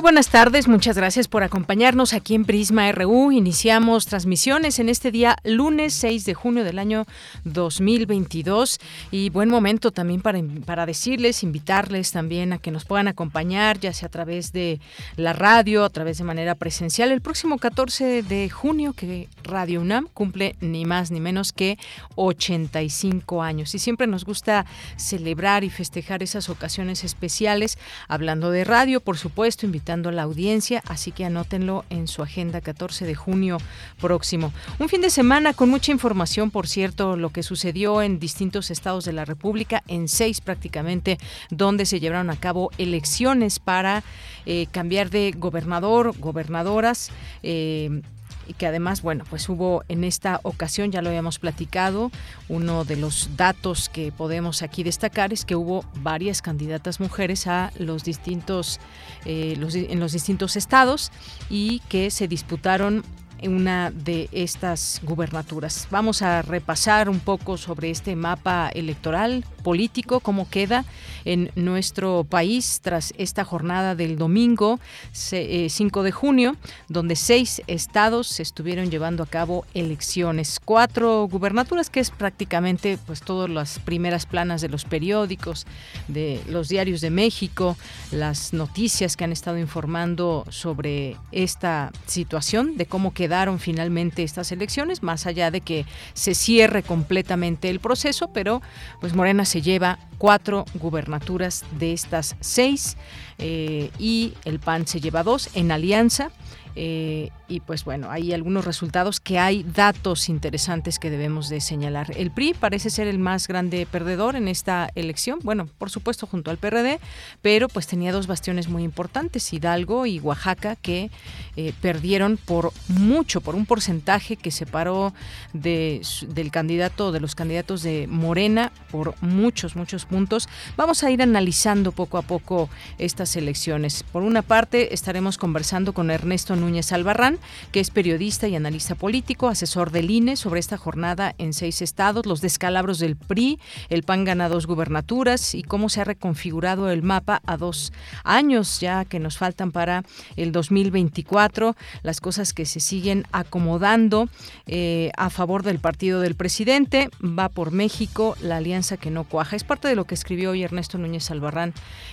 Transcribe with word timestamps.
Muy 0.00 0.12
buenas 0.12 0.30
tardes, 0.30 0.66
muchas 0.66 0.96
gracias 0.96 1.28
por 1.28 1.42
acompañarnos 1.42 2.14
aquí 2.14 2.34
en 2.34 2.46
Prisma 2.46 2.90
RU. 2.90 3.32
Iniciamos 3.32 4.06
transmisiones 4.06 4.78
en 4.78 4.88
este 4.88 5.10
día 5.10 5.36
lunes 5.44 5.92
6 5.92 6.24
de 6.24 6.32
junio 6.32 6.64
del 6.64 6.78
año 6.78 7.04
2022 7.44 8.80
y 9.10 9.28
buen 9.28 9.50
momento 9.50 9.90
también 9.90 10.22
para, 10.22 10.40
para 10.64 10.86
decirles, 10.86 11.42
invitarles 11.42 12.12
también 12.12 12.54
a 12.54 12.58
que 12.58 12.70
nos 12.70 12.86
puedan 12.86 13.08
acompañar, 13.08 13.78
ya 13.78 13.92
sea 13.92 14.06
a 14.06 14.10
través 14.10 14.54
de 14.54 14.80
la 15.16 15.34
radio, 15.34 15.84
a 15.84 15.90
través 15.90 16.16
de 16.16 16.24
manera 16.24 16.54
presencial, 16.54 17.12
el 17.12 17.20
próximo 17.20 17.58
14 17.58 18.22
de 18.22 18.48
junio 18.48 18.94
que 18.94 19.28
Radio 19.44 19.82
UNAM 19.82 20.08
cumple 20.14 20.56
ni 20.62 20.86
más 20.86 21.10
ni 21.10 21.20
menos 21.20 21.52
que 21.52 21.78
85 22.14 23.42
años. 23.42 23.74
Y 23.74 23.78
siempre 23.78 24.06
nos 24.06 24.24
gusta 24.24 24.64
celebrar 24.96 25.62
y 25.62 25.68
festejar 25.68 26.22
esas 26.22 26.48
ocasiones 26.48 27.04
especiales, 27.04 27.76
hablando 28.08 28.50
de 28.50 28.64
radio, 28.64 29.02
por 29.02 29.18
supuesto, 29.18 29.66
invitar 29.66 29.89
la 29.90 30.22
audiencia, 30.22 30.82
así 30.86 31.10
que 31.10 31.24
anótenlo 31.24 31.84
en 31.90 32.06
su 32.06 32.22
agenda 32.22 32.60
14 32.60 33.04
de 33.04 33.14
junio 33.14 33.58
próximo. 34.00 34.52
Un 34.78 34.88
fin 34.88 35.00
de 35.00 35.10
semana 35.10 35.52
con 35.52 35.68
mucha 35.68 35.90
información, 35.90 36.50
por 36.50 36.68
cierto, 36.68 37.16
lo 37.16 37.30
que 37.30 37.42
sucedió 37.42 38.00
en 38.00 38.20
distintos 38.20 38.70
estados 38.70 39.04
de 39.04 39.12
la 39.12 39.24
República, 39.24 39.82
en 39.88 40.06
seis 40.06 40.40
prácticamente, 40.40 41.18
donde 41.50 41.86
se 41.86 41.98
llevaron 41.98 42.30
a 42.30 42.36
cabo 42.36 42.70
elecciones 42.78 43.58
para 43.58 44.04
eh, 44.46 44.66
cambiar 44.70 45.10
de 45.10 45.34
gobernador, 45.36 46.16
gobernadoras. 46.18 47.10
Eh, 47.42 48.02
y 48.50 48.54
que 48.54 48.66
además, 48.66 49.00
bueno, 49.00 49.22
pues 49.30 49.48
hubo 49.48 49.84
en 49.88 50.02
esta 50.02 50.40
ocasión, 50.42 50.90
ya 50.90 51.02
lo 51.02 51.08
habíamos 51.08 51.38
platicado, 51.38 52.10
uno 52.48 52.84
de 52.84 52.96
los 52.96 53.36
datos 53.36 53.88
que 53.88 54.10
podemos 54.10 54.62
aquí 54.62 54.82
destacar 54.82 55.32
es 55.32 55.44
que 55.44 55.54
hubo 55.54 55.84
varias 56.02 56.42
candidatas 56.42 56.98
mujeres 56.98 57.46
a 57.46 57.70
los 57.78 58.02
distintos, 58.02 58.80
eh, 59.24 59.56
en 59.56 60.00
los 60.00 60.12
distintos 60.12 60.56
estados 60.56 61.12
y 61.48 61.78
que 61.88 62.10
se 62.10 62.26
disputaron 62.26 63.04
una 63.48 63.92
de 63.92 64.28
estas 64.32 65.00
gubernaturas. 65.04 65.86
Vamos 65.90 66.22
a 66.22 66.42
repasar 66.42 67.08
un 67.08 67.20
poco 67.20 67.56
sobre 67.56 67.90
este 67.90 68.16
mapa 68.16 68.68
electoral 68.74 69.44
político, 69.60 70.20
cómo 70.20 70.48
queda 70.48 70.84
en 71.24 71.50
nuestro 71.54 72.24
país 72.28 72.80
tras 72.82 73.12
esta 73.18 73.44
jornada 73.44 73.94
del 73.94 74.16
domingo 74.16 74.80
5 75.12 76.00
eh, 76.00 76.02
de 76.02 76.12
junio, 76.12 76.56
donde 76.88 77.16
seis 77.16 77.62
estados 77.66 78.40
estuvieron 78.40 78.90
llevando 78.90 79.22
a 79.22 79.26
cabo 79.26 79.64
elecciones. 79.74 80.60
Cuatro 80.64 81.28
gubernaturas, 81.30 81.90
que 81.90 82.00
es 82.00 82.10
prácticamente 82.10 82.98
pues 83.06 83.20
todas 83.20 83.50
las 83.50 83.78
primeras 83.78 84.26
planas 84.26 84.60
de 84.60 84.68
los 84.68 84.84
periódicos, 84.84 85.66
de 86.08 86.40
los 86.48 86.68
diarios 86.68 87.00
de 87.00 87.10
México, 87.10 87.76
las 88.10 88.52
noticias 88.52 89.16
que 89.16 89.24
han 89.24 89.32
estado 89.32 89.58
informando 89.58 90.44
sobre 90.48 91.16
esta 91.32 91.92
situación, 92.06 92.76
de 92.76 92.86
cómo 92.86 93.12
quedaron 93.12 93.58
finalmente 93.58 94.22
estas 94.22 94.52
elecciones, 94.52 95.02
más 95.02 95.26
allá 95.26 95.50
de 95.50 95.60
que 95.60 95.86
se 96.14 96.34
cierre 96.34 96.82
completamente 96.82 97.70
el 97.70 97.80
proceso, 97.80 98.32
pero 98.32 98.62
pues 99.00 99.14
Morena 99.14 99.44
se 99.50 99.62
lleva 99.62 99.98
cuatro 100.16 100.64
gubernaturas 100.74 101.64
de 101.72 101.92
estas 101.92 102.36
seis 102.38 102.96
eh, 103.38 103.90
y 103.98 104.34
el 104.44 104.60
PAN 104.60 104.86
se 104.86 105.00
lleva 105.00 105.24
dos 105.24 105.50
en 105.54 105.72
alianza. 105.72 106.30
Eh, 106.76 107.30
y 107.48 107.60
pues 107.60 107.84
bueno, 107.84 108.10
hay 108.10 108.32
algunos 108.32 108.64
resultados 108.64 109.18
que 109.18 109.38
hay 109.38 109.64
datos 109.64 110.28
interesantes 110.28 110.98
que 110.98 111.10
debemos 111.10 111.48
de 111.48 111.60
señalar. 111.60 112.12
El 112.16 112.30
PRI 112.30 112.54
parece 112.54 112.90
ser 112.90 113.08
el 113.08 113.18
más 113.18 113.48
grande 113.48 113.86
perdedor 113.90 114.36
en 114.36 114.46
esta 114.46 114.90
elección, 114.94 115.40
bueno, 115.42 115.68
por 115.78 115.90
supuesto 115.90 116.26
junto 116.26 116.50
al 116.50 116.58
PRD, 116.58 117.00
pero 117.42 117.68
pues 117.68 117.86
tenía 117.86 118.12
dos 118.12 118.26
bastiones 118.26 118.68
muy 118.68 118.84
importantes, 118.84 119.52
Hidalgo 119.52 120.06
y 120.06 120.20
Oaxaca, 120.20 120.76
que 120.76 121.10
eh, 121.56 121.72
perdieron 121.80 122.36
por 122.36 122.72
mucho, 122.88 123.40
por 123.40 123.54
un 123.56 123.66
porcentaje 123.66 124.36
que 124.36 124.50
separó 124.50 125.12
de, 125.52 126.02
del 126.28 126.50
candidato, 126.50 127.10
de 127.10 127.20
los 127.20 127.34
candidatos 127.34 127.82
de 127.82 128.06
Morena, 128.06 128.72
por 128.90 129.20
muchos, 129.22 129.74
muchos 129.74 130.04
puntos. 130.04 130.48
Vamos 130.76 131.02
a 131.02 131.10
ir 131.10 131.20
analizando 131.20 131.92
poco 131.92 132.18
a 132.18 132.22
poco 132.22 132.68
estas 132.98 133.34
elecciones. 133.36 134.04
Por 134.04 134.22
una 134.22 134.42
parte, 134.42 134.94
estaremos 134.94 135.36
conversando 135.36 135.92
con 135.92 136.10
Ernesto 136.10 136.56
Núñez 136.60 136.92
Albarrán, 136.92 137.38
que 137.72 137.80
es 137.80 137.90
periodista 137.90 138.48
y 138.48 138.56
analista 138.56 138.94
político, 138.94 139.48
asesor 139.48 139.90
del 139.90 140.10
INE 140.10 140.36
sobre 140.36 140.60
esta 140.60 140.76
jornada 140.76 141.34
en 141.38 141.52
seis 141.52 141.82
estados, 141.82 142.26
los 142.26 142.40
descalabros 142.40 142.98
del 142.98 143.16
PRI, 143.16 143.58
el 143.88 144.02
PAN 144.02 144.24
gana 144.24 144.48
dos 144.48 144.66
gubernaturas 144.66 145.54
y 145.54 145.62
cómo 145.62 145.88
se 145.88 146.00
ha 146.00 146.04
reconfigurado 146.04 146.90
el 146.90 147.02
mapa 147.02 147.42
a 147.46 147.56
dos 147.56 147.92
años 148.24 148.80
ya 148.80 149.04
que 149.04 149.18
nos 149.18 149.38
faltan 149.38 149.72
para 149.72 150.04
el 150.36 150.52
2024, 150.52 151.76
las 152.02 152.20
cosas 152.20 152.52
que 152.52 152.66
se 152.66 152.80
siguen 152.80 153.26
acomodando 153.32 154.28
eh, 154.66 155.10
a 155.16 155.30
favor 155.30 155.62
del 155.62 155.78
partido 155.78 156.20
del 156.20 156.34
presidente, 156.34 157.10
va 157.22 157.48
por 157.48 157.72
México, 157.72 158.36
la 158.42 158.58
alianza 158.58 158.96
que 158.96 159.10
no 159.10 159.24
cuaja. 159.24 159.56
Es 159.56 159.64
parte 159.64 159.88
de 159.88 159.96
lo 159.96 160.04
que 160.04 160.14
escribió 160.14 160.50
hoy 160.50 160.62
Ernesto 160.62 160.98
Núñez 160.98 161.30
Albarrán 161.30 161.72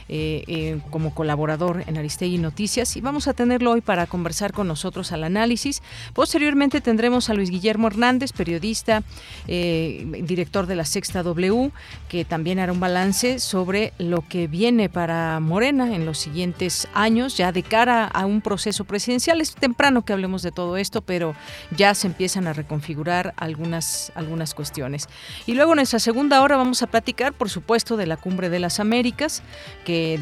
eh, 0.10 0.44
eh, 0.48 0.80
como 0.90 1.14
colaborador 1.14 1.84
en 1.86 1.98
Aristegui 1.98 2.38
Noticias 2.38 2.96
y 2.96 3.02
vamos 3.02 3.28
a 3.28 3.34
tenerlo 3.34 3.72
hoy 3.72 3.82
para 3.82 4.06
conversar 4.06 4.37
con 4.54 4.68
nosotros 4.68 5.12
al 5.12 5.24
análisis. 5.24 5.82
Posteriormente 6.14 6.80
tendremos 6.82 7.30
a 7.30 7.34
Luis 7.34 7.50
Guillermo 7.50 7.88
Hernández, 7.88 8.32
periodista, 8.34 9.04
eh, 9.48 10.06
director 10.24 10.68
de 10.68 10.76
la 10.76 10.86
Sexta 10.86 11.24
W, 11.24 11.72
que 12.08 12.24
también 12.24 12.60
hará 12.60 12.72
un 12.72 12.80
balance 12.80 13.40
sobre 13.40 13.94
lo 13.98 14.28
que 14.28 14.48
viene 14.48 14.90
para 14.90 15.40
Morena 15.40 15.96
en 15.96 16.06
los 16.06 16.20
siguientes 16.20 16.88
años, 16.94 17.36
ya 17.36 17.52
de 17.52 17.64
cara 17.64 18.06
a 18.06 18.26
un 18.26 18.42
proceso 18.42 18.86
presidencial. 18.86 19.42
Es 19.42 19.56
temprano 19.56 20.06
que 20.06 20.14
hablemos 20.14 20.44
de 20.44 20.52
todo 20.52 20.78
esto, 20.78 21.02
pero 21.02 21.36
ya 21.76 21.96
se 21.96 22.08
empiezan 22.08 22.48
a 22.48 22.54
reconfigurar 22.54 23.34
algunas, 23.38 24.12
algunas 24.16 24.54
cuestiones. 24.54 25.08
Y 25.46 25.56
luego 25.56 25.72
en 25.74 25.78
nuestra 25.78 26.00
segunda 26.00 26.42
hora 26.42 26.58
vamos 26.58 26.84
a 26.84 26.88
platicar, 26.88 27.34
por 27.34 27.50
supuesto, 27.50 27.98
de 27.98 28.06
la 28.06 28.18
Cumbre 28.18 28.50
de 28.50 28.60
las 28.60 28.80
Américas, 28.80 29.42
que 29.84 30.20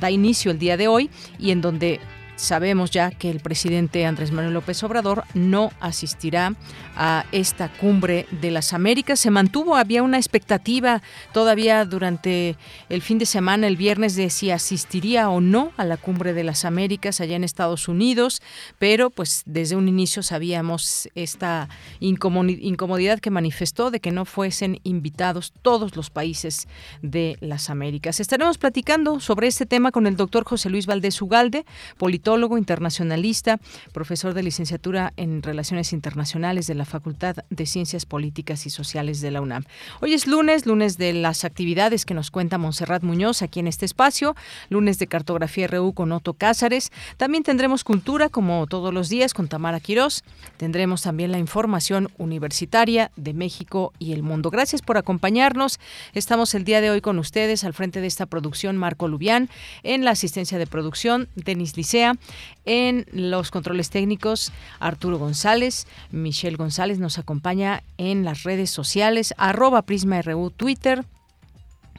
da 0.00 0.10
inicio 0.10 0.50
el 0.50 0.58
día 0.58 0.76
de 0.76 0.88
hoy 0.88 1.10
y 1.38 1.50
en 1.50 1.60
donde 1.60 2.00
Sabemos 2.36 2.90
ya 2.90 3.10
que 3.10 3.30
el 3.30 3.40
presidente 3.40 4.04
Andrés 4.04 4.30
Manuel 4.30 4.52
López 4.52 4.82
Obrador 4.82 5.24
no 5.32 5.72
asistirá 5.80 6.54
a 6.94 7.24
esta 7.32 7.70
cumbre 7.70 8.26
de 8.30 8.50
las 8.50 8.74
Américas. 8.74 9.20
Se 9.20 9.30
mantuvo, 9.30 9.74
había 9.74 10.02
una 10.02 10.18
expectativa 10.18 11.02
todavía 11.32 11.86
durante 11.86 12.56
el 12.90 13.00
fin 13.00 13.16
de 13.16 13.24
semana, 13.24 13.66
el 13.66 13.78
viernes, 13.78 14.16
de 14.16 14.28
si 14.28 14.50
asistiría 14.50 15.30
o 15.30 15.40
no 15.40 15.72
a 15.78 15.86
la 15.86 15.96
cumbre 15.96 16.34
de 16.34 16.44
las 16.44 16.66
Américas 16.66 17.22
allá 17.22 17.36
en 17.36 17.44
Estados 17.44 17.88
Unidos, 17.88 18.42
pero 18.78 19.08
pues 19.08 19.42
desde 19.46 19.74
un 19.74 19.88
inicio 19.88 20.22
sabíamos 20.22 21.08
esta 21.14 21.70
incomodidad 22.00 23.18
que 23.18 23.30
manifestó 23.30 23.90
de 23.90 24.00
que 24.00 24.12
no 24.12 24.26
fuesen 24.26 24.78
invitados 24.84 25.54
todos 25.62 25.96
los 25.96 26.10
países 26.10 26.68
de 27.00 27.38
las 27.40 27.70
Américas. 27.70 28.20
Estaremos 28.20 28.58
platicando 28.58 29.20
sobre 29.20 29.46
este 29.46 29.64
tema 29.64 29.90
con 29.90 30.06
el 30.06 30.16
doctor 30.16 30.44
José 30.44 30.68
Luis 30.68 30.84
Valdés 30.84 31.22
Ugalde, 31.22 31.64
politólogo 31.96 32.25
politólogo 32.26 32.58
internacionalista, 32.58 33.60
profesor 33.92 34.34
de 34.34 34.42
licenciatura 34.42 35.12
en 35.16 35.44
Relaciones 35.44 35.92
Internacionales 35.92 36.66
de 36.66 36.74
la 36.74 36.84
Facultad 36.84 37.36
de 37.50 37.66
Ciencias 37.66 38.04
Políticas 38.04 38.66
y 38.66 38.70
Sociales 38.70 39.20
de 39.20 39.30
la 39.30 39.40
UNAM. 39.40 39.62
Hoy 40.00 40.12
es 40.12 40.26
lunes, 40.26 40.66
lunes 40.66 40.98
de 40.98 41.12
las 41.12 41.44
actividades 41.44 42.04
que 42.04 42.14
nos 42.14 42.32
cuenta 42.32 42.58
Montserrat 42.58 43.04
Muñoz 43.04 43.42
aquí 43.42 43.60
en 43.60 43.68
este 43.68 43.84
espacio, 43.84 44.34
lunes 44.70 44.98
de 44.98 45.06
Cartografía 45.06 45.68
RU 45.68 45.92
con 45.92 46.10
Otto 46.10 46.34
Cázares. 46.34 46.90
También 47.16 47.44
tendremos 47.44 47.84
cultura 47.84 48.28
como 48.28 48.66
todos 48.66 48.92
los 48.92 49.08
días 49.08 49.32
con 49.32 49.46
Tamara 49.46 49.78
Quirós. 49.78 50.24
Tendremos 50.56 51.02
también 51.02 51.30
la 51.30 51.38
información 51.38 52.08
universitaria 52.18 53.12
de 53.14 53.34
México 53.34 53.92
y 54.00 54.14
el 54.14 54.24
mundo. 54.24 54.50
Gracias 54.50 54.82
por 54.82 54.98
acompañarnos. 54.98 55.78
Estamos 56.12 56.56
el 56.56 56.64
día 56.64 56.80
de 56.80 56.90
hoy 56.90 57.00
con 57.00 57.20
ustedes 57.20 57.62
al 57.62 57.72
frente 57.72 58.00
de 58.00 58.08
esta 58.08 58.26
producción 58.26 58.76
Marco 58.76 59.06
Lubián, 59.06 59.48
en 59.84 60.04
la 60.04 60.10
asistencia 60.10 60.58
de 60.58 60.66
producción 60.66 61.28
Denis 61.36 61.76
Licea, 61.76 62.15
en 62.64 63.06
los 63.12 63.50
controles 63.50 63.90
técnicos 63.90 64.52
Arturo 64.80 65.18
González, 65.18 65.86
Michelle 66.10 66.56
González 66.56 66.98
nos 66.98 67.18
acompaña 67.18 67.82
en 67.98 68.24
las 68.24 68.42
redes 68.42 68.70
sociales, 68.70 69.34
arroba 69.36 69.82
Prisma 69.82 70.22
RU 70.22 70.50
Twitter, 70.50 71.04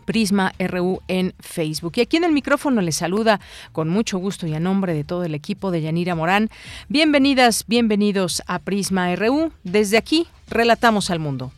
Prisma 0.06 0.54
RU 0.58 1.02
en 1.10 1.34
Facebook. 1.40 1.94
Y 1.98 2.02
aquí 2.02 2.16
en 2.16 2.24
el 2.24 2.32
micrófono 2.32 2.82
les 2.82 2.96
saluda 2.96 3.42
con 3.74 3.90
mucho 3.90 4.18
gusto 4.18 4.48
y 4.48 4.54
a 4.54 4.60
nombre 4.60 4.94
de 4.94 5.04
todo 5.04 5.26
el 5.26 5.36
equipo 5.36 5.70
de 5.70 5.82
Yanira 5.82 6.16
Morán. 6.16 6.50
Bienvenidas, 6.88 7.66
bienvenidos 7.68 8.42
a 8.48 8.60
Prisma 8.60 9.14
RU. 9.16 9.52
Desde 9.64 9.98
aquí, 9.98 10.28
relatamos 10.50 11.10
al 11.10 11.20
mundo. 11.20 11.52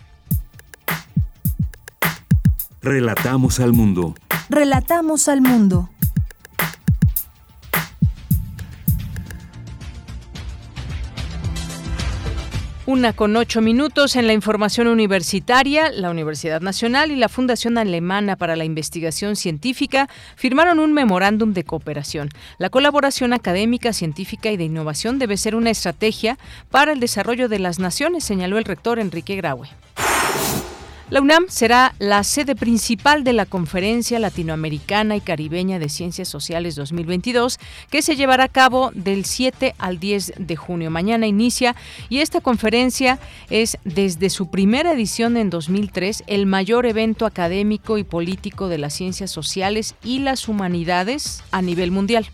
Relatamos 2.81 3.59
al 3.59 3.73
mundo. 3.73 4.15
Relatamos 4.49 5.27
al 5.27 5.41
mundo. 5.41 5.89
Una 12.89 13.13
con 13.13 13.37
ocho 13.37 13.61
minutos 13.61 14.15
en 14.15 14.25
la 14.25 14.33
información 14.33 14.87
universitaria, 14.87 15.91
la 15.91 16.09
Universidad 16.09 16.59
Nacional 16.59 17.11
y 17.11 17.17
la 17.17 17.29
Fundación 17.29 17.77
Alemana 17.77 18.35
para 18.35 18.55
la 18.55 18.65
Investigación 18.65 19.35
Científica 19.35 20.09
firmaron 20.35 20.79
un 20.79 20.93
memorándum 20.93 21.53
de 21.53 21.63
cooperación. 21.63 22.29
La 22.57 22.71
colaboración 22.71 23.31
académica, 23.31 23.93
científica 23.93 24.49
y 24.49 24.57
de 24.57 24.63
innovación 24.63 25.19
debe 25.19 25.37
ser 25.37 25.53
una 25.53 25.69
estrategia 25.69 26.39
para 26.71 26.91
el 26.91 26.99
desarrollo 26.99 27.47
de 27.47 27.59
las 27.59 27.77
naciones, 27.77 28.23
señaló 28.23 28.57
el 28.57 28.65
rector 28.65 28.97
Enrique 28.97 29.35
Graue. 29.35 29.69
La 31.09 31.21
UNAM 31.21 31.45
será 31.49 31.95
la 31.97 32.23
sede 32.23 32.55
principal 32.55 33.23
de 33.23 33.33
la 33.33 33.47
Conferencia 33.47 34.19
Latinoamericana 34.19 35.15
y 35.15 35.21
Caribeña 35.21 35.79
de 35.79 35.89
Ciencias 35.89 36.27
Sociales 36.27 36.75
2022, 36.75 37.57
que 37.89 38.03
se 38.03 38.15
llevará 38.15 38.43
a 38.43 38.47
cabo 38.47 38.91
del 38.93 39.25
7 39.25 39.73
al 39.79 39.99
10 39.99 40.33
de 40.37 40.55
junio. 40.55 40.91
Mañana 40.91 41.25
inicia 41.25 41.75
y 42.09 42.19
esta 42.19 42.41
conferencia 42.41 43.17
es 43.49 43.79
desde 43.85 44.29
su 44.29 44.51
primera 44.51 44.93
edición 44.93 45.35
en 45.35 45.49
2003 45.49 46.25
el 46.27 46.45
mayor 46.45 46.85
evento 46.85 47.25
académico 47.25 47.97
y 47.97 48.03
político 48.03 48.67
de 48.67 48.77
las 48.77 48.93
ciencias 48.93 49.31
sociales 49.31 49.95
y 50.03 50.19
las 50.19 50.47
humanidades 50.47 51.43
a 51.49 51.63
nivel 51.63 51.89
mundial. 51.89 52.27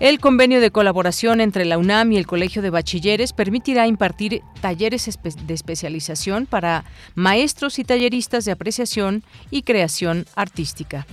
El 0.00 0.18
convenio 0.18 0.62
de 0.62 0.70
colaboración 0.70 1.42
entre 1.42 1.66
la 1.66 1.76
UNAM 1.76 2.12
y 2.12 2.16
el 2.16 2.26
Colegio 2.26 2.62
de 2.62 2.70
Bachilleres 2.70 3.34
permitirá 3.34 3.86
impartir 3.86 4.40
talleres 4.62 5.06
de 5.46 5.54
especialización 5.54 6.46
para 6.46 6.86
maestros 7.14 7.78
y 7.78 7.84
talleristas 7.84 8.46
de 8.46 8.52
apreciación 8.52 9.22
y 9.50 9.60
creación 9.60 10.24
artística 10.34 11.06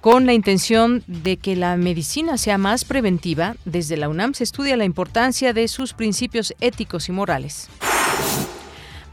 con 0.00 0.26
la 0.26 0.34
intención 0.34 1.02
de 1.06 1.38
que 1.38 1.56
la 1.56 1.78
medicina 1.78 2.36
sea 2.36 2.58
más 2.58 2.84
preventiva, 2.84 3.56
desde 3.64 3.96
la 3.96 4.10
UNAM 4.10 4.34
se 4.34 4.44
estudia 4.44 4.76
la 4.76 4.84
importancia 4.84 5.54
de 5.54 5.66
sus 5.66 5.94
principios 5.94 6.54
éticos 6.60 7.08
y 7.08 7.12
morales. 7.12 7.70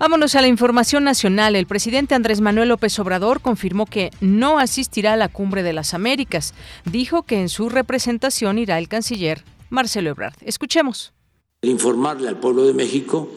Vámonos 0.01 0.33
a 0.33 0.41
la 0.41 0.47
información 0.47 1.03
nacional. 1.03 1.55
El 1.55 1.67
presidente 1.67 2.15
Andrés 2.15 2.41
Manuel 2.41 2.69
López 2.69 2.97
Obrador 2.97 3.39
confirmó 3.39 3.85
que 3.85 4.09
no 4.19 4.57
asistirá 4.57 5.13
a 5.13 5.15
la 5.15 5.29
Cumbre 5.29 5.61
de 5.61 5.73
las 5.73 5.93
Américas. 5.93 6.55
Dijo 6.91 7.21
que 7.21 7.39
en 7.39 7.49
su 7.49 7.69
representación 7.69 8.57
irá 8.57 8.79
el 8.79 8.87
canciller 8.87 9.43
Marcelo 9.69 10.09
Ebrard. 10.09 10.33
Escuchemos. 10.43 11.13
Informarle 11.61 12.29
al 12.29 12.39
pueblo 12.39 12.65
de 12.65 12.73
México 12.73 13.29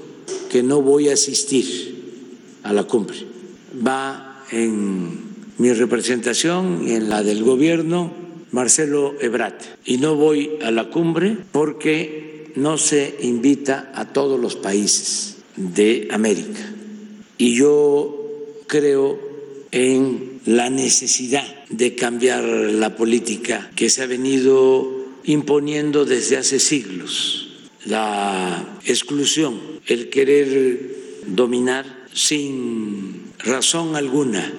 que 0.51 0.63
no 0.63 0.81
voy 0.81 1.11
a 1.11 1.13
asistir 1.13 2.33
a 2.63 2.73
la 2.73 2.85
cumbre. 2.85 3.19
Va 3.87 4.43
en 4.51 5.21
mi 5.59 5.71
representación 5.71 6.89
y 6.89 6.93
en 6.93 7.11
la 7.11 7.23
del 7.23 7.45
gobierno 7.45 8.11
Marcelo 8.53 9.21
Ebrard. 9.21 9.61
Y 9.85 9.99
no 9.99 10.17
voy 10.17 10.53
a 10.65 10.71
la 10.71 10.89
cumbre 10.89 11.37
porque 11.53 12.55
no 12.57 12.79
se 12.79 13.19
invita 13.21 13.93
a 13.95 14.15
todos 14.15 14.41
los 14.41 14.57
países 14.57 15.34
de 15.56 16.09
América. 16.11 16.61
Y 17.39 17.55
yo 17.55 18.25
creo 18.67 19.19
en 19.71 20.41
la 20.47 20.71
necesidad 20.71 21.65
de 21.69 21.95
cambiar 21.95 22.45
la 22.45 22.97
política 22.97 23.71
que 23.75 23.91
se 23.91 24.03
ha 24.03 24.06
venido 24.06 25.05
imponiendo 25.25 26.05
desde 26.05 26.37
hace 26.37 26.61
siglos, 26.61 27.49
la 27.85 28.79
exclusión, 28.85 29.61
el 29.87 30.11
querer 30.11 30.95
dominar 31.27 32.06
sin 32.12 33.33
razón 33.39 33.97
alguna, 33.97 34.53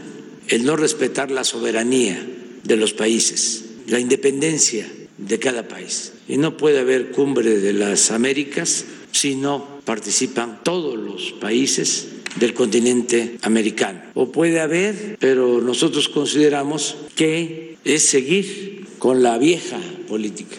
el 0.47 0.65
no 0.65 0.75
respetar 0.75 1.31
la 1.31 1.43
soberanía 1.43 2.21
de 2.63 2.75
los 2.75 2.93
países, 2.93 3.65
la 3.87 3.99
independencia 3.99 4.87
de 5.17 5.39
cada 5.39 5.67
país. 5.67 6.13
Y 6.27 6.37
no 6.37 6.57
puede 6.57 6.79
haber 6.79 7.11
cumbre 7.11 7.57
de 7.59 7.73
las 7.73 8.11
Américas 8.11 8.85
si 9.11 9.35
no 9.35 9.74
participan 9.85 10.59
todos 10.63 10.97
los 10.97 11.31
países 11.33 12.07
del 12.35 12.53
continente 12.53 13.37
americano. 13.43 14.01
O 14.13 14.31
puede 14.31 14.59
haber, 14.59 15.17
pero 15.19 15.61
nosotros 15.61 16.09
consideramos 16.09 16.97
que 17.15 17.77
es 17.85 18.03
seguir 18.03 18.85
con 18.99 19.23
la 19.23 19.37
vieja 19.37 19.79
política 20.07 20.57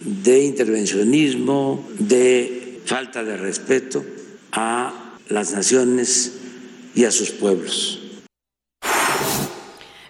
de 0.00 0.44
intervencionismo, 0.44 1.88
de 1.98 2.80
falta 2.84 3.24
de 3.24 3.36
respeto 3.36 4.04
a 4.52 5.16
las 5.28 5.52
naciones 5.52 6.32
y 6.94 7.04
a 7.04 7.10
sus 7.10 7.30
pueblos. 7.30 7.97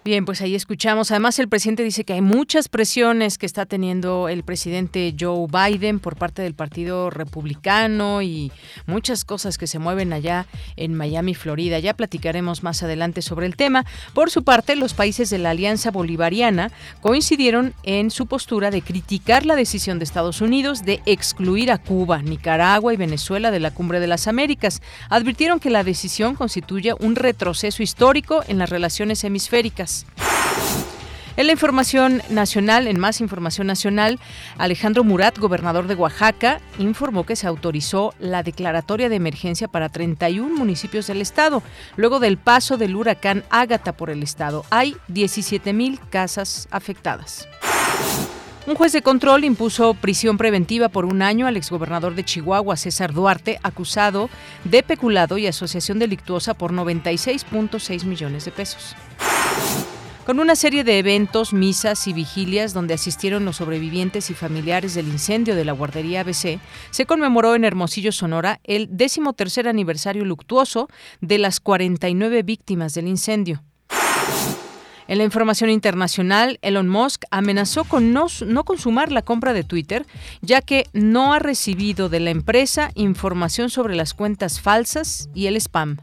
Bien, 0.08 0.24
pues 0.24 0.40
ahí 0.40 0.54
escuchamos. 0.54 1.10
Además, 1.10 1.38
el 1.38 1.50
presidente 1.50 1.84
dice 1.84 2.02
que 2.02 2.14
hay 2.14 2.22
muchas 2.22 2.70
presiones 2.70 3.36
que 3.36 3.44
está 3.44 3.66
teniendo 3.66 4.30
el 4.30 4.42
presidente 4.42 5.14
Joe 5.20 5.46
Biden 5.52 6.00
por 6.00 6.16
parte 6.16 6.40
del 6.40 6.54
Partido 6.54 7.10
Republicano 7.10 8.22
y 8.22 8.50
muchas 8.86 9.26
cosas 9.26 9.58
que 9.58 9.66
se 9.66 9.78
mueven 9.78 10.14
allá 10.14 10.46
en 10.76 10.94
Miami, 10.94 11.34
Florida. 11.34 11.78
Ya 11.78 11.92
platicaremos 11.92 12.62
más 12.62 12.82
adelante 12.82 13.20
sobre 13.20 13.44
el 13.44 13.54
tema. 13.54 13.84
Por 14.14 14.30
su 14.30 14.44
parte, 14.44 14.76
los 14.76 14.94
países 14.94 15.28
de 15.28 15.36
la 15.36 15.50
Alianza 15.50 15.90
Bolivariana 15.90 16.72
coincidieron 17.02 17.74
en 17.82 18.10
su 18.10 18.24
postura 18.24 18.70
de 18.70 18.80
criticar 18.80 19.44
la 19.44 19.56
decisión 19.56 19.98
de 19.98 20.04
Estados 20.04 20.40
Unidos 20.40 20.86
de 20.86 21.02
excluir 21.04 21.70
a 21.70 21.76
Cuba, 21.76 22.22
Nicaragua 22.22 22.94
y 22.94 22.96
Venezuela 22.96 23.50
de 23.50 23.60
la 23.60 23.72
Cumbre 23.72 24.00
de 24.00 24.06
las 24.06 24.26
Américas. 24.26 24.80
Advirtieron 25.10 25.60
que 25.60 25.68
la 25.68 25.84
decisión 25.84 26.34
constituye 26.34 26.94
un 26.98 27.14
retroceso 27.14 27.82
histórico 27.82 28.42
en 28.48 28.56
las 28.56 28.70
relaciones 28.70 29.22
hemisféricas. 29.22 29.97
En 31.38 31.46
la 31.46 31.52
información 31.52 32.20
nacional, 32.30 32.88
en 32.88 32.98
más 32.98 33.20
información 33.20 33.68
nacional, 33.68 34.18
Alejandro 34.58 35.04
Murat, 35.04 35.38
gobernador 35.38 35.86
de 35.86 35.94
Oaxaca, 35.94 36.60
informó 36.80 37.24
que 37.24 37.36
se 37.36 37.46
autorizó 37.46 38.12
la 38.18 38.42
declaratoria 38.42 39.08
de 39.08 39.14
emergencia 39.14 39.68
para 39.68 39.88
31 39.88 40.56
municipios 40.56 41.06
del 41.06 41.20
estado, 41.20 41.62
luego 41.94 42.18
del 42.18 42.38
paso 42.38 42.76
del 42.76 42.96
huracán 42.96 43.44
Ágata 43.50 43.92
por 43.92 44.10
el 44.10 44.24
estado. 44.24 44.64
Hay 44.70 44.96
17 45.06 45.72
mil 45.72 46.00
casas 46.10 46.66
afectadas. 46.72 47.46
Un 48.68 48.74
juez 48.74 48.92
de 48.92 49.00
control 49.00 49.44
impuso 49.44 49.94
prisión 49.94 50.36
preventiva 50.36 50.90
por 50.90 51.06
un 51.06 51.22
año 51.22 51.46
al 51.46 51.56
exgobernador 51.56 52.14
de 52.14 52.22
Chihuahua, 52.22 52.76
César 52.76 53.14
Duarte, 53.14 53.58
acusado 53.62 54.28
de 54.64 54.82
peculado 54.82 55.38
y 55.38 55.46
asociación 55.46 55.98
delictuosa 55.98 56.52
por 56.52 56.74
96.6 56.74 58.04
millones 58.04 58.44
de 58.44 58.50
pesos 58.50 58.94
con 60.26 60.40
una 60.40 60.56
serie 60.56 60.84
de 60.84 60.98
eventos, 60.98 61.54
misas 61.54 62.06
y 62.06 62.12
vigilias 62.12 62.74
donde 62.74 62.92
asistieron 62.92 63.46
los 63.46 63.56
sobrevivientes 63.56 64.28
y 64.28 64.34
familiares 64.34 64.92
del 64.92 65.08
incendio 65.08 65.56
de 65.56 65.64
la 65.64 65.72
guardería 65.72 66.20
ABC, 66.20 66.60
se 66.90 67.06
conmemoró 67.06 67.54
en 67.54 67.64
Hermosillo, 67.64 68.12
Sonora, 68.12 68.60
el 68.64 68.88
decimotercer 68.90 69.66
aniversario 69.66 70.26
luctuoso 70.26 70.90
de 71.22 71.38
las 71.38 71.60
49 71.60 72.42
víctimas 72.42 72.92
del 72.92 73.08
incendio. 73.08 73.62
En 75.08 75.18
la 75.18 75.24
información 75.24 75.70
internacional, 75.70 76.58
Elon 76.62 76.88
Musk 76.88 77.24
amenazó 77.30 77.84
con 77.84 78.12
no, 78.12 78.26
no, 78.46 78.64
consumar 78.64 79.10
la 79.10 79.22
compra 79.22 79.52
de 79.52 79.64
Twitter, 79.64 80.06
ya 80.42 80.60
que 80.60 80.86
no 80.92 81.32
ha 81.32 81.40
recibido 81.40 82.08
de 82.08 82.20
la 82.20 82.30
empresa 82.30 82.92
información 82.94 83.70
sobre 83.70 83.96
las 83.96 84.14
cuentas 84.14 84.60
falsas 84.60 85.28
y 85.34 85.46
el 85.46 85.56
spam. 85.56 85.96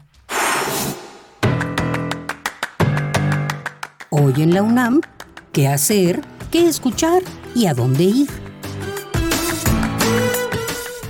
Hoy 4.10 4.34
en 4.42 4.52
la 4.52 4.62
UNAM, 4.62 5.00
¿qué 5.52 5.68
hacer? 5.68 6.20
qué 6.50 6.68
escuchar 6.68 7.22
y 7.54 7.66
a 7.66 7.74
dónde 7.74 8.04
ir. 8.04 8.28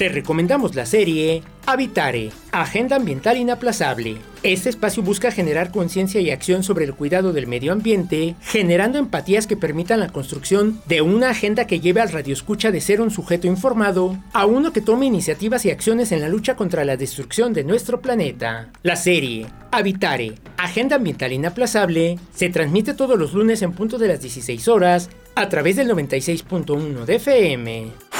Te 0.00 0.08
recomendamos 0.08 0.74
la 0.76 0.86
serie 0.86 1.42
Habitare, 1.66 2.30
Agenda 2.52 2.96
Ambiental 2.96 3.36
Inaplazable. 3.36 4.16
Este 4.42 4.70
espacio 4.70 5.02
busca 5.02 5.30
generar 5.30 5.70
conciencia 5.70 6.22
y 6.22 6.30
acción 6.30 6.62
sobre 6.62 6.86
el 6.86 6.94
cuidado 6.94 7.34
del 7.34 7.46
medio 7.46 7.70
ambiente, 7.70 8.34
generando 8.40 8.96
empatías 8.96 9.46
que 9.46 9.58
permitan 9.58 10.00
la 10.00 10.08
construcción 10.08 10.80
de 10.86 11.02
una 11.02 11.28
agenda 11.28 11.66
que 11.66 11.80
lleve 11.80 12.00
al 12.00 12.12
radioescucha 12.12 12.70
de 12.70 12.80
ser 12.80 13.02
un 13.02 13.10
sujeto 13.10 13.46
informado 13.46 14.16
a 14.32 14.46
uno 14.46 14.72
que 14.72 14.80
tome 14.80 15.04
iniciativas 15.04 15.66
y 15.66 15.70
acciones 15.70 16.12
en 16.12 16.22
la 16.22 16.30
lucha 16.30 16.56
contra 16.56 16.86
la 16.86 16.96
destrucción 16.96 17.52
de 17.52 17.64
nuestro 17.64 18.00
planeta. 18.00 18.70
La 18.82 18.96
serie 18.96 19.48
Habitare, 19.70 20.32
Agenda 20.56 20.96
Ambiental 20.96 21.34
Inaplazable, 21.34 22.18
se 22.34 22.48
transmite 22.48 22.94
todos 22.94 23.18
los 23.18 23.34
lunes 23.34 23.60
en 23.60 23.72
punto 23.72 23.98
de 23.98 24.08
las 24.08 24.22
16 24.22 24.66
horas 24.68 25.10
a 25.34 25.50
través 25.50 25.76
del 25.76 25.90
96.1 25.90 27.04
de 27.04 27.16
FM. 27.16 28.10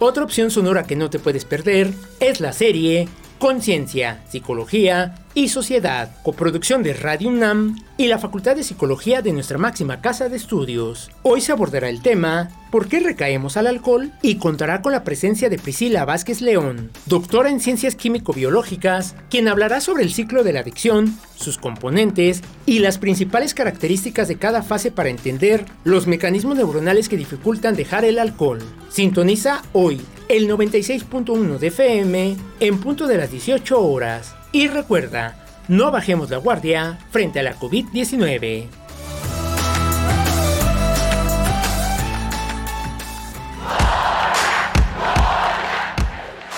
Otra 0.00 0.22
opción 0.22 0.52
sonora 0.52 0.84
que 0.84 0.94
no 0.94 1.10
te 1.10 1.18
puedes 1.18 1.44
perder 1.44 1.92
es 2.20 2.40
la 2.40 2.52
serie 2.52 3.08
Conciencia, 3.40 4.22
Psicología 4.28 5.14
y 5.38 5.46
Sociedad, 5.46 6.10
coproducción 6.24 6.82
de 6.82 6.94
Radio 6.94 7.28
UNAM 7.28 7.76
y 7.96 8.08
la 8.08 8.18
Facultad 8.18 8.56
de 8.56 8.64
Psicología 8.64 9.22
de 9.22 9.32
nuestra 9.32 9.56
máxima 9.56 10.00
casa 10.00 10.28
de 10.28 10.36
estudios. 10.36 11.12
Hoy 11.22 11.40
se 11.40 11.52
abordará 11.52 11.88
el 11.88 12.02
tema 12.02 12.50
¿Por 12.72 12.88
qué 12.88 12.98
recaemos 12.98 13.56
al 13.56 13.68
alcohol? 13.68 14.10
y 14.20 14.38
contará 14.38 14.82
con 14.82 14.90
la 14.90 15.04
presencia 15.04 15.48
de 15.48 15.56
Priscila 15.56 16.04
Vázquez 16.04 16.40
León, 16.40 16.90
doctora 17.06 17.50
en 17.50 17.60
ciencias 17.60 17.94
químico-biológicas, 17.94 19.14
quien 19.30 19.46
hablará 19.46 19.80
sobre 19.80 20.02
el 20.02 20.12
ciclo 20.12 20.42
de 20.42 20.54
la 20.54 20.60
adicción, 20.60 21.16
sus 21.36 21.56
componentes 21.56 22.42
y 22.66 22.80
las 22.80 22.98
principales 22.98 23.54
características 23.54 24.26
de 24.26 24.38
cada 24.38 24.64
fase 24.64 24.90
para 24.90 25.08
entender 25.08 25.66
los 25.84 26.08
mecanismos 26.08 26.56
neuronales 26.56 27.08
que 27.08 27.16
dificultan 27.16 27.76
dejar 27.76 28.04
el 28.04 28.18
alcohol. 28.18 28.58
Sintoniza 28.88 29.62
hoy 29.72 30.00
el 30.28 30.48
96.1 30.48 31.58
de 31.58 31.66
FM 31.68 32.36
en 32.58 32.80
punto 32.80 33.06
de 33.06 33.18
las 33.18 33.30
18 33.30 33.80
horas. 33.80 34.34
Y 34.52 34.68
recuerda, 34.68 35.36
no 35.68 35.90
bajemos 35.90 36.30
la 36.30 36.38
guardia 36.38 36.98
frente 37.10 37.40
a 37.40 37.42
la 37.42 37.54
COVID-19. 37.54 38.68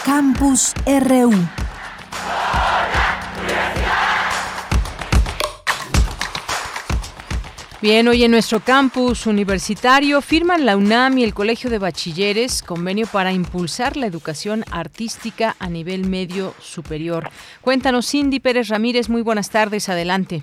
Campus 0.04 0.73
RU. 0.87 1.32
Bien, 7.83 8.07
hoy 8.09 8.25
en 8.25 8.31
nuestro 8.31 8.61
campus 8.61 9.27
universitario 9.27 10.21
firman 10.21 10.67
la 10.67 10.77
UNAM 10.77 11.17
y 11.17 11.25
el 11.25 11.33
Colegio 11.33 11.71
de 11.71 11.79
Bachilleres 11.79 12.63
convenio 12.63 13.07
para 13.11 13.33
impulsar 13.33 13.97
la 13.97 14.05
educación 14.05 14.65
artística 14.71 15.57
a 15.59 15.71
nivel 15.71 16.07
medio 16.07 16.51
superior. 16.59 17.31
Cuéntanos, 17.63 18.11
Cindy 18.11 18.39
Pérez 18.39 18.69
Ramírez, 18.69 19.09
muy 19.09 19.23
buenas 19.23 19.49
tardes, 19.49 19.89
adelante. 19.89 20.43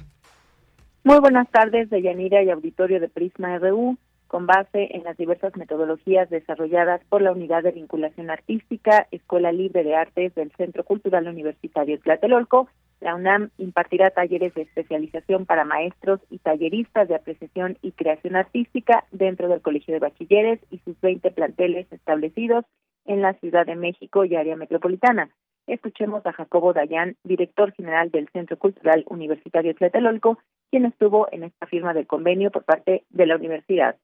Muy 1.03 1.19
buenas 1.19 1.47
tardes, 1.51 1.91
Deyanira 1.91 2.41
y 2.41 2.49
auditorio 2.49 2.99
de 2.99 3.07
Prisma 3.07 3.59
RU 3.59 3.97
con 4.27 4.45
base 4.45 4.89
en 4.95 5.03
las 5.03 5.17
diversas 5.17 5.55
metodologías 5.55 6.29
desarrolladas 6.29 7.01
por 7.07 7.21
la 7.21 7.31
Unidad 7.31 7.63
de 7.63 7.71
Vinculación 7.71 8.29
Artística, 8.29 9.07
Escuela 9.11 9.51
Libre 9.51 9.83
de 9.83 9.95
Artes 9.95 10.35
del 10.35 10.51
Centro 10.57 10.83
Cultural 10.83 11.27
Universitario 11.27 11.99
Tlatelolco, 11.99 12.67
la 12.99 13.15
UNAM 13.15 13.51
impartirá 13.57 14.09
talleres 14.09 14.53
de 14.55 14.63
especialización 14.63 15.45
para 15.45 15.65
maestros 15.65 16.19
y 16.29 16.39
talleristas 16.39 17.07
de 17.07 17.15
apreciación 17.15 17.77
y 17.81 17.91
creación 17.91 18.35
artística 18.35 19.05
dentro 19.11 19.47
del 19.47 19.61
Colegio 19.61 19.93
de 19.93 19.99
Bachilleres 19.99 20.59
y 20.71 20.79
sus 20.79 20.99
20 21.01 21.29
planteles 21.31 21.91
establecidos 21.91 22.65
en 23.05 23.21
la 23.21 23.33
Ciudad 23.35 23.65
de 23.65 23.75
México 23.75 24.25
y 24.25 24.35
área 24.35 24.55
metropolitana. 24.55 25.29
Escuchemos 25.67 26.25
a 26.25 26.33
Jacobo 26.33 26.73
Dayan, 26.73 27.17
director 27.23 27.73
general 27.73 28.09
del 28.09 28.29
Centro 28.29 28.57
Cultural 28.57 29.03
Universitario 29.07 29.75
Tlatelolco, 29.75 30.39
quien 30.71 30.85
estuvo 30.85 31.27
en 31.31 31.43
esta 31.43 31.67
firma 31.67 31.93
del 31.93 32.07
convenio 32.07 32.51
por 32.51 32.63
parte 32.63 33.03
de 33.09 33.25
la 33.25 33.35
universidad. 33.35 33.97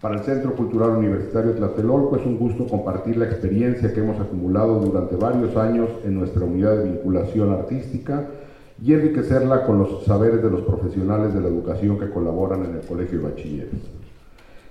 Para 0.00 0.14
el 0.14 0.20
Centro 0.20 0.54
Cultural 0.54 0.90
Universitario 0.90 1.54
Tlatelolco 1.54 2.14
es 2.14 2.24
un 2.24 2.38
gusto 2.38 2.68
compartir 2.68 3.16
la 3.16 3.24
experiencia 3.24 3.92
que 3.92 3.98
hemos 3.98 4.20
acumulado 4.20 4.78
durante 4.78 5.16
varios 5.16 5.56
años 5.56 5.88
en 6.04 6.14
nuestra 6.14 6.44
unidad 6.44 6.76
de 6.76 6.84
vinculación 6.84 7.52
artística 7.52 8.26
y 8.80 8.92
enriquecerla 8.92 9.66
con 9.66 9.80
los 9.80 10.04
saberes 10.04 10.40
de 10.40 10.50
los 10.50 10.60
profesionales 10.60 11.34
de 11.34 11.40
la 11.40 11.48
educación 11.48 11.98
que 11.98 12.10
colaboran 12.10 12.64
en 12.64 12.76
el 12.76 12.82
Colegio 12.82 13.22
de. 13.22 13.80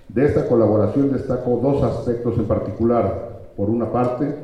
De 0.08 0.24
esta 0.24 0.48
colaboración 0.48 1.12
destaco 1.12 1.60
dos 1.62 1.82
aspectos 1.82 2.38
en 2.38 2.46
particular. 2.46 3.40
Por 3.54 3.68
una 3.68 3.92
parte, 3.92 4.34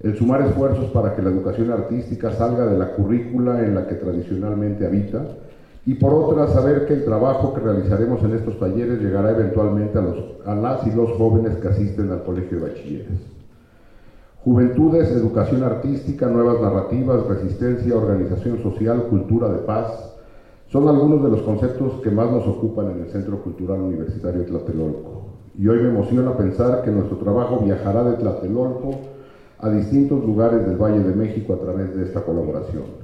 el 0.00 0.16
sumar 0.16 0.40
esfuerzos 0.40 0.86
para 0.86 1.14
que 1.14 1.20
la 1.20 1.28
educación 1.28 1.70
artística 1.70 2.30
salga 2.32 2.64
de 2.64 2.78
la 2.78 2.92
currícula 2.92 3.62
en 3.62 3.74
la 3.74 3.86
que 3.86 3.96
tradicionalmente 3.96 4.86
habita, 4.86 5.22
y 5.86 5.94
por 5.94 6.14
otra 6.14 6.48
saber 6.48 6.86
que 6.86 6.94
el 6.94 7.04
trabajo 7.04 7.52
que 7.52 7.60
realizaremos 7.60 8.22
en 8.22 8.34
estos 8.34 8.58
talleres 8.58 9.00
llegará 9.00 9.32
eventualmente 9.32 9.98
a, 9.98 10.02
los, 10.02 10.16
a 10.46 10.54
las 10.54 10.86
y 10.86 10.92
los 10.92 11.10
jóvenes 11.12 11.56
que 11.56 11.68
asisten 11.68 12.10
al 12.10 12.22
Colegio 12.22 12.58
de 12.58 12.68
Bachilleres. 12.68 13.34
Juventudes, 14.44 15.10
educación 15.10 15.62
artística, 15.62 16.26
nuevas 16.26 16.60
narrativas, 16.60 17.26
resistencia, 17.26 17.96
organización 17.96 18.62
social, 18.62 19.04
cultura 19.04 19.48
de 19.48 19.58
paz, 19.58 20.14
son 20.68 20.88
algunos 20.88 21.22
de 21.22 21.30
los 21.30 21.42
conceptos 21.42 22.00
que 22.02 22.10
más 22.10 22.30
nos 22.30 22.46
ocupan 22.46 22.90
en 22.90 23.02
el 23.02 23.08
Centro 23.10 23.42
Cultural 23.42 23.80
Universitario 23.80 24.44
Tlatelolco. 24.44 25.26
Y 25.56 25.68
hoy 25.68 25.80
me 25.80 25.90
emociona 25.90 26.36
pensar 26.36 26.82
que 26.82 26.90
nuestro 26.90 27.18
trabajo 27.18 27.60
viajará 27.62 28.04
de 28.04 28.16
Tlatelolco 28.16 28.90
a 29.58 29.68
distintos 29.68 30.24
lugares 30.24 30.66
del 30.66 30.76
Valle 30.76 31.00
de 31.00 31.14
México 31.14 31.54
a 31.54 31.60
través 31.60 31.94
de 31.94 32.04
esta 32.04 32.22
colaboración. 32.22 33.03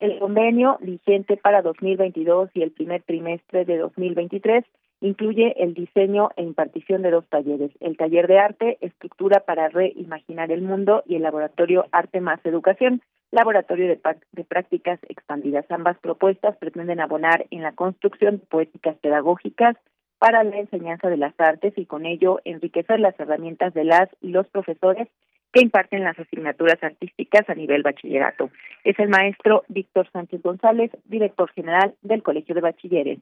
El 0.00 0.18
convenio 0.18 0.78
vigente 0.80 1.36
para 1.36 1.62
2022 1.62 2.50
y 2.54 2.62
el 2.62 2.72
primer 2.72 3.02
trimestre 3.02 3.64
de 3.64 3.78
2023 3.78 4.64
incluye 5.00 5.54
el 5.62 5.74
diseño 5.74 6.30
e 6.36 6.42
impartición 6.42 7.02
de 7.02 7.10
dos 7.10 7.26
talleres, 7.28 7.70
el 7.80 7.96
taller 7.96 8.26
de 8.26 8.38
arte, 8.38 8.78
estructura 8.80 9.40
para 9.40 9.68
reimaginar 9.68 10.50
el 10.50 10.62
mundo 10.62 11.02
y 11.06 11.16
el 11.16 11.22
laboratorio 11.22 11.86
Arte 11.92 12.20
más 12.20 12.40
Educación, 12.44 13.02
laboratorio 13.30 13.88
de, 13.88 14.44
prácticas 14.44 14.98
expandidas. 15.08 15.66
Ambas 15.68 15.98
propuestas 15.98 16.56
pretenden 16.56 17.00
abonar 17.00 17.46
en 17.50 17.62
la 17.62 17.72
construcción 17.72 18.38
de 18.38 18.46
poéticas 18.46 18.96
pedagógicas 18.98 19.76
para 20.18 20.42
la 20.42 20.58
enseñanza 20.58 21.08
de 21.08 21.18
las 21.18 21.34
artes 21.38 21.74
y 21.76 21.84
con 21.84 22.06
ello 22.06 22.40
enriquecer 22.44 23.00
las 23.00 23.18
herramientas 23.18 23.74
de 23.74 23.84
las 23.84 24.08
y 24.22 24.28
los 24.28 24.46
profesores 24.48 25.08
que 25.54 25.60
imparten 25.60 26.02
las 26.02 26.18
asignaturas 26.18 26.82
artísticas 26.82 27.48
a 27.48 27.54
nivel 27.54 27.82
bachillerato. 27.84 28.50
Es 28.82 28.98
el 28.98 29.08
maestro 29.08 29.62
Víctor 29.68 30.08
Sánchez 30.12 30.42
González, 30.42 30.90
director 31.04 31.48
general 31.52 31.94
del 32.02 32.24
Colegio 32.24 32.56
de 32.56 32.60
Bachilleres. 32.60 33.20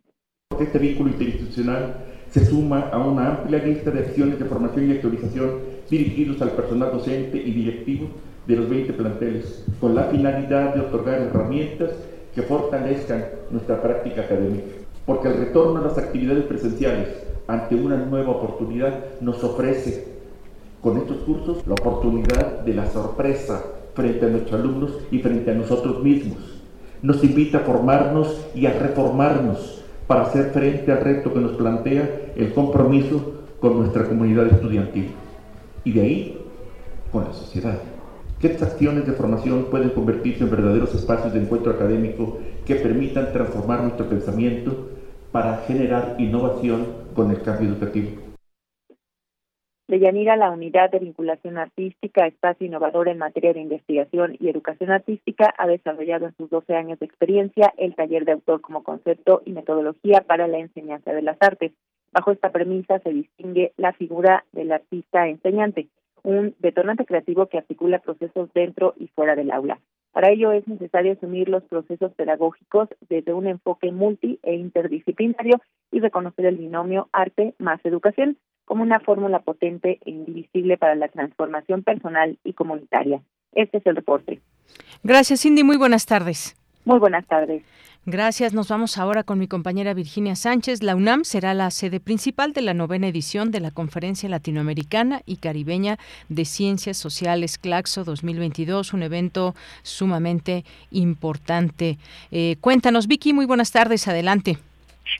Este 0.58 0.78
vínculo 0.78 1.10
interinstitucional 1.10 1.94
se 2.28 2.44
suma 2.46 2.88
a 2.90 2.98
una 2.98 3.28
amplia 3.28 3.62
lista 3.62 3.90
de 3.90 4.00
acciones 4.00 4.38
de 4.38 4.46
formación 4.46 4.88
y 4.88 4.92
actualización 4.92 5.60
dirigidos 5.90 6.40
al 6.40 6.52
personal 6.52 6.90
docente 6.92 7.36
y 7.36 7.52
directivo 7.52 8.08
de 8.46 8.56
los 8.56 8.68
20 8.68 8.94
planteles, 8.94 9.66
con 9.78 9.94
la 9.94 10.04
finalidad 10.04 10.74
de 10.74 10.80
otorgar 10.80 11.20
herramientas 11.20 11.90
que 12.34 12.42
fortalezcan 12.42 13.24
nuestra 13.50 13.82
práctica 13.82 14.22
académica. 14.22 14.68
Porque 15.04 15.28
el 15.28 15.36
retorno 15.36 15.80
a 15.80 15.84
las 15.84 15.98
actividades 15.98 16.44
presenciales 16.44 17.26
ante 17.46 17.74
una 17.74 17.96
nueva 17.96 18.30
oportunidad 18.30 19.20
nos 19.20 19.44
ofrece 19.44 20.12
con 20.82 20.98
estos 20.98 21.18
cursos 21.18 21.66
la 21.66 21.74
oportunidad 21.74 22.60
de 22.60 22.74
la 22.74 22.90
sorpresa 22.90 23.64
frente 23.94 24.26
a 24.26 24.28
nuestros 24.28 24.60
alumnos 24.60 24.98
y 25.10 25.20
frente 25.20 25.52
a 25.52 25.54
nosotros 25.54 26.02
mismos. 26.02 26.38
Nos 27.00 27.22
invita 27.24 27.58
a 27.58 27.60
formarnos 27.60 28.46
y 28.54 28.66
a 28.66 28.72
reformarnos 28.72 29.82
para 30.06 30.22
hacer 30.22 30.50
frente 30.50 30.90
al 30.92 31.00
reto 31.00 31.32
que 31.32 31.40
nos 31.40 31.52
plantea 31.52 32.32
el 32.36 32.52
compromiso 32.52 33.32
con 33.60 33.78
nuestra 33.78 34.08
comunidad 34.08 34.48
estudiantil. 34.48 35.12
Y 35.84 35.92
de 35.92 36.00
ahí, 36.00 36.38
con 37.12 37.24
la 37.24 37.32
sociedad. 37.32 37.78
¿Qué 38.40 38.48
acciones 38.48 39.06
de 39.06 39.12
formación 39.12 39.66
pueden 39.70 39.90
convertirse 39.90 40.42
en 40.42 40.50
verdaderos 40.50 40.92
espacios 40.94 41.32
de 41.32 41.40
encuentro 41.40 41.72
académico 41.72 42.38
que 42.66 42.74
permitan 42.74 43.32
transformar 43.32 43.82
nuestro 43.82 44.08
pensamiento 44.08 44.88
para 45.30 45.58
generar 45.66 46.16
innovación 46.18 46.86
con 47.14 47.30
el 47.30 47.40
cambio 47.42 47.70
educativo. 47.70 48.21
Deyanira, 49.92 50.37
la 50.37 50.50
Unidad 50.50 50.90
de 50.90 51.00
Vinculación 51.00 51.58
Artística, 51.58 52.26
espacio 52.26 52.66
innovador 52.66 53.08
en 53.08 53.18
materia 53.18 53.52
de 53.52 53.61
investigación 53.61 54.38
y 54.40 54.49
educación 54.49 54.90
artística, 54.90 55.54
ha 55.58 55.66
desarrollado 55.66 56.25
en 56.25 56.34
sus 56.38 56.49
12 56.49 56.75
años 56.75 56.99
de 56.99 57.04
experiencia 57.04 57.75
el 57.76 57.94
taller 57.94 58.25
de 58.25 58.32
autor 58.32 58.62
como 58.62 58.84
concepto 58.84 59.42
y 59.44 59.52
metodología 59.52 60.22
para 60.22 60.49
la 60.49 60.61
enseñanza 60.61 61.12
de 61.12 61.20
las 61.20 61.37
artes. 61.40 61.72
Bajo 62.11 62.32
esta 62.32 62.49
premisa 62.49 63.00
se 63.00 63.11
distingue 63.11 63.75
la 63.76 63.92
figura 63.92 64.46
del 64.52 64.72
artista 64.72 65.28
enseñante, 65.28 65.88
un 66.22 66.54
detonante 66.61 67.04
creativo 67.04 67.44
que 67.49 67.58
articula 67.58 67.99
procesos 67.99 68.49
dentro 68.54 68.94
y 68.96 69.08
fuera 69.08 69.37
del 69.37 69.50
aula. 69.50 69.78
Para 70.12 70.31
ello 70.31 70.52
es 70.52 70.66
necesario 70.69 71.12
asumir 71.12 71.49
los 71.49 71.62
procesos 71.64 72.12
pedagógicos 72.14 72.88
desde 73.09 73.33
un 73.33 73.47
enfoque 73.47 73.90
multi 73.92 74.38
e 74.42 74.54
interdisciplinario 74.54 75.61
y 75.90 76.00
reconocer 76.00 76.47
el 76.47 76.57
binomio 76.57 77.09
arte 77.12 77.54
más 77.59 77.81
educación 77.85 78.37
como 78.64 78.83
una 78.83 79.00
fórmula 79.00 79.40
potente 79.40 79.99
e 80.04 80.11
indivisible 80.11 80.76
para 80.76 80.95
la 80.95 81.09
transformación 81.09 81.83
personal 81.83 82.38
y 82.45 82.52
comunitaria. 82.52 83.23
Este 83.52 83.78
es 83.78 83.87
el 83.87 83.97
reporte. 83.97 84.40
Gracias, 85.02 85.40
Cindy. 85.42 85.64
Muy 85.64 85.76
buenas 85.76 86.07
tardes. 86.07 86.57
Muy 86.85 86.99
buenas 86.99 87.26
tardes. 87.26 87.62
Gracias. 88.04 88.52
Nos 88.52 88.68
vamos 88.68 88.99
ahora 88.99 89.23
con 89.23 89.38
mi 89.38 89.47
compañera 89.47 89.94
Virginia 89.94 90.35
Sánchez. 90.35 90.82
La 90.82 90.97
UNAM 90.97 91.23
será 91.23 91.54
la 91.54 91.71
sede 91.71 92.00
principal 92.00 92.52
de 92.52 92.61
la 92.61 92.75
novena 92.75 93.06
edición 93.06 93.52
de 93.52 93.61
la 93.61 93.71
Conferencia 93.71 94.28
Latinoamericana 94.28 95.21
y 95.25 95.37
Caribeña 95.37 95.99
de 96.28 96.44
Ciencias 96.44 96.97
Sociales 96.97 97.59
CLACSO 97.59 98.02
2022, 98.02 98.92
un 98.92 99.04
evento 99.04 99.54
sumamente 99.82 100.64
importante. 100.90 101.97
Eh, 102.32 102.56
cuéntanos, 102.61 103.06
Vicky, 103.06 103.32
muy 103.32 103.47
buenas 103.47 103.71
tardes. 103.71 104.09
Adelante. 104.09 104.59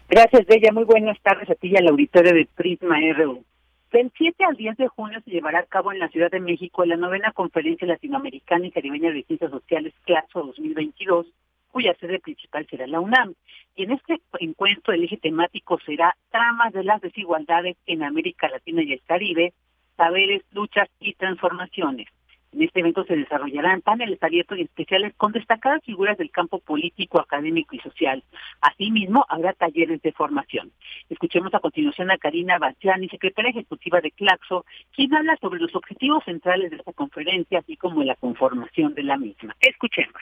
Gracias, 0.09 0.45
Bella. 0.47 0.73
Muy 0.73 0.85
buenas 0.85 1.21
tardes 1.23 1.49
a 1.51 1.55
ti 1.55 1.69
y 1.69 1.77
al 1.77 1.87
auditorio 1.87 2.35
de 2.35 2.49
Prisma 2.53 2.97
RU. 3.17 3.45
Del 3.93 4.11
7 4.19 4.43
al 4.43 4.57
10 4.57 4.79
de 4.79 4.89
junio 4.89 5.21
se 5.25 5.31
llevará 5.31 5.61
a 5.61 5.67
cabo 5.67 5.93
en 5.93 6.01
la 6.01 6.09
Ciudad 6.09 6.33
de 6.33 6.41
México 6.41 6.85
la 6.85 6.97
novena 6.97 7.31
Conferencia 7.31 7.87
Latinoamericana 7.87 8.67
y 8.67 8.73
Caribeña 8.73 9.13
de 9.13 9.23
Ciencias 9.23 9.53
Sociales 9.53 9.95
CLACSO 10.05 10.43
2022 10.47 11.27
cuya 11.73 11.95
sede 11.95 12.21
principal 12.21 12.67
será 12.71 12.87
la 12.87 13.01
UNAM. 13.01 13.35
Y 13.75 13.85
en 13.85 13.93
este 13.93 14.21
encuentro 14.39 14.93
el 14.95 15.03
eje 15.03 15.17
temático 15.17 15.81
será 15.85 16.15
tramas 16.31 16.73
de 16.73 16.85
las 16.85 17.01
desigualdades 17.01 17.77
en 17.87 18.05
América 18.05 18.49
Latina 18.49 18.83
y 18.83 18.93
el 18.93 19.03
Caribe, 19.03 19.55
saberes, 19.97 20.43
luchas 20.53 20.89
y 21.01 21.15
transformaciones. 21.15 22.07
En 22.53 22.61
este 22.63 22.81
evento 22.81 23.03
se 23.05 23.17
desarrollarán 23.17 23.81
paneles 23.81 24.23
abiertos 24.23 24.59
y 24.59 24.63
especiales 24.63 25.15
con 25.17 25.33
destacadas 25.33 25.83
figuras 25.85 26.19
del 26.19 26.31
campo 26.31 26.59
político, 26.59 27.19
académico 27.19 27.75
y 27.75 27.79
social. 27.79 28.23
Asimismo, 28.61 29.25
habrá 29.31 29.55
talleres 29.55 30.03
de 30.03 30.13
formación. 30.13 30.71
Escuchemos 31.09 31.55
a 31.55 31.61
continuación 31.61 32.11
a 32.11 32.19
Karina 32.19 32.59
Bastiani, 32.59 33.09
secretaria 33.09 33.53
ejecutiva 33.53 34.03
de 34.03 34.11
CLACSO, 34.11 34.67
quien 34.95 35.15
habla 35.15 35.39
sobre 35.41 35.61
los 35.61 35.75
objetivos 35.75 36.23
centrales 36.25 36.71
de 36.71 36.77
esta 36.77 36.93
conferencia, 36.93 37.61
así 37.61 37.79
como 37.79 38.05
la 38.05 38.17
conformación 38.17 38.93
de 38.93 39.05
la 39.05 39.17
misma. 39.17 39.57
Escuchemos. 39.59 40.21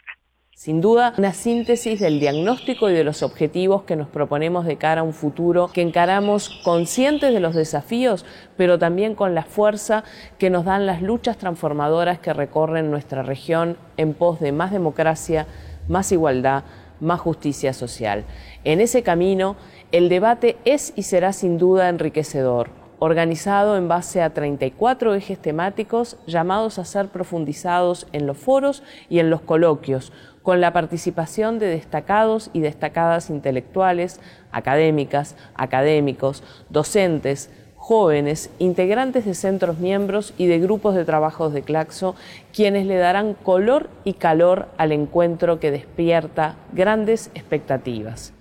Sin 0.52 0.80
duda, 0.80 1.14
una 1.16 1.33
síntesis 1.33 2.00
del 2.00 2.21
diagnóstico 2.21 2.90
y 2.90 2.92
de 2.92 3.04
los 3.04 3.23
objetivos 3.23 3.85
que 3.85 3.97
nos 3.97 4.09
proponemos 4.09 4.66
de 4.66 4.76
cara 4.76 5.00
a 5.00 5.04
un 5.04 5.14
futuro 5.14 5.71
que 5.73 5.80
encaramos 5.80 6.50
conscientes 6.64 7.33
de 7.33 7.40
los 7.40 7.54
desafíos, 7.54 8.26
pero 8.57 8.78
también 8.78 9.14
con 9.14 9.35
la 9.35 9.45
fuerza 9.45 10.04
que 10.38 10.50
nos 10.50 10.66
dan 10.66 10.85
las 10.85 11.00
luchas 11.02 11.38
transformadoras 11.38 12.19
que 12.19 12.35
recorren 12.35 12.90
nuestra 12.90 13.23
región 13.23 13.78
en 13.97 14.12
pos 14.12 14.40
de 14.40 14.52
más 14.52 14.71
democracia, 14.71 15.47
más 15.88 16.12
igualdad, 16.12 16.64
más 17.00 17.21
justicia 17.21 17.73
social. 17.73 18.25
En 18.64 18.80
ese 18.80 19.02
camino, 19.02 19.57
el 19.92 20.11
debate 20.11 20.59
es 20.66 20.92
y 20.97 21.04
será 21.04 21.33
sin 21.33 21.57
duda 21.57 21.88
enriquecedor 21.88 22.80
organizado 23.00 23.78
en 23.78 23.88
base 23.88 24.23
a 24.23 24.35
34 24.35 25.14
ejes 25.14 25.38
temáticos 25.38 26.19
llamados 26.26 26.78
a 26.78 26.85
ser 26.85 27.09
profundizados 27.09 28.07
en 28.12 28.26
los 28.26 28.37
foros 28.37 28.83
y 29.09 29.19
en 29.21 29.30
los 29.30 29.40
coloquios, 29.40 30.12
con 30.42 30.61
la 30.61 30.73
participación 30.73 31.59
de 31.59 31.66
destacados 31.66 32.50
y 32.52 32.61
destacadas 32.61 33.30
intelectuales, 33.30 34.20
académicas, 34.52 35.37
académicos, 35.54 36.42
docentes, 36.70 37.50
jóvenes, 37.76 38.54
integrantes 38.59 39.25
de 39.25 39.35
centros 39.35 39.78
miembros 39.78 40.35
y 40.37 40.47
de 40.47 40.59
grupos 40.59 40.94
de 40.94 41.04
trabajos 41.04 41.52
de 41.52 41.62
Claxo, 41.62 42.14
quienes 42.54 42.87
le 42.87 42.97
darán 42.97 43.35
color 43.35 43.88
y 44.04 44.14
calor 44.14 44.68
al 44.76 44.92
encuentro 44.92 45.59
que 45.61 45.70
despierta 45.70 46.56
grandes 46.73 47.30
expectativas. 47.35 48.35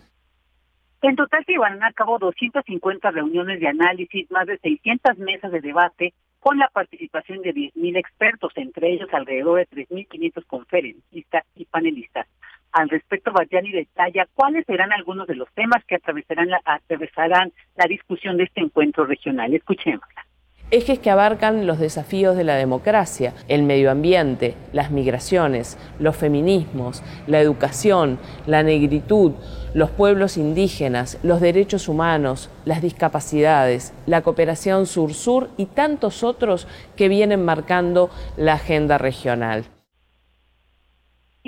En 1.01 1.15
total 1.15 1.45
se 1.45 1.53
llevarán 1.53 1.81
a 1.83 1.93
cabo 1.93 2.19
250 2.19 3.11
reuniones 3.11 3.61
de 3.61 3.69
análisis, 3.69 4.29
más 4.29 4.45
de 4.45 4.57
600 4.57 5.17
mesas 5.17 5.51
de 5.51 5.61
debate, 5.61 6.13
con 6.39 6.57
la 6.57 6.69
participación 6.69 7.41
de 7.41 7.53
10.000 7.53 7.97
expertos, 7.97 8.53
entre 8.55 8.93
ellos 8.93 9.09
alrededor 9.13 9.59
de 9.59 9.85
3.500 9.87 10.45
conferencistas 10.45 11.43
y 11.55 11.65
panelistas. 11.65 12.27
Al 12.71 12.89
respecto, 12.89 13.31
Badiani 13.31 13.71
detalla 13.71 14.27
cuáles 14.33 14.65
serán 14.65 14.91
algunos 14.93 15.27
de 15.27 15.35
los 15.35 15.51
temas 15.53 15.83
que 15.85 15.95
atravesarán 15.95 16.49
la, 16.49 16.61
atravesarán 16.63 17.51
la 17.75 17.85
discusión 17.85 18.37
de 18.37 18.43
este 18.43 18.61
encuentro 18.61 19.05
regional. 19.05 19.53
Escuchémosla 19.53 20.28
ejes 20.71 20.99
que 20.99 21.09
abarcan 21.09 21.65
los 21.65 21.79
desafíos 21.79 22.35
de 22.35 22.43
la 22.43 22.55
democracia, 22.55 23.33
el 23.47 23.63
medio 23.63 23.89
ambiente, 23.89 24.55
las 24.71 24.91
migraciones, 24.91 25.77
los 25.97 26.15
feminismos, 26.15 27.01
la 27.27 27.39
educación, 27.39 28.19
la 28.45 28.61
negritud, 28.61 29.33
los 29.73 29.89
pueblos 29.89 30.37
indígenas, 30.37 31.17
los 31.23 31.41
derechos 31.41 31.87
humanos, 31.87 32.49
las 32.65 32.81
discapacidades, 32.81 33.93
la 34.05 34.21
cooperación 34.21 34.85
sur-sur 34.85 35.49
y 35.57 35.65
tantos 35.65 36.23
otros 36.23 36.67
que 36.95 37.09
vienen 37.09 37.43
marcando 37.43 38.09
la 38.37 38.53
agenda 38.53 38.97
regional. 38.97 39.65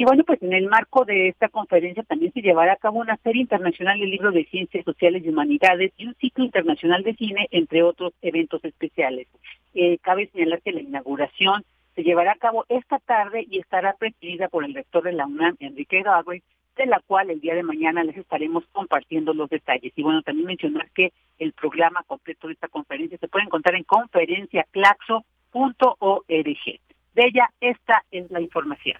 Y 0.01 0.03
bueno, 0.03 0.23
pues 0.23 0.41
en 0.41 0.53
el 0.53 0.65
marco 0.65 1.05
de 1.05 1.27
esta 1.27 1.47
conferencia 1.47 2.01
también 2.01 2.33
se 2.33 2.41
llevará 2.41 2.73
a 2.73 2.77
cabo 2.77 3.01
una 3.01 3.17
serie 3.17 3.43
internacional 3.43 3.99
de 3.99 4.07
libros 4.07 4.33
de 4.33 4.45
ciencias 4.45 4.83
sociales 4.83 5.23
y 5.23 5.29
humanidades 5.29 5.93
y 5.95 6.07
un 6.07 6.15
ciclo 6.15 6.43
internacional 6.43 7.03
de 7.03 7.13
cine, 7.13 7.47
entre 7.51 7.83
otros 7.83 8.11
eventos 8.23 8.65
especiales. 8.65 9.27
Eh, 9.75 9.99
cabe 9.99 10.25
señalar 10.33 10.59
que 10.63 10.71
la 10.71 10.81
inauguración 10.81 11.63
se 11.93 12.01
llevará 12.01 12.31
a 12.31 12.37
cabo 12.37 12.65
esta 12.67 12.97
tarde 12.97 13.45
y 13.47 13.59
estará 13.59 13.93
presidida 13.93 14.47
por 14.47 14.65
el 14.65 14.73
rector 14.73 15.03
de 15.03 15.11
la 15.11 15.27
UNAM, 15.27 15.55
Enrique 15.59 16.01
Gabriel, 16.01 16.41
de 16.77 16.87
la 16.87 16.99
cual 17.05 17.29
el 17.29 17.39
día 17.39 17.53
de 17.53 17.61
mañana 17.61 18.03
les 18.03 18.17
estaremos 18.17 18.63
compartiendo 18.71 19.35
los 19.35 19.51
detalles. 19.51 19.93
Y 19.95 20.01
bueno, 20.01 20.23
también 20.23 20.47
mencionar 20.47 20.89
que 20.95 21.13
el 21.37 21.53
programa 21.53 22.01
completo 22.07 22.47
de 22.47 22.53
esta 22.53 22.69
conferencia 22.69 23.19
se 23.19 23.27
puede 23.27 23.45
encontrar 23.45 23.75
en 23.75 23.83
conferenciaclaxo.org. 23.83 26.79
De 27.13 27.23
ella, 27.23 27.51
esta 27.59 28.03
es 28.09 28.31
la 28.31 28.41
información. 28.41 28.97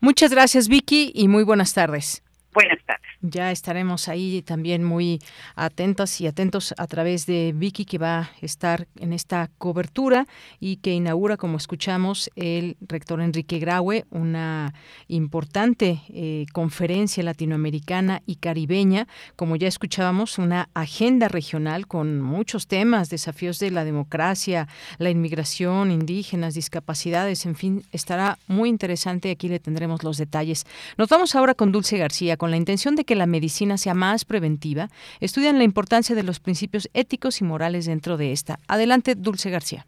Muchas 0.00 0.30
gracias, 0.30 0.68
Vicky, 0.68 1.12
y 1.14 1.28
muy 1.28 1.44
buenas 1.44 1.74
tardes. 1.74 2.22
Buenas 2.52 2.78
tardes. 2.86 3.02
Ya 3.26 3.50
estaremos 3.50 4.08
ahí 4.08 4.42
también 4.42 4.84
muy 4.84 5.18
atentas 5.56 6.20
y 6.20 6.26
atentos 6.26 6.74
a 6.76 6.86
través 6.86 7.24
de 7.24 7.54
Vicky 7.56 7.86
que 7.86 7.96
va 7.96 8.18
a 8.18 8.30
estar 8.42 8.86
en 8.96 9.14
esta 9.14 9.50
cobertura 9.56 10.26
y 10.60 10.76
que 10.76 10.92
inaugura, 10.92 11.38
como 11.38 11.56
escuchamos, 11.56 12.30
el 12.36 12.76
rector 12.82 13.22
Enrique 13.22 13.58
Graue, 13.58 14.04
una 14.10 14.74
importante 15.08 16.02
eh, 16.10 16.44
conferencia 16.52 17.22
latinoamericana 17.22 18.22
y 18.26 18.36
caribeña, 18.36 19.08
como 19.36 19.56
ya 19.56 19.68
escuchábamos, 19.68 20.36
una 20.36 20.68
agenda 20.74 21.28
regional 21.28 21.86
con 21.86 22.20
muchos 22.20 22.66
temas, 22.66 23.08
desafíos 23.08 23.58
de 23.58 23.70
la 23.70 23.86
democracia, 23.86 24.68
la 24.98 25.08
inmigración, 25.08 25.90
indígenas, 25.90 26.52
discapacidades, 26.52 27.46
en 27.46 27.56
fin, 27.56 27.84
estará 27.90 28.38
muy 28.48 28.68
interesante. 28.68 29.30
Aquí 29.30 29.48
le 29.48 29.60
tendremos 29.60 30.04
los 30.04 30.18
detalles. 30.18 30.66
Nos 30.98 31.08
vamos 31.08 31.34
ahora 31.34 31.54
con 31.54 31.72
Dulce 31.72 31.96
García 31.96 32.36
con 32.36 32.50
la 32.50 32.58
intención 32.58 32.96
de 32.96 33.06
que 33.06 33.13
la 33.14 33.26
medicina 33.26 33.78
sea 33.78 33.94
más 33.94 34.24
preventiva, 34.24 34.90
estudian 35.20 35.58
la 35.58 35.64
importancia 35.64 36.14
de 36.14 36.22
los 36.22 36.40
principios 36.40 36.88
éticos 36.94 37.40
y 37.40 37.44
morales 37.44 37.86
dentro 37.86 38.16
de 38.16 38.32
esta. 38.32 38.60
Adelante, 38.68 39.14
Dulce 39.14 39.50
García. 39.50 39.86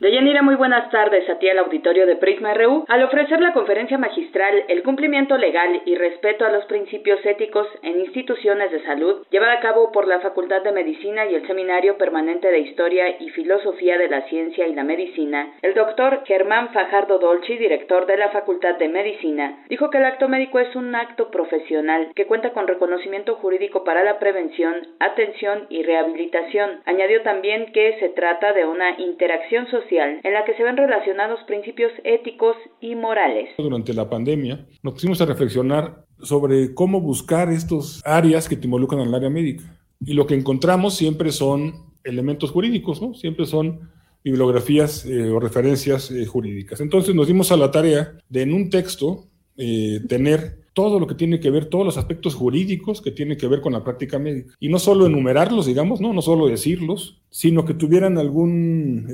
Deyanira, 0.00 0.42
muy 0.42 0.54
buenas 0.54 0.88
tardes 0.92 1.28
a 1.28 1.40
ti 1.40 1.48
al 1.48 1.58
auditorio 1.58 2.06
de 2.06 2.14
Prisma 2.14 2.54
RU. 2.54 2.84
Al 2.86 3.02
ofrecer 3.02 3.40
la 3.40 3.52
conferencia 3.52 3.98
magistral 3.98 4.62
El 4.68 4.84
cumplimiento 4.84 5.36
legal 5.36 5.82
y 5.84 5.96
respeto 5.96 6.46
a 6.46 6.50
los 6.50 6.66
principios 6.66 7.18
éticos 7.26 7.66
en 7.82 7.98
instituciones 7.98 8.70
de 8.70 8.80
salud, 8.84 9.26
llevada 9.32 9.54
a 9.54 9.60
cabo 9.60 9.90
por 9.90 10.06
la 10.06 10.20
Facultad 10.20 10.62
de 10.62 10.70
Medicina 10.70 11.26
y 11.26 11.34
el 11.34 11.44
Seminario 11.48 11.98
Permanente 11.98 12.48
de 12.48 12.60
Historia 12.60 13.16
y 13.18 13.30
Filosofía 13.30 13.98
de 13.98 14.08
la 14.08 14.22
Ciencia 14.28 14.68
y 14.68 14.74
la 14.76 14.84
Medicina, 14.84 15.54
el 15.62 15.74
doctor 15.74 16.22
Germán 16.26 16.72
Fajardo 16.72 17.18
Dolci, 17.18 17.58
director 17.58 18.06
de 18.06 18.18
la 18.18 18.28
Facultad 18.28 18.76
de 18.76 18.86
Medicina, 18.86 19.64
dijo 19.68 19.90
que 19.90 19.98
el 19.98 20.04
acto 20.04 20.28
médico 20.28 20.60
es 20.60 20.76
un 20.76 20.94
acto 20.94 21.32
profesional 21.32 22.12
que 22.14 22.26
cuenta 22.26 22.50
con 22.50 22.68
reconocimiento 22.68 23.34
jurídico 23.34 23.82
para 23.82 24.04
la 24.04 24.20
prevención, 24.20 24.76
atención 25.00 25.66
y 25.70 25.82
rehabilitación. 25.82 26.82
Añadió 26.84 27.22
también 27.22 27.72
que 27.72 27.98
se 27.98 28.10
trata 28.10 28.52
de 28.52 28.64
una 28.64 28.90
interacción 29.00 29.66
social 29.66 29.87
en 29.90 30.32
la 30.32 30.44
que 30.44 30.54
se 30.54 30.62
ven 30.62 30.76
relacionados 30.76 31.40
principios 31.46 31.92
éticos 32.04 32.56
y 32.80 32.94
morales. 32.94 33.50
Durante 33.58 33.94
la 33.94 34.08
pandemia 34.08 34.66
nos 34.82 34.94
pusimos 34.94 35.20
a 35.20 35.26
reflexionar 35.26 36.04
sobre 36.20 36.74
cómo 36.74 37.00
buscar 37.00 37.50
estos 37.50 38.02
áreas 38.04 38.48
que 38.48 38.56
te 38.56 38.66
involucran 38.66 39.02
el 39.02 39.14
área 39.14 39.30
médica. 39.30 39.64
y 40.00 40.14
lo 40.14 40.26
que 40.26 40.34
encontramos 40.34 40.96
siempre 40.96 41.32
son 41.32 41.72
elementos 42.04 42.52
jurídicos, 42.52 43.02
¿no? 43.02 43.14
Siempre 43.14 43.46
son 43.46 43.90
bibliografías 44.22 45.04
eh, 45.06 45.30
o 45.30 45.40
referencias 45.40 46.10
eh, 46.10 46.26
jurídicas. 46.26 46.80
Entonces 46.80 47.14
nos 47.14 47.26
dimos 47.26 47.50
a 47.52 47.56
la 47.56 47.70
tarea 47.70 48.12
de 48.28 48.42
en 48.42 48.52
un 48.52 48.70
texto 48.70 49.26
eh, 49.56 50.00
tener 50.08 50.67
todo 50.78 51.00
lo 51.00 51.08
que 51.08 51.16
tiene 51.16 51.40
que 51.40 51.50
ver, 51.50 51.66
todos 51.66 51.84
los 51.84 51.98
aspectos 51.98 52.36
jurídicos 52.36 53.02
que 53.02 53.10
tienen 53.10 53.36
que 53.36 53.48
ver 53.48 53.60
con 53.60 53.72
la 53.72 53.82
práctica 53.82 54.20
médica. 54.20 54.54
Y 54.60 54.68
no 54.68 54.78
solo 54.78 55.06
enumerarlos, 55.06 55.66
digamos, 55.66 56.00
no, 56.00 56.12
no 56.12 56.22
solo 56.22 56.46
decirlos, 56.46 57.20
sino 57.30 57.64
que 57.64 57.74
tuvieran 57.74 58.16
algún 58.16 59.08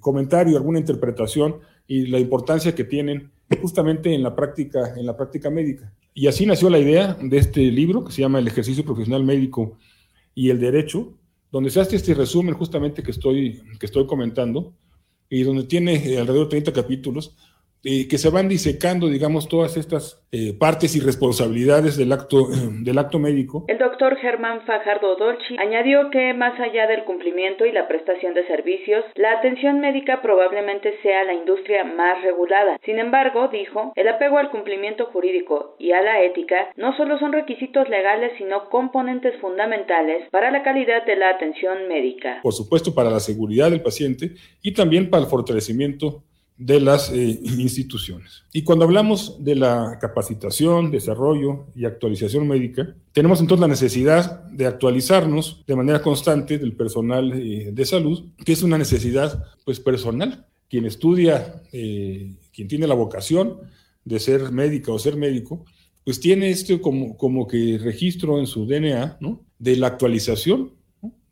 comentario, 0.00 0.56
alguna 0.56 0.78
interpretación 0.78 1.56
y 1.86 2.06
la 2.06 2.18
importancia 2.18 2.74
que 2.74 2.84
tienen 2.84 3.30
justamente 3.60 4.14
en 4.14 4.22
la 4.22 4.34
práctica, 4.34 4.94
en 4.96 5.04
la 5.04 5.14
práctica 5.14 5.50
médica. 5.50 5.92
Y 6.14 6.28
así 6.28 6.46
nació 6.46 6.70
la 6.70 6.78
idea 6.78 7.14
de 7.20 7.36
este 7.36 7.60
libro 7.70 8.02
que 8.02 8.12
se 8.12 8.22
llama 8.22 8.38
El 8.38 8.48
ejercicio 8.48 8.82
profesional 8.82 9.22
médico 9.22 9.76
y 10.34 10.48
el 10.48 10.58
derecho, 10.58 11.12
donde 11.52 11.68
se 11.68 11.78
hace 11.78 11.96
este 11.96 12.14
resumen 12.14 12.54
justamente 12.54 13.02
que 13.02 13.10
estoy, 13.10 13.60
que 13.78 13.84
estoy 13.84 14.06
comentando 14.06 14.72
y 15.28 15.42
donde 15.42 15.64
tiene 15.64 15.96
eh, 15.96 16.18
alrededor 16.18 16.46
de 16.46 16.52
30 16.52 16.72
capítulos, 16.72 17.36
eh, 17.84 18.08
que 18.08 18.18
se 18.18 18.30
van 18.30 18.48
disecando, 18.48 19.08
digamos, 19.08 19.48
todas 19.48 19.76
estas 19.76 20.26
eh, 20.32 20.52
partes 20.58 20.96
y 20.96 21.00
responsabilidades 21.00 21.96
del 21.96 22.12
acto, 22.12 22.48
del 22.82 22.98
acto 22.98 23.18
médico. 23.18 23.64
El 23.68 23.78
doctor 23.78 24.16
Germán 24.16 24.62
Fajardo 24.66 25.16
Dolci 25.16 25.56
añadió 25.58 26.10
que 26.10 26.34
más 26.34 26.58
allá 26.58 26.86
del 26.86 27.04
cumplimiento 27.04 27.64
y 27.64 27.72
la 27.72 27.86
prestación 27.86 28.34
de 28.34 28.46
servicios, 28.46 29.04
la 29.14 29.38
atención 29.38 29.80
médica 29.80 30.20
probablemente 30.20 30.94
sea 31.02 31.24
la 31.24 31.34
industria 31.34 31.84
más 31.84 32.22
regulada. 32.22 32.78
Sin 32.84 32.98
embargo, 32.98 33.48
dijo, 33.48 33.92
el 33.94 34.08
apego 34.08 34.38
al 34.38 34.50
cumplimiento 34.50 35.06
jurídico 35.06 35.76
y 35.78 35.92
a 35.92 36.02
la 36.02 36.22
ética 36.22 36.70
no 36.76 36.96
solo 36.96 37.18
son 37.18 37.32
requisitos 37.32 37.88
legales, 37.88 38.32
sino 38.38 38.68
componentes 38.68 39.40
fundamentales 39.40 40.28
para 40.30 40.50
la 40.50 40.62
calidad 40.62 41.04
de 41.06 41.16
la 41.16 41.30
atención 41.30 41.88
médica. 41.88 42.40
Por 42.42 42.52
supuesto, 42.52 42.94
para 42.94 43.10
la 43.10 43.20
seguridad 43.20 43.70
del 43.70 43.82
paciente 43.82 44.32
y 44.62 44.74
también 44.74 45.08
para 45.10 45.22
el 45.22 45.30
fortalecimiento 45.30 46.22
de 46.58 46.80
las 46.80 47.10
eh, 47.10 47.40
instituciones. 47.42 48.44
Y 48.52 48.62
cuando 48.62 48.84
hablamos 48.84 49.44
de 49.44 49.56
la 49.56 49.98
capacitación, 50.00 50.90
desarrollo 50.90 51.66
y 51.74 51.84
actualización 51.84 52.48
médica, 52.48 52.94
tenemos 53.12 53.40
entonces 53.40 53.60
la 53.60 53.68
necesidad 53.68 54.44
de 54.44 54.66
actualizarnos 54.66 55.64
de 55.66 55.76
manera 55.76 56.00
constante 56.00 56.58
del 56.58 56.72
personal 56.72 57.32
eh, 57.34 57.70
de 57.72 57.84
salud, 57.84 58.24
que 58.44 58.52
es 58.52 58.62
una 58.62 58.78
necesidad 58.78 59.44
pues 59.64 59.80
personal. 59.80 60.46
Quien 60.68 60.86
estudia, 60.86 61.62
eh, 61.72 62.34
quien 62.52 62.68
tiene 62.68 62.86
la 62.86 62.94
vocación 62.94 63.60
de 64.04 64.18
ser 64.18 64.50
médica 64.50 64.92
o 64.92 64.98
ser 64.98 65.16
médico, 65.16 65.64
pues 66.04 66.20
tiene 66.20 66.50
esto 66.50 66.80
como, 66.80 67.16
como 67.16 67.46
que 67.46 67.78
registro 67.82 68.38
en 68.38 68.46
su 68.46 68.66
DNA, 68.66 69.18
¿no? 69.20 69.44
De 69.58 69.76
la 69.76 69.88
actualización 69.88 70.72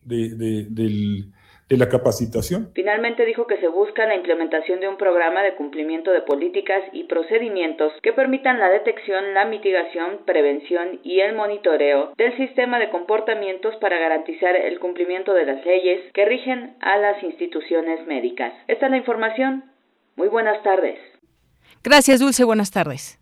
de, 0.05 0.67
del 0.69 1.33
de 1.68 1.77
la 1.77 1.88
capacitación. 1.88 2.70
Finalmente 2.74 3.24
dijo 3.24 3.46
que 3.46 3.59
se 3.59 3.68
busca 3.68 4.07
la 4.07 4.14
implementación 4.14 4.81
de 4.81 4.88
un 4.88 4.96
programa 4.96 5.42
de 5.42 5.55
cumplimiento 5.55 6.12
de 6.12 6.22
políticas 6.22 6.83
y 6.92 7.05
procedimientos 7.05 7.92
que 8.03 8.12
permitan 8.12 8.59
la 8.59 8.68
detección, 8.68 9.35
la 9.35 9.46
mitigación, 9.46 10.20
prevención 10.27 11.00
y 11.03 11.20
el 11.20 11.35
monitoreo 11.35 12.12
del 12.16 12.37
sistema 12.37 12.79
de 12.79 12.90
comportamientos 12.90 13.77
para 13.77 13.98
garantizar 13.98 14.57
el 14.57 14.79
cumplimiento 14.79 15.33
de 15.33 15.46
las 15.46 15.64
leyes 15.64 16.00
que 16.12 16.24
rigen 16.24 16.77
a 16.81 16.96
las 16.98 17.22
instituciones 17.22 18.07
médicas. 18.07 18.53
Esta 18.68 18.87
es 18.87 18.90
la 18.90 18.98
información. 18.98 19.64
Muy 20.16 20.29
buenas 20.29 20.62
tardes. 20.62 20.98
Gracias, 21.83 22.20
Dulce. 22.20 22.44
Buenas 22.44 22.70
tardes. 22.70 23.18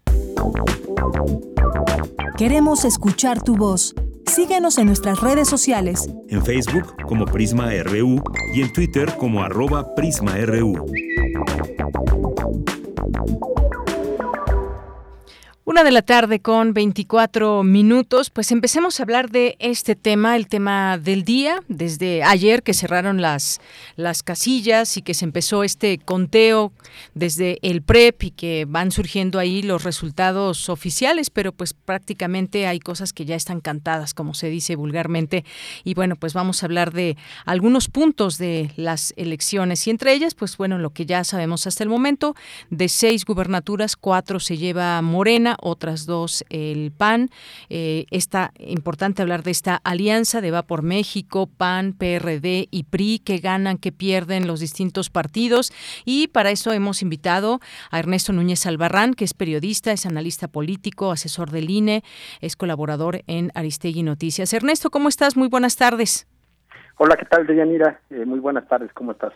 Queremos 2.37 2.85
escuchar 2.85 3.43
tu 3.43 3.57
voz. 3.57 3.95
Síguenos 4.27 4.79
en 4.79 4.87
nuestras 4.87 5.21
redes 5.21 5.49
sociales. 5.49 6.09
En 6.29 6.45
Facebook 6.45 6.95
como 7.07 7.27
Prisma 7.27 7.71
RU 7.85 8.23
y 8.55 8.63
en 8.63 8.73
Twitter 8.73 9.15
como 9.19 9.43
arroba 9.43 9.95
PrismaRU. 9.95 10.87
Una 15.65 15.85
de 15.85 15.93
la 15.93 16.03
tarde 16.03 16.41
con 16.41 16.75
24 16.75 17.63
minutos, 17.63 18.31
pues 18.31 18.51
empecemos 18.51 18.99
a 18.99 19.05
hablar 19.05 19.31
de 19.31 19.55
este 19.61 19.95
tema, 19.95 20.35
el 20.35 20.49
tema 20.49 20.99
del 20.99 21.23
día, 21.23 21.63
desde 21.69 22.25
ayer 22.25 22.65
que 22.65 22.75
cerraron 22.75 23.23
las, 23.23 23.61
las 23.95 24.25
casillas 24.25 24.97
y 24.97 25.03
que 25.03 25.15
se 25.15 25.25
empezó 25.25 25.63
este 25.63 25.99
conteo 25.99 26.73
desde 27.15 27.61
el 27.63 27.81
PREP 27.81 28.25
y 28.25 28.31
que 28.33 28.65
van 28.69 28.91
surgiendo 28.91 29.39
ahí 29.39 29.63
los 29.63 29.85
resultados 29.85 30.69
oficiales, 30.69 31.31
pero 31.31 31.53
pues 31.53 31.75
prácticamente 31.75 32.67
hay 32.67 32.81
cosas 32.81 33.13
que 33.13 33.25
ya 33.25 33.37
están 33.37 33.61
cantadas, 33.61 34.15
como 34.15 34.35
se 34.35 34.49
dice 34.49 34.75
vulgarmente, 34.75 35.45
y 35.85 35.95
bueno, 35.95 36.17
pues 36.17 36.35
vamos 36.35 36.65
a 36.65 36.67
hablar 36.67 36.93
de 36.93 37.17
algunos 37.45 37.87
puntos 37.87 38.37
de 38.37 38.73
las 38.75 39.15
elecciones. 39.17 39.87
Y 39.87 39.91
entre 39.91 40.13
ellas, 40.13 40.35
pues 40.35 40.57
bueno, 40.57 40.79
lo 40.79 40.91
que 40.91 41.07
ya 41.07 41.23
sabemos 41.23 41.69
hasta 41.69 41.85
el 41.85 41.89
momento, 41.89 42.35
de 42.71 42.89
seis 42.89 43.25
gubernaturas, 43.25 43.95
cuatro 43.95 44.41
se 44.41 44.59
lleva 44.59 45.01
Morena, 45.03 45.52
otras 45.61 46.07
dos 46.07 46.45
el 46.51 46.93
PAN. 46.93 47.31
Eh, 47.69 48.07
está 48.11 48.53
importante 48.59 49.23
hablar 49.23 49.43
de 49.43 49.51
esta 49.51 49.77
alianza 49.85 50.41
de 50.41 50.51
Va 50.51 50.63
por 50.63 50.83
México, 50.83 51.47
PAN, 51.47 51.93
PRD 51.93 52.69
y 52.71 52.85
PRI, 52.85 53.19
que 53.19 53.39
ganan, 53.39 53.79
que 53.79 53.93
pierden 53.93 54.47
los 54.47 54.61
distintos 54.61 55.11
partidos. 55.11 55.73
Y 56.05 56.29
para 56.29 56.51
eso 56.51 56.73
hemos 56.73 57.03
invitado 57.03 57.61
a 57.91 57.99
Ernesto 57.99 58.33
Núñez 58.33 58.67
Albarrán, 58.67 59.15
que 59.15 59.25
es 59.25 59.35
periodista, 59.35 59.93
es 59.93 60.07
analista 60.07 60.49
político, 60.49 61.11
asesor 61.11 61.51
del 61.51 61.71
INE, 61.71 62.03
es 62.41 62.57
colaborador 62.57 63.23
en 63.27 63.51
Aristegui 63.55 64.03
Noticias. 64.03 64.53
Ernesto, 64.53 64.91
¿cómo 64.91 65.09
estás? 65.09 65.37
Muy 65.37 65.49
buenas 65.49 65.77
tardes. 65.77 66.27
Hola, 67.05 67.17
¿qué 67.17 67.25
tal, 67.25 67.49
Deyanira? 67.49 67.99
Eh, 68.11 68.25
muy 68.25 68.39
buenas 68.39 68.69
tardes, 68.69 68.93
¿cómo 68.93 69.11
estás? 69.11 69.33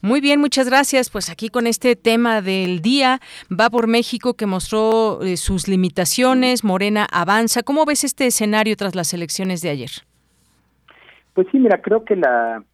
Muy 0.00 0.22
bien, 0.22 0.40
muchas 0.40 0.70
gracias. 0.70 1.10
Pues 1.10 1.28
aquí 1.28 1.50
con 1.50 1.66
este 1.66 1.94
tema 1.94 2.40
del 2.40 2.80
día, 2.80 3.20
va 3.52 3.68
por 3.68 3.88
México 3.88 4.32
que 4.32 4.46
mostró 4.46 5.20
eh, 5.20 5.36
sus 5.36 5.68
limitaciones, 5.68 6.64
Morena 6.64 7.06
avanza. 7.12 7.62
¿Cómo 7.62 7.84
ves 7.84 8.04
este 8.04 8.26
escenario 8.26 8.74
tras 8.74 8.94
las 8.94 9.12
elecciones 9.12 9.60
de 9.60 9.68
ayer? 9.68 9.90
Pues 11.34 11.46
sí, 11.52 11.58
mira, 11.58 11.82
creo 11.82 12.06
que 12.06 12.16
la 12.16 12.64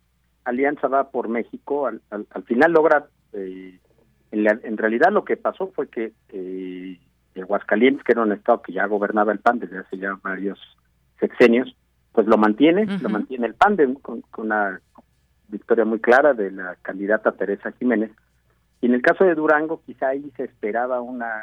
alianza 0.44 0.86
va 0.86 1.10
por 1.10 1.26
México, 1.26 1.88
al, 1.88 2.02
final 2.44 2.70
logra, 2.70 3.08
eh, 3.32 3.80
en, 4.30 4.76
realidad 4.76 5.10
lo 5.10 5.24
que 5.24 5.36
pasó 5.36 5.72
fue 5.74 5.88
que 5.88 6.12
eh, 6.28 7.00
Aguascalientes, 7.34 8.04
que 8.04 8.12
era 8.12 8.22
un 8.22 8.30
estado 8.30 8.62
que 8.62 8.72
ya 8.72 8.86
gobernaba 8.86 9.32
el 9.32 9.40
PAN 9.40 9.58
desde 9.58 9.78
hace 9.80 9.98
ya 9.98 10.16
varios 10.22 10.60
sexenios, 11.18 11.74
pues 12.16 12.26
lo 12.28 12.38
mantiene, 12.38 12.86
lo 12.86 13.10
mantiene 13.10 13.46
el 13.46 13.52
PAN 13.52 13.76
con, 14.00 14.24
una 14.38 14.80
victoria 15.48 15.84
muy 15.84 16.00
clara 16.00 16.32
de 16.32 16.50
la 16.50 16.74
candidata 16.80 17.32
Teresa 17.32 17.72
Jiménez. 17.72 18.10
Y 18.80 18.86
en 18.86 18.94
el 18.94 19.02
caso 19.02 19.24
de 19.24 19.34
Durango, 19.34 19.82
quizá 19.84 20.08
ahí 20.08 20.32
se 20.34 20.44
esperaba 20.44 21.02
una 21.02 21.42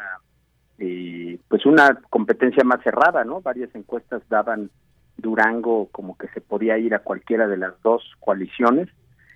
eh, 0.80 1.38
pues 1.48 1.68
una 1.68 2.02
competencia 2.10 2.64
más 2.64 2.82
cerrada, 2.82 3.24
¿no? 3.24 3.40
Varias 3.40 3.70
encuestas 3.76 4.24
daban 4.30 4.72
Durango 5.16 5.90
como 5.92 6.18
que 6.18 6.28
se 6.30 6.42
podía 6.42 6.76
ir 6.80 6.96
a 6.96 7.04
cualquiera 7.04 7.48
de 7.48 7.58
las 7.58 7.80
dos 7.84 8.02
coaliciones 8.20 8.90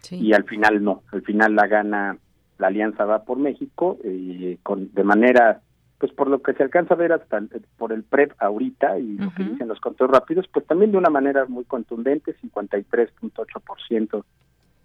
y 0.09 0.33
al 0.33 0.45
final 0.45 0.83
no, 0.83 1.03
al 1.11 1.21
final 1.21 1.53
la 1.53 1.67
gana 1.67 2.17
la 2.57 2.67
Alianza 2.67 3.05
va 3.05 3.25
por 3.25 3.37
México 3.37 3.99
eh, 4.03 4.57
con 4.63 4.91
de 4.91 5.03
manera 5.03 5.61
pues 5.99 6.11
por 6.11 6.29
lo 6.29 6.41
que 6.41 6.53
se 6.53 6.63
alcanza 6.63 6.93
a 6.93 6.97
ver 6.97 7.11
hasta 7.11 7.41
por 7.77 7.91
el 7.91 8.03
PREP 8.03 8.33
ahorita 8.39 8.99
y 8.99 9.17
lo 9.17 9.33
que 9.33 9.43
dicen 9.43 9.67
los 9.67 9.79
conteos 9.79 10.11
rápidos, 10.11 10.47
pues 10.51 10.65
también 10.67 10.91
de 10.91 10.97
una 10.97 11.09
manera 11.09 11.45
muy 11.47 11.63
contundente, 11.65 12.35
53.8% 12.37 14.23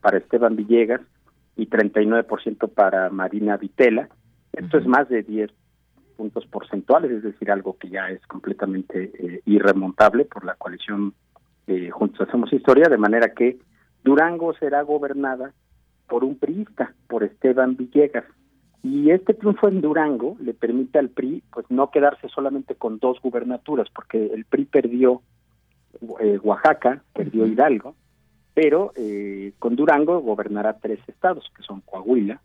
para 0.01 0.19
Esteban 0.19 0.57
Villegas 0.57 1.03
y 1.57 1.69
39% 1.69 2.73
para 2.73 3.11
Marina 3.11 3.57
Vitela. 3.59 4.09
Esto 4.53 4.79
es 4.79 4.87
más 4.87 5.09
de 5.09 5.23
10 5.23 5.51
puntos 6.17 6.47
porcentuales, 6.47 7.11
es 7.11 7.23
decir, 7.23 7.51
algo 7.51 7.77
que 7.79 7.89
ya 7.89 8.09
es 8.09 8.25
completamente 8.27 9.11
eh, 9.19 9.43
irremontable 9.45 10.25
por 10.25 10.45
la 10.45 10.55
coalición 10.55 11.15
eh, 11.67 11.91
Juntos 11.91 12.27
Hacemos 12.27 12.53
Historia, 12.53 12.89
de 12.89 12.99
manera 12.99 13.33
que 13.35 13.59
Durango 14.03 14.55
será 14.55 14.83
gobernada 14.83 15.53
por 16.09 16.25
un 16.25 16.39
priista, 16.39 16.95
por 17.07 17.23
Esteban 17.23 17.77
Villegas. 17.77 18.25
Y 18.83 19.11
este 19.11 19.35
triunfo 19.35 19.69
en 19.69 19.81
Durango 19.81 20.37
le 20.41 20.55
permite 20.55 20.99
al 20.99 21.09
PRI 21.09 21.43
pues 21.53 21.67
no 21.71 21.91
quedarse 21.91 22.29
solamente 22.29 22.75
con 22.75 22.99
dos 22.99 23.21
gubernaturas, 23.23 23.89
porque 23.95 24.27
el 24.27 24.45
PRI 24.45 24.65
perdió 24.65 25.23
eh, 26.21 26.39
Oaxaca, 26.43 27.03
perdió 27.13 27.47
Hidalgo, 27.47 27.95
pero 28.55 28.93
eh, 28.97 29.53
con 29.59 29.77
Durango 29.77 30.21
gobernará 30.21 30.79
tres 30.79 30.99
estados, 31.07 31.51
que 31.57 31.63
son 31.63 31.81
Coahuila, 31.83 32.41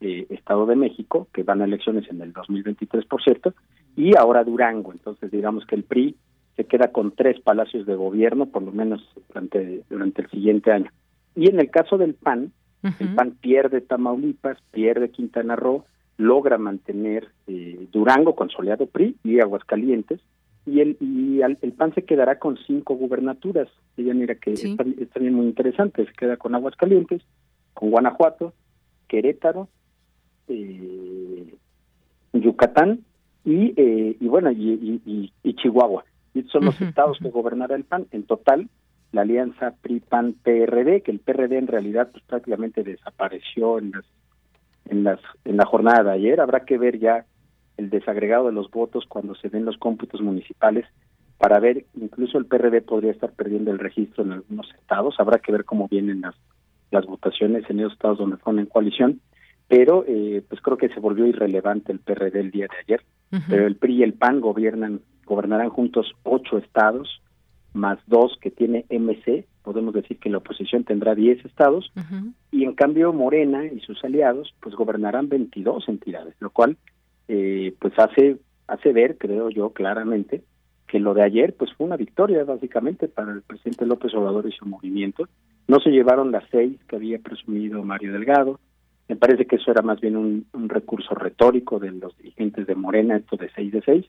eh, 0.00 0.26
Estado 0.30 0.66
de 0.66 0.76
México, 0.76 1.28
que 1.32 1.42
van 1.44 1.62
a 1.62 1.64
elecciones 1.64 2.08
en 2.10 2.20
el 2.22 2.32
2023, 2.32 3.04
por 3.06 3.22
cierto, 3.22 3.54
y 3.96 4.16
ahora 4.16 4.44
Durango. 4.44 4.92
Entonces, 4.92 5.30
digamos 5.30 5.64
que 5.64 5.76
el 5.76 5.84
PRI 5.84 6.16
se 6.56 6.64
queda 6.64 6.90
con 6.90 7.12
tres 7.12 7.40
palacios 7.40 7.86
de 7.86 7.94
gobierno, 7.94 8.46
por 8.46 8.62
lo 8.62 8.72
menos 8.72 9.00
durante, 9.28 9.82
durante 9.88 10.22
el 10.22 10.30
siguiente 10.30 10.72
año. 10.72 10.90
Y 11.36 11.48
en 11.48 11.60
el 11.60 11.70
caso 11.70 11.98
del 11.98 12.14
PAN, 12.14 12.52
el 12.82 13.14
PAN 13.14 13.32
pierde 13.40 13.80
Tamaulipas, 13.80 14.58
pierde 14.70 15.10
Quintana 15.10 15.56
Roo, 15.56 15.84
logra 16.16 16.58
mantener 16.58 17.28
eh, 17.46 17.86
Durango 17.92 18.34
con 18.34 18.50
Soleado 18.50 18.86
PRI 18.86 19.16
y 19.24 19.40
Aguascalientes, 19.40 20.20
y 20.66 20.80
el 20.80 20.96
y 21.00 21.40
el 21.40 21.72
PAN 21.72 21.94
se 21.94 22.04
quedará 22.04 22.38
con 22.38 22.58
cinco 22.66 22.94
gubernaturas. 22.94 23.68
Ella 23.96 24.14
mira 24.14 24.34
que 24.34 24.52
es, 24.52 24.62
también 25.12 25.34
muy 25.34 25.46
interesante, 25.46 26.04
se 26.04 26.12
queda 26.12 26.36
con 26.36 26.54
Aguascalientes, 26.54 27.22
con 27.72 27.90
Guanajuato, 27.90 28.52
Querétaro, 29.08 29.68
eh, 30.48 31.54
Yucatán 32.32 33.00
y, 33.44 33.72
eh, 33.76 34.16
y 34.20 34.26
bueno, 34.28 34.50
y, 34.52 35.32
y, 35.42 35.54
Chihuahua. 35.54 36.04
Y 36.34 36.42
son 36.44 36.66
los 36.66 36.80
estados 36.80 37.18
que 37.18 37.30
gobernará 37.30 37.74
el 37.74 37.84
PAN. 37.84 38.06
En 38.12 38.24
total, 38.24 38.68
la 39.12 39.22
alianza 39.22 39.74
PRI-PAN-PRD, 39.80 41.02
que 41.02 41.10
el 41.10 41.20
PRD 41.20 41.58
en 41.58 41.66
realidad 41.66 42.08
pues, 42.10 42.22
prácticamente 42.24 42.82
desapareció 42.82 43.78
en 43.78 43.92
las, 43.92 44.04
en 44.86 45.04
las 45.04 45.20
en 45.44 45.56
la 45.56 45.66
jornada 45.66 46.02
de 46.04 46.12
ayer. 46.12 46.40
Habrá 46.40 46.64
que 46.64 46.78
ver 46.78 46.98
ya 46.98 47.24
el 47.76 47.90
desagregado 47.90 48.46
de 48.46 48.52
los 48.52 48.70
votos 48.70 49.04
cuando 49.08 49.34
se 49.34 49.48
den 49.48 49.64
los 49.64 49.78
cómputos 49.78 50.20
municipales 50.20 50.86
para 51.38 51.60
ver, 51.60 51.84
incluso 51.94 52.36
el 52.36 52.46
PRD 52.46 52.82
podría 52.82 53.12
estar 53.12 53.30
perdiendo 53.32 53.70
el 53.70 53.78
registro 53.78 54.24
en 54.24 54.32
algunos 54.32 54.68
estados. 54.74 55.14
Habrá 55.18 55.38
que 55.38 55.52
ver 55.52 55.64
cómo 55.64 55.86
vienen 55.88 56.20
las, 56.20 56.34
las 56.90 57.06
votaciones 57.06 57.64
en 57.70 57.80
esos 57.80 57.92
estados 57.92 58.18
donde 58.18 58.38
fueron 58.38 58.60
en 58.60 58.66
coalición 58.66 59.20
pero 59.68 60.04
eh, 60.08 60.42
pues 60.48 60.60
creo 60.62 60.78
que 60.78 60.88
se 60.88 60.98
volvió 60.98 61.26
irrelevante 61.26 61.92
el 61.92 62.00
PRD 62.00 62.40
el 62.40 62.50
día 62.50 62.66
de 62.66 62.78
ayer. 62.78 63.04
Pero 63.46 63.66
el 63.66 63.76
PRI 63.76 63.96
y 63.96 64.02
el 64.02 64.14
PAN 64.14 64.40
gobiernan, 64.40 65.02
gobernarán 65.26 65.68
juntos 65.68 66.10
ocho 66.22 66.56
estados, 66.56 67.20
más 67.74 67.98
dos 68.06 68.38
que 68.40 68.50
tiene 68.50 68.84
MC, 68.90 69.46
podemos 69.62 69.94
decir 69.94 70.18
que 70.18 70.30
la 70.30 70.38
oposición 70.38 70.84
tendrá 70.84 71.14
diez 71.14 71.44
estados, 71.44 71.92
y 72.50 72.64
en 72.64 72.74
cambio 72.74 73.12
Morena 73.12 73.66
y 73.66 73.80
sus 73.80 74.02
aliados 74.04 74.54
pues 74.60 74.74
gobernarán 74.74 75.28
22 75.28 75.88
entidades, 75.88 76.34
lo 76.40 76.50
cual 76.50 76.76
eh, 77.28 77.74
pues 77.78 77.92
hace, 77.98 78.38
hace 78.66 78.92
ver, 78.92 79.18
creo 79.18 79.50
yo, 79.50 79.70
claramente, 79.70 80.42
que 80.86 80.98
lo 80.98 81.14
de 81.14 81.22
ayer 81.22 81.54
pues 81.54 81.72
fue 81.74 81.86
una 81.86 81.96
victoria 81.96 82.44
básicamente 82.44 83.08
para 83.08 83.32
el 83.32 83.42
presidente 83.42 83.86
López 83.86 84.14
Obrador 84.14 84.48
y 84.48 84.52
su 84.52 84.64
movimiento. 84.64 85.28
No 85.66 85.80
se 85.80 85.90
llevaron 85.90 86.32
las 86.32 86.44
seis 86.50 86.78
que 86.88 86.96
había 86.96 87.18
presumido 87.18 87.84
Mario 87.84 88.12
Delgado, 88.12 88.58
me 89.08 89.16
parece 89.16 89.46
que 89.46 89.56
eso 89.56 89.70
era 89.70 89.80
más 89.80 90.00
bien 90.00 90.16
un, 90.16 90.68
recurso 90.68 91.14
retórico 91.14 91.78
de 91.78 91.90
los 91.92 92.16
dirigentes 92.18 92.66
de 92.66 92.74
Morena, 92.74 93.16
esto 93.16 93.36
de 93.36 93.50
seis 93.54 93.72
de 93.72 93.80
seis, 93.80 94.06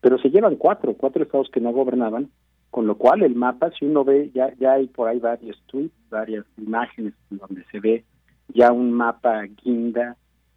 pero 0.00 0.18
se 0.18 0.30
llevan 0.30 0.56
cuatro, 0.56 0.94
cuatro 0.94 1.22
estados 1.22 1.50
que 1.52 1.60
no 1.60 1.70
gobernaban, 1.70 2.30
con 2.70 2.86
lo 2.86 2.96
cual 2.96 3.22
el 3.22 3.34
mapa, 3.34 3.70
si 3.78 3.86
uno 3.86 4.04
ve, 4.04 4.30
ya, 4.34 4.52
ya 4.58 4.74
hay 4.74 4.86
por 4.86 5.08
ahí 5.08 5.18
varios 5.18 5.60
tweets, 5.66 5.94
varias 6.10 6.44
imágenes 6.58 7.14
donde 7.30 7.64
se 7.70 7.80
ve 7.80 8.04
ya 8.48 8.72
un 8.72 8.92
mapa 8.92 9.42
guinda, 9.62 10.16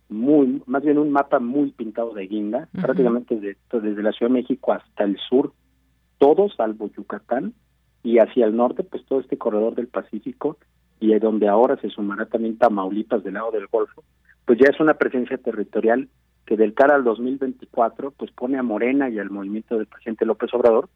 muy, 0.10 0.62
más 0.66 0.84
bien 0.84 0.98
un 0.98 1.12
mapa 1.12 1.40
muy 1.40 1.72
pintado 1.72 2.14
de 2.14 2.28
guinda, 2.28 2.68
prácticamente 2.74 3.36
desde, 3.36 3.58
desde 3.82 4.04
la 4.04 4.12
Ciudad 4.12 4.32
de 4.32 4.42
México 4.42 4.74
hasta 4.74 5.04
el 5.04 5.18
sur, 5.18 5.54
todo 6.18 6.50
salvo 6.50 6.90
Yucatán, 6.96 7.54
y 8.04 8.18
hacia 8.18 8.46
el 8.46 8.56
norte, 8.56 8.84
pues 8.84 9.06
todo 9.06 9.20
este 9.20 9.38
corredor 9.38 9.76
del 9.76 9.88
Pacífico, 9.88 10.58
y 11.00 11.18
donde 11.20 11.48
ahora 11.48 11.78
se 11.78 11.90
sumará 11.90 12.26
también 12.26 12.58
Tamaulipas 12.58 13.24
del 13.24 13.36
lado 13.36 13.52
del 13.52 13.68
Golfo, 13.68 14.04
pues 14.46 14.60
ya 14.60 14.70
es 14.70 14.80
una 14.80 14.96
presencia 14.96 15.38
territorial 15.38 16.10
que 16.46 16.58
del 16.58 16.74
cara 16.74 16.96
al 16.96 17.04
2024 17.04 18.12
pues 18.12 18.32
pone 18.32 18.58
a 18.58 18.64
Morena 18.64 19.10
y 19.10 19.20
al 19.20 19.30
movimiento 19.30 19.78
del 19.78 19.88
presidente 19.88 20.26
López 20.26 20.54
Obrador, 20.54 20.90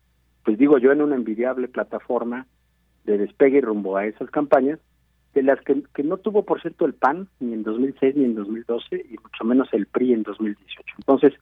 pues 0.46 0.58
digo 0.58 0.78
yo 0.78 0.92
en 0.92 1.02
una 1.02 1.16
envidiable 1.16 1.68
plataforma 1.68 2.46
de 3.04 3.18
despegue 3.18 3.62
rumbo 3.62 3.98
a 3.98 4.06
esas 4.06 4.30
campañas, 4.30 4.80
de 5.34 5.44
las 5.44 5.60
que, 5.62 5.84
que 5.94 6.04
no 6.04 6.18
tuvo 6.18 6.44
por 6.44 6.62
cierto 6.62 6.86
el 6.86 6.94
PAN 6.94 7.28
ni 7.40 7.54
en 7.54 7.64
2006 7.64 8.16
ni 8.16 8.24
en 8.24 8.36
2012 8.36 8.96
y 8.96 9.18
mucho 9.18 9.44
menos 9.44 9.68
el 9.74 9.86
PRI 9.88 10.14
en 10.14 10.24
2018. 10.24 10.82
Entonces, 11.00 11.34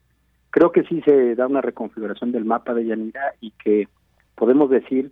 creo 0.50 0.72
que 0.72 0.84
sí 0.84 1.02
se 1.02 1.36
da 1.36 1.46
una 1.46 1.62
reconfiguración 1.62 2.32
del 2.32 2.46
mapa 2.46 2.74
de 2.74 2.86
Yanira 2.86 3.36
y 3.40 3.52
que 3.52 3.88
podemos 4.36 4.70
decir 4.72 5.12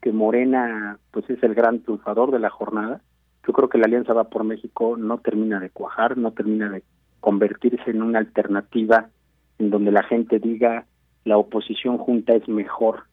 que 0.00 0.12
Morena 0.12 0.98
pues 1.10 1.28
es 1.28 1.42
el 1.42 1.54
gran 1.54 1.80
triunfador 1.80 2.30
de 2.30 2.38
la 2.38 2.50
jornada. 2.50 3.00
Yo 3.46 3.52
creo 3.52 3.68
que 3.68 3.78
la 3.78 3.86
Alianza 3.86 4.12
Va 4.12 4.24
por 4.24 4.44
México 4.44 4.96
no 4.96 5.18
termina 5.18 5.58
de 5.58 5.70
cuajar, 5.70 6.16
no 6.16 6.30
termina 6.32 6.68
de 6.68 6.84
convertirse 7.20 7.90
en 7.90 8.02
una 8.02 8.20
alternativa 8.20 9.08
en 9.58 9.70
donde 9.70 9.90
la 9.90 10.04
gente 10.04 10.38
diga 10.38 10.86
la 11.24 11.36
oposición 11.36 11.98
junta 11.98 12.34
es 12.34 12.48
mejor 12.48 13.09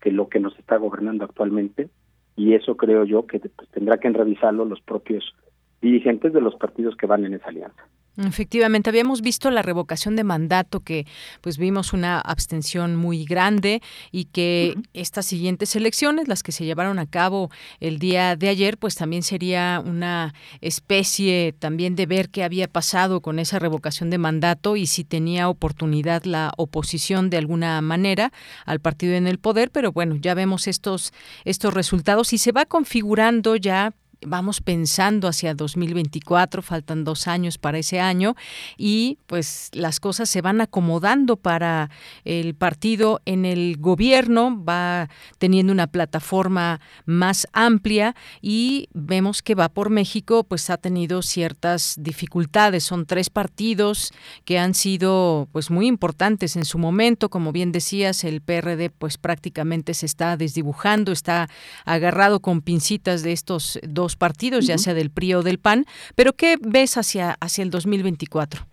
que 0.00 0.10
lo 0.10 0.28
que 0.28 0.40
nos 0.40 0.58
está 0.58 0.76
gobernando 0.76 1.24
actualmente 1.24 1.88
y 2.36 2.54
eso 2.54 2.76
creo 2.76 3.04
yo 3.04 3.26
que 3.26 3.38
pues, 3.38 3.68
tendrá 3.70 3.98
que 3.98 4.08
revisarlo 4.10 4.64
los 4.64 4.80
propios 4.80 5.34
dirigentes 5.80 6.32
de 6.32 6.40
los 6.40 6.54
partidos 6.56 6.96
que 6.96 7.06
van 7.06 7.24
en 7.24 7.34
esa 7.34 7.48
alianza. 7.48 7.86
Efectivamente, 8.16 8.90
habíamos 8.90 9.22
visto 9.22 9.50
la 9.50 9.62
revocación 9.62 10.16
de 10.16 10.24
mandato 10.24 10.80
que 10.80 11.06
pues 11.40 11.58
vimos 11.58 11.92
una 11.92 12.20
abstención 12.20 12.96
muy 12.96 13.24
grande 13.24 13.80
y 14.10 14.24
que 14.26 14.76
estas 14.92 15.26
siguientes 15.26 15.74
elecciones, 15.76 16.28
las 16.28 16.42
que 16.42 16.52
se 16.52 16.64
llevaron 16.64 16.98
a 16.98 17.06
cabo 17.06 17.50
el 17.78 17.98
día 17.98 18.36
de 18.36 18.48
ayer, 18.48 18.78
pues 18.78 18.96
también 18.96 19.22
sería 19.22 19.82
una 19.84 20.34
especie 20.60 21.54
también 21.58 21.94
de 21.96 22.06
ver 22.06 22.30
qué 22.30 22.42
había 22.42 22.68
pasado 22.68 23.20
con 23.20 23.38
esa 23.38 23.58
revocación 23.58 24.10
de 24.10 24.18
mandato 24.18 24.76
y 24.76 24.86
si 24.86 25.04
tenía 25.04 25.48
oportunidad 25.48 26.24
la 26.24 26.52
oposición 26.56 27.30
de 27.30 27.38
alguna 27.38 27.80
manera 27.80 28.32
al 28.66 28.80
partido 28.80 29.14
en 29.14 29.28
el 29.28 29.38
poder, 29.38 29.70
pero 29.70 29.92
bueno, 29.92 30.16
ya 30.16 30.34
vemos 30.34 30.66
estos 30.66 31.12
estos 31.44 31.72
resultados 31.72 32.32
y 32.32 32.38
se 32.38 32.52
va 32.52 32.66
configurando 32.66 33.56
ya 33.56 33.94
vamos 34.22 34.60
pensando 34.60 35.28
hacia 35.28 35.54
2024, 35.54 36.62
faltan 36.62 37.04
dos 37.04 37.26
años 37.26 37.58
para 37.58 37.78
ese 37.78 38.00
año 38.00 38.36
y 38.76 39.18
pues 39.26 39.70
las 39.72 40.00
cosas 40.00 40.28
se 40.28 40.42
van 40.42 40.60
acomodando 40.60 41.36
para 41.36 41.90
el 42.24 42.54
partido 42.54 43.20
en 43.24 43.44
el 43.44 43.76
gobierno, 43.78 44.62
va 44.62 45.08
teniendo 45.38 45.72
una 45.72 45.86
plataforma 45.86 46.80
más 47.06 47.46
amplia 47.52 48.14
y 48.42 48.88
vemos 48.92 49.42
que 49.42 49.54
va 49.54 49.68
por 49.68 49.90
México 49.90 50.44
pues 50.44 50.70
ha 50.70 50.76
tenido 50.76 51.22
ciertas 51.22 51.96
dificultades, 51.98 52.84
son 52.84 53.06
tres 53.06 53.30
partidos 53.30 54.12
que 54.44 54.58
han 54.58 54.74
sido 54.74 55.48
pues 55.52 55.70
muy 55.70 55.86
importantes 55.86 56.56
en 56.56 56.64
su 56.64 56.78
momento, 56.78 57.30
como 57.30 57.52
bien 57.52 57.72
decías, 57.72 58.24
el 58.24 58.40
PRD 58.40 58.90
pues 58.90 59.18
prácticamente 59.18 59.94
se 59.94 60.06
está 60.06 60.36
desdibujando, 60.36 61.12
está 61.12 61.48
agarrado 61.84 62.40
con 62.40 62.60
pincitas 62.60 63.22
de 63.22 63.32
estos 63.32 63.78
dos 63.82 64.09
partidos, 64.16 64.66
ya 64.66 64.78
sea 64.78 64.94
del 64.94 65.10
PRI 65.10 65.34
o 65.34 65.42
del 65.42 65.58
PAN, 65.58 65.86
pero 66.14 66.32
¿qué 66.32 66.56
ves 66.60 66.96
hacia, 66.96 67.36
hacia 67.40 67.62
el 67.62 67.70
2024? 67.70 68.66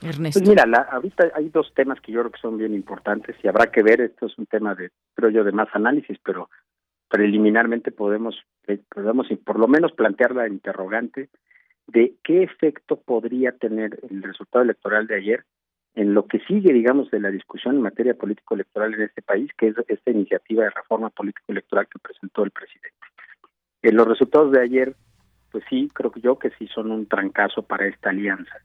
Ernesto. 0.00 0.40
Pues 0.40 0.48
mira, 0.48 0.64
ahorita 0.92 1.32
hay 1.34 1.48
dos 1.48 1.72
temas 1.74 2.00
que 2.00 2.12
yo 2.12 2.20
creo 2.20 2.32
que 2.32 2.40
son 2.40 2.56
bien 2.56 2.74
importantes 2.74 3.36
y 3.42 3.48
habrá 3.48 3.70
que 3.70 3.82
ver, 3.82 4.00
esto 4.00 4.26
es 4.26 4.38
un 4.38 4.46
tema 4.46 4.74
de, 4.74 4.90
creo 5.14 5.30
yo, 5.30 5.44
de 5.44 5.52
más 5.52 5.68
análisis, 5.72 6.18
pero 6.24 6.48
preliminarmente 7.08 7.90
podemos, 7.90 8.36
eh, 8.68 8.78
podemos 8.88 9.26
por 9.44 9.58
lo 9.58 9.66
menos 9.66 9.92
plantear 9.92 10.34
la 10.34 10.46
interrogante 10.46 11.28
de 11.88 12.14
qué 12.22 12.42
efecto 12.42 13.00
podría 13.00 13.52
tener 13.52 13.98
el 14.08 14.22
resultado 14.22 14.62
electoral 14.62 15.06
de 15.06 15.16
ayer 15.16 15.44
en 15.94 16.14
lo 16.14 16.26
que 16.26 16.38
sigue, 16.40 16.72
digamos, 16.72 17.10
de 17.10 17.18
la 17.18 17.30
discusión 17.30 17.76
en 17.76 17.82
materia 17.82 18.14
político-electoral 18.14 18.94
en 18.94 19.02
este 19.02 19.22
país, 19.22 19.50
que 19.58 19.68
es 19.68 19.74
esta 19.88 20.10
iniciativa 20.10 20.64
de 20.64 20.70
reforma 20.70 21.10
político-electoral 21.10 21.88
que 21.88 21.98
presentó 21.98 22.44
el 22.44 22.52
presidente. 22.52 22.94
Eh, 23.82 23.92
los 23.92 24.08
resultados 24.08 24.52
de 24.52 24.60
ayer, 24.60 24.96
pues 25.52 25.64
sí, 25.68 25.88
creo 25.92 26.10
que 26.10 26.20
yo 26.20 26.38
que 26.38 26.50
sí 26.58 26.66
son 26.68 26.90
un 26.90 27.06
trancazo 27.06 27.62
para 27.62 27.86
esta 27.86 28.10
alianza, 28.10 28.56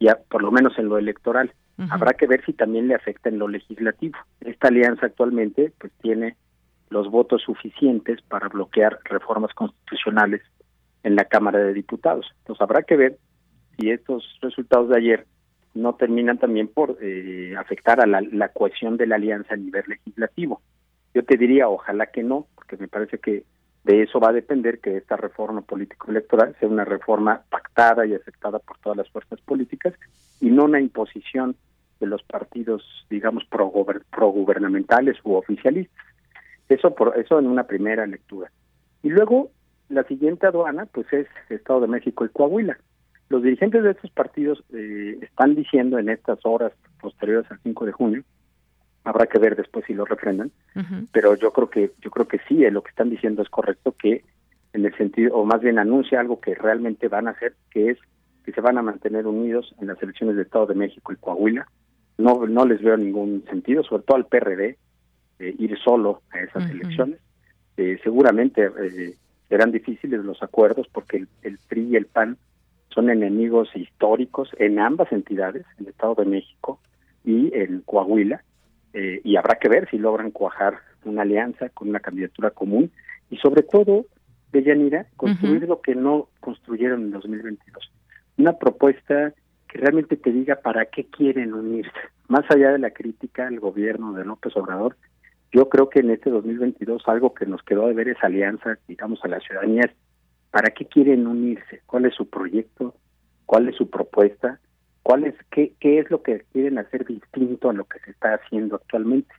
ya 0.00 0.18
por 0.28 0.42
lo 0.42 0.50
menos 0.50 0.78
en 0.78 0.88
lo 0.88 0.98
electoral. 0.98 1.52
Habrá 1.90 2.12
que 2.12 2.28
ver 2.28 2.44
si 2.44 2.52
también 2.52 2.86
le 2.86 2.94
afecta 2.94 3.28
en 3.28 3.38
lo 3.38 3.48
legislativo. 3.48 4.16
Esta 4.40 4.68
alianza 4.68 5.06
actualmente 5.06 5.72
pues 5.78 5.92
tiene 6.00 6.36
los 6.90 7.10
votos 7.10 7.42
suficientes 7.42 8.20
para 8.22 8.48
bloquear 8.48 9.00
reformas 9.04 9.52
constitucionales 9.54 10.42
en 11.02 11.16
la 11.16 11.24
Cámara 11.24 11.58
de 11.58 11.72
Diputados. 11.72 12.26
Entonces 12.38 12.60
habrá 12.60 12.82
que 12.82 12.96
ver 12.96 13.18
si 13.76 13.90
estos 13.90 14.38
resultados 14.42 14.90
de 14.90 14.98
ayer 14.98 15.26
no 15.74 15.94
terminan 15.94 16.38
también 16.38 16.68
por 16.68 16.98
eh, 17.00 17.54
afectar 17.58 18.00
a 18.00 18.06
la, 18.06 18.20
la, 18.20 18.48
cohesión 18.48 18.96
de 18.98 19.06
la 19.06 19.16
alianza 19.16 19.54
a 19.54 19.56
nivel 19.56 19.84
legislativo. 19.88 20.60
Yo 21.14 21.24
te 21.24 21.36
diría, 21.36 21.68
ojalá 21.68 22.06
que 22.06 22.22
no, 22.22 22.46
porque 22.54 22.76
me 22.76 22.88
parece 22.88 23.18
que 23.18 23.44
de 23.84 24.02
eso 24.02 24.20
va 24.20 24.30
a 24.30 24.32
depender 24.32 24.78
que 24.78 24.96
esta 24.96 25.16
reforma 25.16 25.62
político-electoral 25.62 26.54
sea 26.60 26.68
una 26.68 26.84
reforma 26.84 27.42
pactada 27.50 28.06
y 28.06 28.14
aceptada 28.14 28.60
por 28.60 28.78
todas 28.78 28.96
las 28.96 29.10
fuerzas 29.10 29.40
políticas 29.40 29.94
y 30.40 30.50
no 30.50 30.64
una 30.64 30.80
imposición 30.80 31.56
de 31.98 32.06
los 32.06 32.22
partidos, 32.22 32.82
digamos, 33.10 33.44
progubernamentales 33.46 35.16
u 35.24 35.34
oficialistas. 35.34 36.06
Eso, 36.68 36.94
por, 36.94 37.18
eso 37.18 37.38
en 37.38 37.46
una 37.46 37.64
primera 37.64 38.06
lectura. 38.06 38.50
Y 39.02 39.10
luego, 39.10 39.50
la 39.88 40.04
siguiente 40.04 40.46
aduana, 40.46 40.86
pues 40.86 41.12
es 41.12 41.26
Estado 41.48 41.82
de 41.82 41.88
México 41.88 42.24
y 42.24 42.28
Coahuila. 42.28 42.78
Los 43.28 43.42
dirigentes 43.42 43.82
de 43.82 43.92
estos 43.92 44.10
partidos 44.10 44.62
eh, 44.72 45.18
están 45.22 45.54
diciendo 45.54 45.98
en 45.98 46.08
estas 46.08 46.38
horas 46.44 46.72
posteriores 47.00 47.50
al 47.50 47.58
5 47.62 47.86
de 47.86 47.92
junio 47.92 48.24
habrá 49.04 49.26
que 49.26 49.38
ver 49.38 49.56
después 49.56 49.84
si 49.86 49.94
lo 49.94 50.04
refrendan 50.04 50.50
pero 51.12 51.34
yo 51.36 51.52
creo 51.52 51.68
que 51.68 51.92
yo 52.00 52.10
creo 52.10 52.28
que 52.28 52.40
sí 52.48 52.64
eh, 52.64 52.70
lo 52.70 52.82
que 52.82 52.90
están 52.90 53.10
diciendo 53.10 53.42
es 53.42 53.48
correcto 53.48 53.94
que 53.98 54.24
en 54.72 54.84
el 54.84 54.96
sentido 54.96 55.36
o 55.36 55.44
más 55.44 55.60
bien 55.60 55.78
anuncia 55.78 56.20
algo 56.20 56.40
que 56.40 56.54
realmente 56.54 57.08
van 57.08 57.28
a 57.28 57.32
hacer 57.32 57.54
que 57.70 57.90
es 57.90 57.98
que 58.44 58.52
se 58.52 58.60
van 58.60 58.78
a 58.78 58.82
mantener 58.82 59.26
unidos 59.26 59.74
en 59.80 59.88
las 59.88 60.02
elecciones 60.02 60.36
de 60.36 60.42
Estado 60.42 60.66
de 60.66 60.74
México 60.74 61.12
y 61.12 61.16
Coahuila. 61.16 61.66
No 62.18 62.46
no 62.46 62.66
les 62.66 62.82
veo 62.82 62.96
ningún 62.96 63.44
sentido 63.48 63.82
sobre 63.84 64.02
todo 64.02 64.16
al 64.16 64.26
PRD 64.26 64.76
eh, 65.38 65.54
ir 65.58 65.78
solo 65.78 66.22
a 66.30 66.40
esas 66.40 66.70
elecciones. 66.70 67.20
Eh, 67.76 67.98
seguramente 68.02 68.68
serán 69.48 69.72
difíciles 69.72 70.24
los 70.24 70.42
acuerdos 70.42 70.86
porque 70.92 71.18
el, 71.18 71.28
el, 71.42 71.58
PRI 71.68 71.88
y 71.90 71.96
el 71.96 72.06
PAN 72.06 72.36
son 72.88 73.10
enemigos 73.10 73.74
históricos 73.74 74.50
en 74.58 74.78
ambas 74.78 75.10
entidades, 75.12 75.64
en 75.78 75.86
el 75.86 75.90
Estado 75.90 76.16
de 76.16 76.26
México 76.26 76.80
y 77.24 77.50
en 77.54 77.80
Coahuila, 77.80 78.42
y 78.94 79.36
habrá 79.36 79.58
que 79.58 79.68
ver 79.68 79.88
si 79.90 79.98
logran 79.98 80.30
cuajar 80.30 80.78
una 81.04 81.22
alianza 81.22 81.68
con 81.70 81.88
una 81.88 82.00
candidatura 82.00 82.50
común 82.50 82.90
y 83.30 83.38
sobre 83.38 83.62
todo, 83.62 84.06
Deyanira, 84.52 85.06
construir 85.16 85.66
lo 85.66 85.80
que 85.80 85.94
no 85.94 86.28
construyeron 86.40 87.02
en 87.02 87.10
2022. 87.12 87.90
Una 88.36 88.52
propuesta 88.52 89.32
que 89.68 89.78
realmente 89.78 90.16
te 90.16 90.30
diga 90.30 90.56
para 90.56 90.84
qué 90.86 91.06
quieren 91.06 91.54
unirse. 91.54 91.90
Más 92.28 92.44
allá 92.50 92.72
de 92.72 92.78
la 92.78 92.90
crítica 92.90 93.46
al 93.46 93.58
gobierno 93.58 94.12
de 94.12 94.26
López 94.26 94.54
Obrador, 94.56 94.96
yo 95.50 95.68
creo 95.68 95.88
que 95.88 96.00
en 96.00 96.10
este 96.10 96.28
2022 96.28 97.02
algo 97.06 97.32
que 97.34 97.46
nos 97.46 97.62
quedó 97.62 97.88
de 97.88 97.94
ver 97.94 98.08
es 98.08 98.22
alianza, 98.22 98.78
digamos, 98.86 99.24
a 99.24 99.28
la 99.28 99.40
ciudadanía, 99.40 99.90
para 100.50 100.70
qué 100.70 100.86
quieren 100.86 101.26
unirse, 101.26 101.80
cuál 101.86 102.04
es 102.04 102.14
su 102.14 102.28
proyecto, 102.28 102.94
cuál 103.46 103.68
es 103.68 103.76
su 103.76 103.88
propuesta, 103.88 104.60
cuál 105.02 105.24
es 105.24 105.34
qué, 105.50 105.74
qué 105.80 105.98
es 105.98 106.10
lo 106.10 106.22
que 106.22 106.44
quieren 106.52 106.78
hacer 106.78 107.04
distinto 107.04 107.70
a 107.70 107.72
lo 107.72 107.84
que 107.84 107.98
se 108.00 108.10
está 108.10 108.34
haciendo 108.34 108.76
actualmente. 108.76 109.34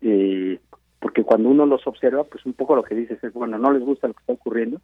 Eh, 0.00 0.60
porque 1.00 1.22
cuando 1.22 1.48
uno 1.48 1.64
los 1.66 1.86
observa, 1.86 2.24
pues 2.24 2.44
un 2.44 2.54
poco 2.54 2.74
lo 2.74 2.82
que 2.82 2.94
dices 2.94 3.22
es, 3.22 3.32
bueno, 3.32 3.58
no 3.58 3.72
les 3.72 3.82
gusta 3.82 4.08
lo 4.08 4.14
que 4.14 4.20
está 4.20 4.32
ocurriendo, 4.32 4.80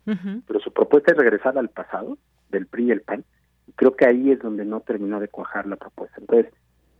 pero 0.46 0.60
su 0.60 0.72
propuesta 0.72 1.12
es 1.12 1.18
regresar 1.18 1.58
al 1.58 1.70
pasado 1.70 2.18
del 2.50 2.66
PRI 2.66 2.86
y 2.86 2.90
el 2.92 3.00
PAN, 3.00 3.24
y 3.66 3.72
creo 3.72 3.96
que 3.96 4.06
ahí 4.06 4.30
es 4.30 4.38
donde 4.38 4.64
no 4.64 4.80
terminó 4.80 5.18
de 5.18 5.28
cuajar 5.28 5.66
la 5.66 5.76
propuesta. 5.76 6.16
Entonces, 6.20 6.52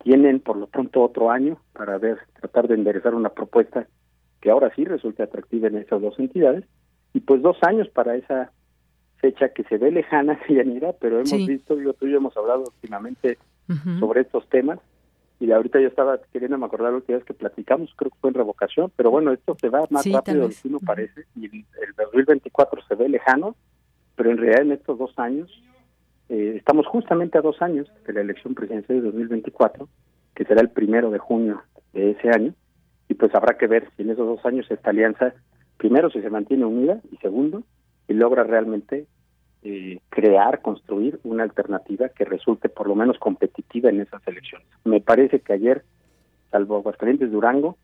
tienen 0.03 0.41
por 0.41 0.57
lo 0.57 0.67
pronto 0.67 1.01
otro 1.01 1.31
año 1.31 1.57
para 1.71 1.97
ver, 1.97 2.19
tratar 2.39 2.67
de 2.67 2.75
enderezar 2.75 3.15
una 3.15 3.29
propuesta 3.29 3.87
que 4.41 4.51
ahora 4.51 4.71
sí 4.75 4.83
resulte 4.83 5.23
atractiva 5.23 5.69
en 5.69 5.77
esas 5.77 6.01
dos 6.01 6.19
entidades, 6.19 6.65
y 7.13 7.21
pues 7.21 7.41
dos 7.41 7.57
años 7.61 7.87
para 7.89 8.17
esa 8.17 8.51
fecha 9.25 9.49
que 9.49 9.63
se 9.63 9.77
ve 9.77 9.91
lejana, 9.91 10.39
Yanira, 10.49 10.93
pero 10.93 11.19
hemos 11.19 11.47
visto, 11.47 11.79
yo 11.79 11.93
tú 11.93 12.05
y 12.05 12.11
yo 12.11 12.17
hemos 12.17 12.37
hablado 12.37 12.65
últimamente 12.65 13.37
sobre 13.99 14.21
estos 14.21 14.47
temas, 14.49 14.79
y 15.39 15.51
ahorita 15.51 15.81
yo 15.81 15.87
estaba 15.87 16.19
queriendo 16.31 16.57
me 16.59 16.67
acordar 16.67 16.93
lo 16.93 17.03
que 17.03 17.19
que 17.21 17.33
platicamos, 17.33 17.91
creo 17.95 18.11
que 18.11 18.19
fue 18.19 18.29
en 18.29 18.35
revocación, 18.35 18.91
pero 18.95 19.09
bueno, 19.09 19.31
esto 19.31 19.57
se 19.59 19.69
va 19.69 19.83
más 19.89 20.05
rápido 20.05 20.41
de 20.41 20.47
lo 20.47 20.49
que 20.49 20.67
uno 20.67 20.79
parece 20.79 21.25
y 21.35 21.45
el, 21.45 21.65
2024 21.97 22.83
se 22.87 22.95
ve 22.95 23.09
lejano, 23.09 23.55
pero 24.15 24.29
en 24.29 24.37
realidad 24.37 24.61
en 24.61 24.71
estos 24.73 24.99
dos 24.99 25.17
años, 25.17 25.49
eh, 26.29 26.53
estamos 26.55 26.85
justamente 26.85 27.39
a 27.39 27.41
dos 27.41 27.59
años 27.61 27.91
de 28.05 28.13
la 28.13 28.21
elección 28.21 28.53
presidencial 28.53 28.99
de 28.99 29.05
2024, 29.05 29.89
que 30.35 30.45
será 30.45 30.61
el 30.61 30.69
primero 30.69 31.09
de 31.09 31.17
junio 31.17 31.63
de 31.93 32.11
ese 32.11 32.29
año, 32.29 32.53
y 33.09 33.15
pues 33.15 33.33
habrá 33.33 33.57
que 33.57 33.67
ver 33.67 33.89
si 33.95 34.03
en 34.03 34.11
esos 34.11 34.27
dos 34.27 34.45
años 34.45 34.69
esta 34.69 34.91
alianza, 34.91 35.33
primero, 35.77 36.11
si 36.11 36.21
se 36.21 36.29
mantiene 36.29 36.65
unida, 36.65 37.01
y 37.11 37.17
segundo, 37.17 37.63
y 38.07 38.13
logra 38.13 38.43
realmente 38.43 39.07
eh, 39.67 39.99
crear, 40.09 40.61
construir 40.61 41.19
una 41.23 41.41
alternativa 41.41 42.09
que 42.09 42.23
resulte 42.23 42.69
por 42.69 42.87
lo 42.87 42.93
menos 42.93 43.17
competitiva 43.17 43.89
en 43.89 43.99
esas 43.99 44.21
elecciones. 44.27 44.67
Me 44.83 45.01
parece 45.01 45.39
que 45.39 45.53
ayer, 45.53 45.83
salvo 46.51 46.75
Aguascalientes 46.75 47.31
Durango, 47.31 47.75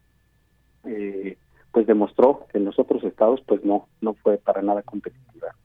eh, 0.86 1.38
pues 1.72 1.88
demostró 1.88 2.46
que 2.52 2.60
en 2.60 2.65
los 2.65 2.78
otros 2.78 3.04
estados 3.04 3.41
pues 3.48 3.65
no, 3.65 3.88
no 4.00 4.13
fue 4.13 4.38
para 4.38 4.62
nada 4.62 4.84
competitiva. 4.84 5.56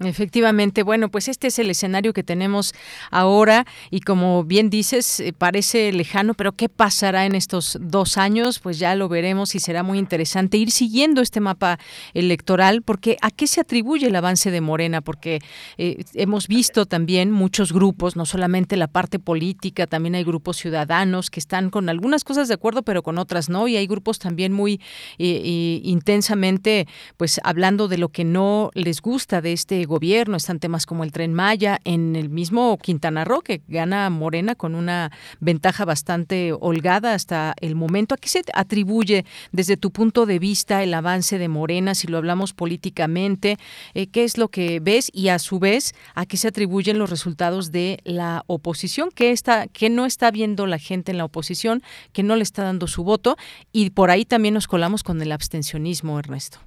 Efectivamente, 0.00 0.84
bueno, 0.84 1.08
pues 1.08 1.26
este 1.26 1.48
es 1.48 1.58
el 1.58 1.70
escenario 1.70 2.12
que 2.12 2.22
tenemos 2.22 2.72
ahora 3.10 3.66
y 3.90 4.00
como 4.00 4.44
bien 4.44 4.70
dices, 4.70 5.18
eh, 5.18 5.32
parece 5.36 5.90
lejano, 5.92 6.34
pero 6.34 6.52
¿qué 6.52 6.68
pasará 6.68 7.26
en 7.26 7.34
estos 7.34 7.76
dos 7.80 8.16
años? 8.16 8.60
Pues 8.60 8.78
ya 8.78 8.94
lo 8.94 9.08
veremos 9.08 9.56
y 9.56 9.58
será 9.58 9.82
muy 9.82 9.98
interesante 9.98 10.56
ir 10.56 10.70
siguiendo 10.70 11.20
este 11.20 11.40
mapa 11.40 11.80
electoral, 12.14 12.82
porque 12.82 13.16
¿a 13.22 13.32
qué 13.32 13.48
se 13.48 13.60
atribuye 13.60 14.06
el 14.06 14.14
avance 14.14 14.52
de 14.52 14.60
Morena? 14.60 15.00
Porque 15.00 15.40
eh, 15.78 16.04
hemos 16.14 16.46
visto 16.46 16.86
también 16.86 17.32
muchos 17.32 17.72
grupos, 17.72 18.14
no 18.14 18.24
solamente 18.24 18.76
la 18.76 18.86
parte 18.86 19.18
política, 19.18 19.88
también 19.88 20.14
hay 20.14 20.22
grupos 20.22 20.58
ciudadanos 20.58 21.28
que 21.28 21.40
están 21.40 21.70
con 21.70 21.88
algunas 21.88 22.22
cosas 22.22 22.46
de 22.46 22.54
acuerdo, 22.54 22.84
pero 22.84 23.02
con 23.02 23.18
otras 23.18 23.48
no, 23.48 23.66
y 23.66 23.76
hay 23.76 23.88
grupos 23.88 24.20
también 24.20 24.52
muy 24.52 24.80
eh, 25.18 25.80
intensamente, 25.82 26.86
pues 27.16 27.40
hablando 27.42 27.88
de 27.88 27.98
lo 27.98 28.10
que 28.10 28.22
no 28.22 28.70
les 28.74 29.02
gusta 29.02 29.40
de 29.40 29.52
este 29.52 29.87
gobierno, 29.88 30.36
están 30.36 30.60
temas 30.60 30.86
como 30.86 31.02
el 31.02 31.10
tren 31.10 31.34
Maya, 31.34 31.80
en 31.84 32.14
el 32.14 32.28
mismo 32.28 32.78
Quintana 32.78 33.24
Roo, 33.24 33.40
que 33.40 33.62
gana 33.66 34.08
Morena 34.10 34.54
con 34.54 34.76
una 34.76 35.10
ventaja 35.40 35.84
bastante 35.84 36.52
holgada 36.52 37.14
hasta 37.14 37.54
el 37.60 37.74
momento. 37.74 38.14
¿A 38.14 38.18
qué 38.18 38.28
se 38.28 38.42
atribuye 38.54 39.24
desde 39.50 39.76
tu 39.76 39.90
punto 39.90 40.26
de 40.26 40.38
vista 40.38 40.84
el 40.84 40.94
avance 40.94 41.38
de 41.38 41.48
Morena, 41.48 41.96
si 41.96 42.06
lo 42.06 42.18
hablamos 42.18 42.52
políticamente? 42.52 43.56
Eh, 43.94 44.06
¿Qué 44.06 44.22
es 44.22 44.38
lo 44.38 44.48
que 44.48 44.78
ves? 44.78 45.10
Y 45.12 45.28
a 45.28 45.40
su 45.40 45.58
vez, 45.58 45.94
¿a 46.14 46.24
qué 46.24 46.36
se 46.36 46.46
atribuyen 46.46 46.98
los 46.98 47.10
resultados 47.10 47.72
de 47.72 47.98
la 48.04 48.44
oposición? 48.46 49.10
¿Qué, 49.12 49.32
está, 49.32 49.66
qué 49.66 49.90
no 49.90 50.06
está 50.06 50.30
viendo 50.30 50.66
la 50.66 50.78
gente 50.78 51.10
en 51.10 51.18
la 51.18 51.24
oposición? 51.24 51.82
que 52.12 52.22
no 52.22 52.36
le 52.36 52.42
está 52.42 52.62
dando 52.62 52.86
su 52.86 53.04
voto? 53.04 53.36
Y 53.72 53.90
por 53.90 54.10
ahí 54.10 54.24
también 54.24 54.54
nos 54.54 54.66
colamos 54.66 55.02
con 55.02 55.20
el 55.22 55.32
abstencionismo, 55.32 56.18
Ernesto. 56.18 56.58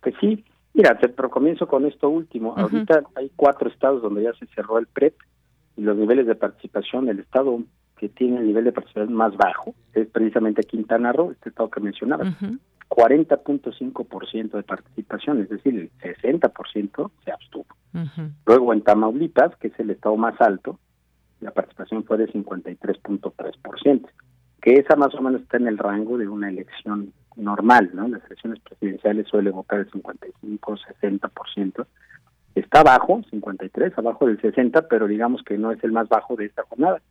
Pues 0.00 0.14
sí, 0.20 0.44
Mira, 0.74 0.98
pero 0.98 1.30
comienzo 1.30 1.66
con 1.66 1.86
esto 1.86 2.08
último. 2.08 2.54
Ahorita 2.56 3.02
hay 3.16 3.30
cuatro 3.36 3.68
estados 3.68 4.02
donde 4.02 4.22
ya 4.22 4.32
se 4.34 4.46
cerró 4.46 4.78
el 4.78 4.86
PREP 4.86 5.14
y 5.76 5.82
los 5.82 5.96
niveles 5.96 6.26
de 6.26 6.34
participación, 6.34 7.08
el 7.08 7.18
estado 7.18 7.60
que 7.96 8.08
tiene 8.08 8.38
el 8.38 8.46
nivel 8.46 8.64
de 8.64 8.72
participación 8.72 9.14
más 9.14 9.36
bajo 9.36 9.74
es 9.92 10.08
precisamente 10.08 10.62
Quintana 10.62 11.12
Roo, 11.12 11.32
este 11.32 11.50
estado 11.50 11.70
que 11.70 11.80
mencionaba. 11.80 12.24
40.5% 12.88 14.50
de 14.50 14.62
participación, 14.62 15.40
es 15.40 15.48
decir, 15.48 15.90
el 16.02 16.14
60% 16.14 17.10
se 17.24 17.30
abstuvo. 17.30 17.66
Luego 18.46 18.72
en 18.72 18.82
Tamaulipas, 18.82 19.54
que 19.56 19.68
es 19.68 19.78
el 19.78 19.90
estado 19.90 20.16
más 20.16 20.40
alto, 20.40 20.78
la 21.40 21.52
participación 21.52 22.04
fue 22.04 22.18
de 22.18 22.28
53.3%, 22.32 24.08
que 24.60 24.74
esa 24.74 24.96
más 24.96 25.14
o 25.14 25.22
menos 25.22 25.42
está 25.42 25.56
en 25.58 25.68
el 25.68 25.78
rango 25.78 26.18
de 26.18 26.28
una 26.28 26.48
elección 26.48 27.12
normal, 27.40 27.90
¿no? 27.92 28.08
Las 28.08 28.24
elecciones 28.26 28.60
presidenciales 28.60 29.28
suele 29.28 29.50
votar 29.50 29.80
el 29.80 29.90
55, 29.90 30.76
60%. 31.00 31.86
Está 32.54 32.82
bajo, 32.82 33.22
53, 33.30 33.92
abajo 33.96 34.26
del 34.26 34.40
60, 34.40 34.88
pero 34.88 35.06
digamos 35.06 35.42
que 35.42 35.58
no 35.58 35.72
es 35.72 35.84
el 35.84 35.92
más 35.92 36.08
bajo 36.08 36.36
de 36.36 36.46
esta 36.46 36.62
jornada. 36.64 37.02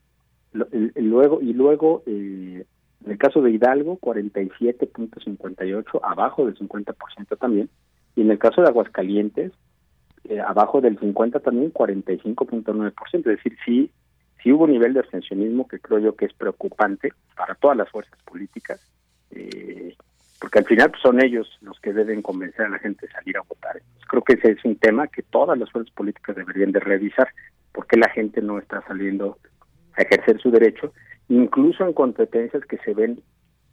Luego 0.51 1.41
y 1.41 1.53
luego 1.53 2.01
eh, 2.07 2.65
en 3.05 3.11
el 3.11 3.17
caso 3.17 3.41
de 3.41 3.51
Hidalgo 3.51 3.97
47.58, 3.99 5.99
abajo 6.03 6.45
del 6.45 6.57
50% 6.57 7.37
también, 7.37 7.69
y 8.15 8.21
en 8.21 8.31
el 8.31 8.39
caso 8.39 8.61
de 8.61 8.67
Aguascalientes 8.67 9.53
eh, 10.25 10.41
abajo 10.41 10.81
del 10.81 10.99
50 10.99 11.39
también 11.39 11.71
45.9%, 11.71 12.93
es 13.13 13.23
decir, 13.23 13.55
sí 13.65 13.89
sí 14.41 14.51
hubo 14.51 14.65
un 14.65 14.71
nivel 14.71 14.93
de 14.93 15.01
abstencionismo 15.01 15.67
que 15.67 15.79
creo 15.79 15.99
yo 15.99 16.15
que 16.15 16.25
es 16.25 16.33
preocupante 16.33 17.13
para 17.35 17.55
todas 17.55 17.77
las 17.77 17.89
fuerzas 17.89 18.17
políticas. 18.23 18.79
Eh, 19.31 19.95
porque 20.39 20.59
al 20.59 20.65
final 20.65 20.91
pues, 20.91 21.01
son 21.01 21.23
ellos 21.23 21.47
los 21.61 21.79
que 21.79 21.93
deben 21.93 22.21
convencer 22.21 22.65
a 22.65 22.69
la 22.69 22.79
gente 22.79 23.07
de 23.07 23.11
salir 23.11 23.37
a 23.37 23.41
votar. 23.41 23.81
creo 24.07 24.23
que 24.23 24.33
ese 24.33 24.51
es 24.51 24.65
un 24.65 24.77
tema 24.77 25.07
que 25.07 25.23
todas 25.23 25.57
las 25.57 25.71
fuerzas 25.71 25.93
políticas 25.93 26.35
deberían 26.35 26.71
de 26.71 26.79
revisar, 26.79 27.29
porque 27.71 27.97
la 27.97 28.09
gente 28.09 28.41
no 28.41 28.57
está 28.57 28.81
saliendo 28.87 29.37
a 29.95 30.01
ejercer 30.01 30.39
su 30.39 30.51
derecho, 30.51 30.93
incluso 31.27 31.85
en 31.85 31.93
competencias 31.93 32.65
que 32.65 32.77
se 32.77 32.93
ven 32.93 33.21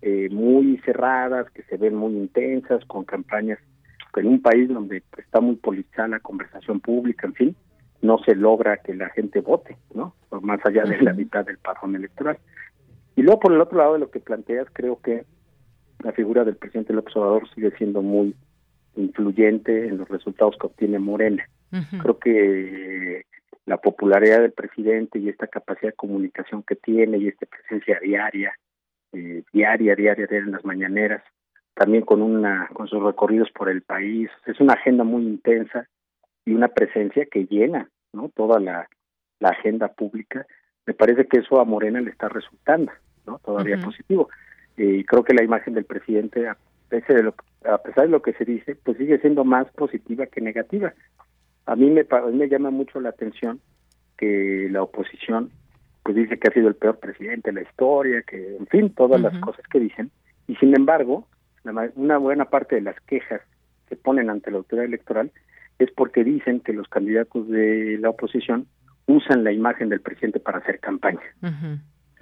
eh, 0.03 0.29
muy 0.31 0.79
cerradas, 0.85 1.51
que 1.51 1.63
se 1.63 1.77
ven 1.77 1.95
muy 1.95 2.13
intensas, 2.13 2.85
con 2.87 3.05
campañas 3.05 3.59
en 4.17 4.27
un 4.27 4.43
país 4.43 4.69
donde 4.69 5.03
está 5.17 5.41
muy 5.41 5.57
politizada 5.57 6.09
la 6.09 6.21
conversación 6.21 6.81
pública, 6.81 7.27
en 7.27 7.35
fin, 7.35 7.57
no 8.03 8.19
se 8.19 8.35
logra 8.35 8.79
que 8.79 8.95
la 8.95 9.09
gente 9.11 9.41
vote, 9.41 9.77
¿no? 9.95 10.15
más 10.43 10.61
allá 10.65 10.85
de 10.85 11.01
la 11.01 11.13
mitad 11.13 11.45
del 11.45 11.59
padrón 11.59 11.97
electoral. 11.97 12.39
Y 13.15 13.23
luego, 13.23 13.41
por 13.41 13.53
el 13.53 13.61
otro 13.61 13.79
lado 13.79 13.95
de 13.95 14.01
lo 14.01 14.11
que 14.11 14.21
planteas, 14.21 14.69
creo 14.73 15.01
que 15.01 15.25
la 16.07 16.13
figura 16.13 16.45
del 16.45 16.57
presidente 16.57 16.93
López 16.93 17.17
Obrador 17.17 17.49
sigue 17.53 17.73
siendo 17.77 18.01
muy 18.01 18.33
influyente 18.95 19.89
en 19.89 19.99
los 19.99 20.09
resultados 20.09 20.55
que 20.59 20.69
obtiene 20.69 21.01
Morena. 21.01 21.49
Creo 22.01 22.19
que 22.21 23.27
la 23.67 23.79
popularidad 23.79 24.41
del 24.41 24.53
presidente 24.53 25.19
y 25.19 25.29
esta 25.29 25.49
capacidad 25.49 25.91
de 25.91 25.97
comunicación 25.97 26.63
que 26.63 26.77
tiene 26.77 27.19
y 27.19 27.27
esta 27.27 27.47
presencia 27.47 27.99
diaria, 28.01 28.55
eh, 29.13 29.43
diaria, 29.53 29.97
diaria, 29.97 30.15
diaria 30.15 30.39
en 30.39 30.53
las 30.53 30.65
mañaneras, 30.65 31.25
también 31.75 32.05
con 32.05 32.23
una 32.23 32.69
con 32.73 32.87
sus 32.87 33.03
recorridos 33.03 33.51
por 33.51 33.69
el 33.69 33.83
país, 33.83 34.31
es 34.47 34.61
una 34.61 34.75
agenda 34.75 35.03
muy 35.03 35.25
intensa 35.25 35.89
y 36.45 36.53
una 36.53 36.69
presencia 36.69 37.27
que 37.27 37.47
llena, 37.47 37.91
¿no? 38.13 38.31
Toda 38.35 38.61
la, 38.61 38.89
la 39.41 39.49
agenda 39.49 39.89
pública. 39.89 40.47
Me 40.87 40.95
parece 40.95 41.27
que 41.27 41.41
eso 41.41 41.61
a 41.61 41.65
Morena 41.65 42.01
le 42.01 42.11
está 42.11 42.29
resultando, 42.29 42.93
¿no? 43.27 43.41
Todavía 43.41 43.77
positivo 43.79 44.29
y 44.77 45.05
creo 45.05 45.25
que 45.25 45.35
la 45.35 45.45
imagen 45.45 45.75
del 45.75 45.85
presidente, 45.85 46.49
a 46.49 46.57
pesar, 46.89 47.17
de 47.17 47.23
lo, 47.23 47.35
a 47.65 47.79
pesar 47.79 48.05
de 48.05 48.11
lo 48.11 48.23
que 48.23 48.33
se 48.35 48.45
dice, 48.45 48.77
pues 48.77 48.99
sigue 48.99 49.19
siendo 49.19 49.45
más 49.45 49.67
positiva 49.73 50.27
que 50.27 50.41
negativa. 50.41 50.93
A 51.67 51.77
mí 51.77 51.91
me, 51.91 52.07
me 52.33 52.49
llama 52.49 52.71
mucho 52.71 53.01
la 53.01 53.11
atención 53.11 53.61
que 54.17 54.69
la 54.71 54.83
oposición 54.83 55.51
pues 56.03 56.15
dice 56.15 56.39
que 56.39 56.49
ha 56.49 56.53
sido 56.53 56.69
el 56.69 56.77
peor 56.77 56.99
presidente 57.01 57.51
de 57.51 57.55
la 57.55 57.63
historia, 57.63 58.23
que 58.23 58.57
en 58.57 58.67
fin, 58.69 58.91
todas 58.91 59.21
las 59.21 59.37
cosas 59.39 59.67
que 59.67 59.81
dicen, 59.81 60.13
Y 60.47 60.55
sin 60.57 60.77
embargo, 60.77 61.27
una 61.97 62.19
buena 62.19 62.45
parte 62.45 62.77
de 62.77 62.83
las 62.83 62.99
quejas 63.01 63.41
que 63.89 63.97
ponen 63.97 64.31
ante 64.31 64.53
la 64.53 64.59
autoridad 64.59 64.87
electoral 64.87 65.33
es 65.81 65.91
porque 65.91 66.23
dicen 66.23 66.61
que 66.61 66.73
los 66.73 66.89
candidatos 66.89 67.49
de 67.49 67.99
la 68.01 68.11
oposición 68.11 68.67
usan 69.07 69.45
la 69.45 69.53
imagen 69.53 69.89
del 69.89 70.01
presidente 70.01 70.41
para 70.41 70.59
hacer 70.59 70.81
campaña. 70.81 71.21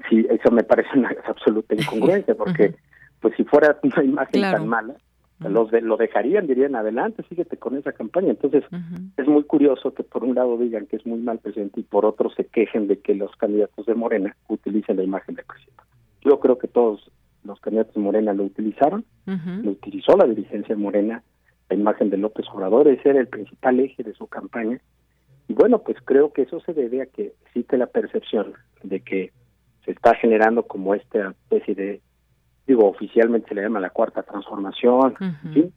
Sí, 0.09 0.27
eso 0.29 0.51
me 0.51 0.63
parece 0.63 0.91
una 0.99 1.15
absoluta 1.27 1.75
incongruencia, 1.75 2.35
porque 2.35 2.75
pues 3.21 3.35
si 3.37 3.45
fuera 3.45 3.79
una 3.83 4.05
imagen 4.05 4.43
tan 4.43 4.69
mala, 4.69 4.95
los 5.41 5.71
de, 5.71 5.81
lo 5.81 5.97
dejarían, 5.97 6.47
dirían, 6.47 6.75
adelante, 6.75 7.25
síguete 7.29 7.57
con 7.57 7.77
esa 7.77 7.93
campaña. 7.93 8.31
Entonces, 8.31 8.65
es 9.17 9.27
muy 9.27 9.45
curioso 9.45 9.93
que 9.93 10.03
por 10.03 10.25
un 10.25 10.35
lado 10.35 10.57
digan 10.57 10.87
que 10.87 10.97
es 10.97 11.05
muy 11.05 11.19
mal 11.19 11.39
presidente 11.39 11.81
y 11.81 11.83
por 11.83 12.07
otro 12.07 12.31
se 12.31 12.47
quejen 12.47 12.87
de 12.87 13.01
que 13.01 13.15
los 13.15 13.35
candidatos 13.37 13.85
de 13.85 13.95
Morena 13.95 14.37
utilicen 14.49 14.97
la 14.97 15.03
imagen 15.03 15.35
del 15.35 15.45
presidente. 15.45 15.83
Yo 16.23 16.41
creo 16.41 16.59
que 16.59 16.69
todos 16.69 17.11
los 17.45 17.61
candidatos 17.61 17.95
de 17.95 18.01
Morena 18.01 18.33
lo 18.33 18.45
utilizaron, 18.45 19.05
lo 19.27 19.71
utilizó 19.73 20.17
la 20.17 20.25
dirigencia 20.25 20.75
de 20.75 20.81
Morena, 20.81 21.23
la 21.69 21.77
imagen 21.77 22.11
de 22.11 22.17
López 22.17 22.47
Obrador, 22.53 22.89
ese 22.89 23.11
era 23.11 23.21
el 23.21 23.29
principal 23.29 23.81
eje 23.81 24.03
de 24.03 24.15
su 24.15 24.27
campaña. 24.27 24.81
Y 25.49 25.53
bueno, 25.53 25.81
pues 25.81 25.99
creo 26.05 26.33
que 26.33 26.43
eso 26.43 26.61
se 26.61 26.73
debe 26.73 27.03
a 27.03 27.07
que 27.07 27.35
existe 27.47 27.77
la 27.77 27.87
percepción 27.87 28.55
de 28.83 29.01
que 29.01 29.33
se 29.85 29.93
está 29.93 30.14
generando 30.14 30.64
como 30.64 30.95
esta 30.95 31.30
especie 31.30 31.74
de 31.74 32.01
digo, 32.66 32.89
oficialmente 32.89 33.49
se 33.49 33.55
le 33.55 33.62
llama 33.62 33.80
la 33.80 33.91
cuarta 33.91 34.22
transformación, 34.22 35.14
¿sí? 35.53 35.72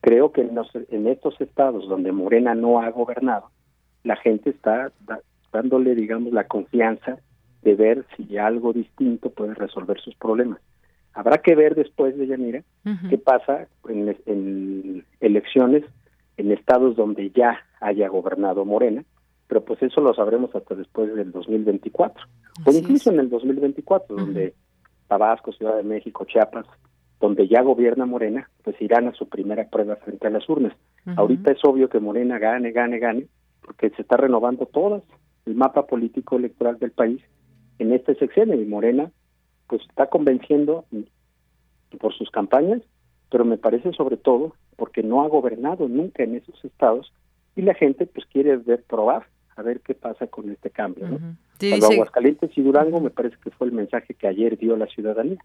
Creo 0.00 0.32
que 0.32 0.42
en, 0.42 0.58
en 0.90 1.06
estos 1.06 1.40
estados 1.40 1.88
donde 1.88 2.12
Morena 2.12 2.54
no 2.54 2.80
ha 2.80 2.90
gobernado, 2.90 3.50
la 4.02 4.16
gente 4.16 4.50
está 4.50 4.92
dándole, 5.52 5.94
digamos, 5.94 6.32
la 6.32 6.44
confianza 6.44 7.18
de 7.62 7.74
ver 7.74 8.04
si 8.16 8.36
algo 8.36 8.72
distinto 8.72 9.30
puede 9.30 9.54
resolver 9.54 9.98
sus 10.00 10.14
problemas. 10.16 10.58
Habrá 11.14 11.38
que 11.38 11.54
ver 11.54 11.74
después 11.74 12.16
de 12.18 12.26
Yanira 12.26 12.62
qué 13.08 13.18
pasa 13.18 13.68
en, 13.88 14.16
en, 14.26 15.04
elecciones 15.20 15.84
en 16.36 16.50
estados 16.50 16.96
donde 16.96 17.30
ya 17.30 17.60
haya 17.80 18.08
gobernado 18.08 18.64
Morena, 18.64 19.04
pero 19.54 19.64
pues 19.64 19.80
eso 19.84 20.00
lo 20.00 20.12
sabremos 20.14 20.52
hasta 20.52 20.74
después 20.74 21.14
del 21.14 21.30
2024, 21.30 22.24
o 22.66 22.72
incluso 22.72 23.12
en 23.12 23.20
el 23.20 23.30
2024, 23.30 24.16
donde 24.16 24.52
Tabasco, 25.06 25.52
Ciudad 25.52 25.76
de 25.76 25.84
México, 25.84 26.24
Chiapas, 26.24 26.66
donde 27.20 27.46
ya 27.46 27.62
gobierna 27.62 28.04
Morena, 28.04 28.50
pues 28.64 28.74
irán 28.82 29.06
a 29.06 29.12
su 29.12 29.28
primera 29.28 29.68
prueba 29.70 29.94
frente 29.94 30.26
a 30.26 30.30
las 30.30 30.48
urnas. 30.48 30.76
Ahorita 31.14 31.52
es 31.52 31.64
obvio 31.64 31.88
que 31.88 32.00
Morena 32.00 32.40
gane, 32.40 32.72
gane, 32.72 32.98
gane, 32.98 33.28
porque 33.64 33.90
se 33.90 34.02
está 34.02 34.16
renovando 34.16 34.66
todo 34.66 35.04
el 35.46 35.54
mapa 35.54 35.86
político 35.86 36.34
electoral 36.34 36.80
del 36.80 36.90
país 36.90 37.22
en 37.78 37.92
este 37.92 38.16
sexenio 38.16 38.60
y 38.60 38.66
Morena 38.66 39.12
pues 39.68 39.82
está 39.88 40.08
convenciendo 40.08 40.84
por 42.00 42.12
sus 42.12 42.28
campañas, 42.32 42.82
pero 43.30 43.44
me 43.44 43.56
parece 43.56 43.92
sobre 43.92 44.16
todo 44.16 44.56
porque 44.74 45.04
no 45.04 45.22
ha 45.22 45.28
gobernado 45.28 45.86
nunca 45.86 46.24
en 46.24 46.34
esos 46.34 46.64
estados 46.64 47.12
y 47.54 47.62
la 47.62 47.74
gente 47.74 48.06
pues 48.06 48.26
quiere 48.26 48.56
ver 48.56 48.82
probar 48.82 49.28
a 49.56 49.62
ver 49.62 49.80
qué 49.80 49.94
pasa 49.94 50.26
con 50.26 50.50
este 50.50 50.70
cambio. 50.70 51.08
¿no? 51.08 51.36
Aguascalientes 51.86 52.50
y 52.56 52.62
Durango 52.62 53.00
me 53.00 53.10
parece 53.10 53.36
que 53.42 53.50
fue 53.50 53.66
el 53.66 53.72
mensaje 53.72 54.14
que 54.14 54.26
ayer 54.26 54.58
dio 54.58 54.76
la 54.76 54.86
ciudadanía. 54.86 55.38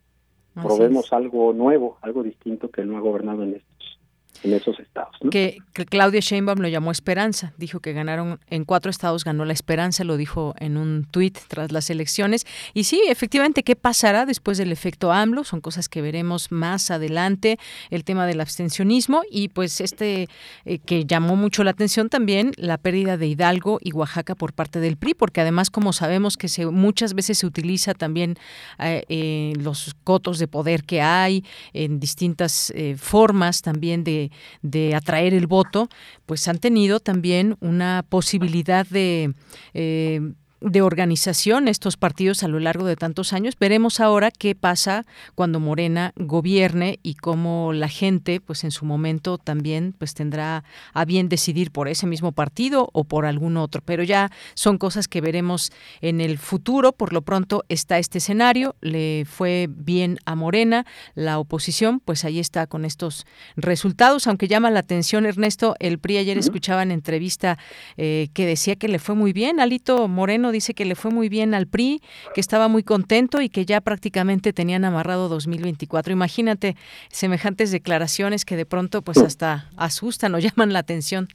Probemos 0.55 1.13
algo 1.13 1.53
nuevo, 1.53 1.97
algo 2.01 2.23
distinto 2.23 2.69
que 2.69 2.83
no 2.83 2.97
ha 2.97 3.01
gobernado 3.01 3.43
en 3.43 3.55
estos 3.55 3.98
en 4.43 4.53
esos 4.53 4.79
estados. 4.79 5.15
Que, 5.31 5.57
Claudia 5.89 6.19
Sheinbaum 6.19 6.59
lo 6.59 6.67
llamó 6.67 6.91
esperanza, 6.91 7.53
dijo 7.57 7.79
que 7.79 7.93
ganaron 7.93 8.39
en 8.49 8.65
cuatro 8.65 8.91
estados, 8.91 9.23
ganó 9.23 9.45
la 9.45 9.53
esperanza, 9.53 10.03
lo 10.03 10.17
dijo 10.17 10.53
en 10.59 10.77
un 10.77 11.05
tuit 11.09 11.37
tras 11.47 11.71
las 11.71 11.89
elecciones. 11.89 12.45
Y 12.73 12.83
sí, 12.83 13.01
efectivamente, 13.07 13.63
¿qué 13.63 13.75
pasará 13.75 14.25
después 14.25 14.57
del 14.57 14.71
efecto 14.71 15.11
AMLO? 15.11 15.43
Son 15.43 15.61
cosas 15.61 15.89
que 15.89 16.01
veremos 16.01 16.51
más 16.51 16.91
adelante, 16.91 17.57
el 17.89 18.03
tema 18.03 18.25
del 18.25 18.41
abstencionismo 18.41 19.21
y 19.29 19.49
pues 19.49 19.81
este 19.81 20.27
eh, 20.65 20.79
que 20.79 21.05
llamó 21.05 21.35
mucho 21.35 21.63
la 21.63 21.71
atención 21.71 22.09
también, 22.09 22.51
la 22.57 22.77
pérdida 22.77 23.17
de 23.17 23.27
Hidalgo 23.27 23.79
y 23.81 23.91
Oaxaca 23.93 24.35
por 24.35 24.53
parte 24.53 24.79
del 24.79 24.97
PRI, 24.97 25.13
porque 25.13 25.41
además 25.41 25.69
como 25.69 25.93
sabemos 25.93 26.37
que 26.37 26.47
se, 26.47 26.65
muchas 26.65 27.13
veces 27.13 27.37
se 27.37 27.45
utiliza 27.45 27.93
también 27.93 28.35
eh, 28.79 29.03
eh, 29.09 29.53
los 29.57 29.95
cotos 30.03 30.39
de 30.39 30.47
poder 30.47 30.83
que 30.83 31.01
hay 31.01 31.43
en 31.73 31.99
distintas 31.99 32.73
formas 32.97 33.61
también 33.61 34.03
de 34.03 34.28
de, 34.61 34.95
atraer 34.95 35.33
el 35.33 35.47
voto, 35.47 35.89
pues 36.25 36.47
han 36.47 36.59
tenido 36.59 36.99
también 36.99 37.57
una 37.59 38.05
posibilidad 38.07 38.85
de 38.87 39.33
eh, 39.73 40.33
de 40.61 40.81
organización 40.81 41.67
estos 41.67 41.97
partidos 41.97 42.43
a 42.43 42.47
lo 42.47 42.59
largo 42.59 42.85
de 42.85 42.95
tantos 42.95 43.33
años. 43.33 43.55
Veremos 43.59 43.99
ahora 43.99 44.31
qué 44.31 44.55
pasa 44.55 45.05
cuando 45.35 45.59
Morena 45.59 46.13
gobierne 46.15 46.99
y 47.03 47.15
cómo 47.15 47.73
la 47.73 47.87
gente, 47.87 48.41
pues 48.41 48.63
en 48.63 48.71
su 48.71 48.85
momento 48.85 49.37
también, 49.37 49.93
pues 49.97 50.13
tendrá 50.13 50.63
a 50.93 51.05
bien 51.05 51.29
decidir 51.29 51.71
por 51.71 51.87
ese 51.87 52.07
mismo 52.07 52.31
partido 52.31 52.89
o 52.93 53.03
por 53.03 53.25
algún 53.25 53.57
otro. 53.57 53.81
Pero 53.85 54.03
ya 54.03 54.31
son 54.53 54.77
cosas 54.77 55.07
que 55.07 55.21
veremos 55.21 55.71
en 56.01 56.21
el 56.21 56.37
futuro. 56.37 56.91
Por 56.91 57.13
lo 57.13 57.21
pronto 57.21 57.63
está 57.69 57.97
este 57.97 58.17
escenario. 58.17 58.75
Le 58.81 59.25
fue 59.25 59.67
bien 59.69 60.19
a 60.25 60.35
Morena, 60.35 60.85
la 61.15 61.39
oposición, 61.39 61.99
pues 61.99 62.25
ahí 62.25 62.39
está 62.39 62.67
con 62.67 62.85
estos 62.85 63.25
resultados. 63.55 64.27
Aunque 64.27 64.47
llama 64.47 64.69
la 64.71 64.79
atención, 64.79 65.25
Ernesto, 65.25 65.75
el 65.79 65.99
PRI 65.99 66.17
ayer 66.17 66.37
escuchaba 66.37 66.83
en 66.83 66.91
entrevista 66.91 67.57
eh, 67.97 68.29
que 68.33 68.45
decía 68.45 68.75
que 68.75 68.87
le 68.87 68.99
fue 68.99 69.15
muy 69.15 69.33
bien. 69.33 69.59
Alito 69.59 70.07
Moreno 70.07 70.48
dice 70.51 70.73
que 70.73 70.85
le 70.85 70.95
fue 70.95 71.11
muy 71.11 71.29
bien 71.29 71.53
al 71.53 71.67
PRI, 71.67 72.01
que 72.33 72.41
estaba 72.41 72.67
muy 72.67 72.83
contento 72.83 73.41
y 73.41 73.49
que 73.49 73.65
ya 73.65 73.81
prácticamente 73.81 74.53
tenían 74.53 74.85
amarrado 74.85 75.29
2024. 75.29 76.13
Imagínate 76.13 76.75
semejantes 77.09 77.71
declaraciones 77.71 78.45
que 78.45 78.55
de 78.55 78.65
pronto 78.65 79.01
pues 79.01 79.17
hasta 79.19 79.69
asustan 79.77 80.35
o 80.35 80.39
llaman 80.39 80.73
la 80.73 80.79
atención. 80.79 81.27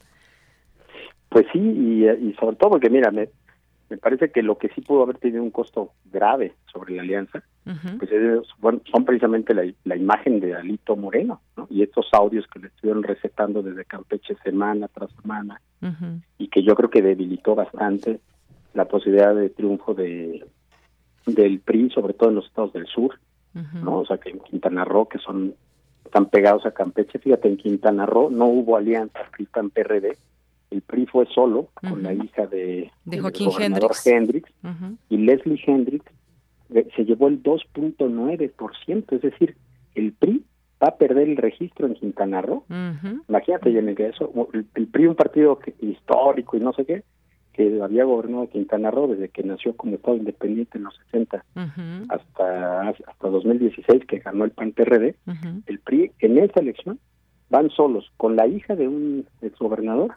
Pues 1.29 1.45
sí, 1.51 1.59
y, 1.59 2.33
sobre 2.39 2.55
todo 2.55 2.71
porque 2.71 2.89
mira, 2.89 3.11
me, 3.11 3.29
me 3.89 3.97
parece 3.97 4.31
que 4.31 4.41
lo 4.41 4.57
que 4.57 4.69
sí 4.69 4.81
pudo 4.81 5.03
haber 5.03 5.17
tenido 5.17 5.43
un 5.43 5.51
costo 5.51 5.91
grave 6.05 6.53
sobre 6.71 6.95
la 6.95 7.01
alianza, 7.01 7.43
pues 7.97 8.09
son 8.91 9.05
precisamente 9.05 9.53
la, 9.53 9.95
imagen 9.95 10.39
de 10.39 10.55
Alito 10.55 10.95
Moreno, 10.95 11.41
Y 11.69 11.83
estos 11.83 12.07
audios 12.13 12.45
que 12.47 12.59
le 12.59 12.67
estuvieron 12.67 13.03
recetando 13.03 13.61
desde 13.61 13.85
Campeche 13.85 14.35
semana 14.43 14.87
tras 14.87 15.11
semana, 15.21 15.59
y 16.37 16.47
que 16.47 16.63
yo 16.63 16.75
creo 16.75 16.89
que 16.89 17.01
debilitó 17.01 17.53
bastante 17.55 18.19
la 18.75 18.85
posibilidad 18.85 19.33
de 19.33 19.49
triunfo 19.49 19.93
de 19.93 20.45
del 21.25 21.59
PRI, 21.59 21.89
sobre 21.89 22.13
todo 22.13 22.29
en 22.29 22.35
los 22.35 22.45
estados 22.45 22.71
del 22.73 22.85
sur, 22.85 23.19
¿no? 23.53 23.99
O 23.99 24.05
sea, 24.05 24.17
que 24.17 24.29
en 24.29 24.39
Quintana 24.39 24.85
Roo, 24.85 25.07
que 25.07 25.17
son 25.17 25.55
tan 26.11 26.27
pegados 26.27 26.65
a 26.65 26.71
Campeche, 26.71 27.17
fíjate, 27.17 27.47
en 27.47 27.57
Quintana 27.57 28.05
Roo 28.05 28.29
no 28.29 28.45
hubo 28.45 28.77
alianza 28.77 29.19
PRI-PAN-PRD, 29.31 30.17
el 30.71 30.81
PRI 30.81 31.05
fue 31.07 31.25
solo 31.33 31.69
con 31.73 32.03
la 32.03 32.13
hija 32.13 32.47
de, 32.47 32.91
de 33.05 33.19
Joaquín 33.19 33.49
Hendrix, 34.05 34.51
y 35.09 35.17
Leslie 35.17 35.61
Hendrix 35.65 36.05
eh, 36.73 36.87
se 36.95 37.05
llevó 37.05 37.27
el 37.27 37.41
2.9%, 37.41 39.05
es 39.15 39.21
decir, 39.21 39.55
el 39.95 40.11
PRI 40.13 40.43
va 40.83 40.89
a 40.89 40.97
perder 40.97 41.29
el 41.29 41.37
registro 41.37 41.87
en 41.87 41.95
Quintana 41.95 42.41
Roo. 42.41 42.65
Imagínate, 43.29 43.95
que 43.95 44.07
eso, 44.07 44.31
el, 44.53 44.65
el, 44.75 44.87
PRI 44.87 45.07
un 45.07 45.15
partido 45.15 45.59
histórico 45.79 46.57
y 46.57 46.59
no 46.59 46.73
sé 46.73 46.85
qué, 46.85 47.03
que 47.55 47.81
había 47.81 48.03
gobernado 48.03 48.49
Quintana 48.49 48.91
Roo 48.91 49.07
desde 49.07 49.29
que 49.29 49.43
nació 49.43 49.75
como 49.77 49.95
Estado 49.95 50.17
independiente 50.17 50.77
en 50.77 50.83
los 50.83 50.95
60 51.11 51.45
hasta 52.09 52.89
hasta 52.89 53.27
2016 53.29 54.05
que 54.05 54.19
ganó 54.19 54.43
el 54.43 54.51
PAN-PRD, 54.51 55.15
el 55.65 55.79
PRI 55.79 56.11
en 56.19 56.37
esa 56.37 56.59
elección 56.59 56.99
van 57.49 57.69
solos 57.69 58.11
con 58.17 58.35
la 58.35 58.47
hija 58.47 58.75
de 58.75 58.87
un 58.89 59.25
exgobernador 59.41 60.15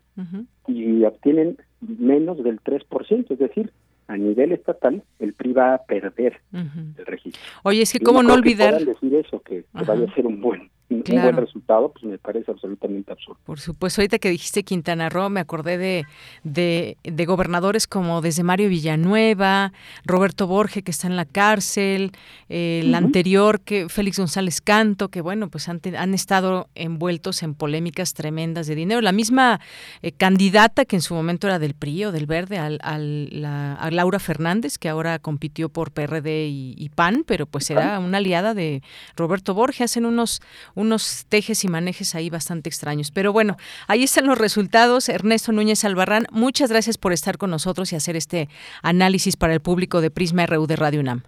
y 0.67 1.05
obtienen 1.05 1.59
menos 1.81 2.43
del 2.43 2.61
3%, 2.61 3.31
es 3.31 3.39
decir, 3.39 3.71
a 4.09 4.17
nivel 4.17 4.51
estatal 4.51 5.05
el 5.21 5.35
PRI 5.35 5.53
va 5.53 5.75
a 5.75 5.83
perder 5.85 6.41
el 6.53 7.07
registro. 7.07 7.41
Oye, 7.63 7.83
es 7.83 7.93
que 7.93 8.01
cómo 8.01 8.23
no, 8.25 8.35
olvidar 8.35 8.85
decir 8.85 9.15
eso 9.15 9.41
que, 9.43 9.63
que 9.63 9.85
vaya 9.85 10.07
a 10.11 10.15
ser 10.15 10.27
un 10.27 10.41
buen 10.41 10.71
un 10.91 11.03
buen 11.23 11.37
resultado, 11.37 11.93
pues 11.93 12.05
me 12.05 12.19
parece 12.19 12.51
absolutamente 12.51 13.13
absurdo. 13.13 13.39
Por 13.45 13.61
supuesto, 13.61 14.01
ahorita 14.01 14.19
que 14.19 14.31
dijiste 14.31 14.63
Quintana 14.63 15.09
Roo, 15.11 15.29
me 15.29 15.41
acordé 15.41 15.77
de, 15.77 16.07
de, 16.45 17.27
gobernadores 17.27 17.87
como 17.87 18.23
desde 18.23 18.43
Mario 18.43 18.71
Villanueva, 18.71 19.73
Roberto 20.05 20.47
Borge, 20.47 20.83
que 20.83 20.91
está 20.91 21.07
en 21.07 21.17
la 21.17 21.27
cárcel, 21.27 22.13
el 22.49 22.95
anterior, 22.95 23.61
que 23.61 23.89
Félix 23.89 24.19
González 24.19 24.63
Canto, 24.63 25.09
que 25.09 25.21
bueno, 25.21 25.49
pues 25.49 25.69
han, 25.69 25.81
han 25.97 26.15
estado 26.15 26.69
envueltos 26.75 27.43
en 27.43 27.55
polémicas 27.55 28.15
tremendas 28.15 28.67
de 28.67 28.75
dinero. 28.75 29.03
La 29.03 29.13
misma 29.13 29.61
eh, 30.01 30.13
candidata 30.13 30.87
que 30.87 30.97
en 30.97 31.03
su 31.03 31.15
momento 31.15 31.47
era 31.49 31.59
del 31.59 31.75
PRI 31.75 32.07
o 32.07 32.13
del 32.13 32.27
Verde, 32.27 32.59
al, 32.59 33.29
la, 33.31 33.75
a 33.75 33.91
Laura 33.91 34.19
Fernández, 34.19 34.79
que 34.79 34.89
ahora 34.89 35.19
compitió 35.19 35.69
por 35.69 35.91
PRD 35.91 36.47
y, 36.47 36.75
y 36.79 36.89
PAN, 36.89 37.25
pero 37.27 37.47
pues 37.47 37.71
era 37.71 37.99
una 37.99 38.19
aliada 38.19 38.55
de 38.55 38.83
Roberto 39.17 39.53
Borge. 39.53 39.85
Hacen 39.85 40.07
unos 40.07 40.41
unos 40.79 41.27
tejes 41.29 41.65
y 41.65 41.69
manejes 41.69 42.15
ahí 42.15 42.31
bastante 42.31 42.69
extraños. 42.69 43.11
Pero 43.11 43.33
bueno, 43.33 43.57
ahí 43.89 44.05
están 44.05 44.27
los 44.27 44.39
resultados. 44.39 45.09
Ernesto 45.09 45.51
Núñez 45.53 45.85
Albarrán, 45.85 46.27
muchas 46.31 46.71
gracias 46.71 46.97
por 46.97 47.13
estar 47.13 47.37
con 47.37 47.51
nosotros 47.51 47.93
y 47.93 47.97
hacer 47.97 48.15
este 48.15 48.49
análisis 48.83 49.37
para 49.37 49.55
el 49.55 49.61
público 49.61 50.01
de 50.01 50.11
Prisma 50.11 50.47
RU 50.47 50.67
de 50.67 50.77
Radio 50.77 51.01
UNAM. 51.01 51.23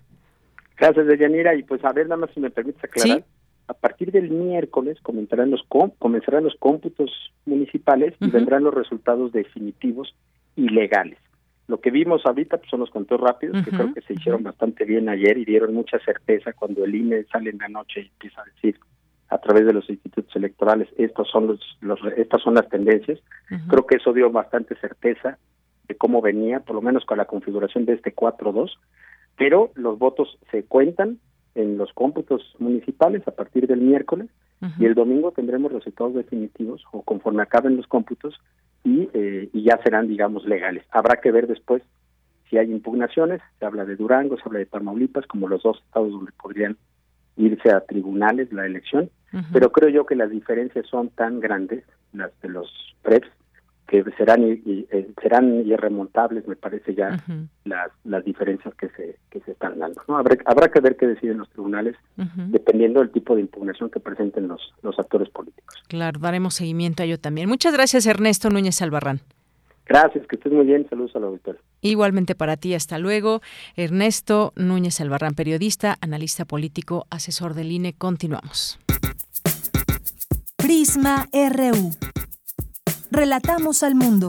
Gracias, 0.78 1.06
Deyanira. 1.06 1.54
Y 1.56 1.64
pues 1.64 1.84
a 1.84 1.92
ver, 1.92 2.06
nada 2.06 2.20
más 2.20 2.30
si 2.32 2.40
me 2.40 2.50
permites 2.50 2.82
aclarar. 2.84 3.24
a 3.66 3.74
partir 3.74 4.12
del 4.12 4.30
miércoles 4.30 4.98
comenzarán 5.02 5.50
los, 5.50 5.62
comenzarán 5.98 6.44
los 6.44 6.54
cómputos 6.58 7.10
municipales 7.44 8.14
y 8.20 8.30
vendrán 8.30 8.62
los 8.62 8.72
resultados 8.72 9.32
definitivos 9.32 10.14
y 10.54 10.68
legales. 10.68 11.18
Lo 11.66 11.80
que 11.80 11.90
vimos 11.90 12.22
ahorita 12.24 12.58
pues, 12.58 12.70
son 12.70 12.80
los 12.80 12.90
conteos 12.90 13.20
rápidos, 13.20 13.64
que 13.64 13.70
creo 13.70 13.94
que 13.94 14.00
se 14.00 14.14
hicieron 14.14 14.42
bastante 14.42 14.84
bien 14.84 15.08
ayer 15.08 15.38
y 15.38 15.44
dieron 15.44 15.74
mucha 15.74 15.98
certeza 16.00 16.52
cuando 16.52 16.84
el 16.84 16.94
INE 16.94 17.24
sale 17.32 17.50
en 17.50 17.58
la 17.58 17.68
noche 17.68 18.00
y 18.00 18.06
empieza 18.06 18.42
a 18.42 18.44
decir 18.44 18.76
a 19.30 19.38
través 19.38 19.64
de 19.64 19.72
los 19.72 19.88
institutos 19.88 20.34
electorales 20.34 20.88
estos 20.98 21.28
son 21.30 21.46
los, 21.46 21.60
los 21.80 22.00
estas 22.16 22.42
son 22.42 22.54
las 22.54 22.68
tendencias. 22.68 23.20
Creo 23.68 23.86
que 23.86 23.96
eso 23.96 24.12
dio 24.12 24.30
bastante 24.30 24.74
certeza 24.76 25.38
de 25.88 25.96
cómo 25.96 26.20
venía, 26.20 26.60
por 26.60 26.74
lo 26.74 26.82
menos 26.82 27.04
con 27.04 27.18
la 27.18 27.24
configuración 27.24 27.84
de 27.84 27.94
este 27.94 28.14
4-2, 28.14 28.70
pero 29.36 29.70
los 29.74 29.98
votos 29.98 30.38
se 30.50 30.64
cuentan 30.64 31.18
en 31.54 31.78
los 31.78 31.92
cómputos 31.92 32.54
municipales 32.58 33.26
a 33.26 33.32
partir 33.32 33.66
del 33.66 33.80
miércoles 33.80 34.28
y 34.78 34.84
el 34.84 34.94
domingo 34.94 35.32
tendremos 35.32 35.72
resultados 35.72 36.14
definitivos 36.14 36.84
o 36.92 37.00
conforme 37.00 37.42
acaben 37.42 37.78
los 37.78 37.86
cómputos 37.86 38.38
y, 38.84 39.08
eh, 39.14 39.48
y 39.54 39.62
ya 39.62 39.78
serán, 39.82 40.06
digamos, 40.06 40.44
legales. 40.44 40.84
Habrá 40.90 41.18
que 41.20 41.30
ver 41.30 41.46
después 41.46 41.82
si 42.50 42.58
hay 42.58 42.70
impugnaciones, 42.70 43.40
se 43.58 43.64
habla 43.64 43.84
de 43.86 43.96
Durango, 43.96 44.36
se 44.36 44.42
habla 44.44 44.58
de 44.58 44.66
Tamaulipas, 44.66 45.26
como 45.26 45.48
los 45.48 45.62
dos 45.62 45.80
estados 45.86 46.10
donde 46.10 46.32
podrían 46.32 46.76
irse 47.36 47.70
a 47.70 47.80
tribunales 47.80 48.52
la 48.52 48.66
elección, 48.66 49.10
pero 49.52 49.70
creo 49.70 49.88
yo 49.88 50.06
que 50.06 50.16
las 50.16 50.30
diferencias 50.30 50.86
son 50.86 51.08
tan 51.10 51.40
grandes, 51.40 51.84
las 52.12 52.32
de 52.40 52.48
los 52.48 52.68
PREPs, 53.02 53.28
que 53.90 54.04
serán 54.16 54.44
y, 54.44 54.86
eh, 54.92 55.10
serán 55.20 55.66
irremontables 55.66 56.46
me 56.46 56.54
parece 56.54 56.94
ya 56.94 57.24
las 57.64 57.90
las 58.04 58.24
diferencias 58.24 58.72
que 58.76 58.88
se 58.90 59.16
que 59.30 59.40
se 59.40 59.50
están 59.50 59.80
dando 59.80 60.00
¿no? 60.06 60.16
habrá, 60.16 60.36
habrá 60.44 60.70
que 60.70 60.78
ver 60.78 60.96
qué 60.96 61.08
deciden 61.08 61.38
los 61.38 61.50
tribunales 61.50 61.96
dependiendo 62.50 63.00
del 63.00 63.10
tipo 63.10 63.34
de 63.34 63.40
impugnación 63.40 63.90
que 63.90 63.98
presenten 63.98 64.46
los 64.46 64.60
los 64.82 64.96
actores 65.00 65.28
políticos. 65.30 65.74
Claro 65.88 66.20
daremos 66.20 66.54
seguimiento 66.54 67.02
a 67.02 67.06
ello 67.06 67.18
también. 67.18 67.48
Muchas 67.48 67.72
gracias 67.72 68.06
Ernesto 68.06 68.48
Núñez 68.48 68.80
Albarrán 68.80 69.22
Gracias, 69.90 70.24
que 70.28 70.36
estés 70.36 70.52
muy 70.52 70.66
bien. 70.66 70.86
Saludos 70.88 71.16
a 71.16 71.18
la 71.18 71.26
auditorio. 71.26 71.60
Igualmente 71.80 72.36
para 72.36 72.56
ti, 72.56 72.74
hasta 72.74 72.96
luego. 72.98 73.40
Ernesto 73.74 74.52
Núñez 74.54 75.00
Albarrán, 75.00 75.34
periodista, 75.34 75.96
analista 76.00 76.44
político, 76.44 77.08
asesor 77.10 77.54
del 77.54 77.72
INE. 77.72 77.94
Continuamos. 77.94 78.78
Prisma 80.56 81.26
RU. 81.32 81.90
Relatamos 83.10 83.82
al 83.82 83.96
mundo. 83.96 84.28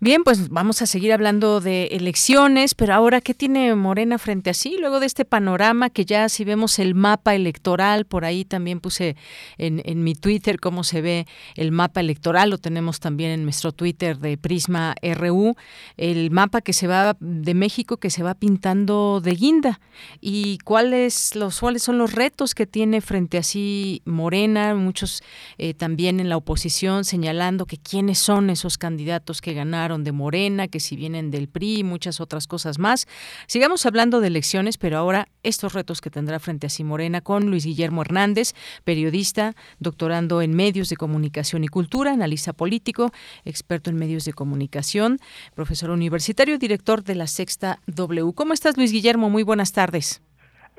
Bien, 0.00 0.22
pues 0.22 0.48
vamos 0.48 0.80
a 0.80 0.86
seguir 0.86 1.12
hablando 1.12 1.60
de 1.60 1.86
elecciones, 1.86 2.76
pero 2.76 2.94
ahora, 2.94 3.20
¿qué 3.20 3.34
tiene 3.34 3.74
Morena 3.74 4.18
frente 4.18 4.48
a 4.48 4.54
sí? 4.54 4.76
Luego 4.78 5.00
de 5.00 5.06
este 5.06 5.24
panorama 5.24 5.90
que 5.90 6.04
ya 6.04 6.28
si 6.28 6.44
vemos 6.44 6.78
el 6.78 6.94
mapa 6.94 7.34
electoral, 7.34 8.04
por 8.04 8.24
ahí 8.24 8.44
también 8.44 8.78
puse 8.78 9.16
en, 9.56 9.82
en 9.84 10.04
mi 10.04 10.14
Twitter 10.14 10.60
cómo 10.60 10.84
se 10.84 11.02
ve 11.02 11.26
el 11.56 11.72
mapa 11.72 11.98
electoral, 11.98 12.50
lo 12.50 12.58
tenemos 12.58 13.00
también 13.00 13.32
en 13.32 13.42
nuestro 13.42 13.72
Twitter 13.72 14.18
de 14.20 14.38
Prisma 14.38 14.94
RU, 15.02 15.56
el 15.96 16.30
mapa 16.30 16.60
que 16.60 16.74
se 16.74 16.86
va 16.86 17.16
de 17.18 17.54
México 17.54 17.96
que 17.96 18.10
se 18.10 18.22
va 18.22 18.34
pintando 18.34 19.20
de 19.20 19.32
guinda 19.32 19.80
y 20.20 20.58
cuáles 20.58 21.34
los 21.34 21.58
cuáles 21.58 21.82
son 21.82 21.98
los 21.98 22.12
retos 22.12 22.54
que 22.54 22.68
tiene 22.68 23.00
frente 23.00 23.36
a 23.36 23.42
sí 23.42 24.02
Morena, 24.04 24.76
muchos 24.76 25.24
eh, 25.58 25.74
también 25.74 26.20
en 26.20 26.28
la 26.28 26.36
oposición 26.36 27.04
señalando 27.04 27.66
que 27.66 27.78
quiénes 27.78 28.20
son 28.20 28.48
esos 28.48 28.78
candidatos 28.78 29.40
que 29.40 29.54
ganaron 29.54 29.87
de 29.96 30.12
Morena, 30.12 30.68
que 30.68 30.80
si 30.80 30.96
vienen 30.96 31.30
del 31.30 31.48
PRI 31.48 31.78
y 31.78 31.84
muchas 31.84 32.20
otras 32.20 32.46
cosas 32.46 32.78
más. 32.78 33.06
Sigamos 33.46 33.86
hablando 33.86 34.20
de 34.20 34.26
elecciones, 34.26 34.76
pero 34.76 34.98
ahora 34.98 35.28
estos 35.42 35.72
retos 35.72 36.02
que 36.02 36.10
tendrá 36.10 36.38
frente 36.38 36.66
a 36.66 36.70
sí 36.70 36.84
Morena 36.84 37.22
con 37.22 37.46
Luis 37.46 37.64
Guillermo 37.64 38.02
Hernández, 38.02 38.52
periodista, 38.84 39.54
doctorando 39.78 40.42
en 40.42 40.54
medios 40.54 40.90
de 40.90 40.96
comunicación 40.96 41.64
y 41.64 41.68
cultura, 41.68 42.12
analista 42.12 42.52
político, 42.52 43.10
experto 43.46 43.88
en 43.88 43.96
medios 43.96 44.26
de 44.26 44.34
comunicación, 44.34 45.18
profesor 45.54 45.90
universitario, 45.90 46.58
director 46.58 47.02
de 47.02 47.14
la 47.14 47.26
Sexta 47.26 47.78
W. 47.86 48.32
¿Cómo 48.34 48.52
estás, 48.52 48.76
Luis 48.76 48.92
Guillermo? 48.92 49.30
Muy 49.30 49.42
buenas 49.42 49.72
tardes. 49.72 50.22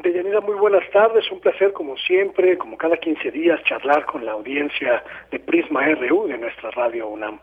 Deyanira, 0.01 0.39
muy 0.39 0.55
buenas 0.55 0.89
tardes. 0.91 1.29
Un 1.29 1.41
placer, 1.41 1.73
como 1.73 1.97
siempre, 1.97 2.57
como 2.57 2.77
cada 2.77 2.95
15 2.95 3.31
días, 3.31 3.61
charlar 3.65 4.05
con 4.05 4.25
la 4.25 4.31
audiencia 4.31 5.03
de 5.29 5.39
Prisma 5.39 5.85
RU 5.95 6.27
de 6.27 6.37
nuestra 6.37 6.71
radio 6.71 7.09
UNAM. 7.09 7.39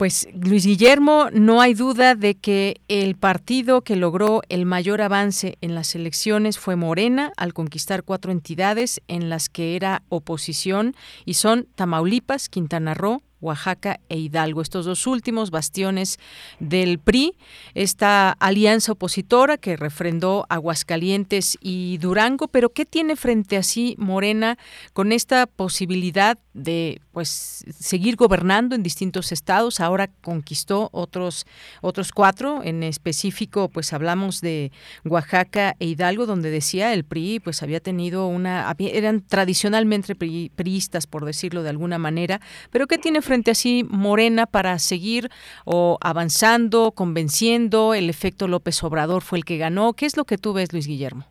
Pues 0.00 0.28
Luis 0.32 0.64
Guillermo, 0.64 1.28
no 1.30 1.60
hay 1.60 1.74
duda 1.74 2.14
de 2.14 2.34
que 2.34 2.80
el 2.88 3.16
partido 3.16 3.82
que 3.82 3.96
logró 3.96 4.40
el 4.48 4.64
mayor 4.64 5.02
avance 5.02 5.58
en 5.60 5.74
las 5.74 5.94
elecciones 5.94 6.58
fue 6.58 6.74
Morena 6.74 7.34
al 7.36 7.52
conquistar 7.52 8.02
cuatro 8.02 8.32
entidades 8.32 9.02
en 9.08 9.28
las 9.28 9.50
que 9.50 9.76
era 9.76 10.02
oposición 10.08 10.96
y 11.26 11.34
son 11.34 11.68
Tamaulipas, 11.74 12.48
Quintana 12.48 12.94
Roo, 12.94 13.20
Oaxaca 13.40 14.00
e 14.08 14.18
Hidalgo, 14.18 14.62
estos 14.62 14.84
dos 14.84 15.06
últimos 15.06 15.50
bastiones 15.50 16.18
del 16.58 16.98
PRI, 16.98 17.34
esta 17.74 18.32
alianza 18.32 18.92
opositora 18.92 19.56
que 19.56 19.76
refrendó 19.76 20.46
Aguascalientes 20.48 21.58
y 21.60 21.98
Durango, 21.98 22.48
pero 22.48 22.70
¿qué 22.70 22.84
tiene 22.84 23.16
frente 23.16 23.56
a 23.56 23.62
sí 23.62 23.96
Morena 23.98 24.58
con 24.92 25.12
esta 25.12 25.46
posibilidad 25.46 26.38
de 26.52 27.00
pues 27.12 27.64
seguir 27.78 28.16
gobernando 28.16 28.74
en 28.74 28.82
distintos 28.82 29.32
estados? 29.32 29.80
Ahora 29.80 30.10
conquistó 30.20 30.90
otros 30.92 31.46
otros 31.80 32.12
cuatro, 32.12 32.62
en 32.62 32.82
específico 32.82 33.68
pues 33.68 33.92
hablamos 33.92 34.40
de 34.40 34.70
Oaxaca 35.04 35.76
e 35.78 35.86
Hidalgo 35.86 36.26
donde 36.26 36.50
decía 36.50 36.92
el 36.92 37.04
PRI 37.04 37.40
pues 37.40 37.62
había 37.62 37.80
tenido 37.80 38.26
una 38.26 38.70
eran 38.78 39.22
tradicionalmente 39.22 40.14
priistas 40.14 41.06
por 41.06 41.24
decirlo 41.24 41.62
de 41.62 41.70
alguna 41.70 41.98
manera, 41.98 42.40
pero 42.70 42.86
¿qué 42.86 42.98
tiene 42.98 43.22
frente 43.22 43.29
a 43.30 43.54
sí 43.54 43.84
Morena 43.88 44.46
para 44.46 44.78
seguir 44.78 45.28
o 45.64 45.98
avanzando, 46.00 46.92
convenciendo? 46.92 47.94
El 47.94 48.10
efecto 48.10 48.48
López 48.48 48.82
Obrador 48.82 49.22
fue 49.22 49.38
el 49.38 49.44
que 49.44 49.58
ganó. 49.58 49.92
¿Qué 49.92 50.06
es 50.06 50.16
lo 50.16 50.24
que 50.24 50.38
tú 50.38 50.52
ves, 50.52 50.72
Luis 50.72 50.86
Guillermo? 50.86 51.24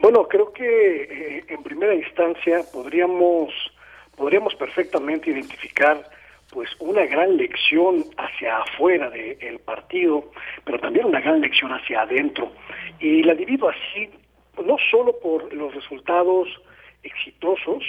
Bueno, 0.00 0.28
creo 0.28 0.52
que 0.52 0.64
eh, 0.64 1.44
en 1.48 1.62
primera 1.62 1.94
instancia 1.94 2.60
podríamos 2.72 3.52
podríamos 4.16 4.54
perfectamente 4.56 5.30
identificar 5.30 6.04
pues 6.50 6.68
una 6.80 7.04
gran 7.06 7.36
lección 7.36 8.04
hacia 8.16 8.58
afuera 8.58 9.10
del 9.10 9.58
partido, 9.60 10.30
pero 10.64 10.78
también 10.80 11.06
una 11.06 11.20
gran 11.20 11.40
lección 11.40 11.70
hacia 11.72 12.02
adentro. 12.02 12.50
Y 13.00 13.22
la 13.22 13.34
divido 13.34 13.68
así, 13.68 14.10
no 14.64 14.76
solo 14.90 15.18
por 15.20 15.52
los 15.52 15.74
resultados 15.74 16.48
exitosos 17.02 17.84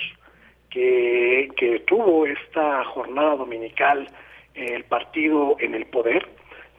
que, 0.70 1.50
que 1.56 1.80
tuvo 1.82 2.26
esta 2.26 2.84
jornada 2.86 3.36
dominical 3.36 4.08
el 4.54 4.84
partido 4.86 5.56
en 5.60 5.76
el 5.76 5.86
poder, 5.86 6.28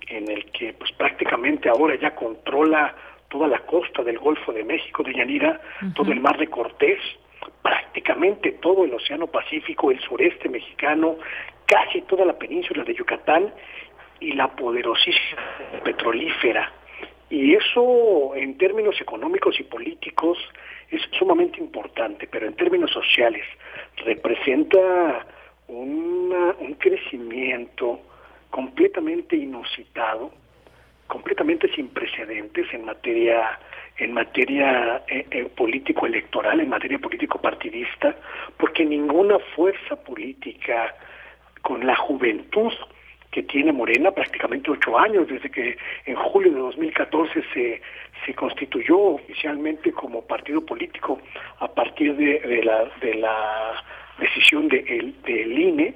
en 0.07 0.31
el 0.31 0.51
que 0.53 0.73
pues 0.75 0.93
prácticamente 0.93 1.69
ahora 1.69 1.95
ya 1.97 2.15
controla 2.15 2.95
toda 3.29 3.49
la 3.49 3.61
costa 3.61 4.03
del 4.03 4.19
Golfo 4.19 4.53
de 4.53 4.65
México, 4.65 5.03
de 5.03 5.15
Yanira, 5.15 5.61
todo 5.95 6.13
el 6.13 6.21
mar 6.21 6.37
de 6.37 6.49
Cortés, 6.49 6.99
prácticamente 7.63 8.53
todo 8.61 8.85
el 8.85 8.93
Océano 8.93 9.29
Pacífico, 9.29 9.91
el 9.91 10.01
sureste 10.01 10.49
mexicano, 10.49 11.17
casi 11.67 12.03
toda 12.03 12.25
la 12.25 12.39
península 12.39 12.83
de 12.83 12.95
Yucatán 12.95 13.55
y 14.19 14.33
la 14.33 14.49
poderosísima 14.49 15.43
petrolífera. 15.85 16.73
Y 17.31 17.55
eso 17.55 18.35
en 18.35 18.59
términos 18.59 19.01
económicos 19.01 19.59
y 19.61 19.63
políticos 19.63 20.37
es 20.91 21.03
sumamente 21.19 21.59
importante, 21.59 22.29
pero 22.31 22.47
en 22.47 22.55
términos 22.55 22.91
sociales 22.91 23.45
representa 24.05 25.27
un 25.69 26.77
crecimiento 26.79 28.01
completamente 28.51 29.37
inusitado, 29.37 30.33
completamente 31.07 31.69
sin 31.75 31.89
precedentes 31.89 32.67
en 32.73 32.85
materia 32.85 33.59
en 34.01 34.15
materia 34.15 35.03
eh, 35.07 35.27
eh, 35.31 35.45
político 35.55 36.07
electoral, 36.07 36.61
en 36.61 36.71
materia 36.71 36.99
político 36.99 37.39
partidista, 37.39 38.17
porque 38.57 38.85
ninguna 38.85 39.39
fuerza 39.55 39.97
política 39.97 40.95
con 41.61 41.87
la 41.87 41.95
juventud 41.97 42.73
que 43.31 43.43
tiene 43.45 43.73
Morena, 43.73 44.11
prácticamente 44.11 44.71
ocho 44.71 44.99
años, 44.99 45.29
desde 45.29 45.51
que 45.51 45.77
en 46.07 46.17
julio 46.17 46.53
de 46.53 46.59
2014 46.59 47.43
se, 47.55 47.81
se 48.27 48.35
constituyó 48.35 48.99
oficialmente 48.99 49.93
como 49.93 50.23
partido 50.23 50.65
político 50.65 51.21
a 51.61 51.69
partir 51.69 52.17
de, 52.17 52.63
la, 52.65 52.91
de 53.01 53.15
la 53.15 53.85
decisión 54.19 54.69
de, 54.69 54.79
el, 54.81 55.23
del 55.23 55.59
INE, 55.59 55.95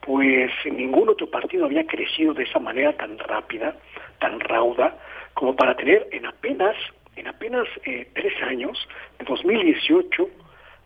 pues 0.00 0.50
ningún 0.64 1.10
otro 1.10 1.30
partido 1.30 1.66
había 1.66 1.86
crecido 1.86 2.34
de 2.34 2.44
esa 2.44 2.58
manera 2.58 2.92
tan 2.96 3.18
rápida, 3.18 3.76
tan 4.18 4.40
rauda, 4.40 4.96
como 5.34 5.54
para 5.54 5.76
tener 5.76 6.08
en 6.10 6.26
apenas, 6.26 6.76
en 7.16 7.28
apenas 7.28 7.68
eh, 7.84 8.08
tres 8.14 8.32
años, 8.42 8.88
de 9.18 9.24
2018 9.26 10.28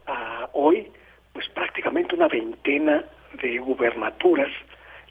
a 0.07 0.51
hoy, 0.53 0.89
pues 1.33 1.49
prácticamente 1.51 2.15
una 2.15 2.29
veintena 2.29 3.05
de 3.41 3.59
gubernaturas, 3.59 4.51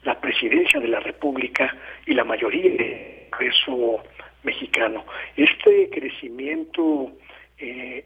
la 0.06 0.18
presidencia 0.20 0.78
de 0.78 0.88
la 0.88 1.00
República 1.00 1.76
y 2.06 2.14
la 2.14 2.24
mayoría 2.24 2.70
de 2.70 3.26
Congreso 3.30 4.02
mexicano. 4.44 5.04
Este 5.36 5.90
crecimiento 5.90 7.12
eh, 7.58 8.04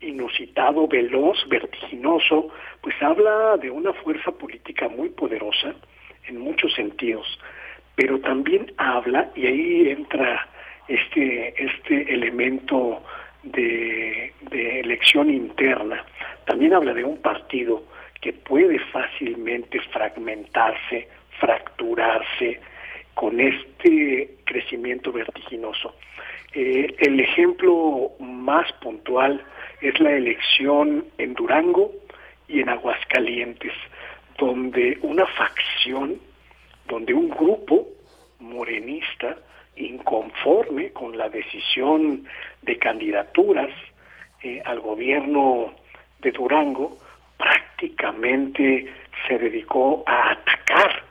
inusitado, 0.00 0.86
veloz, 0.86 1.36
vertiginoso, 1.48 2.48
pues 2.80 2.94
habla 3.02 3.56
de 3.56 3.68
una 3.68 3.92
fuerza 3.92 4.30
política 4.30 4.88
muy 4.88 5.08
poderosa 5.10 5.74
en 6.28 6.38
muchos 6.38 6.72
sentidos, 6.72 7.26
pero 7.96 8.20
también 8.20 8.72
habla, 8.76 9.30
y 9.34 9.46
ahí 9.46 9.90
entra 9.90 10.48
este, 10.86 11.52
este 11.62 12.14
elemento 12.14 13.02
de 13.42 14.32
elección 14.80 15.28
interna, 15.30 16.04
también 16.46 16.74
habla 16.74 16.94
de 16.94 17.04
un 17.04 17.18
partido 17.18 17.82
que 18.20 18.32
puede 18.32 18.78
fácilmente 18.92 19.80
fragmentarse, 19.92 21.08
fracturarse 21.40 22.60
con 23.14 23.40
este 23.40 24.36
crecimiento 24.44 25.12
vertiginoso. 25.12 25.94
Eh, 26.52 26.94
el 26.98 27.20
ejemplo 27.20 28.12
más 28.20 28.72
puntual 28.74 29.42
es 29.80 29.98
la 30.00 30.12
elección 30.12 31.04
en 31.18 31.34
Durango 31.34 31.92
y 32.48 32.60
en 32.60 32.68
Aguascalientes, 32.68 33.72
donde 34.38 34.98
una 35.02 35.26
facción, 35.26 36.20
donde 36.86 37.14
un 37.14 37.30
grupo 37.30 37.86
morenista 38.40 39.36
inconforme 39.76 40.90
con 40.90 41.16
la 41.16 41.28
decisión 41.28 42.24
de 42.62 42.78
candidaturas 42.78 43.70
eh, 44.42 44.60
al 44.64 44.80
gobierno 44.80 45.72
de 46.20 46.32
Durango, 46.32 46.98
prácticamente 47.38 48.86
se 49.28 49.38
dedicó 49.38 50.02
a 50.06 50.32
atacar 50.32 51.09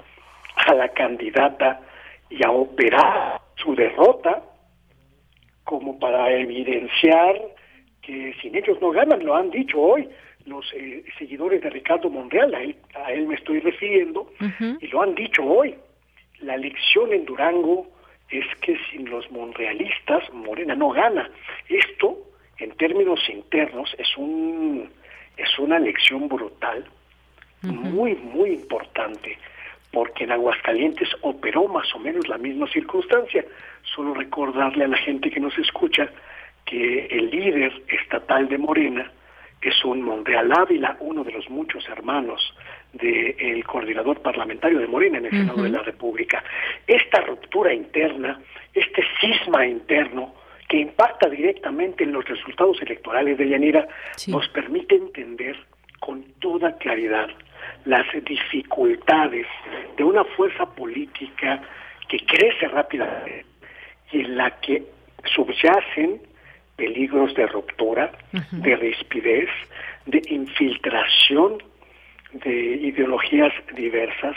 a 0.67 0.73
la 0.73 0.89
candidata 0.89 1.81
y 2.29 2.43
a 2.45 2.51
operar 2.51 3.41
su 3.55 3.75
derrota 3.75 4.43
como 5.63 5.99
para 5.99 6.31
evidenciar 6.31 7.39
que 8.01 8.33
sin 8.41 8.55
ellos 8.55 8.79
no 8.81 8.91
ganan, 8.91 9.23
lo 9.23 9.35
han 9.35 9.51
dicho 9.51 9.79
hoy 9.79 10.09
los 10.45 10.65
eh, 10.73 11.03
seguidores 11.17 11.61
de 11.61 11.69
Ricardo 11.69 12.09
Monreal, 12.09 12.53
a 12.53 12.61
él, 12.61 12.75
a 12.95 13.11
él 13.11 13.27
me 13.27 13.35
estoy 13.35 13.59
refiriendo, 13.59 14.31
y 14.81 14.87
lo 14.87 15.01
han 15.01 15.15
dicho 15.15 15.43
hoy. 15.43 15.75
La 16.39 16.55
elección 16.55 17.13
en 17.13 17.25
Durango 17.25 17.87
es 18.29 18.45
que 18.61 18.77
sin 18.89 19.09
los 19.09 19.29
monrealistas 19.31 20.31
Morena 20.33 20.75
no 20.75 20.89
gana. 20.89 21.29
Esto, 21.67 22.17
en 22.57 22.71
términos 22.71 23.19
internos, 23.29 23.95
es 23.97 24.17
un 24.17 24.89
es 25.37 25.57
una 25.57 25.79
lección 25.79 26.27
brutal, 26.27 26.85
muy, 27.61 28.13
muy 28.15 28.51
importante, 28.51 29.37
porque 29.91 30.23
en 30.23 30.31
Aguascalientes 30.31 31.09
operó 31.21 31.67
más 31.67 31.93
o 31.95 31.99
menos 31.99 32.27
la 32.27 32.37
misma 32.37 32.67
circunstancia. 32.67 33.43
Solo 33.95 34.13
recordarle 34.13 34.85
a 34.85 34.89
la 34.89 34.97
gente 34.97 35.31
que 35.31 35.39
nos 35.39 35.57
escucha 35.57 36.09
que 36.65 37.07
el 37.07 37.29
líder 37.31 37.73
estatal 37.87 38.47
de 38.47 38.57
Morena 38.57 39.11
es 39.61 39.83
un 39.83 40.01
Monreal 40.01 40.51
Ávila, 40.51 40.95
uno 40.99 41.23
de 41.23 41.31
los 41.31 41.49
muchos 41.49 41.87
hermanos 41.89 42.41
del 42.93 43.63
coordinador 43.65 44.21
parlamentario 44.21 44.79
de 44.79 44.87
Morena 44.87 45.17
en 45.17 45.25
el 45.25 45.31
Senado 45.31 45.63
de 45.63 45.69
la 45.69 45.81
República. 45.81 46.43
Esta 46.87 47.21
ruptura 47.21 47.73
interna, 47.73 48.39
este 48.73 49.03
cisma 49.19 49.65
interno, 49.65 50.33
que 50.67 50.77
impacta 50.77 51.27
directamente 51.27 52.03
en 52.03 52.13
los 52.13 52.25
resultados 52.25 52.81
electorales 52.81 53.37
de 53.37 53.49
Yanira, 53.49 53.87
nos 54.27 54.47
permite 54.49 54.95
entender 54.95 55.57
con 55.99 56.23
toda 56.39 56.77
claridad 56.77 57.27
las 57.85 58.05
dificultades 58.25 59.47
de 59.97 60.03
una 60.03 60.23
fuerza 60.23 60.65
política 60.65 61.61
que 62.07 62.19
crece 62.25 62.67
rápidamente 62.67 63.45
y 64.11 64.21
en 64.21 64.37
la 64.37 64.51
que 64.59 64.83
subyacen 65.35 66.21
peligros 66.75 67.33
de 67.35 67.45
ruptura, 67.47 68.11
de 68.51 68.75
rispidez, 68.77 69.49
de 70.05 70.21
infiltración 70.29 71.61
de 72.31 72.51
ideologías 72.51 73.51
diversas. 73.75 74.35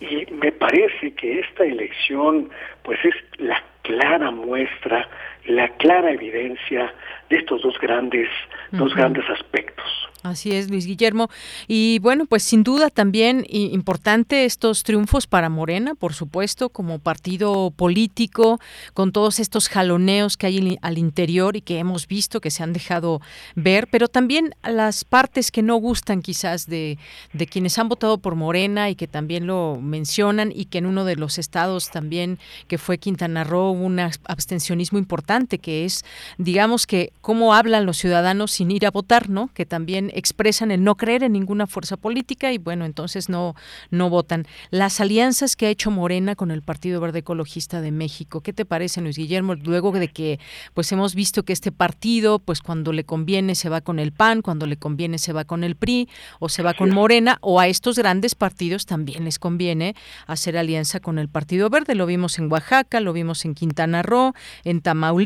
Y 0.00 0.26
me 0.32 0.50
parece 0.52 1.12
que 1.14 1.40
esta 1.40 1.64
elección 1.64 2.50
pues 2.82 2.98
es 3.04 3.14
la 3.38 3.62
clara 3.82 4.30
muestra, 4.30 5.08
la 5.46 5.68
clara 5.76 6.10
evidencia 6.12 6.92
de 7.30 7.36
estos 7.36 7.62
dos 7.62 7.78
grandes, 7.80 8.28
dos 8.72 8.94
grandes 8.94 9.24
aspectos. 9.30 9.84
Así 10.24 10.52
es, 10.52 10.70
Luis 10.70 10.86
Guillermo. 10.86 11.28
Y 11.68 11.98
bueno, 11.98 12.24
pues 12.24 12.42
sin 12.42 12.64
duda 12.64 12.88
también 12.88 13.44
importante 13.46 14.46
estos 14.46 14.82
triunfos 14.82 15.26
para 15.26 15.50
Morena, 15.50 15.94
por 15.94 16.14
supuesto, 16.14 16.70
como 16.70 16.98
partido 16.98 17.70
político, 17.70 18.58
con 18.94 19.12
todos 19.12 19.38
estos 19.38 19.68
jaloneos 19.68 20.38
que 20.38 20.46
hay 20.46 20.78
al 20.80 20.96
interior 20.96 21.56
y 21.56 21.60
que 21.60 21.78
hemos 21.78 22.08
visto 22.08 22.40
que 22.40 22.50
se 22.50 22.62
han 22.62 22.72
dejado 22.72 23.20
ver, 23.54 23.86
pero 23.88 24.08
también 24.08 24.54
las 24.62 25.04
partes 25.04 25.50
que 25.50 25.60
no 25.60 25.76
gustan 25.76 26.22
quizás 26.22 26.66
de, 26.66 26.96
de 27.34 27.46
quienes 27.46 27.78
han 27.78 27.90
votado 27.90 28.16
por 28.16 28.34
Morena 28.34 28.88
y 28.88 28.94
que 28.94 29.06
también 29.06 29.46
lo 29.46 29.78
mencionan 29.78 30.52
y 30.54 30.64
que 30.66 30.78
en 30.78 30.86
uno 30.86 31.04
de 31.04 31.16
los 31.16 31.36
estados 31.36 31.90
también, 31.90 32.38
que 32.66 32.78
fue 32.78 32.96
Quintana 32.96 33.44
Roo, 33.44 33.72
hubo 33.72 33.84
un 33.84 34.00
abstencionismo 34.00 34.98
importante, 34.98 35.33
que 35.42 35.84
es, 35.84 36.04
digamos 36.38 36.86
que, 36.86 37.12
cómo 37.20 37.54
hablan 37.54 37.86
los 37.86 37.98
ciudadanos 37.98 38.52
sin 38.52 38.70
ir 38.70 38.86
a 38.86 38.90
votar, 38.90 39.28
¿no? 39.28 39.50
Que 39.52 39.66
también 39.66 40.10
expresan 40.14 40.70
el 40.70 40.84
no 40.84 40.94
creer 40.96 41.24
en 41.24 41.32
ninguna 41.32 41.66
fuerza 41.66 41.96
política 41.96 42.52
y 42.52 42.58
bueno, 42.58 42.84
entonces 42.84 43.28
no, 43.28 43.54
no 43.90 44.10
votan. 44.10 44.46
Las 44.70 45.00
alianzas 45.00 45.56
que 45.56 45.66
ha 45.66 45.70
hecho 45.70 45.90
Morena 45.90 46.36
con 46.36 46.50
el 46.50 46.62
Partido 46.62 47.00
Verde 47.00 47.20
Ecologista 47.20 47.80
de 47.80 47.90
México, 47.90 48.40
¿qué 48.40 48.52
te 48.52 48.64
parece, 48.64 49.00
Luis 49.00 49.16
Guillermo? 49.16 49.54
Luego 49.54 49.92
de 49.92 50.08
que 50.08 50.38
pues 50.72 50.90
hemos 50.92 51.14
visto 51.14 51.42
que 51.42 51.52
este 51.52 51.72
partido, 51.72 52.38
pues 52.38 52.60
cuando 52.60 52.92
le 52.92 53.04
conviene 53.04 53.54
se 53.54 53.68
va 53.68 53.80
con 53.80 53.98
el 53.98 54.12
PAN, 54.12 54.42
cuando 54.42 54.66
le 54.66 54.76
conviene 54.76 55.18
se 55.18 55.32
va 55.32 55.44
con 55.44 55.64
el 55.64 55.74
PRI 55.76 56.08
o 56.38 56.48
se 56.48 56.62
va 56.62 56.74
con 56.74 56.90
Morena, 56.90 57.38
o 57.40 57.60
a 57.60 57.66
estos 57.66 57.98
grandes 57.98 58.34
partidos 58.34 58.86
también 58.86 59.24
les 59.24 59.38
conviene 59.38 59.96
hacer 60.26 60.56
alianza 60.56 61.00
con 61.00 61.18
el 61.18 61.28
Partido 61.28 61.70
Verde. 61.70 61.94
Lo 61.94 62.06
vimos 62.06 62.38
en 62.38 62.50
Oaxaca, 62.50 63.00
lo 63.00 63.12
vimos 63.12 63.44
en 63.44 63.54
Quintana 63.54 64.02
Roo, 64.02 64.34
en 64.64 64.80
Tamaulipas. 64.80 65.23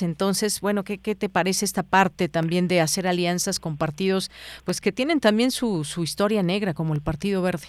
Entonces, 0.00 0.60
bueno, 0.62 0.84
¿qué, 0.84 0.96
te 0.96 1.28
parece 1.28 1.66
esta 1.66 1.82
parte 1.82 2.28
también 2.28 2.66
de 2.66 2.80
hacer 2.80 3.06
alianzas 3.06 3.60
con 3.60 3.76
partidos 3.76 4.30
pues 4.64 4.80
que 4.80 4.90
tienen 4.90 5.20
también 5.20 5.50
su, 5.50 5.84
su 5.84 6.02
historia 6.02 6.42
negra 6.42 6.72
como 6.72 6.94
el 6.94 7.02
Partido 7.02 7.42
Verde. 7.42 7.66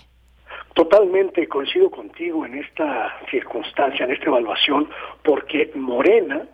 Totalmente 0.73 1.47
coincido 1.47 1.89
contigo 1.91 2.45
en 2.45 2.55
esta 2.55 3.13
circunstancia, 3.29 4.05
en 4.05 4.11
esta 4.11 4.27
evaluación, 4.27 4.89
porque 5.23 5.71
Morena, 5.75 6.47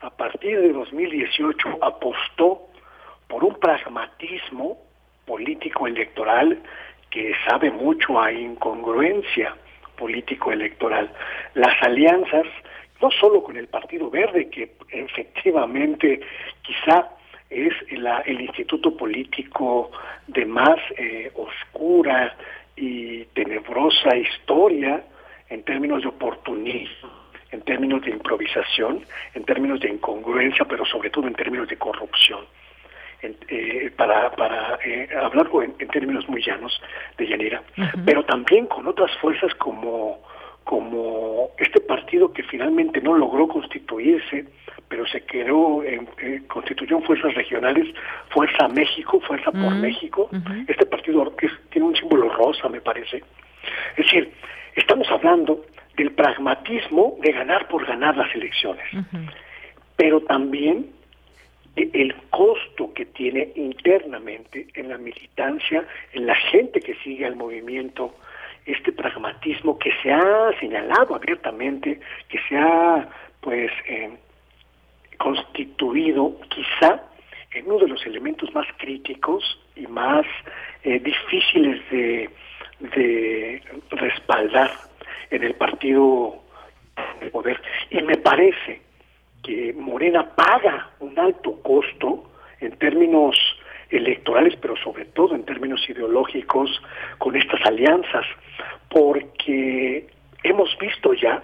a 0.00 0.10
partir 0.10 0.60
de 0.60 0.72
2018, 0.72 1.78
apostó 1.80 2.68
por 3.28 3.44
un 3.44 3.54
pragmatismo 3.54 4.78
político 5.24 5.86
electoral 5.86 6.60
que 7.10 7.32
sabe 7.48 7.70
mucho 7.70 8.20
a 8.20 8.32
incongruencia 8.32 9.56
político 9.96 10.50
electoral. 10.50 11.12
Las 11.54 11.80
alianzas, 11.82 12.46
no 13.04 13.10
solo 13.10 13.42
con 13.42 13.58
el 13.58 13.68
Partido 13.68 14.08
Verde, 14.08 14.48
que 14.48 14.72
efectivamente 14.88 16.20
quizá 16.62 17.10
es 17.50 17.74
el 17.90 18.40
instituto 18.40 18.96
político 18.96 19.90
de 20.26 20.46
más 20.46 20.78
eh, 20.96 21.30
oscura 21.34 22.34
y 22.74 23.26
tenebrosa 23.34 24.16
historia 24.16 25.04
en 25.50 25.62
términos 25.64 26.00
de 26.00 26.08
oportunismo, 26.08 27.10
en 27.50 27.60
términos 27.60 28.00
de 28.00 28.10
improvisación, 28.10 29.04
en 29.34 29.44
términos 29.44 29.80
de 29.80 29.90
incongruencia, 29.90 30.64
pero 30.64 30.86
sobre 30.86 31.10
todo 31.10 31.26
en 31.26 31.34
términos 31.34 31.68
de 31.68 31.76
corrupción. 31.76 32.40
Eh, 33.22 33.90
para, 33.96 34.30
para 34.32 34.78
eh, 34.84 35.08
hablarlo 35.22 35.62
en, 35.62 35.72
términos 35.88 36.28
muy 36.28 36.42
llanos 36.42 36.78
de 37.16 37.26
llanera, 37.26 37.62
pero 38.04 38.22
también 38.24 38.66
con 38.66 38.86
otras 38.86 39.10
fuerzas 39.18 39.54
como, 39.54 40.20
como 40.64 41.50
este 41.58 41.80
partido 41.80 42.32
que 42.32 42.42
finalmente 42.42 43.00
no 43.00 43.16
logró 43.16 43.46
constituirse, 43.48 44.46
pero 44.88 45.06
se 45.06 45.20
quedó, 45.22 45.82
en, 45.84 46.08
eh, 46.18 46.42
constituyó 46.48 47.00
fuerzas 47.00 47.34
regionales, 47.34 47.94
Fuerza 48.30 48.68
México, 48.68 49.20
Fuerza 49.20 49.52
por 49.52 49.74
México. 49.74 50.30
Este 50.66 50.86
partido 50.86 51.34
que 51.36 51.48
tiene 51.70 51.88
un 51.88 51.96
símbolo 51.96 52.28
rosa, 52.30 52.68
me 52.68 52.80
parece. 52.80 53.22
Es 53.96 54.06
decir, 54.06 54.32
estamos 54.74 55.08
hablando 55.10 55.64
del 55.96 56.12
pragmatismo 56.12 57.16
de 57.20 57.32
ganar 57.32 57.68
por 57.68 57.86
ganar 57.86 58.16
las 58.16 58.34
elecciones, 58.34 58.84
pero 59.96 60.20
también 60.22 60.90
el 61.76 62.14
costo 62.30 62.92
que 62.94 63.06
tiene 63.06 63.52
internamente 63.56 64.68
en 64.74 64.88
la 64.88 64.98
militancia, 64.98 65.84
en 66.12 66.26
la 66.26 66.34
gente 66.34 66.80
que 66.80 66.94
sigue 66.96 67.26
al 67.26 67.36
movimiento, 67.36 68.14
este 68.66 68.92
pragmatismo 68.92 69.78
que 69.78 69.90
se 70.02 70.12
ha 70.12 70.50
señalado 70.58 71.14
abiertamente, 71.14 72.00
que 72.28 72.38
se 72.48 72.56
ha 72.56 73.08
pues 73.40 73.70
eh, 73.86 74.10
constituido 75.18 76.38
quizá 76.48 77.02
en 77.52 77.66
uno 77.66 77.78
de 77.78 77.88
los 77.88 78.06
elementos 78.06 78.52
más 78.54 78.66
críticos 78.78 79.60
y 79.76 79.86
más 79.86 80.26
eh, 80.82 80.98
difíciles 80.98 81.80
de, 81.90 82.30
de 82.80 83.62
respaldar 83.90 84.70
en 85.30 85.42
el 85.44 85.54
partido 85.54 86.42
de 87.20 87.30
poder. 87.30 87.60
Y 87.90 88.02
me 88.02 88.16
parece 88.16 88.80
que 89.42 89.72
Morena 89.74 90.34
paga 90.34 90.90
un 91.00 91.18
alto 91.18 91.60
costo 91.62 92.30
en 92.60 92.72
términos 92.78 93.36
electorales, 93.96 94.54
pero 94.60 94.76
sobre 94.76 95.06
todo 95.06 95.34
en 95.34 95.44
términos 95.44 95.88
ideológicos 95.88 96.70
con 97.18 97.36
estas 97.36 97.64
alianzas, 97.64 98.26
porque 98.88 100.06
hemos 100.42 100.76
visto 100.78 101.14
ya, 101.14 101.42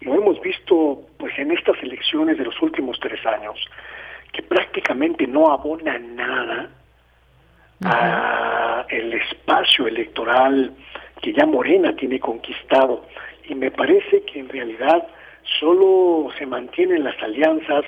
lo 0.00 0.14
hemos 0.14 0.40
visto 0.40 1.02
pues 1.18 1.38
en 1.38 1.52
estas 1.52 1.80
elecciones 1.82 2.38
de 2.38 2.44
los 2.44 2.60
últimos 2.62 2.98
tres 3.00 3.24
años, 3.26 3.58
que 4.32 4.42
prácticamente 4.42 5.26
no 5.26 5.50
abona 5.50 5.98
nada 5.98 6.70
a 7.84 8.86
el 8.88 9.12
espacio 9.12 9.86
electoral 9.86 10.72
que 11.20 11.32
ya 11.32 11.46
Morena 11.46 11.94
tiene 11.94 12.18
conquistado. 12.18 13.04
Y 13.48 13.54
me 13.54 13.70
parece 13.70 14.22
que 14.22 14.40
en 14.40 14.48
realidad 14.48 15.06
solo 15.60 16.30
se 16.38 16.46
mantienen 16.46 17.04
las 17.04 17.20
alianzas 17.22 17.84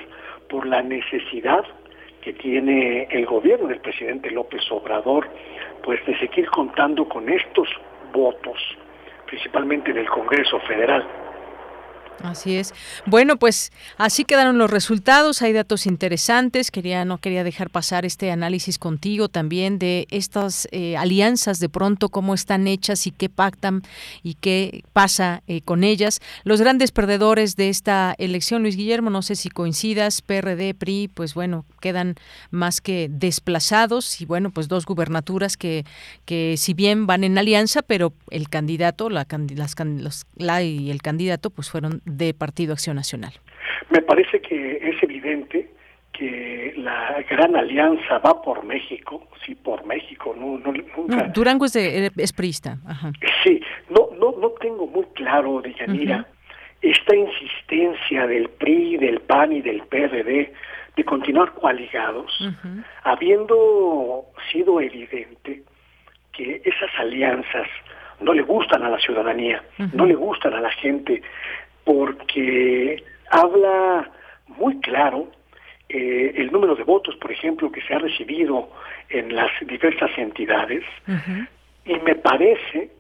por 0.49 0.67
la 0.67 0.83
necesidad 0.83 1.65
que 2.25 2.33
tiene 2.33 3.07
el 3.11 3.27
gobierno 3.27 3.69
del 3.69 3.81
presidente 3.81 4.31
López 4.31 4.63
Obrador, 4.71 5.29
pues 5.83 6.05
de 6.07 6.19
seguir 6.19 6.49
contando 6.49 7.07
con 7.07 7.29
estos 7.29 7.69
votos, 8.15 8.59
principalmente 9.27 9.91
en 9.91 9.99
el 9.99 10.09
Congreso 10.09 10.59
Federal. 10.61 11.07
Así 12.23 12.57
es. 12.57 12.73
Bueno, 13.07 13.37
pues 13.37 13.71
así 13.99 14.25
quedaron 14.25 14.57
los 14.57 14.71
resultados. 14.71 15.43
Hay 15.43 15.53
datos 15.53 15.87
interesantes. 15.87 16.71
Quería 16.71 17.05
no 17.05 17.19
quería 17.19 17.45
dejar 17.45 17.71
pasar 17.71 18.05
este 18.05 18.31
análisis 18.31 18.79
contigo 18.79 19.29
también 19.29 19.79
de 19.79 20.07
estas 20.11 20.69
eh, 20.71 20.97
alianzas 20.97 21.59
de 21.61 21.69
pronto 21.69 22.09
cómo 22.09 22.35
están 22.35 22.67
hechas 22.67 23.07
y 23.07 23.11
qué 23.11 23.29
pactan 23.29 23.83
y 24.23 24.35
qué 24.35 24.85
pasa 24.93 25.43
eh, 25.47 25.61
con 25.61 25.85
ellas. 25.85 26.21
Los 26.45 26.61
grandes 26.61 26.93
perdedores 26.93 27.57
de 27.57 27.69
esta 27.69 28.15
elección, 28.19 28.63
Luis 28.63 28.77
Guillermo, 28.77 29.11
no 29.11 29.23
sé 29.23 29.37
si 29.37 29.51
coincidas, 29.51 30.23
PRD, 30.23 30.75
PRI, 30.75 31.09
pues 31.13 31.35
bueno, 31.35 31.67
quedan 31.81 32.15
más 32.51 32.81
que 32.81 33.09
desplazados 33.11 34.21
y 34.21 34.25
bueno, 34.25 34.51
pues 34.51 34.69
dos 34.69 34.87
gubernaturas 34.87 35.57
que 35.57 35.85
que 36.25 36.57
si 36.57 36.75
bien 36.75 37.07
van 37.07 37.25
en 37.25 37.39
alianza, 37.39 37.83
pero 37.83 38.13
el 38.31 38.49
candidato, 38.49 39.11
la, 39.11 39.27
las, 39.55 39.75
los, 39.79 40.27
la 40.37 40.63
y 40.63 40.91
el 40.91 41.03
candidato, 41.03 41.51
pues 41.51 41.71
fueron 41.71 42.03
de 42.05 42.35
Partido 42.35 42.73
Acción 42.73 42.97
Nacional? 42.97 43.33
Me 43.91 44.03
parece 44.03 44.41
que 44.41 44.79
es 44.83 45.03
evidente 45.03 45.71
que 46.13 46.75
la 46.77 47.25
gran 47.29 47.57
alianza 47.57 48.19
va 48.19 48.41
por 48.41 48.65
México, 48.65 49.29
sí, 49.45 49.55
por 49.55 49.85
México, 49.85 50.35
no, 50.39 50.59
nunca. 50.59 51.25
Durango 51.35 51.65
es, 51.65 51.73
de, 51.73 52.11
es 52.17 52.33
priista. 52.33 52.79
Sí, 53.43 53.61
no, 53.91 54.11
no, 54.19 54.39
no 54.39 54.51
tengo 54.61 54.87
muy 54.87 55.05
claro, 55.15 55.61
de 55.61 55.75
Yanira, 55.75 56.27
esta 56.81 57.17
insistencia 57.17 58.27
del 58.27 58.49
PRI, 58.49 58.99
del 58.99 59.21
PAN 59.21 59.53
y 59.53 59.63
del 59.63 59.83
PRD 59.83 60.53
de 60.97 61.05
continuar 61.05 61.53
coaligados, 61.53 62.33
habiendo 63.03 64.27
sido 64.53 64.81
evidente 64.81 65.63
que 66.33 66.63
esas 66.65 66.91
alianzas 66.99 67.67
no 68.21 68.33
le 68.33 68.43
gustan 68.43 68.85
a 68.85 68.91
la 68.91 68.99
ciudadanía, 68.99 69.63
no 69.93 70.07
le 70.07 70.15
gustan 70.15 70.55
a 70.55 70.61
la 70.61 70.71
gente, 70.71 71.23
porque 71.85 73.03
habla 73.31 74.11
muy 74.49 74.81
claro 74.81 75.29
eh, 75.89 76.33
el 76.37 76.51
número 76.51 76.75
de 76.75 76.85
votos, 76.85 77.15
por 77.17 77.31
ejemplo, 77.31 77.71
que 77.71 77.83
se 77.83 77.95
ha 77.95 77.99
recibido 77.99 78.71
en 79.11 79.35
las 79.35 79.51
diversas 79.67 80.11
entidades, 80.17 80.83
y 81.85 81.95
me 82.01 82.15
parece 82.15 82.91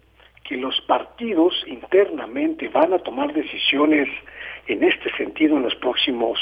que 0.45 0.57
los 0.57 0.79
partidos 0.83 1.65
internamente 1.67 2.69
van 2.69 2.93
a 2.93 2.99
tomar 2.99 3.33
decisiones 3.33 4.09
en 4.67 4.85
este 4.85 5.11
sentido 5.17 5.57
en 5.57 5.63
los 5.63 5.75
próximos 5.77 6.39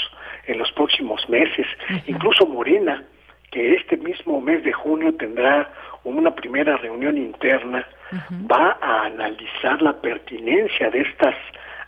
en 0.47 0.59
los 0.59 0.73
próximos 0.73 1.29
meses. 1.29 1.67
Incluso 2.07 2.47
Morena, 2.47 3.05
que 3.51 3.75
este 3.75 3.97
mismo 3.97 4.41
mes 4.41 4.65
de 4.65 4.73
junio 4.73 5.15
tendrá 5.15 5.73
una 6.05 6.35
primera 6.35 6.77
reunión 6.79 7.17
interna, 7.17 7.87
va 8.51 8.79
a 8.81 9.07
analizar 9.07 9.81
la 9.81 10.01
pertinencia 10.01 10.91
de 10.91 11.01
estas 11.01 11.35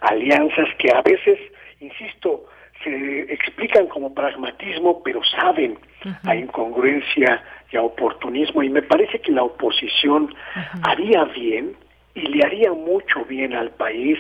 alianzas 0.01 0.68
que 0.79 0.91
a 0.93 1.03
veces, 1.03 1.39
insisto, 1.81 2.47
se 2.83 3.33
explican 3.33 3.87
como 3.87 4.14
pragmatismo, 4.14 5.03
pero 5.03 5.22
saben 5.25 5.79
a 6.25 6.37
incongruencia 6.37 7.43
y 7.70 7.77
a 7.77 7.83
oportunismo. 7.83 8.62
Y 8.62 8.68
me 8.68 8.83
parece 8.83 9.20
que 9.20 9.33
la 9.33 9.43
oposición 9.43 10.35
haría 10.83 11.25
bien 11.25 11.75
y 12.14 12.20
le 12.20 12.45
haría 12.45 12.72
mucho 12.72 13.25
bien 13.25 13.55
al 13.55 13.70
país 13.70 14.18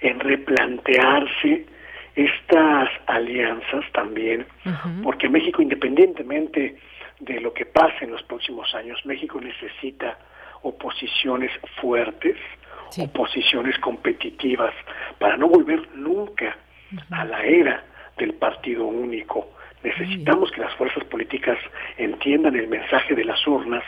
en 0.00 0.20
replantearse 0.20 1.66
estas 2.16 2.90
alianzas 3.06 3.84
también, 3.92 4.46
porque 5.02 5.28
México, 5.28 5.62
independientemente 5.62 6.76
de 7.20 7.40
lo 7.40 7.52
que 7.54 7.66
pase 7.66 8.04
en 8.04 8.10
los 8.10 8.22
próximos 8.24 8.74
años, 8.74 8.98
México 9.04 9.40
necesita 9.40 10.18
oposiciones 10.62 11.50
fuertes, 11.80 12.36
oposiciones 12.98 13.78
competitivas, 13.78 14.74
para 15.18 15.36
no 15.36 15.48
volver 15.48 15.88
nunca 15.94 16.56
a 17.10 17.24
la 17.24 17.42
era 17.44 17.84
del 18.18 18.34
partido 18.34 18.86
único. 18.86 19.48
Necesitamos 19.82 20.50
que 20.50 20.60
las 20.60 20.74
fuerzas 20.74 21.04
políticas 21.04 21.58
entiendan 21.96 22.54
el 22.56 22.68
mensaje 22.68 23.14
de 23.14 23.24
las 23.24 23.46
urnas 23.46 23.84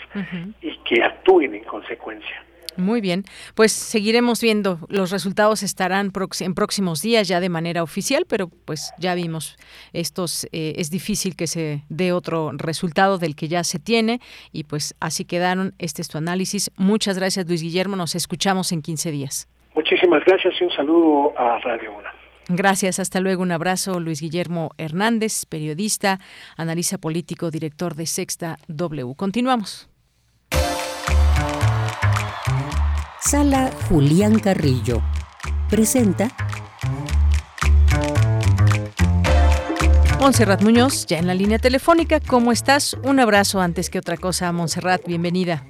y 0.63 0.77
que 0.79 1.03
actúen 1.03 1.55
en 1.55 1.65
consecuencia. 1.65 2.43
Muy 2.77 3.01
bien, 3.01 3.25
pues 3.55 3.73
seguiremos 3.73 4.41
viendo. 4.41 4.79
Los 4.89 5.11
resultados 5.11 5.63
estarán 5.63 6.13
en 6.41 6.55
próximos 6.55 7.03
días 7.03 7.29
ya 7.29 7.41
de 7.41 7.49
manera 7.49 7.83
oficial, 7.83 8.25
pero 8.29 8.49
pues 8.49 8.93
ya 8.99 9.15
vimos 9.15 9.57
estos. 9.93 10.47
Eh, 10.53 10.75
es 10.77 10.91
difícil 10.91 11.37
que 11.37 11.47
se 11.47 11.85
dé 11.89 12.13
otro 12.13 12.53
resultado 12.53 13.19
del 13.19 13.37
que 13.37 13.49
ya 13.49 13.65
se 13.65 13.79
tiene 13.79 14.21
y 14.53 14.65
pues 14.65 14.95
así 15.01 15.25
quedaron. 15.25 15.75
Este 15.79 16.03
es 16.03 16.09
tu 16.09 16.19
análisis. 16.19 16.71
Muchas 16.77 17.19
gracias, 17.19 17.47
Luis 17.47 17.63
Guillermo. 17.63 17.97
Nos 17.97 18.15
escuchamos 18.15 18.73
en 18.73 18.83
15 18.83 19.11
días. 19.11 19.49
Muchísimas 19.75 20.25
gracias 20.25 20.55
y 20.61 20.65
un 20.65 20.71
saludo 20.71 21.39
a 21.39 21.59
Radio 21.59 21.93
Una. 21.97 22.11
Gracias, 22.49 22.99
hasta 22.99 23.21
luego. 23.21 23.43
Un 23.43 23.53
abrazo, 23.53 24.01
Luis 24.01 24.21
Guillermo 24.21 24.71
Hernández, 24.77 25.47
periodista, 25.47 26.19
analista 26.57 26.99
político, 26.99 27.51
director 27.51 27.95
de 27.95 28.07
Sexta 28.07 28.59
W. 28.69 29.15
Continuamos. 29.17 29.92
Sala 33.33 33.71
Julián 33.89 34.39
Carrillo. 34.39 35.01
Presenta 35.71 36.29
Montserrat 40.21 40.61
Muñoz, 40.63 41.07
ya 41.07 41.17
en 41.17 41.27
la 41.27 41.33
línea 41.33 41.59
telefónica. 41.59 42.21
¿Cómo 42.21 42.53
estás? 42.53 42.93
Un 42.93 43.21
abrazo 43.21 43.63
antes 43.63 43.89
que 43.89 43.99
otra 43.99 44.19
cosa, 44.19 44.53
Montserrat. 44.53 45.07
Bienvenida. 45.07 45.65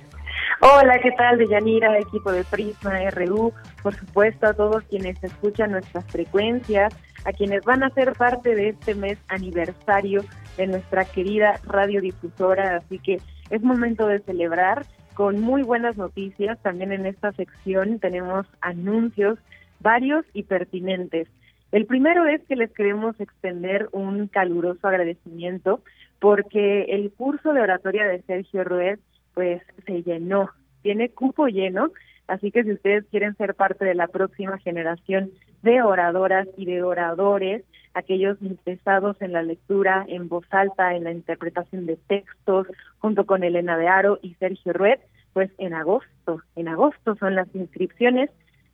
Hola, 0.61 0.99
¿qué 1.01 1.13
tal, 1.13 1.39
Deyanira, 1.39 1.97
equipo 2.01 2.33
de 2.33 2.43
Prisma 2.43 2.99
RU? 3.11 3.53
Por 3.81 3.95
supuesto, 3.95 4.49
a 4.49 4.55
todos 4.55 4.83
quienes 4.91 5.23
escuchan 5.23 5.71
nuestras 5.71 6.05
frecuencias, 6.07 6.93
a 7.25 7.31
quienes 7.31 7.65
van 7.65 7.85
a 7.85 7.91
ser 7.91 8.15
parte 8.15 8.57
de 8.57 8.71
este 8.71 8.97
mes 8.97 9.19
aniversario 9.29 10.25
de 10.57 10.67
nuestra 10.67 11.05
querida 11.05 11.61
radiodifusora. 11.63 12.79
Así 12.79 12.99
que 12.99 13.21
es 13.51 13.63
momento 13.63 14.09
de 14.09 14.19
celebrar 14.19 14.85
con 15.15 15.41
muy 15.41 15.63
buenas 15.63 15.97
noticias. 15.97 16.59
También 16.63 16.93
en 16.93 17.07
esta 17.07 17.33
sección 17.33 17.99
tenemos 17.99 18.47
anuncios 18.61 19.39
varios 19.81 20.25
y 20.33 20.45
pertinentes. 20.45 21.29
El 21.73 21.87
primero 21.87 22.27
es 22.27 22.43
que 22.45 22.57
les 22.57 22.71
queremos 22.73 23.19
extender 23.19 23.89
un 23.93 24.29
caluroso 24.29 24.87
agradecimiento 24.87 25.81
porque 26.21 26.83
el 26.85 27.11
curso 27.13 27.53
de 27.53 27.63
oratoria 27.63 28.07
de 28.07 28.23
Sergio 28.23 28.63
Ruiz 28.63 28.99
pues 29.35 29.63
se 29.87 30.03
llenó, 30.03 30.51
tiene 30.83 31.09
cupo 31.09 31.49
lleno, 31.49 31.91
así 32.29 32.51
que 32.51 32.63
si 32.63 32.73
ustedes 32.73 33.05
quieren 33.11 33.35
ser 33.37 33.55
parte 33.55 33.85
de 33.85 33.95
la 33.95 34.07
próxima 34.07 34.59
generación 34.59 35.31
de 35.63 35.83
oradoras 35.83 36.47
y 36.57 36.67
de 36.67 36.83
oradores, 36.83 37.65
aquellos 37.95 38.41
interesados 38.41 39.21
en 39.21 39.33
la 39.33 39.43
lectura 39.43 40.05
en 40.09 40.29
voz 40.29 40.47
alta, 40.51 40.95
en 40.95 41.05
la 41.05 41.13
interpretación 41.13 41.87
de 41.87 41.97
textos, 41.97 42.67
junto 42.99 43.27
con 43.27 43.45
Elena 43.45 43.77
de 43.77 43.89
Aro 43.89 44.19
y 44.23 44.35
Sergio 44.35 44.73
Rued, 44.73 44.99
pues 45.33 45.51
en 45.59 45.75
agosto, 45.75 46.43
en 46.57 46.69
agosto 46.69 47.17
son 47.17 47.35
las 47.35 47.49
inscripciones. 47.55 48.31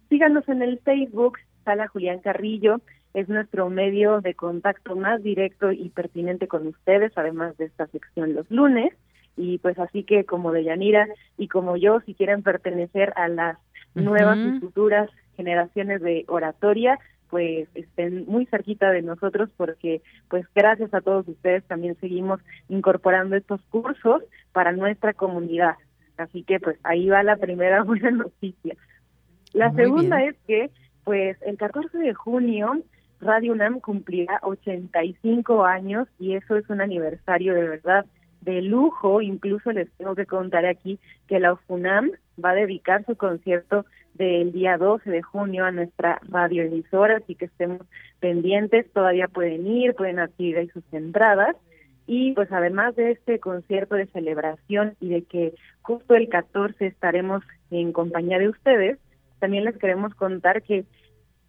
Síganos 0.08 0.48
en 0.48 0.62
el 0.62 0.78
Facebook, 0.80 1.38
Sala 1.64 1.88
Julián 1.88 2.20
Carrillo, 2.20 2.80
es 3.14 3.28
nuestro 3.28 3.68
medio 3.70 4.20
de 4.20 4.34
contacto 4.34 4.96
más 4.96 5.22
directo 5.22 5.72
y 5.72 5.88
pertinente 5.88 6.46
con 6.46 6.66
ustedes, 6.66 7.12
además 7.16 7.56
de 7.56 7.66
esta 7.66 7.86
sección 7.88 8.34
los 8.34 8.50
lunes. 8.50 8.92
Y 9.36 9.58
pues 9.58 9.78
así 9.78 10.02
que 10.02 10.24
como 10.24 10.52
de 10.52 10.64
Yanira 10.64 11.06
y 11.36 11.48
como 11.48 11.76
yo, 11.76 12.00
si 12.00 12.14
quieren 12.14 12.42
pertenecer 12.42 13.12
a 13.16 13.28
las 13.28 13.56
nuevas 13.94 14.36
y 14.38 14.60
futuras 14.60 15.10
generaciones 15.36 16.00
de 16.02 16.24
oratoria, 16.28 16.98
pues 17.30 17.68
estén 17.74 18.24
muy 18.26 18.46
cerquita 18.46 18.90
de 18.90 19.02
nosotros 19.02 19.50
porque 19.56 20.02
pues 20.28 20.46
gracias 20.54 20.92
a 20.94 21.00
todos 21.00 21.26
ustedes 21.28 21.64
también 21.64 21.96
seguimos 22.00 22.40
incorporando 22.68 23.36
estos 23.36 23.60
cursos 23.70 24.22
para 24.52 24.72
nuestra 24.72 25.12
comunidad. 25.12 25.76
Así 26.16 26.42
que 26.42 26.58
pues 26.60 26.78
ahí 26.82 27.08
va 27.08 27.22
la 27.22 27.36
primera 27.36 27.82
buena 27.84 28.10
noticia. 28.10 28.76
La 29.52 29.72
segunda 29.72 30.22
es 30.24 30.36
que 30.46 30.70
pues 31.04 31.36
el 31.42 31.56
14 31.56 31.96
de 31.98 32.14
junio 32.14 32.82
Radio 33.20 33.52
UNAM 33.52 33.80
cumplirá 33.80 34.38
85 34.42 35.64
años 35.64 36.06
y 36.18 36.34
eso 36.34 36.56
es 36.56 36.68
un 36.70 36.80
aniversario 36.80 37.54
de 37.54 37.68
verdad 37.68 38.06
de 38.42 38.62
lujo. 38.62 39.20
Incluso 39.20 39.72
les 39.72 39.90
tengo 39.92 40.14
que 40.14 40.26
contar 40.26 40.66
aquí 40.66 40.98
que 41.26 41.40
la 41.40 41.58
UNAM 41.66 42.12
va 42.42 42.50
a 42.50 42.54
dedicar 42.54 43.04
su 43.06 43.16
concierto 43.16 43.86
del 44.18 44.52
día 44.52 44.76
12 44.76 45.10
de 45.10 45.22
junio 45.22 45.64
a 45.64 45.70
nuestra 45.70 46.20
radioemisora, 46.28 47.18
así 47.18 47.34
que 47.34 47.46
estemos 47.46 47.80
pendientes, 48.20 48.90
todavía 48.92 49.28
pueden 49.28 49.66
ir, 49.66 49.94
pueden 49.94 50.18
adquirir 50.18 50.58
ahí 50.58 50.68
sus 50.68 50.84
entradas. 50.92 51.56
Y 52.06 52.32
pues 52.32 52.50
además 52.50 52.96
de 52.96 53.12
este 53.12 53.38
concierto 53.38 53.94
de 53.94 54.06
celebración 54.06 54.96
y 55.00 55.10
de 55.10 55.22
que 55.24 55.54
justo 55.82 56.14
el 56.14 56.28
14 56.28 56.86
estaremos 56.86 57.44
en 57.70 57.92
compañía 57.92 58.38
de 58.38 58.48
ustedes, 58.48 58.98
también 59.38 59.64
les 59.64 59.76
queremos 59.76 60.14
contar 60.14 60.62
que, 60.62 60.84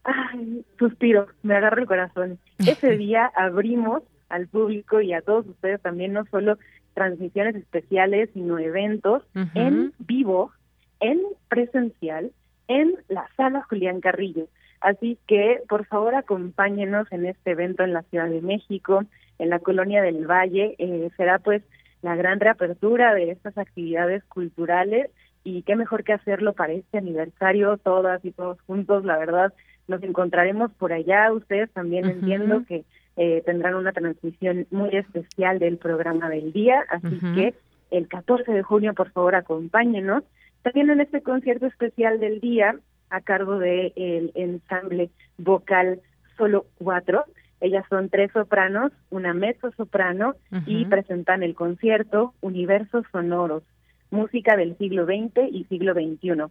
ay, 0.04 0.66
suspiro, 0.78 1.28
me 1.44 1.56
agarro 1.56 1.82
el 1.82 1.88
corazón. 1.88 2.40
Ese 2.60 2.92
día 2.98 3.32
abrimos 3.36 4.04
al 4.28 4.48
público 4.48 5.02
y 5.02 5.14
a 5.14 5.22
todos 5.22 5.48
ustedes 5.48 5.82
también 5.82 6.14
no 6.14 6.26
solo 6.26 6.58
transmisiones 6.94 7.56
especiales, 7.56 8.30
sino 8.34 8.60
eventos 8.60 9.24
en 9.56 9.94
vivo, 10.00 10.52
en 11.00 11.22
presencial, 11.48 12.32
en 12.70 12.96
la 13.10 13.28
sala 13.36 13.64
Julián 13.64 14.00
Carrillo. 14.00 14.48
Así 14.80 15.18
que, 15.28 15.62
por 15.68 15.86
favor, 15.86 16.16
acompáñenos 16.16 17.12
en 17.12 17.26
este 17.26 17.52
evento 17.52 17.84
en 17.84 17.92
la 17.92 18.04
Ciudad 18.04 18.30
de 18.30 18.42
México, 18.42 19.04
en 19.40 19.50
la 19.50 19.60
Colonia 19.60 20.02
del 20.02 20.26
Valle. 20.26 20.76
Eh, 20.78 21.10
será 21.18 21.40
pues 21.40 21.62
la 22.02 22.16
gran 22.16 22.40
reapertura 22.40 23.14
de 23.14 23.32
estas 23.32 23.58
actividades 23.58 24.24
culturales 24.26 25.10
y 25.44 25.64
qué 25.64 25.76
mejor 25.76 26.04
que 26.04 26.14
hacerlo 26.14 26.54
para 26.54 26.74
este 26.74 27.00
aniversario, 27.00 27.78
todas 27.78 28.24
y 28.24 28.32
todos 28.32 28.62
juntos, 28.62 29.04
la 29.04 29.18
verdad, 29.18 29.54
nos 29.88 30.02
encontraremos 30.04 30.72
por 30.74 30.94
allá. 30.94 31.32
Ustedes 31.34 31.70
también 31.72 32.06
entiendo 32.06 32.64
que 32.68 32.86
eh, 33.18 33.42
tendrán 33.46 33.76
una 33.76 33.92
transmisión 33.92 34.68
muy 34.72 34.96
especial 34.96 35.60
del 35.60 35.78
programa 35.78 36.30
del 36.30 36.54
día, 36.54 36.86
así 36.90 37.20
que 37.36 37.54
el 37.92 38.08
14 38.08 38.52
de 38.52 38.64
junio, 38.64 38.94
por 38.94 39.12
favor, 39.12 39.36
acompáñenos. 39.36 40.24
También 40.62 40.89
en 40.89 41.01
este 41.01 41.22
concierto 41.22 41.66
especial 41.66 42.20
del 42.20 42.39
día, 42.39 42.76
a 43.10 43.22
cargo 43.22 43.60
del 43.60 43.93
el 43.95 44.32
ensamble 44.36 45.10
vocal 45.38 46.01
Solo 46.38 46.66
Cuatro, 46.78 47.26
ellas 47.62 47.86
son 47.89 48.10
tres 48.10 48.32
sopranos, 48.32 48.91
una 49.10 49.34
mezzo 49.34 49.72
soprano 49.72 50.36
y 50.66 50.86
presentan 50.86 51.43
el 51.43 51.55
concierto 51.55 52.34
Universos 52.39 53.05
Sonoros, 53.12 53.64
música 54.12 54.55
del 54.55 54.78
siglo 54.78 55.05
XX 55.05 55.51
y 55.51 55.66
siglo 55.66 55.93
XXI. 55.93 56.45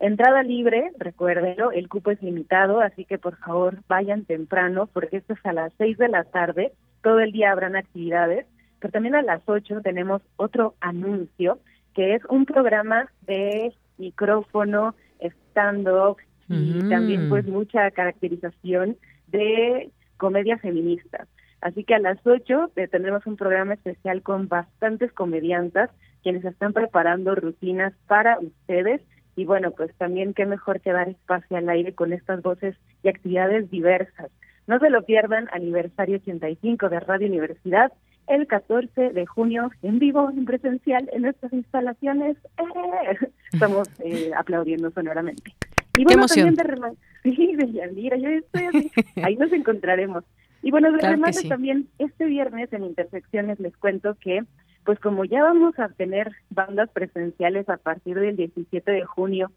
Entrada 0.00 0.42
libre, 0.42 0.90
recuérdenlo, 0.98 1.70
el 1.70 1.88
cupo 1.88 2.10
es 2.10 2.22
limitado, 2.22 2.80
así 2.80 3.04
que 3.04 3.18
por 3.18 3.36
favor 3.36 3.78
vayan 3.88 4.24
temprano 4.24 4.88
porque 4.92 5.18
esto 5.18 5.34
es 5.34 5.46
a 5.46 5.52
las 5.52 5.72
seis 5.76 5.98
de 5.98 6.08
la 6.08 6.24
tarde, 6.24 6.72
todo 7.02 7.20
el 7.20 7.32
día 7.32 7.52
habrán 7.52 7.76
actividades, 7.76 8.46
pero 8.80 8.92
también 8.92 9.14
a 9.14 9.22
las 9.22 9.42
ocho 9.46 9.82
tenemos 9.82 10.22
otro 10.36 10.74
anuncio 10.80 11.58
que 11.94 12.14
es 12.14 12.22
un 12.28 12.44
programa 12.44 13.10
de 13.22 13.72
micrófono, 13.98 14.94
stand-up 15.20 16.16
y 16.48 16.88
también 16.90 17.28
pues 17.28 17.46
mucha 17.46 17.90
caracterización 17.90 18.96
de 19.28 19.90
comedia 20.18 20.58
feminista. 20.58 21.26
Así 21.60 21.84
que 21.84 21.94
a 21.94 21.98
las 21.98 22.18
ocho 22.26 22.70
eh, 22.76 22.88
tendremos 22.88 23.26
un 23.26 23.36
programa 23.36 23.74
especial 23.74 24.22
con 24.22 24.48
bastantes 24.48 25.10
comediantas 25.12 25.90
quienes 26.22 26.44
están 26.44 26.72
preparando 26.72 27.34
rutinas 27.34 27.94
para 28.06 28.38
ustedes 28.38 29.00
y 29.36 29.44
bueno, 29.46 29.70
pues 29.72 29.92
también 29.96 30.34
qué 30.34 30.46
mejor 30.46 30.80
que 30.80 30.92
dar 30.92 31.08
espacio 31.08 31.56
al 31.56 31.68
aire 31.68 31.94
con 31.94 32.12
estas 32.12 32.42
voces 32.42 32.76
y 33.02 33.08
actividades 33.08 33.70
diversas. 33.70 34.30
No 34.66 34.78
se 34.78 34.90
lo 34.90 35.02
pierdan, 35.02 35.48
aniversario 35.52 36.16
85 36.16 36.88
de 36.88 37.00
Radio 37.00 37.28
Universidad, 37.28 37.92
el 38.26 38.46
14 38.46 39.10
de 39.10 39.26
junio 39.26 39.70
en 39.82 39.98
vivo, 39.98 40.30
en 40.30 40.44
presencial, 40.44 41.08
en 41.12 41.22
nuestras 41.22 41.52
instalaciones. 41.52 42.36
¡Eh! 42.58 43.28
Estamos 43.52 43.88
eh, 44.00 44.30
aplaudiendo 44.36 44.90
sonoramente. 44.90 45.54
Y 45.96 46.04
bueno, 46.04 46.26
también 46.26 46.54
de 46.54 46.96
sí, 47.22 47.54
de 47.56 47.72
Yandira, 47.72 48.16
yo 48.16 48.28
estoy 48.28 48.64
así. 48.64 48.90
Ahí 49.22 49.36
nos 49.36 49.52
encontraremos. 49.52 50.24
Y 50.62 50.70
bueno, 50.70 50.90
de 50.90 50.98
claro 50.98 51.20
también 51.48 51.88
este 51.98 52.24
viernes 52.24 52.72
en 52.72 52.84
Intersecciones 52.84 53.60
les 53.60 53.76
cuento 53.76 54.16
que 54.18 54.42
pues 54.84 54.98
como 55.00 55.24
ya 55.24 55.42
vamos 55.42 55.78
a 55.78 55.88
tener 55.88 56.32
bandas 56.50 56.90
presenciales 56.90 57.68
a 57.68 57.78
partir 57.78 58.18
del 58.18 58.36
17 58.36 58.90
de 58.90 59.04
junio, 59.04 59.50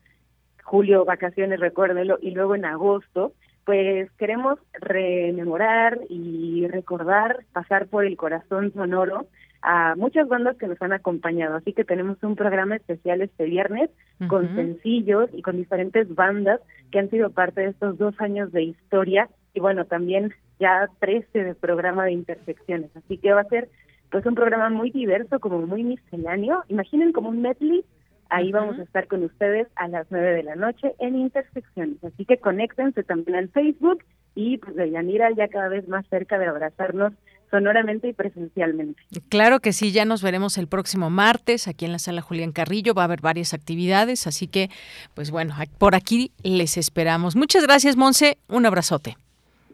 julio, 0.63 1.05
vacaciones, 1.05 1.59
recuérdenlo, 1.59 2.17
y 2.21 2.31
luego 2.31 2.55
en 2.55 2.65
agosto, 2.65 3.33
pues 3.67 4.09
queremos 4.13 4.57
rememorar 4.79 5.99
y 6.07 6.65
recordar, 6.67 7.43
pasar 7.51 7.87
por 7.87 8.05
el 8.05 8.15
corazón 8.15 8.71
sonoro 8.71 9.27
a 9.61 9.93
muchas 9.97 10.29
bandas 10.29 10.55
que 10.55 10.67
nos 10.67 10.81
han 10.81 10.93
acompañado. 10.93 11.57
Así 11.57 11.73
que 11.73 11.83
tenemos 11.83 12.17
un 12.23 12.37
programa 12.37 12.77
especial 12.77 13.21
este 13.21 13.43
viernes 13.43 13.89
con 14.29 14.55
sencillos 14.55 15.29
y 15.33 15.41
con 15.41 15.57
diferentes 15.57 16.07
bandas 16.15 16.61
que 16.91 16.99
han 16.99 17.09
sido 17.09 17.29
parte 17.31 17.59
de 17.59 17.67
estos 17.71 17.97
dos 17.97 18.15
años 18.21 18.53
de 18.53 18.63
historia 18.63 19.27
y 19.53 19.59
bueno, 19.59 19.83
también 19.83 20.31
ya 20.61 20.87
13 21.01 21.43
de 21.43 21.53
programa 21.53 22.05
de 22.05 22.13
intersecciones. 22.13 22.89
Así 22.95 23.17
que 23.17 23.33
va 23.33 23.41
a 23.41 23.49
ser 23.49 23.67
pues 24.09 24.25
un 24.25 24.35
programa 24.35 24.69
muy 24.69 24.91
diverso, 24.91 25.41
como 25.41 25.59
muy 25.67 25.83
misceláneo. 25.83 26.63
Imaginen 26.69 27.11
como 27.11 27.27
un 27.27 27.41
medley. 27.41 27.83
Ahí 28.29 28.51
vamos 28.51 28.79
a 28.79 28.83
estar 28.83 29.07
con 29.07 29.23
ustedes 29.23 29.67
a 29.75 29.87
las 29.87 30.07
nueve 30.09 30.33
de 30.33 30.43
la 30.43 30.55
noche 30.55 30.93
en 30.99 31.15
Intersecciones. 31.15 32.03
Así 32.03 32.25
que 32.25 32.37
conéctense 32.37 33.03
también 33.03 33.37
al 33.37 33.49
Facebook 33.49 34.03
y 34.35 34.57
pues 34.57 34.75
de 34.75 34.91
Yanira 34.91 35.31
ya 35.31 35.47
cada 35.47 35.67
vez 35.67 35.87
más 35.87 36.05
cerca 36.09 36.37
de 36.37 36.45
abrazarnos 36.45 37.13
sonoramente 37.49 38.09
y 38.09 38.13
presencialmente. 38.13 39.01
Claro 39.29 39.59
que 39.59 39.73
sí, 39.73 39.91
ya 39.91 40.05
nos 40.05 40.21
veremos 40.21 40.57
el 40.57 40.67
próximo 40.67 41.09
martes 41.09 41.67
aquí 41.67 41.85
en 41.85 41.91
la 41.91 41.99
sala 41.99 42.21
Julián 42.21 42.51
Carrillo, 42.51 42.93
va 42.93 43.03
a 43.03 43.05
haber 43.05 43.21
varias 43.21 43.53
actividades, 43.53 44.27
así 44.27 44.47
que 44.47 44.69
pues 45.13 45.31
bueno, 45.31 45.55
por 45.77 45.95
aquí 45.95 46.31
les 46.43 46.77
esperamos. 46.77 47.35
Muchas 47.35 47.63
gracias, 47.63 47.95
Monse, 47.95 48.37
un 48.47 48.65
abrazote. 48.65 49.15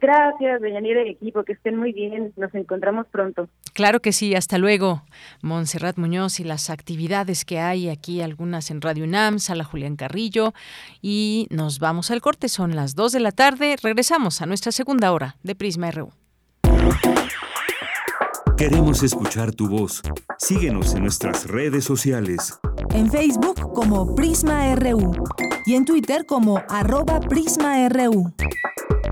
Gracias, 0.00 0.60
Deyanira 0.60 1.02
y 1.04 1.10
equipo, 1.10 1.44
que 1.44 1.52
estén 1.52 1.76
muy 1.76 1.92
bien. 1.92 2.32
Nos 2.36 2.54
encontramos 2.54 3.06
pronto. 3.06 3.48
Claro 3.72 4.00
que 4.00 4.12
sí, 4.12 4.34
hasta 4.34 4.58
luego. 4.58 5.02
Montserrat 5.42 5.96
Muñoz 5.96 6.40
y 6.40 6.44
las 6.44 6.70
actividades 6.70 7.44
que 7.44 7.58
hay 7.58 7.88
aquí, 7.88 8.20
algunas 8.20 8.70
en 8.70 8.80
Radio 8.80 9.04
UNAM, 9.04 9.38
Sala 9.38 9.64
Julián 9.64 9.96
Carrillo. 9.96 10.52
Y 11.00 11.46
nos 11.50 11.78
vamos 11.78 12.10
al 12.10 12.20
corte, 12.20 12.48
son 12.48 12.76
las 12.76 12.94
2 12.94 13.12
de 13.12 13.20
la 13.20 13.32
tarde. 13.32 13.76
Regresamos 13.82 14.42
a 14.42 14.46
nuestra 14.46 14.72
segunda 14.72 15.12
hora 15.12 15.36
de 15.42 15.54
Prisma 15.54 15.90
RU. 15.90 16.10
Queremos 18.56 19.02
escuchar 19.02 19.52
tu 19.52 19.68
voz. 19.68 20.00
Síguenos 20.38 20.94
en 20.94 21.02
nuestras 21.02 21.48
redes 21.48 21.84
sociales. 21.84 22.58
En 22.94 23.10
Facebook 23.10 23.72
como 23.72 24.14
Prisma 24.14 24.74
RU 24.76 25.12
y 25.66 25.74
en 25.74 25.84
Twitter 25.84 26.24
como 26.24 26.62
arroba 26.68 27.20
PrismaRU. 27.20 28.32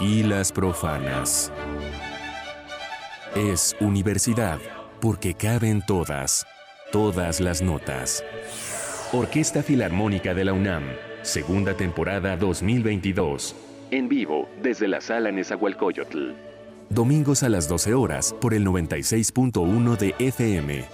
y 0.00 0.22
las 0.22 0.50
profanas. 0.50 1.52
Es 3.36 3.76
universidad 3.80 4.58
porque 5.00 5.34
caben 5.34 5.82
todas, 5.86 6.46
todas 6.90 7.40
las 7.40 7.62
notas. 7.62 8.24
Orquesta 9.12 9.62
Filarmónica 9.62 10.34
de 10.34 10.44
la 10.44 10.52
UNAM, 10.52 10.84
segunda 11.22 11.74
temporada 11.74 12.36
2022. 12.36 13.54
En 13.90 14.08
vivo 14.08 14.48
desde 14.62 14.88
la 14.88 15.00
sala 15.00 15.30
Nezahualcóyotl. 15.30 16.30
Domingos 16.88 17.42
a 17.42 17.48
las 17.48 17.68
12 17.68 17.94
horas 17.94 18.34
por 18.40 18.54
el 18.54 18.66
96.1 18.66 19.96
de 19.96 20.14
FM. 20.18 20.84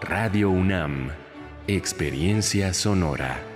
Radio 0.00 0.50
UNAM. 0.50 1.10
Experiencia 1.66 2.72
sonora. 2.72 3.55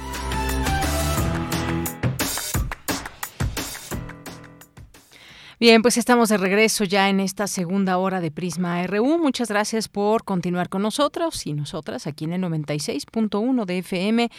Bien, 5.59 5.83
pues 5.83 5.97
estamos 5.97 6.29
de 6.29 6.37
regreso 6.37 6.85
ya 6.85 7.09
en 7.09 7.19
esta 7.19 7.49
segunda 7.49 7.99
hora 7.99 8.21
de 8.21 8.31
Prisma 8.31 8.87
RU. 8.87 9.19
Muchas 9.19 9.49
gracias 9.49 9.89
por 9.89 10.23
continuar 10.23 10.69
con 10.69 10.83
nosotros 10.83 11.45
y 11.45 11.55
nosotras 11.55 12.07
aquí 12.07 12.25
en 12.25 12.35
el 12.35 12.43
96.1 12.43 13.65
de 13.65 13.79
FM 13.79 14.31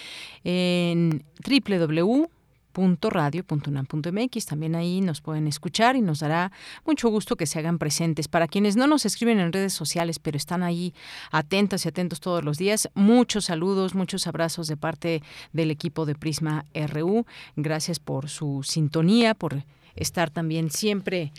en 0.45 1.25
www 1.45 2.29
radio.unam.mx. 2.73 4.45
También 4.45 4.75
ahí 4.75 5.01
nos 5.01 5.21
pueden 5.21 5.47
escuchar 5.47 5.95
y 5.95 6.01
nos 6.01 6.19
dará 6.19 6.51
mucho 6.85 7.09
gusto 7.09 7.35
que 7.35 7.45
se 7.45 7.59
hagan 7.59 7.77
presentes. 7.77 8.27
Para 8.27 8.47
quienes 8.47 8.75
no 8.75 8.87
nos 8.87 9.05
escriben 9.05 9.39
en 9.39 9.51
redes 9.51 9.73
sociales, 9.73 10.19
pero 10.19 10.37
están 10.37 10.63
ahí 10.63 10.93
atentas 11.31 11.85
y 11.85 11.89
atentos 11.89 12.19
todos 12.19 12.43
los 12.43 12.57
días, 12.57 12.89
muchos 12.93 13.45
saludos, 13.45 13.95
muchos 13.95 14.27
abrazos 14.27 14.67
de 14.67 14.77
parte 14.77 15.23
del 15.53 15.71
equipo 15.71 16.05
de 16.05 16.15
Prisma 16.15 16.65
RU. 16.73 17.25
Gracias 17.55 17.99
por 17.99 18.29
su 18.29 18.61
sintonía, 18.63 19.33
por 19.33 19.63
estar 19.95 20.29
también 20.29 20.71
siempre 20.71 21.31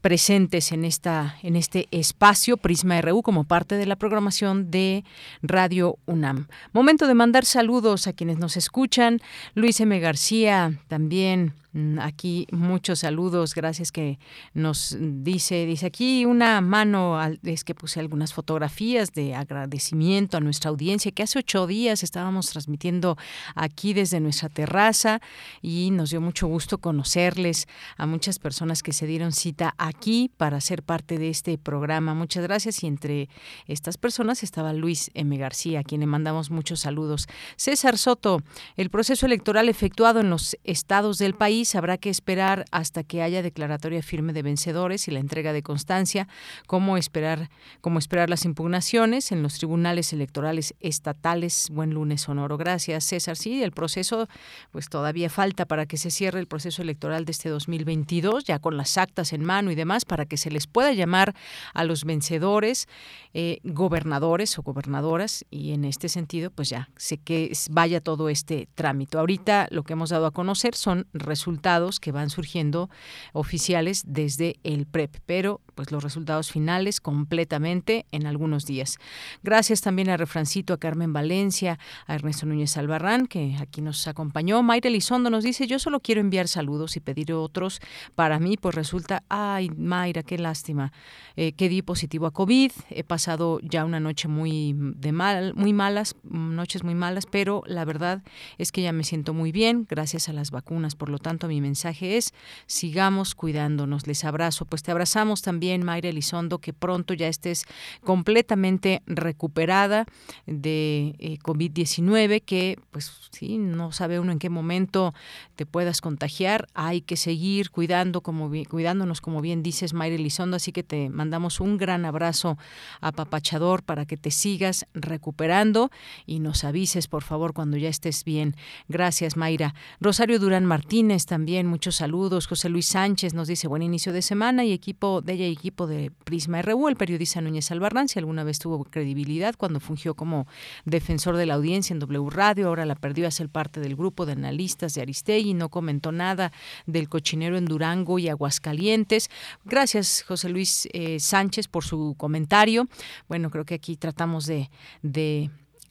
presentes 0.00 0.72
en 0.72 0.84
esta 0.84 1.36
en 1.42 1.56
este 1.56 1.88
espacio 1.90 2.56
Prisma 2.56 3.00
RU 3.00 3.22
como 3.22 3.44
parte 3.44 3.76
de 3.76 3.86
la 3.86 3.96
programación 3.96 4.70
de 4.70 5.04
Radio 5.42 5.98
UNAM. 6.06 6.48
Momento 6.72 7.06
de 7.06 7.14
mandar 7.14 7.44
saludos 7.44 8.06
a 8.06 8.12
quienes 8.12 8.38
nos 8.38 8.56
escuchan. 8.56 9.20
Luis 9.54 9.80
M. 9.80 9.98
García 10.00 10.80
también 10.88 11.54
aquí 12.00 12.46
muchos 12.50 13.00
saludos, 13.00 13.54
gracias 13.54 13.92
que 13.92 14.18
nos 14.54 14.96
dice, 14.98 15.66
dice 15.66 15.86
aquí 15.86 16.24
una 16.24 16.60
mano, 16.60 17.18
es 17.44 17.64
que 17.64 17.74
puse 17.74 18.00
algunas 18.00 18.32
fotografías 18.32 19.12
de 19.12 19.34
agradecimiento 19.34 20.36
a 20.36 20.40
nuestra 20.40 20.70
audiencia, 20.70 21.12
que 21.12 21.22
hace 21.22 21.38
ocho 21.38 21.66
días 21.66 22.02
estábamos 22.02 22.50
transmitiendo 22.50 23.16
aquí 23.54 23.92
desde 23.92 24.18
nuestra 24.20 24.48
terraza 24.48 25.20
y 25.62 25.90
nos 25.92 26.10
dio 26.10 26.20
mucho 26.20 26.48
gusto 26.48 26.78
conocerles 26.78 27.68
a 27.96 28.06
muchas 28.06 28.38
personas 28.38 28.82
que 28.82 28.92
se 28.92 29.06
dieron 29.06 29.32
cita 29.32 29.74
aquí 29.78 30.30
para 30.36 30.60
ser 30.60 30.82
parte 30.82 31.18
de 31.18 31.28
este 31.28 31.56
programa. 31.56 32.14
Muchas 32.14 32.42
gracias 32.42 32.82
y 32.82 32.86
entre 32.88 33.28
estas 33.66 33.96
personas 33.96 34.42
estaba 34.42 34.72
Luis 34.72 35.10
M. 35.14 35.36
García, 35.36 35.80
a 35.80 35.84
quien 35.84 36.00
le 36.00 36.06
mandamos 36.06 36.50
muchos 36.50 36.80
saludos. 36.80 37.28
César 37.56 37.96
Soto, 37.96 38.42
el 38.76 38.90
proceso 38.90 39.26
electoral 39.26 39.68
efectuado 39.68 40.20
en 40.20 40.30
los 40.30 40.56
estados 40.64 41.18
del 41.18 41.34
país 41.34 41.59
habrá 41.74 41.98
que 41.98 42.10
esperar 42.10 42.64
hasta 42.70 43.04
que 43.04 43.22
haya 43.22 43.42
declaratoria 43.42 44.02
firme 44.02 44.32
de 44.32 44.42
vencedores 44.42 45.06
y 45.08 45.10
la 45.10 45.20
entrega 45.20 45.52
de 45.52 45.62
constancia, 45.62 46.28
como 46.66 46.96
esperar, 46.96 47.50
como 47.80 47.98
esperar 47.98 48.30
las 48.30 48.44
impugnaciones 48.44 49.32
en 49.32 49.42
los 49.42 49.54
tribunales 49.58 50.12
electorales 50.12 50.74
estatales. 50.80 51.68
Buen 51.70 51.90
lunes 51.90 52.22
sonoro. 52.22 52.56
Gracias, 52.56 53.04
César. 53.04 53.36
Sí, 53.36 53.62
el 53.62 53.72
proceso, 53.72 54.28
pues 54.70 54.88
todavía 54.88 55.28
falta 55.28 55.66
para 55.66 55.86
que 55.86 55.96
se 55.96 56.10
cierre 56.10 56.40
el 56.40 56.46
proceso 56.46 56.82
electoral 56.82 57.24
de 57.24 57.32
este 57.32 57.48
2022, 57.48 58.44
ya 58.44 58.58
con 58.58 58.76
las 58.76 58.96
actas 58.98 59.32
en 59.32 59.44
mano 59.44 59.70
y 59.70 59.74
demás, 59.74 60.04
para 60.04 60.26
que 60.26 60.36
se 60.36 60.50
les 60.50 60.66
pueda 60.66 60.92
llamar 60.92 61.34
a 61.74 61.84
los 61.84 62.04
vencedores 62.04 62.88
eh, 63.34 63.58
gobernadores 63.64 64.58
o 64.58 64.62
gobernadoras 64.62 65.44
y 65.50 65.72
en 65.72 65.84
este 65.84 66.08
sentido, 66.08 66.50
pues 66.50 66.70
ya 66.70 66.88
sé 66.96 67.18
que 67.18 67.52
vaya 67.70 68.00
todo 68.00 68.28
este 68.28 68.68
trámite. 68.74 69.18
Ahorita 69.18 69.68
lo 69.70 69.82
que 69.82 69.92
hemos 69.92 70.10
dado 70.10 70.26
a 70.26 70.30
conocer 70.30 70.74
son 70.74 71.06
resultados 71.12 71.49
resultados 71.50 71.98
que 71.98 72.12
van 72.12 72.30
surgiendo 72.30 72.90
oficiales 73.32 74.04
desde 74.06 74.60
el 74.62 74.86
PREP, 74.86 75.16
pero 75.26 75.60
pues 75.80 75.92
los 75.92 76.04
resultados 76.04 76.52
finales 76.52 77.00
completamente 77.00 78.04
en 78.12 78.26
algunos 78.26 78.66
días. 78.66 78.98
Gracias 79.42 79.80
también 79.80 80.10
a 80.10 80.18
Refrancito, 80.18 80.74
a 80.74 80.76
Carmen 80.76 81.14
Valencia, 81.14 81.78
a 82.06 82.16
Ernesto 82.16 82.44
Núñez 82.44 82.76
Albarrán, 82.76 83.26
que 83.26 83.56
aquí 83.58 83.80
nos 83.80 84.06
acompañó. 84.06 84.62
Mayra 84.62 84.88
Elizondo 84.88 85.30
nos 85.30 85.42
dice, 85.42 85.66
yo 85.66 85.78
solo 85.78 86.00
quiero 86.00 86.20
enviar 86.20 86.48
saludos 86.48 86.98
y 86.98 87.00
pedir 87.00 87.32
otros. 87.32 87.80
Para 88.14 88.38
mí, 88.38 88.58
pues 88.58 88.74
resulta, 88.74 89.22
ay, 89.30 89.70
Mayra, 89.70 90.22
qué 90.22 90.36
lástima, 90.36 90.92
eh, 91.36 91.52
que 91.52 91.70
di 91.70 91.80
positivo 91.80 92.26
a 92.26 92.30
COVID. 92.30 92.72
He 92.90 93.02
pasado 93.02 93.58
ya 93.62 93.86
una 93.86 94.00
noche 94.00 94.28
muy 94.28 94.74
de 94.76 95.12
mal, 95.12 95.54
muy 95.54 95.72
malas, 95.72 96.14
noches 96.24 96.84
muy 96.84 96.94
malas, 96.94 97.24
pero 97.24 97.62
la 97.64 97.86
verdad 97.86 98.22
es 98.58 98.70
que 98.70 98.82
ya 98.82 98.92
me 98.92 99.02
siento 99.02 99.32
muy 99.32 99.50
bien, 99.50 99.86
gracias 99.88 100.28
a 100.28 100.34
las 100.34 100.50
vacunas. 100.50 100.94
Por 100.94 101.08
lo 101.08 101.18
tanto, 101.18 101.48
mi 101.48 101.62
mensaje 101.62 102.18
es 102.18 102.34
sigamos 102.66 103.34
cuidándonos. 103.34 104.06
Les 104.06 104.24
abrazo. 104.24 104.66
Pues 104.66 104.82
te 104.82 104.90
abrazamos 104.90 105.40
también, 105.40 105.69
Mayra 105.78 106.08
Elizondo, 106.08 106.58
que 106.58 106.72
pronto 106.72 107.14
ya 107.14 107.28
estés 107.28 107.64
completamente 108.04 109.02
recuperada 109.06 110.06
de 110.46 111.14
eh, 111.18 111.38
COVID-19, 111.42 112.42
que 112.42 112.78
pues 112.90 113.30
sí, 113.30 113.58
no 113.58 113.92
sabe 113.92 114.20
uno 114.20 114.32
en 114.32 114.38
qué 114.38 114.50
momento 114.50 115.14
te 115.56 115.66
puedas 115.66 116.00
contagiar. 116.00 116.66
Hay 116.74 117.00
que 117.00 117.16
seguir 117.16 117.70
cuidando 117.70 118.20
como 118.20 118.50
cuidándonos, 118.68 119.20
como 119.20 119.40
bien 119.40 119.62
dices, 119.62 119.94
Mayra 119.94 120.16
Elizondo. 120.16 120.56
Así 120.56 120.72
que 120.72 120.82
te 120.82 121.08
mandamos 121.08 121.60
un 121.60 121.78
gran 121.78 122.04
abrazo 122.04 122.58
apapachador 123.00 123.82
para 123.82 124.06
que 124.06 124.16
te 124.16 124.30
sigas 124.30 124.86
recuperando 124.94 125.90
y 126.26 126.40
nos 126.40 126.64
avises, 126.64 127.08
por 127.08 127.22
favor, 127.22 127.52
cuando 127.52 127.76
ya 127.76 127.88
estés 127.88 128.24
bien. 128.24 128.56
Gracias, 128.88 129.36
Mayra. 129.36 129.74
Rosario 130.00 130.38
Durán 130.38 130.64
Martínez 130.64 131.26
también, 131.26 131.66
muchos 131.66 131.96
saludos. 131.96 132.46
José 132.46 132.68
Luis 132.68 132.86
Sánchez 132.86 133.34
nos 133.34 133.48
dice 133.48 133.68
buen 133.68 133.82
inicio 133.82 134.12
de 134.12 134.22
semana 134.22 134.64
y 134.64 134.72
equipo 134.72 135.20
de 135.20 135.34
ella 135.34 135.46
equipo 135.50 135.86
de 135.86 136.10
Prisma 136.24 136.62
RU, 136.62 136.88
el 136.88 136.96
periodista 136.96 137.40
Núñez 137.40 137.70
Albarrán, 137.70 138.08
si 138.08 138.18
alguna 138.18 138.44
vez 138.44 138.58
tuvo 138.58 138.84
credibilidad 138.84 139.54
cuando 139.56 139.80
fungió 139.80 140.14
como 140.14 140.46
defensor 140.84 141.36
de 141.36 141.46
la 141.46 141.54
audiencia 141.54 141.92
en 141.92 142.00
W 142.00 142.30
Radio, 142.30 142.68
ahora 142.68 142.86
la 142.86 142.94
perdió 142.94 143.26
a 143.26 143.30
ser 143.30 143.48
parte 143.48 143.80
del 143.80 143.96
grupo 143.96 144.26
de 144.26 144.32
analistas 144.32 144.94
de 144.94 145.02
Aristegui, 145.02 145.54
no 145.54 145.68
comentó 145.68 146.12
nada 146.12 146.52
del 146.86 147.08
cochinero 147.08 147.56
en 147.56 147.66
Durango 147.66 148.18
y 148.18 148.28
Aguascalientes. 148.28 149.30
Gracias, 149.64 150.24
José 150.26 150.48
Luis 150.48 150.88
eh, 150.92 151.20
Sánchez, 151.20 151.68
por 151.68 151.84
su 151.84 152.14
comentario. 152.16 152.88
Bueno, 153.28 153.50
creo 153.50 153.64
que 153.64 153.74
aquí 153.74 153.96
tratamos 153.96 154.46
de, 154.46 154.70
de 155.02 155.50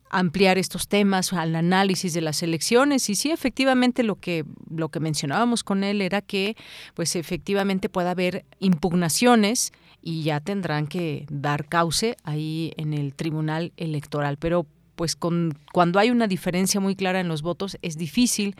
ampliar 0.09 0.57
estos 0.57 0.87
temas 0.87 1.33
al 1.33 1.55
análisis 1.55 2.13
de 2.13 2.21
las 2.21 2.43
elecciones. 2.43 3.09
Y 3.09 3.15
sí 3.15 3.31
efectivamente 3.31 4.03
lo 4.03 4.15
que 4.15 4.45
lo 4.69 4.89
que 4.89 4.99
mencionábamos 4.99 5.63
con 5.63 5.83
él 5.83 6.01
era 6.01 6.21
que 6.21 6.55
pues 6.93 7.15
efectivamente 7.15 7.89
pueda 7.89 8.11
haber 8.11 8.45
impugnaciones 8.59 9.71
y 10.01 10.23
ya 10.23 10.39
tendrán 10.39 10.87
que 10.87 11.25
dar 11.29 11.67
cauce 11.67 12.17
ahí 12.23 12.73
en 12.77 12.93
el 12.93 13.13
Tribunal 13.13 13.73
Electoral. 13.77 14.37
Pero 14.37 14.65
pues 14.95 15.15
con, 15.15 15.57
cuando 15.71 15.97
hay 15.99 16.11
una 16.11 16.27
diferencia 16.27 16.81
muy 16.81 16.95
clara 16.95 17.21
en 17.21 17.29
los 17.29 17.41
votos 17.41 17.77
es 17.81 17.97
difícil 17.97 18.55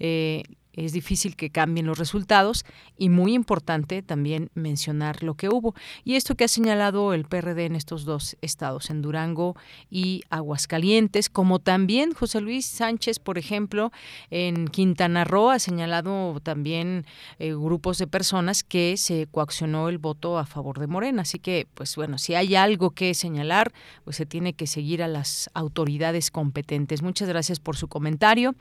eh, 0.00 0.42
es 0.74 0.92
difícil 0.92 1.36
que 1.36 1.50
cambien 1.50 1.86
los 1.86 1.98
resultados 1.98 2.64
y 2.96 3.08
muy 3.08 3.34
importante 3.34 4.02
también 4.02 4.50
mencionar 4.54 5.22
lo 5.22 5.34
que 5.34 5.48
hubo. 5.48 5.74
Y 6.04 6.16
esto 6.16 6.34
que 6.34 6.44
ha 6.44 6.48
señalado 6.48 7.14
el 7.14 7.24
PRD 7.24 7.66
en 7.66 7.76
estos 7.76 8.04
dos 8.04 8.36
estados, 8.40 8.90
en 8.90 9.02
Durango 9.02 9.56
y 9.90 10.22
Aguascalientes, 10.30 11.30
como 11.30 11.58
también 11.58 12.12
José 12.12 12.40
Luis 12.40 12.66
Sánchez, 12.66 13.18
por 13.18 13.38
ejemplo, 13.38 13.92
en 14.30 14.68
Quintana 14.68 15.24
Roo 15.24 15.50
ha 15.50 15.58
señalado 15.58 16.40
también 16.42 17.06
eh, 17.38 17.54
grupos 17.54 17.98
de 17.98 18.06
personas 18.06 18.64
que 18.64 18.96
se 18.96 19.26
coaccionó 19.30 19.88
el 19.88 19.98
voto 19.98 20.38
a 20.38 20.46
favor 20.46 20.78
de 20.78 20.86
Morena. 20.86 21.22
Así 21.22 21.38
que, 21.38 21.66
pues 21.74 21.94
bueno, 21.96 22.18
si 22.18 22.34
hay 22.34 22.54
algo 22.54 22.90
que 22.90 23.14
señalar, 23.14 23.72
pues 24.04 24.16
se 24.16 24.26
tiene 24.26 24.54
que 24.54 24.66
seguir 24.66 25.02
a 25.02 25.08
las 25.08 25.50
autoridades 25.54 26.30
competentes. 26.30 27.02
Muchas 27.02 27.28
gracias 27.28 27.60
por 27.60 27.76
su 27.76 27.88
comentario. 27.88 28.54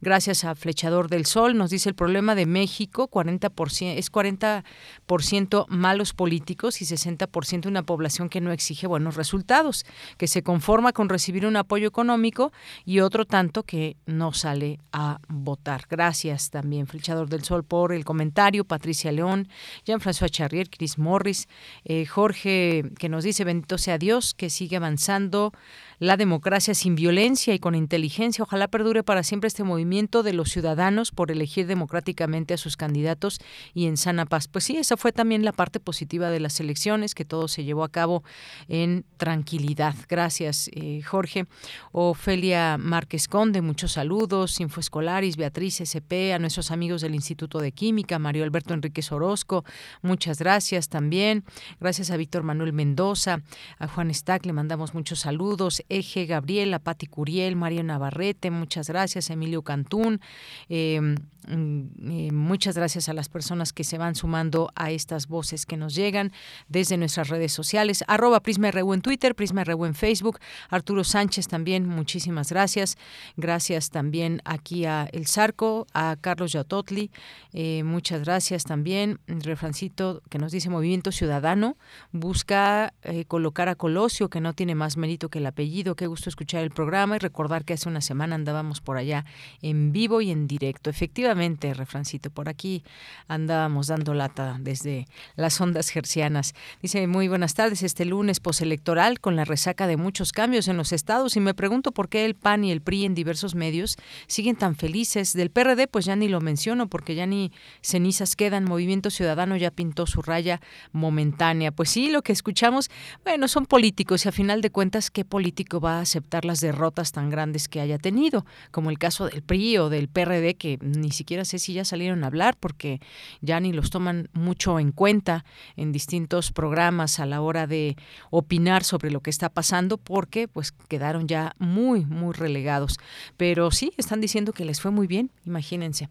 Gracias 0.00 0.44
a 0.44 0.54
Flechador 0.54 1.08
del 1.08 1.26
Sol 1.26 1.55
nos 1.56 1.70
dice 1.70 1.88
el 1.88 1.94
problema 1.94 2.34
de 2.34 2.46
México, 2.46 3.08
40% 3.10 3.96
es 3.96 4.12
40% 4.12 5.66
malos 5.68 6.12
políticos 6.12 6.80
y 6.82 6.84
60% 6.84 7.66
una 7.66 7.82
población 7.82 8.28
que 8.28 8.40
no 8.40 8.52
exige 8.52 8.86
buenos 8.86 9.16
resultados, 9.16 9.84
que 10.16 10.26
se 10.26 10.42
conforma 10.42 10.92
con 10.92 11.08
recibir 11.08 11.46
un 11.46 11.56
apoyo 11.56 11.88
económico 11.88 12.52
y 12.84 13.00
otro 13.00 13.24
tanto 13.24 13.62
que 13.62 13.96
no 14.06 14.32
sale 14.32 14.78
a 14.92 15.20
votar. 15.28 15.86
Gracias 15.88 16.50
también, 16.50 16.86
Flechador 16.86 17.28
del 17.28 17.44
Sol, 17.44 17.64
por 17.64 17.92
el 17.92 18.04
comentario, 18.04 18.64
Patricia 18.64 19.12
León, 19.12 19.48
Jean-François 19.84 20.30
Charrier, 20.30 20.70
Chris 20.70 20.98
Morris, 20.98 21.48
eh, 21.84 22.06
Jorge, 22.06 22.84
que 22.98 23.08
nos 23.08 23.24
dice, 23.24 23.44
bendito 23.44 23.78
sea 23.78 23.98
Dios, 23.98 24.34
que 24.34 24.50
sigue 24.50 24.76
avanzando 24.76 25.52
la 25.98 26.16
democracia 26.16 26.74
sin 26.74 26.94
violencia 26.94 27.54
y 27.54 27.58
con 27.58 27.74
inteligencia. 27.74 28.42
Ojalá 28.42 28.68
perdure 28.68 29.02
para 29.02 29.22
siempre 29.22 29.48
este 29.48 29.64
movimiento 29.64 30.22
de 30.22 30.32
los 30.32 30.50
ciudadanos 30.50 31.10
por 31.10 31.30
elegir 31.30 31.66
democráticamente 31.66 32.54
a 32.54 32.58
sus 32.58 32.76
candidatos 32.76 33.40
y 33.74 33.86
en 33.86 33.96
sana 33.96 34.26
paz. 34.26 34.48
Pues 34.48 34.64
sí, 34.64 34.76
esa 34.76 34.96
fue 34.96 35.12
también 35.12 35.44
la 35.44 35.52
parte 35.52 35.80
positiva 35.80 36.30
de 36.30 36.40
las 36.40 36.60
elecciones, 36.60 37.14
que 37.14 37.24
todo 37.24 37.48
se 37.48 37.64
llevó 37.64 37.84
a 37.84 37.90
cabo 37.90 38.22
en 38.68 39.04
tranquilidad. 39.16 39.94
Gracias, 40.08 40.70
eh, 40.72 41.02
Jorge. 41.02 41.46
Ofelia 41.92 42.76
Márquez 42.78 43.28
Conde, 43.28 43.62
muchos 43.62 43.92
saludos. 43.92 44.60
Infoescolaris, 44.60 45.36
Beatriz 45.36 45.80
SP, 45.82 46.32
a 46.34 46.38
nuestros 46.38 46.70
amigos 46.70 47.00
del 47.00 47.14
Instituto 47.14 47.58
de 47.58 47.72
Química, 47.72 48.18
Mario 48.18 48.44
Alberto 48.44 48.74
Enríquez 48.74 49.12
Orozco, 49.12 49.64
muchas 50.02 50.38
gracias 50.38 50.88
también. 50.88 51.44
Gracias 51.80 52.10
a 52.10 52.16
Víctor 52.16 52.42
Manuel 52.42 52.72
Mendoza, 52.72 53.42
a 53.78 53.88
Juan 53.88 54.12
Stack, 54.12 54.46
le 54.46 54.52
mandamos 54.52 54.94
muchos 54.94 55.20
saludos. 55.20 55.82
Eje 55.88 56.26
Gabriela, 56.26 56.78
Pati 56.78 57.06
Curiel, 57.06 57.56
María 57.56 57.82
Navarrete, 57.82 58.50
muchas 58.50 58.88
gracias, 58.88 59.30
Emilio 59.30 59.62
Cantún. 59.62 60.20
Eh, 60.68 61.16
muchas 61.46 62.76
gracias 62.76 63.08
a 63.08 63.12
las 63.12 63.28
personas 63.28 63.72
que 63.72 63.84
se 63.84 63.98
van 63.98 64.14
sumando 64.14 64.70
a 64.74 64.90
estas 64.90 65.28
voces 65.28 65.66
que 65.66 65.76
nos 65.76 65.94
llegan 65.94 66.32
desde 66.68 66.96
nuestras 66.96 67.28
redes 67.28 67.52
sociales. 67.52 68.04
Arroba 68.08 68.40
Prisma 68.40 68.70
en 68.70 69.00
Twitter, 69.00 69.34
Prisma 69.34 69.64
RU 69.64 69.84
en 69.84 69.94
Facebook. 69.94 70.38
Arturo 70.70 71.04
Sánchez 71.04 71.48
también, 71.48 71.86
muchísimas 71.86 72.50
gracias. 72.50 72.96
Gracias 73.36 73.90
también 73.90 74.42
aquí 74.44 74.86
a 74.86 75.08
El 75.12 75.26
Zarco, 75.26 75.86
a 75.94 76.16
Carlos 76.20 76.52
Yatotli. 76.52 77.10
Eh, 77.52 77.82
muchas 77.84 78.24
gracias 78.24 78.64
también. 78.64 79.20
Refrancito 79.26 80.22
que 80.30 80.38
nos 80.38 80.52
dice 80.52 80.70
Movimiento 80.70 81.12
Ciudadano 81.12 81.76
busca 82.12 82.92
eh, 83.02 83.24
colocar 83.26 83.68
a 83.68 83.74
Colosio, 83.74 84.28
que 84.30 84.40
no 84.40 84.52
tiene 84.52 84.74
más 84.74 84.96
mérito 84.96 85.28
que 85.28 85.38
el 85.38 85.46
apellido. 85.46 85.94
Qué 85.94 86.06
gusto 86.06 86.28
escuchar 86.28 86.62
el 86.62 86.70
programa 86.70 87.16
y 87.16 87.18
recordar 87.18 87.64
que 87.64 87.74
hace 87.74 87.88
una 87.88 88.00
semana 88.00 88.34
andábamos 88.34 88.80
por 88.80 88.96
allá 88.96 89.24
en 89.62 89.92
vivo 89.92 90.20
y 90.20 90.30
en 90.30 90.46
directo. 90.46 90.90
Efectivamente, 90.90 91.35
refrancito, 91.74 92.30
por 92.30 92.48
aquí 92.48 92.82
andábamos 93.28 93.88
dando 93.88 94.14
lata 94.14 94.56
desde 94.58 95.06
las 95.36 95.60
ondas 95.60 95.90
gercianas. 95.90 96.54
Dice, 96.82 97.06
muy 97.06 97.28
buenas 97.28 97.54
tardes, 97.54 97.82
este 97.82 98.04
lunes 98.04 98.40
postelectoral 98.40 99.20
con 99.20 99.36
la 99.36 99.44
resaca 99.44 99.86
de 99.86 99.96
muchos 99.96 100.32
cambios 100.32 100.68
en 100.68 100.76
los 100.76 100.92
estados 100.92 101.36
y 101.36 101.40
me 101.40 101.54
pregunto 101.54 101.92
por 101.92 102.08
qué 102.08 102.24
el 102.24 102.34
PAN 102.34 102.64
y 102.64 102.72
el 102.72 102.80
PRI 102.80 103.04
en 103.04 103.14
diversos 103.14 103.54
medios 103.54 103.96
siguen 104.26 104.56
tan 104.56 104.76
felices. 104.76 105.34
Del 105.34 105.50
PRD 105.50 105.88
pues 105.88 106.06
ya 106.06 106.16
ni 106.16 106.28
lo 106.28 106.40
menciono 106.40 106.88
porque 106.88 107.14
ya 107.14 107.26
ni 107.26 107.52
cenizas 107.82 108.34
quedan. 108.34 108.64
Movimiento 108.64 109.10
Ciudadano 109.10 109.56
ya 109.56 109.70
pintó 109.70 110.06
su 110.06 110.22
raya 110.22 110.60
momentánea. 110.92 111.70
Pues 111.70 111.90
sí, 111.90 112.10
lo 112.10 112.22
que 112.22 112.32
escuchamos, 112.32 112.90
bueno, 113.24 113.48
son 113.48 113.66
políticos 113.66 114.24
y 114.24 114.28
a 114.28 114.32
final 114.32 114.62
de 114.62 114.70
cuentas, 114.70 115.10
¿qué 115.10 115.24
político 115.24 115.80
va 115.80 115.98
a 115.98 116.00
aceptar 116.00 116.44
las 116.44 116.60
derrotas 116.60 117.12
tan 117.12 117.28
grandes 117.28 117.68
que 117.68 117.80
haya 117.80 117.98
tenido? 117.98 118.46
Como 118.70 118.90
el 118.90 118.98
caso 118.98 119.26
del 119.26 119.42
PRI 119.42 119.78
o 119.78 119.90
del 119.90 120.08
PRD, 120.08 120.54
que 120.54 120.78
ni 120.80 121.10
siquiera 121.10 121.25
sé 121.44 121.58
si 121.58 121.72
ya 121.72 121.84
salieron 121.84 122.24
a 122.24 122.28
hablar 122.28 122.56
porque 122.58 123.00
ya 123.40 123.58
ni 123.60 123.72
los 123.72 123.90
toman 123.90 124.28
mucho 124.32 124.78
en 124.78 124.92
cuenta 124.92 125.44
en 125.76 125.92
distintos 125.92 126.52
programas 126.52 127.18
a 127.18 127.26
la 127.26 127.40
hora 127.40 127.66
de 127.66 127.96
opinar 128.30 128.84
sobre 128.84 129.10
lo 129.10 129.20
que 129.20 129.30
está 129.30 129.48
pasando 129.48 129.98
porque 129.98 130.48
pues 130.48 130.72
quedaron 130.72 131.26
ya 131.26 131.54
muy, 131.58 132.04
muy 132.04 132.32
relegados. 132.32 132.98
Pero 133.36 133.70
sí, 133.70 133.92
están 133.96 134.20
diciendo 134.20 134.52
que 134.52 134.64
les 134.64 134.80
fue 134.80 134.90
muy 134.90 135.06
bien, 135.06 135.30
imagínense. 135.44 136.08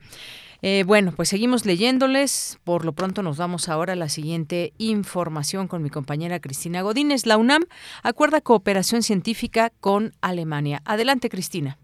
Eh, 0.61 0.83
bueno, 0.85 1.13
pues 1.15 1.29
seguimos 1.29 1.65
leyéndoles. 1.65 2.57
Por 2.63 2.85
lo 2.85 2.93
pronto 2.93 3.21
nos 3.21 3.37
vamos 3.37 3.69
ahora 3.69 3.93
a 3.93 3.95
la 3.95 4.09
siguiente 4.09 4.73
información 4.77 5.67
con 5.67 5.83
mi 5.83 5.89
compañera 5.89 6.39
Cristina 6.39 6.81
Godínez. 6.81 7.25
La 7.25 7.37
UNAM 7.37 7.65
acuerda 8.03 8.41
cooperación 8.41 9.03
científica 9.03 9.71
con 9.79 10.13
Alemania. 10.21 10.81
Adelante, 10.85 11.29
Cristina. 11.29 11.77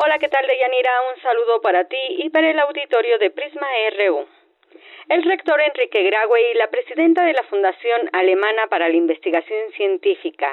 Hola, 0.00 0.16
¿qué 0.20 0.28
tal, 0.28 0.46
Deyanira? 0.46 0.92
Un 1.12 1.20
saludo 1.20 1.60
para 1.60 1.82
ti 1.88 1.98
y 2.18 2.30
para 2.30 2.48
el 2.48 2.58
auditorio 2.60 3.18
de 3.18 3.32
Prisma 3.32 3.66
RU. 3.96 4.28
El 5.08 5.24
rector 5.24 5.60
Enrique 5.60 6.04
Graue 6.04 6.52
y 6.52 6.54
la 6.54 6.70
presidenta 6.70 7.24
de 7.24 7.32
la 7.32 7.42
Fundación 7.42 8.08
Alemana 8.12 8.68
para 8.68 8.88
la 8.88 8.94
Investigación 8.94 9.72
Científica, 9.72 10.48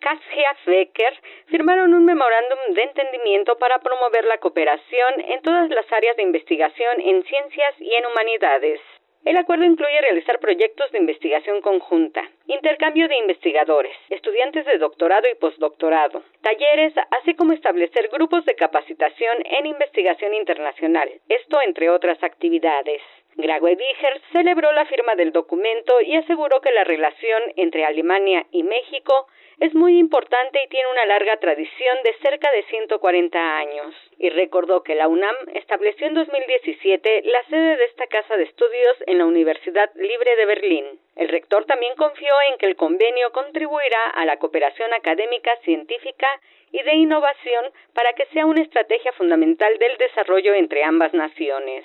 Katja 0.00 0.56
Becker, 0.66 1.14
firmaron 1.46 1.94
un 1.94 2.06
memorándum 2.06 2.58
de 2.74 2.82
entendimiento 2.82 3.56
para 3.58 3.78
promover 3.78 4.24
la 4.24 4.38
cooperación 4.38 5.20
en 5.28 5.42
todas 5.42 5.70
las 5.70 5.86
áreas 5.92 6.16
de 6.16 6.24
investigación 6.24 7.00
en 7.00 7.22
ciencias 7.22 7.74
y 7.78 7.94
en 7.94 8.04
humanidades. 8.04 8.80
El 9.28 9.36
acuerdo 9.36 9.66
incluye 9.66 10.00
realizar 10.00 10.40
proyectos 10.40 10.90
de 10.90 11.00
investigación 11.00 11.60
conjunta, 11.60 12.22
intercambio 12.46 13.08
de 13.08 13.18
investigadores, 13.18 13.94
estudiantes 14.08 14.64
de 14.64 14.78
doctorado 14.78 15.28
y 15.30 15.34
postdoctorado, 15.34 16.22
talleres, 16.40 16.94
así 17.10 17.34
como 17.34 17.52
establecer 17.52 18.08
grupos 18.10 18.46
de 18.46 18.54
capacitación 18.54 19.36
en 19.44 19.66
investigación 19.66 20.32
internacional, 20.32 21.10
esto 21.28 21.60
entre 21.60 21.90
otras 21.90 22.24
actividades. 22.24 23.02
Graue 23.40 23.76
Wiger 23.76 24.20
celebró 24.32 24.72
la 24.72 24.84
firma 24.86 25.14
del 25.14 25.30
documento 25.30 26.00
y 26.00 26.16
aseguró 26.16 26.60
que 26.60 26.72
la 26.72 26.82
relación 26.82 27.40
entre 27.54 27.84
Alemania 27.84 28.44
y 28.50 28.64
México 28.64 29.28
es 29.60 29.72
muy 29.74 29.96
importante 29.96 30.60
y 30.60 30.68
tiene 30.68 30.90
una 30.90 31.06
larga 31.06 31.36
tradición 31.36 31.98
de 32.02 32.14
cerca 32.14 32.50
de 32.50 32.64
140 32.64 33.58
años. 33.58 33.94
Y 34.18 34.30
recordó 34.30 34.82
que 34.82 34.96
la 34.96 35.06
UNAM 35.06 35.36
estableció 35.54 36.08
en 36.08 36.14
2017 36.14 37.22
la 37.26 37.44
sede 37.44 37.76
de 37.76 37.84
esta 37.84 38.08
casa 38.08 38.36
de 38.36 38.42
estudios 38.42 38.96
en 39.06 39.18
la 39.18 39.26
Universidad 39.26 39.88
Libre 39.94 40.34
de 40.34 40.44
Berlín. 40.44 40.84
El 41.14 41.28
rector 41.28 41.64
también 41.64 41.94
confió 41.94 42.34
en 42.50 42.58
que 42.58 42.66
el 42.66 42.74
convenio 42.74 43.30
contribuirá 43.30 44.10
a 44.16 44.24
la 44.24 44.38
cooperación 44.38 44.92
académica, 44.94 45.56
científica 45.62 46.26
y 46.72 46.82
de 46.82 46.94
innovación 46.94 47.66
para 47.94 48.14
que 48.14 48.26
sea 48.32 48.46
una 48.46 48.62
estrategia 48.62 49.12
fundamental 49.12 49.78
del 49.78 49.96
desarrollo 49.96 50.54
entre 50.54 50.82
ambas 50.82 51.14
naciones. 51.14 51.84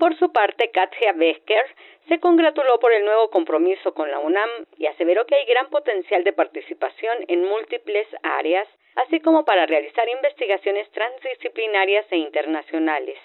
Por 0.00 0.16
su 0.16 0.32
parte, 0.32 0.70
Katja 0.70 1.12
Becker 1.12 1.66
se 2.08 2.18
congratuló 2.20 2.80
por 2.80 2.90
el 2.90 3.04
nuevo 3.04 3.28
compromiso 3.28 3.92
con 3.92 4.10
la 4.10 4.18
UNAM 4.18 4.48
y 4.78 4.86
aseveró 4.86 5.26
que 5.26 5.34
hay 5.34 5.44
gran 5.44 5.68
potencial 5.68 6.24
de 6.24 6.32
participación 6.32 7.18
en 7.28 7.44
múltiples 7.44 8.08
áreas, 8.22 8.66
así 8.96 9.20
como 9.20 9.44
para 9.44 9.66
realizar 9.66 10.08
investigaciones 10.08 10.90
transdisciplinarias 10.92 12.06
e 12.12 12.16
internacionales. 12.16 13.18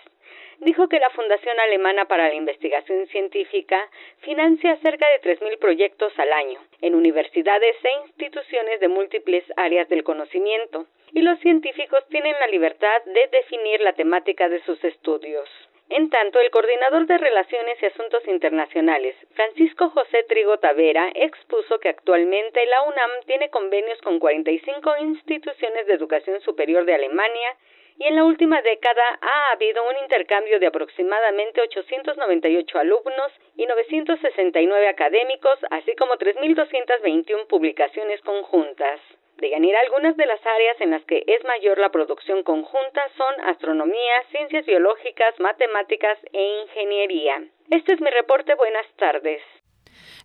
Dijo 0.59 0.89
que 0.89 0.99
la 0.99 1.09
Fundación 1.11 1.57
Alemana 1.61 2.09
para 2.09 2.27
la 2.27 2.35
Investigación 2.35 3.07
Científica 3.07 3.89
financia 4.19 4.75
cerca 4.83 5.07
de 5.11 5.21
3.000 5.21 5.57
proyectos 5.59 6.11
al 6.19 6.33
año 6.33 6.59
en 6.81 6.93
universidades 6.93 7.77
e 7.85 8.05
instituciones 8.05 8.81
de 8.81 8.89
múltiples 8.89 9.45
áreas 9.55 9.87
del 9.87 10.03
conocimiento, 10.03 10.87
y 11.13 11.21
los 11.21 11.39
científicos 11.39 12.03
tienen 12.09 12.35
la 12.41 12.47
libertad 12.47 13.01
de 13.05 13.27
definir 13.31 13.79
la 13.79 13.93
temática 13.93 14.49
de 14.49 14.61
sus 14.63 14.83
estudios. 14.83 15.47
En 15.89 16.09
tanto, 16.09 16.39
el 16.39 16.49
coordinador 16.49 17.05
de 17.05 17.17
Relaciones 17.19 17.77
y 17.81 17.85
Asuntos 17.85 18.27
Internacionales, 18.27 19.15
Francisco 19.35 19.89
José 19.91 20.23
Trigo 20.23 20.57
Tavera, 20.57 21.11
expuso 21.13 21.79
que 21.79 21.89
actualmente 21.89 22.65
la 22.65 22.81
UNAM 22.83 23.11
tiene 23.27 23.49
convenios 23.51 24.01
con 24.01 24.17
45 24.17 24.97
instituciones 25.01 25.85
de 25.85 25.93
educación 25.93 26.41
superior 26.41 26.85
de 26.85 26.95
Alemania 26.95 27.55
y 27.99 28.07
en 28.07 28.15
la 28.15 28.23
última 28.23 28.61
década 28.63 29.19
ha 29.21 29.51
habido 29.51 29.87
un 29.87 29.95
intercambio 30.01 30.59
de 30.59 30.67
aproximadamente 30.67 31.61
898 31.61 32.79
alumnos 32.79 33.31
y 33.55 33.67
969 33.67 34.87
académicos, 34.87 35.59
así 35.69 35.95
como 35.95 36.15
3.221 36.15 37.47
publicaciones 37.47 38.21
conjuntas. 38.21 38.99
De 39.37 39.49
Yanira, 39.49 39.79
algunas 39.81 40.15
de 40.15 40.25
las 40.25 40.39
áreas 40.45 40.79
en 40.79 40.91
las 40.91 41.03
que 41.05 41.23
es 41.27 41.43
mayor 41.45 41.77
la 41.77 41.91
producción 41.91 42.43
conjunta 42.43 43.01
son 43.17 43.49
astronomía, 43.49 44.23
ciencias 44.31 44.65
biológicas, 44.65 45.37
matemáticas 45.39 46.17
e 46.31 46.61
ingeniería. 46.63 47.43
Este 47.69 47.93
es 47.93 48.01
mi 48.01 48.09
reporte. 48.09 48.55
Buenas 48.55 48.85
tardes. 48.97 49.41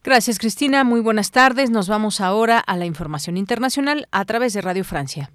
Gracias, 0.05 0.39
Cristina. 0.39 0.85
Muy 0.85 1.01
buenas 1.01 1.31
tardes. 1.31 1.70
Nos 1.70 1.89
vamos 1.89 2.20
ahora 2.20 2.59
a 2.59 2.77
la 2.77 2.87
información 2.87 3.37
internacional 3.37 4.07
a 4.12 4.24
través 4.24 4.55
de 4.55 4.61
Radio 4.61 4.85
Francia. 4.85 5.31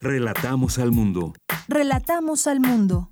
Relatamos 0.00 0.78
al 0.78 0.92
mundo. 0.92 1.32
Relatamos 1.68 2.46
al 2.46 2.60
mundo. 2.60 3.10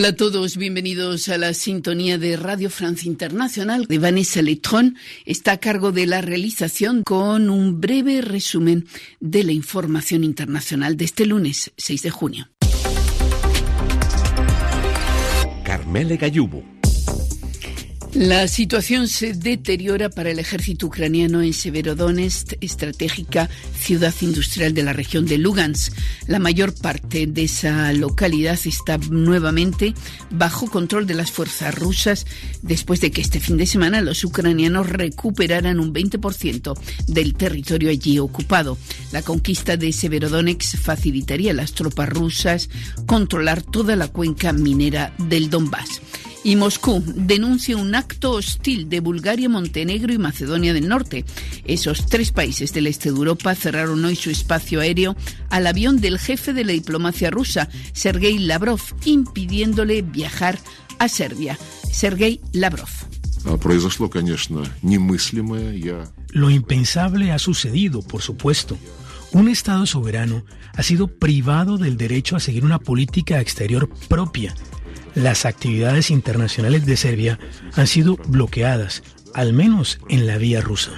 Hola 0.00 0.08
a 0.08 0.16
todos, 0.16 0.56
bienvenidos 0.56 1.28
a 1.28 1.36
la 1.36 1.52
sintonía 1.52 2.16
de 2.16 2.38
Radio 2.38 2.70
Francia 2.70 3.06
Internacional. 3.06 3.84
De 3.84 3.98
Vanessa 3.98 4.40
Letron 4.40 4.96
está 5.26 5.52
a 5.52 5.56
cargo 5.58 5.92
de 5.92 6.06
la 6.06 6.22
realización 6.22 7.02
con 7.02 7.50
un 7.50 7.82
breve 7.82 8.22
resumen 8.22 8.86
de 9.20 9.44
la 9.44 9.52
información 9.52 10.24
internacional 10.24 10.96
de 10.96 11.04
este 11.04 11.26
lunes 11.26 11.70
6 11.76 12.00
de 12.00 12.10
junio. 12.10 12.48
Carmele 15.64 16.16
Gallubo. 16.16 16.79
La 18.14 18.48
situación 18.48 19.06
se 19.06 19.34
deteriora 19.34 20.10
para 20.10 20.32
el 20.32 20.40
ejército 20.40 20.86
ucraniano 20.86 21.42
en 21.42 21.52
Severodonetsk, 21.52 22.54
estratégica 22.60 23.48
ciudad 23.78 24.12
industrial 24.20 24.74
de 24.74 24.82
la 24.82 24.92
región 24.92 25.26
de 25.26 25.38
Lugansk. 25.38 25.92
La 26.26 26.40
mayor 26.40 26.74
parte 26.74 27.28
de 27.28 27.44
esa 27.44 27.92
localidad 27.92 28.58
está 28.64 28.98
nuevamente 28.98 29.94
bajo 30.28 30.68
control 30.68 31.06
de 31.06 31.14
las 31.14 31.30
fuerzas 31.30 31.72
rusas 31.72 32.26
después 32.62 33.00
de 33.00 33.12
que 33.12 33.20
este 33.20 33.38
fin 33.38 33.56
de 33.56 33.66
semana 33.66 34.00
los 34.00 34.24
ucranianos 34.24 34.88
recuperaran 34.88 35.78
un 35.78 35.94
20% 35.94 36.76
del 37.06 37.34
territorio 37.34 37.90
allí 37.90 38.18
ocupado. 38.18 38.76
La 39.12 39.22
conquista 39.22 39.76
de 39.76 39.92
Severodonetsk 39.92 40.78
facilitaría 40.78 41.52
a 41.52 41.54
las 41.54 41.74
tropas 41.74 42.08
rusas 42.08 42.70
controlar 43.06 43.62
toda 43.62 43.94
la 43.94 44.08
cuenca 44.08 44.52
minera 44.52 45.14
del 45.16 45.48
Donbass. 45.48 46.00
Y 46.42 46.56
Moscú 46.56 47.02
denuncia 47.06 47.76
un 47.76 47.94
acto 47.94 48.32
hostil 48.32 48.88
de 48.88 49.00
Bulgaria, 49.00 49.50
Montenegro 49.50 50.12
y 50.12 50.18
Macedonia 50.18 50.72
del 50.72 50.88
Norte. 50.88 51.26
Esos 51.66 52.06
tres 52.06 52.32
países 52.32 52.72
del 52.72 52.86
este 52.86 53.10
de 53.10 53.16
Europa 53.18 53.54
cerraron 53.54 54.02
hoy 54.04 54.16
su 54.16 54.30
espacio 54.30 54.80
aéreo 54.80 55.16
al 55.50 55.66
avión 55.66 56.00
del 56.00 56.18
jefe 56.18 56.54
de 56.54 56.64
la 56.64 56.72
diplomacia 56.72 57.30
rusa, 57.30 57.68
Sergei 57.92 58.38
Lavrov, 58.38 58.80
impidiéndole 59.04 60.00
viajar 60.00 60.58
a 60.98 61.08
Serbia. 61.08 61.58
Sergei 61.92 62.40
Lavrov. 62.52 62.88
Lo 66.30 66.48
impensable 66.48 67.32
ha 67.32 67.38
sucedido, 67.38 68.00
por 68.00 68.22
supuesto. 68.22 68.78
Un 69.32 69.48
Estado 69.48 69.84
soberano 69.84 70.44
ha 70.74 70.82
sido 70.82 71.06
privado 71.06 71.76
del 71.76 71.98
derecho 71.98 72.34
a 72.34 72.40
seguir 72.40 72.64
una 72.64 72.78
política 72.78 73.40
exterior 73.40 73.90
propia 74.08 74.54
las 75.14 75.44
actividades 75.46 76.10
internacionales 76.10 76.86
de 76.86 76.96
Serbia 76.96 77.38
han 77.74 77.86
sido 77.86 78.16
bloqueadas, 78.26 79.02
al 79.34 79.52
menos 79.52 79.98
en 80.08 80.26
la 80.26 80.38
vía 80.38 80.60
rusa. 80.60 80.92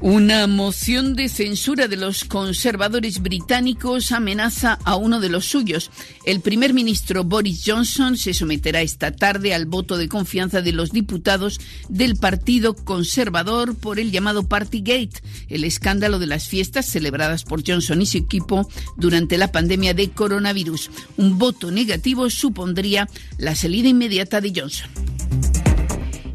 Una 0.00 0.46
moción 0.46 1.16
de 1.16 1.28
censura 1.28 1.88
de 1.88 1.96
los 1.96 2.22
conservadores 2.24 3.20
británicos 3.20 4.12
amenaza 4.12 4.78
a 4.84 4.94
uno 4.94 5.18
de 5.18 5.28
los 5.28 5.46
suyos. 5.46 5.90
El 6.24 6.40
primer 6.40 6.72
ministro 6.72 7.24
Boris 7.24 7.64
Johnson 7.66 8.16
se 8.16 8.32
someterá 8.32 8.80
esta 8.80 9.10
tarde 9.10 9.54
al 9.54 9.66
voto 9.66 9.96
de 9.96 10.08
confianza 10.08 10.62
de 10.62 10.70
los 10.70 10.92
diputados 10.92 11.60
del 11.88 12.14
Partido 12.14 12.76
Conservador 12.76 13.74
por 13.74 13.98
el 13.98 14.12
llamado 14.12 14.46
Partygate, 14.46 15.20
el 15.48 15.64
escándalo 15.64 16.20
de 16.20 16.26
las 16.26 16.46
fiestas 16.46 16.86
celebradas 16.86 17.42
por 17.42 17.66
Johnson 17.66 18.00
y 18.00 18.06
su 18.06 18.18
equipo 18.18 18.70
durante 18.96 19.36
la 19.36 19.50
pandemia 19.50 19.94
de 19.94 20.10
coronavirus. 20.10 20.92
Un 21.16 21.38
voto 21.38 21.72
negativo 21.72 22.30
supondría 22.30 23.08
la 23.36 23.56
salida 23.56 23.88
inmediata 23.88 24.40
de 24.40 24.52
Johnson. 24.54 25.67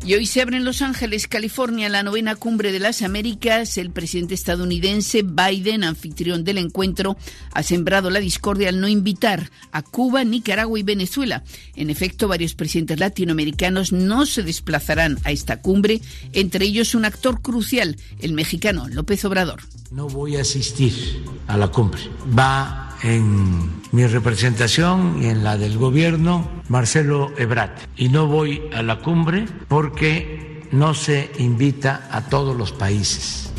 Y 0.06 0.16
hoy 0.16 0.26
se 0.26 0.42
abre 0.42 0.58
en 0.58 0.66
Los 0.66 0.82
Ángeles, 0.82 1.30
California, 1.30 1.88
la 1.88 2.04
novena 2.04 2.36
cumbre 2.36 2.74
de 2.74 2.80
las 2.80 3.02
Américas. 3.02 3.78
El 3.78 3.90
presidente 3.90 4.34
estadounidense 4.34 5.24
Biden, 5.24 5.86
anfitrión 5.86 6.44
del 6.44 6.58
encuentro, 6.58 7.16
ha 7.54 7.64
sembrado 7.64 8.10
la 8.10 8.20
discordia 8.20 8.68
al 8.68 8.82
no 8.82 8.90
invitar 8.90 9.50
a 9.72 9.82
Cuba, 9.82 10.26
Nicaragua 10.26 10.78
y 10.78 10.84
Venezuela. 10.84 11.46
En 11.78 11.90
efecto, 11.90 12.28
varios 12.28 12.54
presidentes 12.54 13.00
latinoamericanos 13.00 13.94
no 13.94 14.26
se 14.26 14.44
desplazarán 14.44 15.20
a 15.24 15.32
esta 15.32 15.62
cumbre, 15.62 16.02
entre 16.34 16.66
ellos 16.66 16.96
un 16.96 17.06
actor 17.06 17.42
crucial, 17.42 17.96
el 18.20 18.34
mexicano 18.34 18.90
López 18.90 19.24
Obrador. 19.24 19.62
No 19.90 20.10
voy 20.10 20.36
a 20.36 20.42
asistir 20.42 21.24
a 21.48 21.58
la 21.58 21.70
cumbre. 21.70 22.02
Va 22.38 22.93
en 23.04 23.70
mi 23.92 24.08
representación 24.08 25.20
y 25.22 25.28
en 25.28 25.44
la 25.44 25.58
del 25.58 25.78
gobierno 25.78 26.50
Marcelo 26.70 27.32
Ebrat. 27.38 27.78
Y 27.98 28.10
no 28.10 28.28
voy 28.28 28.62
a 28.74 28.82
la 28.82 29.00
cumbre 29.00 29.46
porque 29.68 30.64
no 30.72 30.94
se 30.94 31.30
invita 31.38 32.08
a 32.12 32.30
todos 32.30 32.58
los 32.58 32.72
países. 32.72 33.52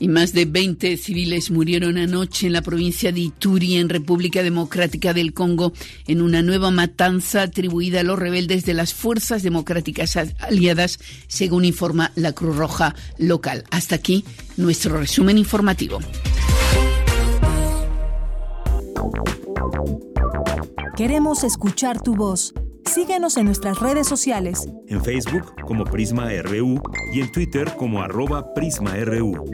Y 0.00 0.08
más 0.08 0.32
de 0.32 0.44
20 0.44 0.96
civiles 0.96 1.50
murieron 1.50 1.96
anoche 1.96 2.46
en 2.46 2.52
la 2.52 2.62
provincia 2.62 3.10
de 3.10 3.20
Ituri, 3.20 3.76
en 3.76 3.88
República 3.88 4.42
Democrática 4.42 5.14
del 5.14 5.32
Congo, 5.32 5.72
en 6.06 6.20
una 6.20 6.42
nueva 6.42 6.70
matanza 6.70 7.42
atribuida 7.42 8.00
a 8.00 8.02
los 8.02 8.18
rebeldes 8.18 8.64
de 8.66 8.74
las 8.74 8.92
Fuerzas 8.92 9.42
Democráticas 9.42 10.18
Aliadas, 10.40 10.98
según 11.26 11.64
informa 11.64 12.12
la 12.16 12.32
Cruz 12.32 12.56
Roja 12.56 12.94
local. 13.18 13.64
Hasta 13.70 13.94
aquí 13.94 14.24
nuestro 14.56 14.98
resumen 14.98 15.38
informativo. 15.38 16.00
Queremos 20.96 21.42
escuchar 21.42 22.00
tu 22.00 22.14
voz. 22.14 22.54
Síguenos 22.84 23.36
en 23.36 23.46
nuestras 23.46 23.80
redes 23.80 24.06
sociales. 24.06 24.68
En 24.86 25.02
Facebook 25.02 25.54
como 25.66 25.84
Prisma 25.84 26.28
RU 26.42 26.80
y 27.12 27.20
en 27.20 27.32
Twitter 27.32 27.74
como 27.76 28.02
arroba 28.02 28.54
PrismaRU. 28.54 29.44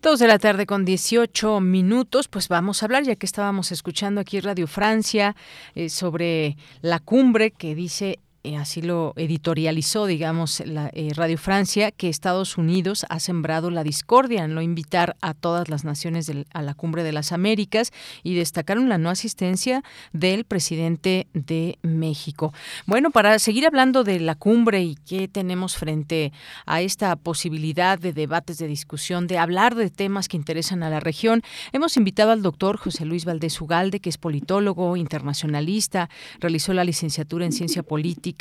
Dos 0.00 0.18
de 0.18 0.28
la 0.28 0.38
tarde 0.38 0.66
con 0.66 0.84
18 0.84 1.60
minutos, 1.60 2.28
pues 2.28 2.48
vamos 2.48 2.82
a 2.82 2.86
hablar, 2.86 3.04
ya 3.04 3.16
que 3.16 3.26
estábamos 3.26 3.72
escuchando 3.72 4.20
aquí 4.20 4.38
Radio 4.40 4.66
Francia 4.66 5.34
eh, 5.74 5.88
sobre 5.88 6.56
la 6.82 7.00
cumbre 7.00 7.50
que 7.50 7.74
dice 7.74 8.18
eh, 8.44 8.58
así 8.58 8.82
lo 8.82 9.14
editorializó, 9.16 10.04
digamos, 10.04 10.62
la, 10.66 10.90
eh, 10.92 11.12
Radio 11.14 11.38
Francia, 11.38 11.90
que 11.90 12.10
Estados 12.10 12.58
Unidos 12.58 13.06
ha 13.08 13.18
sembrado 13.18 13.70
la 13.70 13.82
discordia 13.82 14.44
en 14.44 14.52
no 14.54 14.60
invitar 14.60 15.16
a 15.22 15.32
todas 15.32 15.70
las 15.70 15.84
naciones 15.84 16.30
a 16.52 16.60
la 16.62 16.74
Cumbre 16.74 17.04
de 17.04 17.12
las 17.12 17.32
Américas 17.32 17.90
y 18.22 18.34
destacaron 18.34 18.90
la 18.90 18.98
no 18.98 19.08
asistencia 19.08 19.82
del 20.12 20.44
presidente 20.44 21.26
de 21.32 21.78
México. 21.80 22.52
Bueno, 22.84 23.10
para 23.10 23.38
seguir 23.38 23.66
hablando 23.66 24.04
de 24.04 24.20
la 24.20 24.34
cumbre 24.34 24.82
y 24.82 24.96
qué 24.96 25.26
tenemos 25.26 25.78
frente 25.78 26.30
a 26.66 26.82
esta 26.82 27.16
posibilidad 27.16 27.98
de 27.98 28.12
debates, 28.12 28.58
de 28.58 28.66
discusión, 28.66 29.26
de 29.26 29.38
hablar 29.38 29.74
de 29.74 29.88
temas 29.88 30.28
que 30.28 30.36
interesan 30.36 30.82
a 30.82 30.90
la 30.90 31.00
región, 31.00 31.40
hemos 31.72 31.96
invitado 31.96 32.30
al 32.30 32.42
doctor 32.42 32.76
José 32.76 33.06
Luis 33.06 33.24
Valdés 33.24 33.58
Ugalde, 33.58 34.00
que 34.00 34.10
es 34.10 34.18
politólogo, 34.18 34.98
internacionalista, 34.98 36.10
realizó 36.40 36.74
la 36.74 36.84
licenciatura 36.84 37.46
en 37.46 37.52
Ciencia 37.52 37.82
Política 37.82 38.33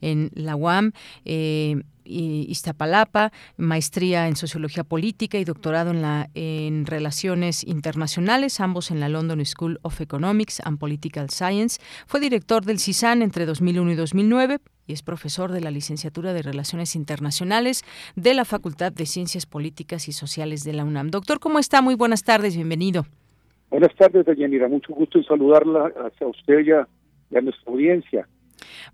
en 0.00 0.30
la 0.34 0.56
UAM. 0.56 0.92
Eh, 1.24 1.82
Iztapalapa, 2.08 3.32
maestría 3.56 4.28
en 4.28 4.36
Sociología 4.36 4.84
Política 4.84 5.38
y 5.38 5.44
doctorado 5.44 5.90
en, 5.90 6.02
la, 6.02 6.28
en 6.34 6.86
Relaciones 6.86 7.64
Internacionales, 7.64 8.60
ambos 8.60 8.90
en 8.90 9.00
la 9.00 9.08
London 9.08 9.44
School 9.44 9.78
of 9.82 10.00
Economics 10.00 10.60
and 10.64 10.78
Political 10.78 11.30
Science. 11.30 11.80
Fue 12.06 12.20
director 12.20 12.64
del 12.64 12.78
CISAN 12.78 13.22
entre 13.22 13.46
2001 13.46 13.92
y 13.92 13.94
2009 13.94 14.58
y 14.86 14.94
es 14.94 15.02
profesor 15.02 15.52
de 15.52 15.60
la 15.60 15.70
licenciatura 15.70 16.32
de 16.32 16.42
Relaciones 16.42 16.96
Internacionales 16.96 17.84
de 18.16 18.32
la 18.32 18.46
Facultad 18.46 18.90
de 18.90 19.04
Ciencias 19.04 19.44
Políticas 19.44 20.08
y 20.08 20.12
Sociales 20.12 20.64
de 20.64 20.72
la 20.72 20.84
UNAM. 20.84 21.10
Doctor, 21.10 21.40
¿cómo 21.40 21.58
está? 21.58 21.82
Muy 21.82 21.94
buenas 21.94 22.24
tardes, 22.24 22.56
bienvenido. 22.56 23.04
Buenas 23.68 23.94
tardes, 23.96 24.24
Deyanira. 24.24 24.66
Mucho 24.66 24.94
gusto 24.94 25.18
en 25.18 25.24
saludarla 25.24 25.92
a 25.94 26.26
usted 26.26 26.60
y 26.60 26.70
a 27.36 27.40
nuestra 27.42 27.70
audiencia. 27.70 28.26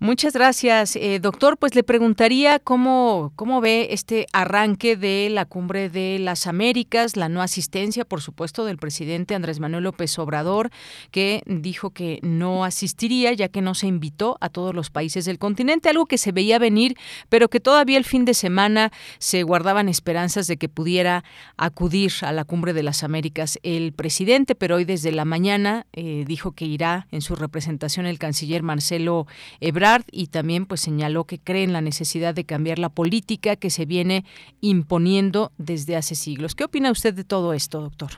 Muchas 0.01 0.33
gracias, 0.33 0.97
eh, 0.97 1.21
doctor. 1.21 1.57
Pues 1.57 1.75
le 1.75 1.83
preguntaría 1.83 2.59
cómo, 2.59 3.33
cómo 3.37 3.61
ve 3.61 3.89
este 3.91 4.27
arranque 4.33 4.97
de 4.97 5.29
la 5.31 5.45
cumbre 5.45 5.89
de 5.89 6.19
las 6.19 6.47
Américas, 6.47 7.16
la 7.16 7.29
no 7.29 7.43
asistencia, 7.43 8.05
por 8.05 8.21
supuesto, 8.21 8.65
del 8.65 8.79
presidente 8.79 9.35
Andrés 9.35 9.61
Manuel 9.61 9.85
López 9.85 10.19
Obrador, 10.19 10.71
que 11.11 11.43
dijo 11.47 11.91
que 11.91 12.19
no 12.23 12.65
asistiría 12.65 13.33
ya 13.33 13.49
que 13.49 13.62
no 13.62 13.75
se 13.75 13.87
invitó 13.87 14.37
a 14.41 14.49
todos 14.49 14.75
los 14.75 14.91
países 14.91 15.25
del 15.25 15.39
continente, 15.39 15.89
algo 15.89 16.07
que 16.07 16.19
se 16.19 16.33
veía 16.33 16.59
venir, 16.59 16.97
pero 17.29 17.49
que 17.49 17.61
todavía 17.61 17.99
el 17.99 18.05
fin 18.05 18.25
de 18.25 18.35
semana 18.35 18.91
se 19.19 19.43
guardaban 19.43 19.89
esperanzas 19.89 20.47
de 20.47 20.57
que 20.57 20.69
pudiera 20.69 21.25
acudir 21.57 22.12
a 22.23 22.33
la 22.33 22.45
cumbre 22.45 22.73
de 22.73 22.83
las 22.83 23.03
Américas 23.05 23.59
el 23.62 23.93
presidente, 23.93 24.55
pero 24.55 24.77
hoy 24.77 24.85
desde 24.85 25.12
la 25.12 25.25
mañana 25.25 25.87
eh, 25.93 26.25
dijo 26.27 26.53
que 26.53 26.65
irá 26.65 27.07
en 27.11 27.23
su 27.23 27.37
representación 27.37 28.07
el 28.07 28.19
canciller 28.19 28.62
Marcelo 28.62 29.27
y 30.11 30.28
también 30.28 30.66
pues 30.66 30.81
señaló 30.81 31.24
que 31.24 31.39
cree 31.39 31.62
en 31.62 31.73
la 31.73 31.81
necesidad 31.81 32.35
de 32.35 32.44
cambiar 32.44 32.78
la 32.78 32.89
política 32.89 33.56
que 33.56 33.70
se 33.70 33.85
viene 33.85 34.24
imponiendo 34.61 35.52
desde 35.59 35.97
hace 35.97 36.15
siglos. 36.15 36.55
¿Qué 36.55 36.65
opina 36.65 36.90
usted 36.90 37.12
de 37.12 37.24
todo 37.24 37.52
esto, 37.52 37.81
doctor? 37.81 38.11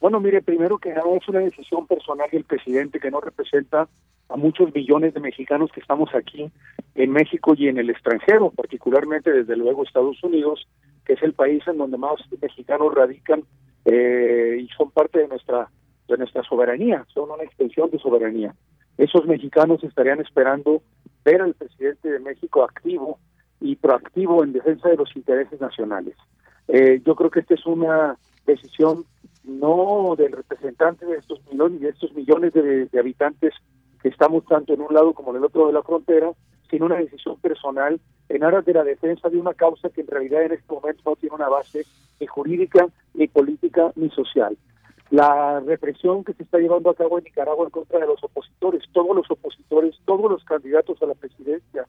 Bueno, 0.00 0.20
mire, 0.20 0.40
primero 0.40 0.78
que 0.78 0.90
nada 0.90 1.10
es 1.20 1.28
una 1.28 1.40
decisión 1.40 1.86
personal 1.86 2.28
del 2.30 2.44
presidente 2.44 3.00
que 3.00 3.10
no 3.10 3.20
representa 3.20 3.88
a 4.28 4.36
muchos 4.36 4.72
millones 4.72 5.12
de 5.12 5.20
mexicanos 5.20 5.70
que 5.72 5.80
estamos 5.80 6.14
aquí 6.14 6.48
en 6.94 7.10
México 7.10 7.54
y 7.56 7.66
en 7.66 7.78
el 7.78 7.90
extranjero, 7.90 8.50
particularmente 8.50 9.32
desde 9.32 9.56
luego 9.56 9.82
Estados 9.82 10.22
Unidos, 10.22 10.66
que 11.04 11.14
es 11.14 11.22
el 11.22 11.34
país 11.34 11.62
en 11.66 11.78
donde 11.78 11.98
más 11.98 12.20
mexicanos 12.40 12.94
radican 12.94 13.42
eh, 13.84 14.58
y 14.62 14.68
son 14.76 14.90
parte 14.92 15.18
de 15.18 15.28
nuestra 15.28 15.68
de 16.08 16.18
nuestra 16.18 16.42
soberanía, 16.42 17.06
son 17.14 17.30
una 17.30 17.44
extensión 17.44 17.88
de 17.90 17.98
soberanía 18.00 18.52
esos 19.00 19.26
mexicanos 19.26 19.82
estarían 19.82 20.20
esperando 20.20 20.82
ver 21.24 21.40
al 21.40 21.54
presidente 21.54 22.10
de 22.10 22.20
México 22.20 22.62
activo 22.62 23.18
y 23.58 23.76
proactivo 23.76 24.44
en 24.44 24.52
defensa 24.52 24.90
de 24.90 24.96
los 24.96 25.16
intereses 25.16 25.58
nacionales. 25.58 26.16
Eh, 26.68 27.00
yo 27.04 27.16
creo 27.16 27.30
que 27.30 27.40
esta 27.40 27.54
es 27.54 27.64
una 27.64 28.18
decisión 28.46 29.06
no 29.44 30.14
del 30.18 30.32
representante 30.32 31.06
de 31.06 31.16
estos 31.16 31.40
millones, 31.50 31.80
de 31.80 31.88
estos 31.88 32.12
millones 32.12 32.52
de, 32.52 32.88
habitantes 32.98 33.54
que 34.02 34.10
estamos 34.10 34.44
tanto 34.44 34.74
en 34.74 34.82
un 34.82 34.92
lado 34.92 35.14
como 35.14 35.30
en 35.30 35.38
el 35.38 35.44
otro 35.44 35.66
de 35.66 35.72
la 35.72 35.82
frontera, 35.82 36.30
sino 36.70 36.84
una 36.84 36.96
decisión 36.96 37.40
personal 37.40 37.98
en 38.28 38.44
aras 38.44 38.66
de 38.66 38.74
la 38.74 38.84
defensa 38.84 39.30
de 39.30 39.38
una 39.38 39.54
causa 39.54 39.88
que 39.88 40.02
en 40.02 40.08
realidad 40.08 40.42
en 40.42 40.52
este 40.52 40.72
momento 40.72 41.02
no 41.06 41.16
tiene 41.16 41.36
una 41.36 41.48
base 41.48 41.86
ni 42.20 42.26
jurídica, 42.26 42.86
ni 43.14 43.28
política, 43.28 43.92
ni 43.96 44.10
social 44.10 44.58
la 45.10 45.58
represión 45.60 46.22
que 46.22 46.32
se 46.34 46.44
está 46.44 46.58
llevando 46.58 46.88
a 46.88 46.94
cabo 46.94 47.18
en 47.18 47.24
Nicaragua 47.24 47.64
en 47.64 47.70
contra 47.70 47.98
de 47.98 48.06
los 48.06 48.22
opositores, 48.22 48.84
todos 48.92 49.14
los 49.14 49.28
opositores, 49.30 49.96
todos 50.04 50.30
los 50.30 50.44
candidatos 50.44 51.02
a 51.02 51.06
la 51.06 51.14
presidencia, 51.14 51.86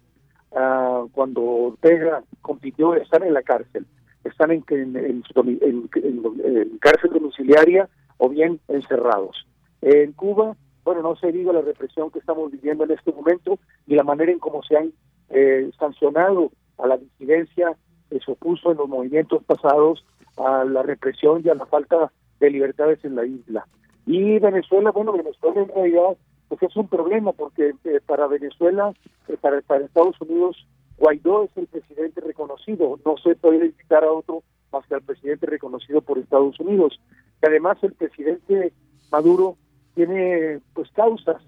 uh, 0.51 1.07
cuando 1.11 1.41
Ortega 1.43 2.23
compitió, 2.41 2.95
están 2.95 3.23
en 3.23 3.33
la 3.35 3.43
cárcel, 3.43 3.85
están 4.23 4.51
en, 4.51 4.63
en, 4.69 5.23
en, 5.35 6.77
cárcel 6.79 7.11
domiciliaria 7.13 7.87
o 8.17 8.27
bien 8.29 8.59
encerrados. 8.67 9.45
En 9.81 10.13
Cuba, 10.13 10.55
bueno, 10.83 11.03
no 11.03 11.15
se 11.15 11.31
diga 11.31 11.53
la 11.53 11.61
represión 11.61 12.09
que 12.09 12.19
estamos 12.19 12.51
viviendo 12.51 12.85
en 12.85 12.91
este 12.91 13.11
momento 13.11 13.59
y 13.85 13.95
la 13.95 14.03
manera 14.03 14.31
en 14.31 14.39
cómo 14.39 14.63
se 14.63 14.77
han 14.77 14.93
eh, 15.29 15.69
sancionado 15.77 16.51
a 16.79 16.87
la 16.87 16.97
disidencia 16.97 17.75
que 18.09 18.19
se 18.19 18.31
opuso 18.31 18.71
en 18.71 18.77
los 18.77 18.89
movimientos 18.89 19.43
pasados 19.43 20.03
a 20.37 20.63
la 20.65 20.81
represión 20.81 21.41
y 21.45 21.49
a 21.49 21.55
la 21.55 21.65
falta 21.67 22.11
de 22.41 22.49
libertades 22.49 22.99
en 23.05 23.15
la 23.15 23.25
isla. 23.25 23.65
Y 24.05 24.39
Venezuela, 24.39 24.91
bueno, 24.91 25.13
Venezuela 25.13 25.61
en 25.61 25.69
realidad 25.69 26.17
pues 26.49 26.63
es 26.63 26.75
un 26.75 26.87
problema 26.89 27.31
porque 27.31 27.73
eh, 27.85 28.01
para 28.05 28.27
Venezuela, 28.27 28.91
eh, 29.29 29.37
para, 29.39 29.61
para 29.61 29.85
Estados 29.85 30.19
Unidos, 30.19 30.67
Guaidó 30.97 31.45
es 31.45 31.55
el 31.55 31.67
presidente 31.67 32.19
reconocido, 32.19 32.99
no 33.05 33.15
se 33.23 33.35
puede 33.35 33.67
invitar 33.67 34.03
a 34.03 34.11
otro 34.11 34.43
más 34.73 34.85
que 34.87 34.95
al 34.95 35.01
presidente 35.01 35.45
reconocido 35.45 36.01
por 36.01 36.17
Estados 36.17 36.59
Unidos. 36.59 36.99
Y 37.41 37.45
además 37.45 37.77
el 37.83 37.93
presidente 37.93 38.73
Maduro 39.11 39.55
tiene 39.95 40.59
pues 40.73 40.89
causas 40.91 41.41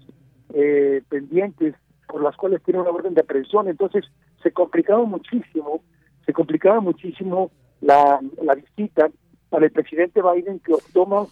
eh, 0.54 1.02
pendientes 1.08 1.74
por 2.08 2.22
las 2.22 2.36
cuales 2.36 2.62
tiene 2.62 2.80
una 2.80 2.90
orden 2.90 3.14
de 3.14 3.22
aprehensión, 3.22 3.68
entonces 3.68 4.04
se 4.42 4.52
complicaba 4.52 5.04
muchísimo, 5.04 5.82
se 6.24 6.32
complicaba 6.32 6.80
muchísimo 6.80 7.50
la, 7.80 8.20
la 8.42 8.54
visita 8.54 9.10
para 9.54 9.66
el 9.66 9.70
presidente 9.70 10.20
Biden 10.20 10.58
que 10.58 10.74
optó 10.74 11.28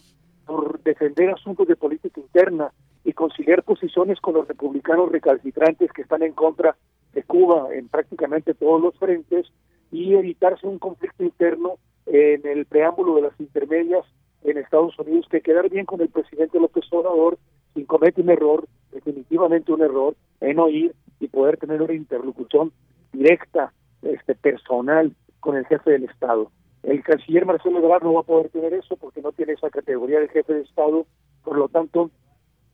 por 0.46 0.80
defender 0.84 1.30
asuntos 1.30 1.66
de 1.66 1.74
política 1.74 2.20
interna 2.20 2.70
y 3.02 3.14
conciliar 3.14 3.64
posiciones 3.64 4.20
con 4.20 4.34
los 4.34 4.46
republicanos 4.46 5.10
recalcitrantes 5.10 5.90
que 5.90 6.02
están 6.02 6.22
en 6.22 6.32
contra 6.32 6.76
de 7.14 7.24
Cuba 7.24 7.74
en 7.74 7.88
prácticamente 7.88 8.54
todos 8.54 8.80
los 8.80 8.96
frentes 8.96 9.48
y 9.90 10.14
evitarse 10.14 10.68
un 10.68 10.78
conflicto 10.78 11.24
interno 11.24 11.78
en 12.06 12.46
el 12.46 12.64
preámbulo 12.66 13.16
de 13.16 13.22
las 13.22 13.40
intermedias 13.40 14.04
en 14.44 14.56
Estados 14.56 14.96
Unidos 15.00 15.26
que 15.28 15.40
quedar 15.40 15.68
bien 15.68 15.84
con 15.84 16.00
el 16.00 16.08
presidente 16.08 16.60
López 16.60 16.84
Obrador 16.92 17.38
sin 17.74 17.86
cometer 17.86 18.22
un 18.22 18.30
error, 18.30 18.68
definitivamente 18.92 19.72
un 19.72 19.82
error, 19.82 20.14
en 20.40 20.60
oír 20.60 20.94
y 21.18 21.26
poder 21.26 21.56
tener 21.56 21.82
una 21.82 21.94
interlocución 21.94 22.70
directa, 23.12 23.72
este 24.02 24.36
personal 24.36 25.12
con 25.40 25.56
el 25.56 25.66
jefe 25.66 25.90
del 25.90 26.04
Estado. 26.04 26.52
El 26.82 27.02
canciller 27.02 27.46
Marcelo 27.46 27.78
Ebrard 27.78 28.02
no 28.02 28.14
va 28.14 28.20
a 28.20 28.24
poder 28.24 28.50
tener 28.50 28.74
eso 28.74 28.96
porque 28.96 29.22
no 29.22 29.32
tiene 29.32 29.52
esa 29.52 29.70
categoría 29.70 30.20
de 30.20 30.28
jefe 30.28 30.52
de 30.52 30.62
Estado, 30.62 31.06
por 31.44 31.56
lo 31.56 31.68
tanto, 31.68 32.10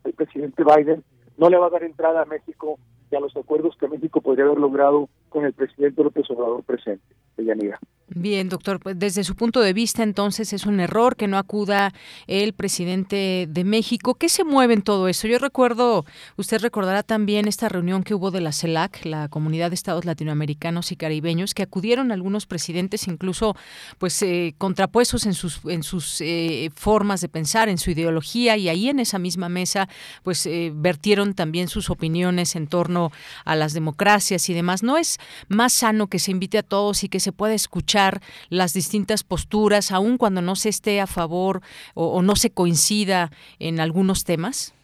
el 0.05 0.13
presidente 0.15 0.65
Biden 0.65 1.05
no 1.37 1.51
le 1.51 1.59
va 1.59 1.67
a 1.67 1.71
dar 1.71 1.83
entrada 1.85 2.23
a 2.23 2.27
México 2.27 2.79
y 3.11 3.17
a 3.17 3.21
los 3.21 3.37
acuerdos 3.37 3.77
que 3.79 3.89
México 3.89 4.21
podría 4.21 4.45
haber 4.45 4.59
logrado 4.59 5.09
con 5.29 5.45
el 5.45 5.53
presidente 5.53 6.03
López 6.03 6.29
Obrador 6.31 6.63
presente, 6.63 7.05
Yanira. 7.37 7.79
Bien, 8.11 8.49
doctor, 8.49 8.81
pues 8.81 8.99
desde 8.99 9.23
su 9.23 9.37
punto 9.37 9.61
de 9.61 9.75
vista, 9.75 10.03
entonces 10.03 10.55
es 10.55 10.65
un 10.65 10.81
error 10.81 11.15
que 11.15 11.29
no 11.29 11.37
acuda 11.37 11.93
el 12.27 12.55
presidente 12.55 13.47
de 13.49 13.65
México. 13.65 14.15
¿Qué 14.15 14.31
se 14.31 14.45
mueve 14.45 14.73
en 14.73 14.83
todo 14.83 15.09
eso? 15.09 15.29
Yo 15.29 15.39
recuerdo, 15.39 16.07
usted 16.39 16.63
recordará 16.63 17.03
también 17.03 17.47
esta 17.47 17.69
reunión 17.69 18.03
que 18.03 18.15
hubo 18.15 18.31
de 18.31 18.41
la 18.41 18.53
CELAC, 18.53 19.05
la 19.05 19.29
Comunidad 19.29 19.69
de 19.71 19.75
Estados 19.75 20.07
Latinoamericanos 20.07 20.91
y 20.91 20.97
Caribeños, 20.97 21.53
que 21.53 21.63
acudieron 21.63 22.11
algunos 22.11 22.47
presidentes, 22.47 23.07
incluso 23.09 23.55
pues 23.99 24.23
eh, 24.23 24.55
contrapuestos 24.57 25.27
en 25.27 25.35
sus 25.35 25.61
en 25.67 25.83
sus 25.83 26.23
eh, 26.23 26.71
formas 26.75 27.21
de 27.21 27.29
pensar, 27.29 27.69
en 27.69 27.77
su 27.77 27.91
ideología, 27.91 28.57
y 28.57 28.71
ahí 28.71 28.89
en 28.89 29.01
esa 29.01 29.19
misma 29.19 29.51
mesa, 29.51 29.87
pues 30.23 30.47
eh, 30.47 30.73
vertieron 30.75 31.35
también 31.35 31.69
sus 31.69 31.91
opiniones 31.91 32.57
en 32.57 32.69
torno 32.69 32.98
a 33.45 33.57
las 33.57 33.73
democracias 33.73 34.49
y 34.49 34.55
demás. 34.55 34.83
¿No 34.83 34.97
es 34.97 35.19
más 35.49 35.73
sano 35.73 36.07
que 36.09 36.19
se 36.19 36.31
invite 36.31 36.59
a 36.59 36.63
todos 36.63 37.05
y 37.05 37.09
que 37.09 37.21
se 37.21 37.33
pueda 37.33 37.55
escuchar? 37.55 38.21
las 38.51 38.75
distintas 38.75 39.25
posturas, 39.25 39.93
aun 39.93 40.19
cuando 40.19 40.43
no 40.43 40.55
se 40.55 40.69
esté 40.69 41.01
a 41.01 41.07
favor 41.07 41.61
o, 41.95 42.23
no 42.23 42.37
se 42.37 42.51
coincida 42.51 43.31
en 43.59 43.81
algunos 43.81 44.25
temas? 44.25 44.75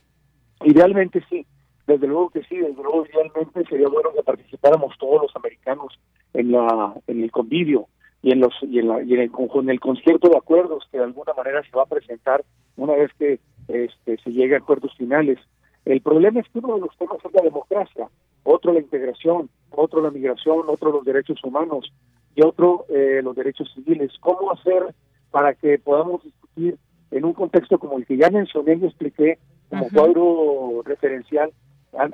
Idealmente 0.65 1.23
sí, 1.29 1.47
desde 1.87 2.07
luego 2.07 2.31
que 2.31 2.43
sí, 2.45 2.57
desde 2.57 2.83
luego 2.83 3.07
idealmente 3.07 3.65
sería 3.69 3.89
bueno 3.89 4.11
que 4.15 4.23
participáramos 4.23 4.97
todos 4.99 5.23
los 5.23 5.37
americanos 5.37 5.99
en 6.33 6.53
la 6.53 6.95
en 7.07 7.23
el 7.23 7.31
convivio 7.31 7.89
y 8.23 8.33
en 8.33 8.41
los 8.41 8.55
y 8.63 8.79
en, 8.79 8.89
la, 8.89 9.03
y 9.03 9.15
en 9.15 9.21
el 9.21 9.31
en 9.55 9.71
el 9.71 9.81
concierto 9.81 10.29
de 10.29 10.39
acuerdos 10.39 10.85
que 10.91 10.99
de 10.99 11.05
alguna 11.05 11.33
manera 11.35 11.63
se 11.63 11.77
va 11.77 11.83
a 11.83 11.87
presentar 11.87 12.45
una 12.77 12.95
vez 12.95 13.11
que 13.19 13.41
este, 13.69 14.19
se 14.19 14.31
llegue 14.31 14.55
a 14.55 14.59
acuerdos 14.59 14.95
finales. 14.97 15.39
El 15.85 16.01
problema 16.01 16.41
es 16.41 16.49
que 16.49 16.59
uno 16.59 16.75
de 16.75 16.81
los 16.81 16.97
temas 16.97 17.19
es 17.25 17.33
la 17.33 17.43
democracia, 17.43 18.09
otro 18.43 18.73
la 18.73 18.81
integración, 18.81 19.51
otro 19.71 20.01
la 20.01 20.11
migración, 20.11 20.63
otro 20.69 20.91
los 20.91 21.05
derechos 21.05 21.43
humanos, 21.45 21.93
y 22.35 22.43
otro 22.43 22.87
eh, 22.89 23.21
los 23.23 23.37
derechos 23.37 23.71
civiles. 23.75 24.13
¿Cómo 24.21 24.51
hacer 24.53 24.95
para 25.31 25.55
que 25.55 25.79
podamos 25.79 26.23
discutir 26.23 26.79
en 27.11 27.25
un 27.25 27.33
contexto 27.33 27.79
como 27.79 27.99
el 27.99 28.07
que 28.07 28.17
ya 28.17 28.31
mencioné 28.31 28.77
y 28.77 28.87
expliqué 28.87 29.39
como 29.69 29.89
cuadro 29.91 30.83
referencial 30.85 31.53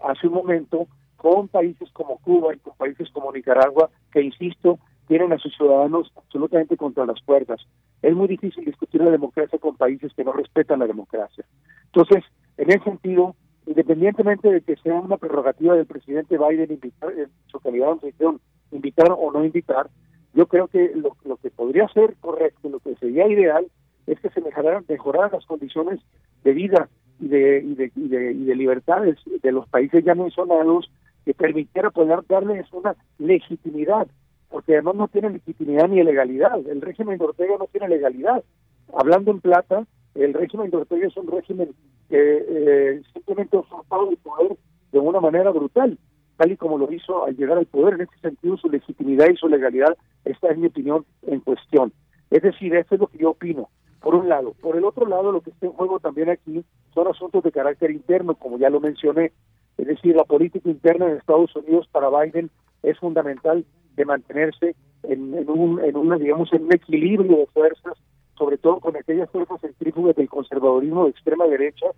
hace 0.02 0.26
un 0.26 0.34
momento 0.34 0.86
con 1.16 1.48
países 1.48 1.90
como 1.92 2.18
Cuba 2.18 2.54
y 2.54 2.58
con 2.58 2.74
países 2.76 3.10
como 3.10 3.32
Nicaragua 3.32 3.90
que, 4.12 4.22
insisto, 4.22 4.78
tienen 5.06 5.32
a 5.32 5.38
sus 5.38 5.54
ciudadanos 5.56 6.12
absolutamente 6.16 6.76
contra 6.76 7.06
las 7.06 7.20
puertas. 7.22 7.60
Es 8.02 8.14
muy 8.14 8.28
difícil 8.28 8.64
discutir 8.64 9.02
la 9.02 9.10
democracia 9.10 9.58
con 9.58 9.76
países 9.76 10.12
que 10.14 10.24
no 10.24 10.32
respetan 10.32 10.78
la 10.78 10.86
democracia. 10.86 11.44
Entonces, 11.86 12.24
en 12.56 12.70
ese 12.70 12.84
sentido, 12.84 13.34
independientemente 13.70 14.50
de 14.50 14.62
que 14.62 14.74
sea 14.82 14.94
una 14.94 15.16
prerrogativa 15.16 15.76
del 15.76 15.86
presidente 15.86 16.36
Biden 16.36 16.72
invitar, 16.72 17.12
en 17.12 17.28
su 17.46 17.60
calidad 17.60 18.00
de 18.00 18.12
invitar 18.72 19.12
o 19.16 19.30
no 19.30 19.44
invitar, 19.44 19.88
yo 20.34 20.46
creo 20.46 20.66
que 20.66 20.90
lo, 20.96 21.36
que 21.36 21.50
podría 21.50 21.86
ser 21.88 22.16
correcto, 22.20 22.68
lo 22.68 22.80
que 22.80 22.96
sería 22.96 23.28
ideal, 23.28 23.68
es 24.08 24.18
que 24.18 24.28
se 24.30 24.40
mejoraran, 24.40 24.84
mejoraran 24.88 25.30
las 25.32 25.46
condiciones 25.46 26.00
de 26.42 26.52
vida 26.52 26.88
y 27.20 27.28
de, 27.28 27.62
y 27.64 27.74
de, 27.76 27.92
y 27.94 28.08
de, 28.08 28.32
y 28.32 28.44
de 28.44 28.54
libertades 28.56 29.18
de 29.40 29.52
los 29.52 29.68
países 29.68 30.04
ya 30.04 30.16
mencionados 30.16 30.90
que 31.24 31.32
permitiera 31.32 31.90
poder 31.90 32.22
darles 32.28 32.66
una 32.72 32.96
legitimidad, 33.20 34.08
porque 34.48 34.72
además 34.72 34.96
no 34.96 35.06
tienen 35.06 35.34
legitimidad 35.34 35.86
ni 35.86 36.02
legalidad. 36.02 36.58
El 36.66 36.80
régimen 36.80 37.18
de 37.18 37.24
Ortega 37.24 37.54
no 37.56 37.68
tiene 37.70 37.88
legalidad. 37.88 38.42
Hablando 38.92 39.30
en 39.30 39.40
plata, 39.40 39.86
el 40.14 40.34
régimen 40.34 40.70
de 40.70 40.76
Ortega 40.78 41.06
es 41.06 41.16
un 41.16 41.28
régimen 41.28 41.70
que 42.08 42.44
eh, 42.48 43.02
simplemente 43.12 43.56
usurpado 43.56 44.10
el 44.10 44.16
poder 44.18 44.56
de 44.92 44.98
una 44.98 45.20
manera 45.20 45.50
brutal 45.50 45.98
tal 46.40 46.52
y 46.52 46.56
como 46.56 46.78
lo 46.78 46.90
hizo 46.90 47.26
al 47.26 47.36
llegar 47.36 47.58
al 47.58 47.66
poder. 47.66 47.94
En 47.94 48.00
este 48.02 48.18
sentido, 48.18 48.56
su 48.56 48.70
legitimidad 48.70 49.28
y 49.28 49.36
su 49.36 49.46
legalidad 49.46 49.94
está, 50.24 50.48
en 50.48 50.62
mi 50.62 50.68
opinión, 50.68 51.04
en 51.26 51.40
cuestión. 51.40 51.92
Es 52.30 52.40
decir, 52.42 52.74
eso 52.74 52.94
es 52.94 53.00
lo 53.00 53.08
que 53.08 53.18
yo 53.18 53.30
opino, 53.30 53.68
por 54.00 54.14
un 54.14 54.26
lado. 54.26 54.54
Por 54.62 54.74
el 54.76 54.84
otro 54.84 55.06
lado, 55.06 55.32
lo 55.32 55.42
que 55.42 55.50
está 55.50 55.66
en 55.66 55.72
juego 55.72 56.00
también 56.00 56.30
aquí 56.30 56.64
son 56.94 57.08
asuntos 57.08 57.44
de 57.44 57.52
carácter 57.52 57.90
interno, 57.90 58.34
como 58.34 58.56
ya 58.56 58.70
lo 58.70 58.80
mencioné. 58.80 59.32
Es 59.76 59.86
decir, 59.86 60.16
la 60.16 60.24
política 60.24 60.70
interna 60.70 61.06
de 61.06 61.18
Estados 61.18 61.54
Unidos 61.56 61.86
para 61.92 62.08
Biden 62.08 62.50
es 62.82 62.98
fundamental 62.98 63.66
de 63.96 64.04
mantenerse 64.06 64.74
en, 65.02 65.34
en, 65.34 65.50
un, 65.50 65.84
en 65.84 65.94
una, 65.94 66.16
digamos, 66.16 66.50
en 66.54 66.64
un 66.64 66.72
equilibrio 66.72 67.36
de 67.36 67.46
fuerzas, 67.48 67.98
sobre 68.40 68.56
todo 68.56 68.80
con 68.80 68.96
aquellas 68.96 69.28
fuerzas 69.28 69.60
centrífugas 69.60 70.16
del 70.16 70.30
conservadurismo 70.30 71.04
de 71.04 71.10
extrema 71.10 71.46
derecha 71.46 71.88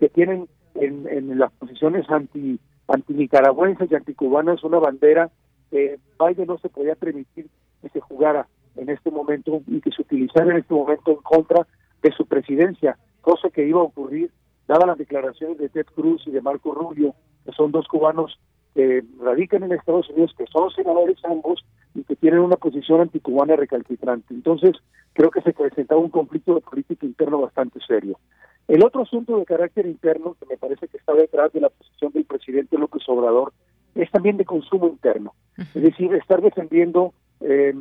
que 0.00 0.08
tienen 0.08 0.48
en, 0.74 1.06
en 1.06 1.38
las 1.38 1.52
posiciones 1.52 2.08
anti 2.08 2.58
antinicaragüenses 2.88 3.92
y 3.92 3.94
anticubanas 3.94 4.64
una 4.64 4.78
bandera 4.78 5.30
que 5.70 5.98
Biden 6.18 6.46
no 6.46 6.56
se 6.56 6.70
podía 6.70 6.94
permitir 6.94 7.48
que 7.82 7.90
se 7.90 8.00
jugara 8.00 8.48
en 8.76 8.88
este 8.88 9.10
momento 9.10 9.60
y 9.66 9.82
que 9.82 9.90
se 9.90 10.00
utilizara 10.00 10.50
en 10.50 10.56
este 10.56 10.72
momento 10.72 11.10
en 11.10 11.18
contra 11.18 11.66
de 12.02 12.12
su 12.12 12.24
presidencia, 12.24 12.96
cosa 13.20 13.50
que 13.50 13.68
iba 13.68 13.80
a 13.80 13.84
ocurrir 13.84 14.30
dadas 14.66 14.86
las 14.86 14.98
declaraciones 14.98 15.58
de 15.58 15.68
Ted 15.68 15.86
Cruz 15.94 16.26
y 16.26 16.30
de 16.30 16.40
Marco 16.40 16.72
Rubio, 16.72 17.14
que 17.44 17.52
son 17.52 17.72
dos 17.72 17.86
cubanos 17.86 18.40
que 18.74 19.02
radican 19.20 19.62
en 19.64 19.72
Estados 19.72 20.08
Unidos, 20.10 20.34
que 20.36 20.46
son 20.46 20.70
senadores 20.70 21.16
ambos 21.24 21.64
y 21.94 22.04
que 22.04 22.16
tienen 22.16 22.40
una 22.40 22.56
posición 22.56 23.00
anticubana 23.00 23.56
recalcitrante. 23.56 24.32
Entonces, 24.32 24.72
creo 25.12 25.30
que 25.30 25.42
se 25.42 25.52
presentaba 25.52 26.00
un 26.00 26.10
conflicto 26.10 26.54
de 26.54 26.60
política 26.60 27.06
interno 27.06 27.40
bastante 27.40 27.80
serio. 27.86 28.18
El 28.68 28.84
otro 28.84 29.02
asunto 29.02 29.36
de 29.36 29.44
carácter 29.44 29.86
interno, 29.86 30.36
que 30.38 30.46
me 30.46 30.56
parece 30.56 30.86
que 30.86 30.96
está 30.96 31.12
detrás 31.14 31.52
de 31.52 31.60
la 31.60 31.70
posición 31.70 32.12
del 32.12 32.24
presidente 32.24 32.78
López 32.78 33.02
Obrador, 33.08 33.52
es 33.96 34.10
también 34.12 34.36
de 34.36 34.44
consumo 34.44 34.86
interno. 34.86 35.34
Es 35.56 35.82
decir, 35.82 36.14
estar 36.14 36.40
defendiendo 36.40 37.12
eh, 37.40 37.74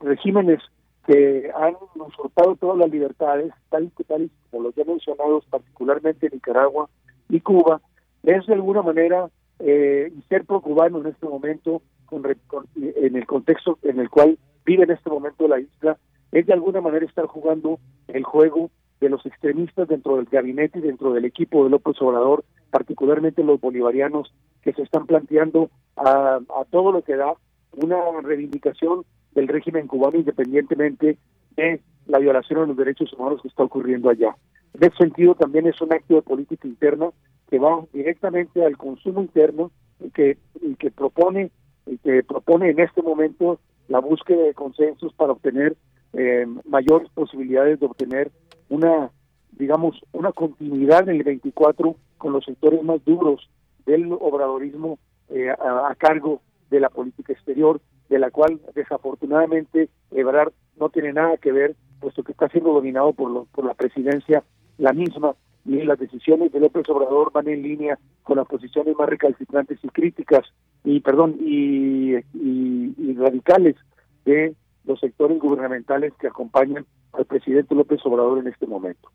regímenes 0.00 0.60
que 1.06 1.50
han 1.54 1.74
usurpado 1.94 2.56
todas 2.56 2.78
las 2.78 2.90
libertades, 2.90 3.52
tal 3.70 3.84
y, 3.84 4.04
tal 4.04 4.30
como 4.50 4.64
los 4.64 4.74
ya 4.74 4.84
mencionados, 4.84 5.44
particularmente 5.46 6.28
Nicaragua 6.30 6.88
y 7.28 7.40
Cuba, 7.40 7.80
es 8.22 8.46
de 8.46 8.54
alguna 8.54 8.82
manera 8.82 9.28
eh, 9.58 10.12
ser 10.28 10.44
pro-cubano 10.44 11.00
en 11.00 11.06
este 11.06 11.26
momento, 11.26 11.82
en 12.10 13.16
el 13.16 13.26
contexto 13.26 13.78
en 13.82 14.00
el 14.00 14.08
cual 14.08 14.38
vive 14.64 14.84
en 14.84 14.90
este 14.90 15.10
momento 15.10 15.48
la 15.48 15.60
isla, 15.60 15.98
es 16.32 16.46
de 16.46 16.52
alguna 16.52 16.80
manera 16.80 17.06
estar 17.06 17.26
jugando 17.26 17.78
el 18.08 18.24
juego 18.24 18.70
de 19.00 19.08
los 19.08 19.24
extremistas 19.26 19.88
dentro 19.88 20.16
del 20.16 20.26
gabinete 20.26 20.78
y 20.78 20.82
dentro 20.82 21.12
del 21.12 21.24
equipo 21.24 21.64
de 21.64 21.70
López 21.70 21.96
Obrador, 22.00 22.44
particularmente 22.70 23.44
los 23.44 23.60
bolivarianos 23.60 24.32
que 24.62 24.72
se 24.72 24.82
están 24.82 25.06
planteando 25.06 25.70
a, 25.96 26.36
a 26.36 26.64
todo 26.70 26.92
lo 26.92 27.02
que 27.02 27.16
da 27.16 27.34
una 27.72 27.96
reivindicación 28.22 29.04
del 29.32 29.48
régimen 29.48 29.86
cubano 29.86 30.18
independientemente 30.18 31.18
de 31.56 31.80
la 32.06 32.18
violación 32.18 32.60
de 32.60 32.66
los 32.68 32.76
derechos 32.76 33.12
humanos 33.12 33.40
que 33.42 33.48
está 33.48 33.62
ocurriendo 33.62 34.10
allá. 34.10 34.36
En 34.74 34.84
ese 34.84 34.96
sentido 34.96 35.34
también 35.34 35.66
es 35.66 35.80
un 35.80 35.92
acto 35.92 36.14
de 36.14 36.22
política 36.22 36.66
interna 36.66 37.10
que 37.48 37.58
va 37.58 37.84
directamente 37.92 38.64
al 38.64 38.76
consumo 38.76 39.20
interno 39.20 39.70
y 40.00 40.10
que, 40.10 40.38
y 40.60 40.74
que 40.76 40.90
propone 40.90 41.50
y 41.86 41.98
que 41.98 42.22
propone 42.22 42.70
en 42.70 42.80
este 42.80 43.02
momento 43.02 43.58
la 43.88 44.00
búsqueda 44.00 44.42
de 44.42 44.54
consensos 44.54 45.12
para 45.14 45.32
obtener 45.32 45.76
eh, 46.12 46.46
mayores 46.66 47.08
posibilidades 47.10 47.80
de 47.80 47.86
obtener 47.86 48.30
una, 48.68 49.10
digamos, 49.52 49.98
una 50.12 50.32
continuidad 50.32 51.08
en 51.08 51.16
el 51.16 51.24
24 51.24 51.96
con 52.18 52.32
los 52.32 52.44
sectores 52.44 52.82
más 52.82 53.02
duros 53.04 53.48
del 53.86 54.12
obradorismo 54.12 54.98
eh, 55.30 55.48
a, 55.50 55.94
cargo 55.96 56.42
de 56.70 56.80
la 56.80 56.90
política 56.90 57.32
exterior, 57.32 57.80
de 58.10 58.18
la 58.18 58.30
cual 58.30 58.60
desafortunadamente 58.74 59.88
Ebrard 60.10 60.52
no 60.78 60.90
tiene 60.90 61.12
nada 61.12 61.38
que 61.38 61.52
ver, 61.52 61.76
puesto 62.00 62.22
que 62.22 62.32
está 62.32 62.48
siendo 62.48 62.72
dominado 62.72 63.12
por, 63.14 63.46
por 63.46 63.64
la 63.64 63.74
presidencia 63.74 64.44
la 64.76 64.92
misma 64.92 65.34
ni 65.68 65.84
las 65.84 65.98
decisiones 65.98 66.50
de 66.50 66.60
López 66.60 66.88
Obrador 66.88 67.30
van 67.32 67.46
en 67.48 67.62
línea 67.62 67.98
con 68.22 68.38
las 68.38 68.46
posiciones 68.46 68.96
más 68.96 69.08
recalcitrantes 69.08 69.78
y 69.82 69.88
críticas 69.88 70.46
y 70.82 71.00
perdón 71.00 71.36
y, 71.40 72.16
y 72.16 73.14
radicales 73.14 73.76
de 74.24 74.54
los 74.84 74.98
sectores 74.98 75.38
gubernamentales 75.38 76.14
que 76.18 76.28
acompañan 76.28 76.86
al 77.12 77.26
presidente 77.26 77.74
López 77.74 78.00
Obrador 78.04 78.38
en 78.38 78.48
este 78.48 78.66
momento. 78.66 79.10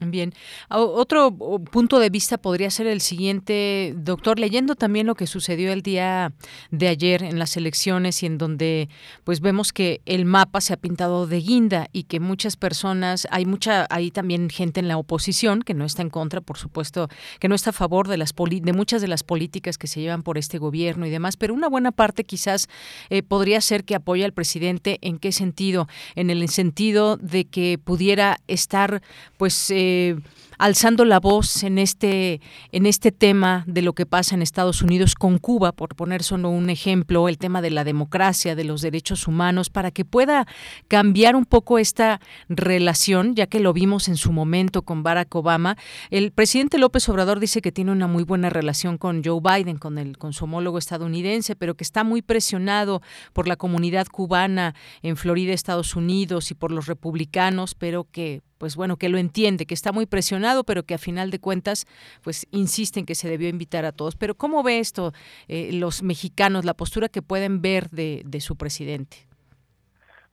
Bien. 0.00 0.34
Otro 0.70 1.30
punto 1.70 2.00
de 2.00 2.10
vista 2.10 2.36
podría 2.36 2.68
ser 2.70 2.88
el 2.88 3.00
siguiente, 3.00 3.94
doctor, 3.96 4.40
leyendo 4.40 4.74
también 4.74 5.06
lo 5.06 5.14
que 5.14 5.28
sucedió 5.28 5.72
el 5.72 5.82
día 5.82 6.32
de 6.72 6.88
ayer 6.88 7.22
en 7.22 7.38
las 7.38 7.56
elecciones 7.56 8.20
y 8.24 8.26
en 8.26 8.36
donde 8.36 8.88
pues 9.22 9.40
vemos 9.40 9.72
que 9.72 10.00
el 10.04 10.24
mapa 10.24 10.60
se 10.60 10.72
ha 10.72 10.78
pintado 10.78 11.28
de 11.28 11.40
guinda 11.40 11.88
y 11.92 12.04
que 12.04 12.18
muchas 12.18 12.56
personas, 12.56 13.28
hay 13.30 13.46
mucha 13.46 13.86
hay 13.88 14.10
también 14.10 14.50
gente 14.50 14.80
en 14.80 14.88
la 14.88 14.98
oposición 14.98 15.62
que 15.62 15.74
no 15.74 15.84
está 15.84 16.02
en 16.02 16.10
contra, 16.10 16.40
por 16.40 16.58
supuesto, 16.58 17.08
que 17.38 17.48
no 17.48 17.54
está 17.54 17.70
a 17.70 17.72
favor 17.72 18.08
de 18.08 18.16
las 18.16 18.34
de 18.34 18.72
muchas 18.72 19.00
de 19.00 19.08
las 19.08 19.22
políticas 19.22 19.78
que 19.78 19.86
se 19.86 20.00
llevan 20.00 20.24
por 20.24 20.38
este 20.38 20.58
gobierno 20.58 21.06
y 21.06 21.10
demás, 21.10 21.36
pero 21.36 21.54
una 21.54 21.68
buena 21.68 21.92
parte 21.92 22.24
quizás 22.24 22.68
eh, 23.10 23.22
podría 23.22 23.60
ser 23.60 23.84
que 23.84 23.94
apoya 23.94 24.24
al 24.24 24.32
presidente 24.32 24.98
en 25.02 25.18
qué 25.20 25.30
sentido? 25.30 25.86
En 26.16 26.30
el 26.30 26.48
sentido 26.48 27.16
de 27.16 27.44
que 27.44 27.78
pudiera 27.78 28.38
estar 28.48 29.00
pues 29.36 29.70
eh, 29.70 29.83
eh, 29.84 30.16
alzando 30.58 31.04
la 31.04 31.20
voz 31.20 31.62
en 31.62 31.78
este, 31.78 32.40
en 32.72 32.86
este 32.86 33.12
tema 33.12 33.64
de 33.66 33.82
lo 33.82 33.92
que 33.92 34.06
pasa 34.06 34.34
en 34.34 34.42
Estados 34.42 34.82
Unidos 34.82 35.14
con 35.14 35.38
Cuba, 35.38 35.72
por 35.72 35.94
poner 35.94 36.22
solo 36.22 36.48
un 36.48 36.70
ejemplo, 36.70 37.28
el 37.28 37.38
tema 37.38 37.60
de 37.62 37.70
la 37.70 37.84
democracia, 37.84 38.54
de 38.54 38.64
los 38.64 38.80
derechos 38.80 39.26
humanos, 39.26 39.70
para 39.70 39.90
que 39.90 40.04
pueda 40.04 40.46
cambiar 40.88 41.36
un 41.36 41.44
poco 41.44 41.78
esta 41.78 42.20
relación, 42.48 43.34
ya 43.34 43.46
que 43.46 43.60
lo 43.60 43.72
vimos 43.72 44.08
en 44.08 44.16
su 44.16 44.32
momento 44.32 44.82
con 44.82 45.02
Barack 45.02 45.34
Obama. 45.34 45.76
El 46.10 46.32
presidente 46.32 46.78
López 46.78 47.08
Obrador 47.08 47.40
dice 47.40 47.60
que 47.60 47.72
tiene 47.72 47.92
una 47.92 48.06
muy 48.06 48.24
buena 48.24 48.50
relación 48.50 48.96
con 48.96 49.22
Joe 49.24 49.40
Biden, 49.40 49.78
con, 49.78 49.98
el, 49.98 50.16
con 50.18 50.32
su 50.32 50.44
homólogo 50.44 50.78
estadounidense, 50.78 51.56
pero 51.56 51.74
que 51.74 51.84
está 51.84 52.04
muy 52.04 52.22
presionado 52.22 53.02
por 53.32 53.48
la 53.48 53.56
comunidad 53.56 54.06
cubana 54.06 54.74
en 55.02 55.16
Florida, 55.16 55.52
Estados 55.52 55.96
Unidos, 55.96 56.50
y 56.50 56.54
por 56.54 56.70
los 56.70 56.86
republicanos, 56.86 57.74
pero 57.74 58.06
que 58.10 58.42
pues 58.64 58.76
bueno, 58.76 58.96
que 58.96 59.10
lo 59.10 59.18
entiende, 59.18 59.66
que 59.66 59.74
está 59.74 59.92
muy 59.92 60.06
presionado, 60.06 60.64
pero 60.64 60.84
que 60.84 60.94
a 60.94 60.98
final 60.98 61.30
de 61.30 61.38
cuentas, 61.38 61.84
pues 62.22 62.46
insisten 62.50 63.04
que 63.04 63.14
se 63.14 63.28
debió 63.28 63.50
invitar 63.50 63.84
a 63.84 63.92
todos. 63.92 64.16
Pero 64.16 64.36
¿cómo 64.36 64.62
ve 64.62 64.78
esto 64.78 65.12
eh, 65.48 65.70
los 65.74 66.02
mexicanos, 66.02 66.64
la 66.64 66.72
postura 66.72 67.10
que 67.10 67.20
pueden 67.20 67.60
ver 67.60 67.90
de, 67.90 68.22
de 68.24 68.40
su 68.40 68.56
presidente? 68.56 69.18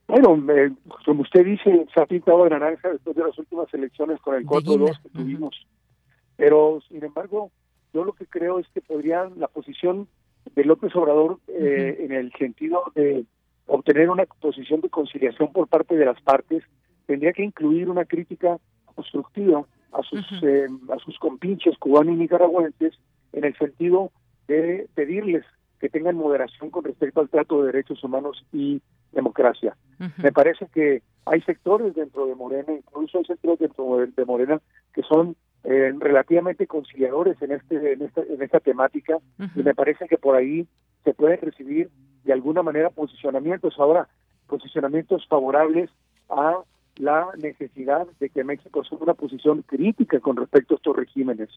Bueno, 0.08 0.42
como 1.04 1.20
usted 1.20 1.44
dice, 1.44 1.84
se 1.92 2.00
ha 2.00 2.06
pintado 2.06 2.44
de 2.44 2.48
naranja 2.48 2.88
después 2.88 3.14
de 3.14 3.22
las 3.22 3.38
últimas 3.38 3.66
elecciones 3.74 4.18
con 4.22 4.34
el 4.34 4.46
4-2 4.46 5.02
que 5.02 5.10
tuvimos. 5.10 5.66
Pero, 6.38 6.80
sin 6.88 7.04
embargo, 7.04 7.50
yo 7.92 8.02
lo 8.02 8.14
que 8.14 8.24
creo 8.24 8.60
es 8.60 8.66
que 8.68 8.80
podría 8.80 9.28
la 9.36 9.48
posición 9.48 10.08
de 10.54 10.64
López 10.64 10.96
Obrador 10.96 11.38
eh, 11.48 11.98
en 12.00 12.12
el 12.12 12.32
sentido 12.38 12.84
de 12.94 13.26
obtener 13.66 14.08
una 14.08 14.24
posición 14.24 14.80
de 14.80 14.88
conciliación 14.88 15.52
por 15.52 15.68
parte 15.68 15.96
de 15.96 16.06
las 16.06 16.18
partes 16.22 16.62
tendría 17.06 17.32
que 17.32 17.44
incluir 17.44 17.88
una 17.88 18.04
crítica 18.04 18.58
constructiva 18.94 19.64
a 19.92 20.02
sus 20.02 20.24
eh, 20.42 20.66
a 20.90 20.98
sus 20.98 21.18
compinches 21.18 21.76
cubanos 21.78 22.14
y 22.14 22.18
nicaragüenses 22.18 22.94
en 23.32 23.44
el 23.44 23.56
sentido 23.56 24.10
de 24.48 24.88
pedirles 24.94 25.44
que 25.80 25.88
tengan 25.88 26.16
moderación 26.16 26.70
con 26.70 26.84
respecto 26.84 27.20
al 27.20 27.28
trato 27.28 27.60
de 27.60 27.72
derechos 27.72 28.02
humanos 28.04 28.44
y 28.52 28.80
democracia. 29.12 29.76
Me 30.16 30.32
parece 30.32 30.66
que 30.72 31.02
hay 31.24 31.40
sectores 31.42 31.94
dentro 31.94 32.26
de 32.26 32.34
Morena, 32.34 32.72
incluso 32.72 33.18
hay 33.18 33.24
sectores 33.24 33.58
dentro 33.58 33.98
de 33.98 34.24
Morena 34.24 34.60
que 34.94 35.02
son 35.02 35.36
eh, 35.64 35.92
relativamente 35.98 36.66
conciliadores 36.66 37.40
en 37.40 37.52
este 37.52 37.92
en 37.92 38.02
esta, 38.02 38.22
en 38.22 38.42
esta 38.42 38.60
temática 38.60 39.18
y 39.54 39.62
me 39.62 39.74
parece 39.74 40.08
que 40.08 40.18
por 40.18 40.34
ahí 40.34 40.66
se 41.04 41.14
pueden 41.14 41.40
recibir 41.40 41.90
de 42.24 42.32
alguna 42.32 42.62
manera 42.62 42.90
posicionamientos. 42.90 43.74
Ahora 43.78 44.08
posicionamientos 44.46 45.26
favorables 45.28 45.90
a 46.28 46.62
la 47.02 47.26
necesidad 47.36 48.06
de 48.20 48.30
que 48.30 48.44
México 48.44 48.80
asuma 48.80 49.02
una 49.02 49.14
posición 49.14 49.62
crítica 49.62 50.20
con 50.20 50.36
respecto 50.36 50.74
a 50.74 50.76
estos 50.76 50.96
regímenes. 50.96 51.48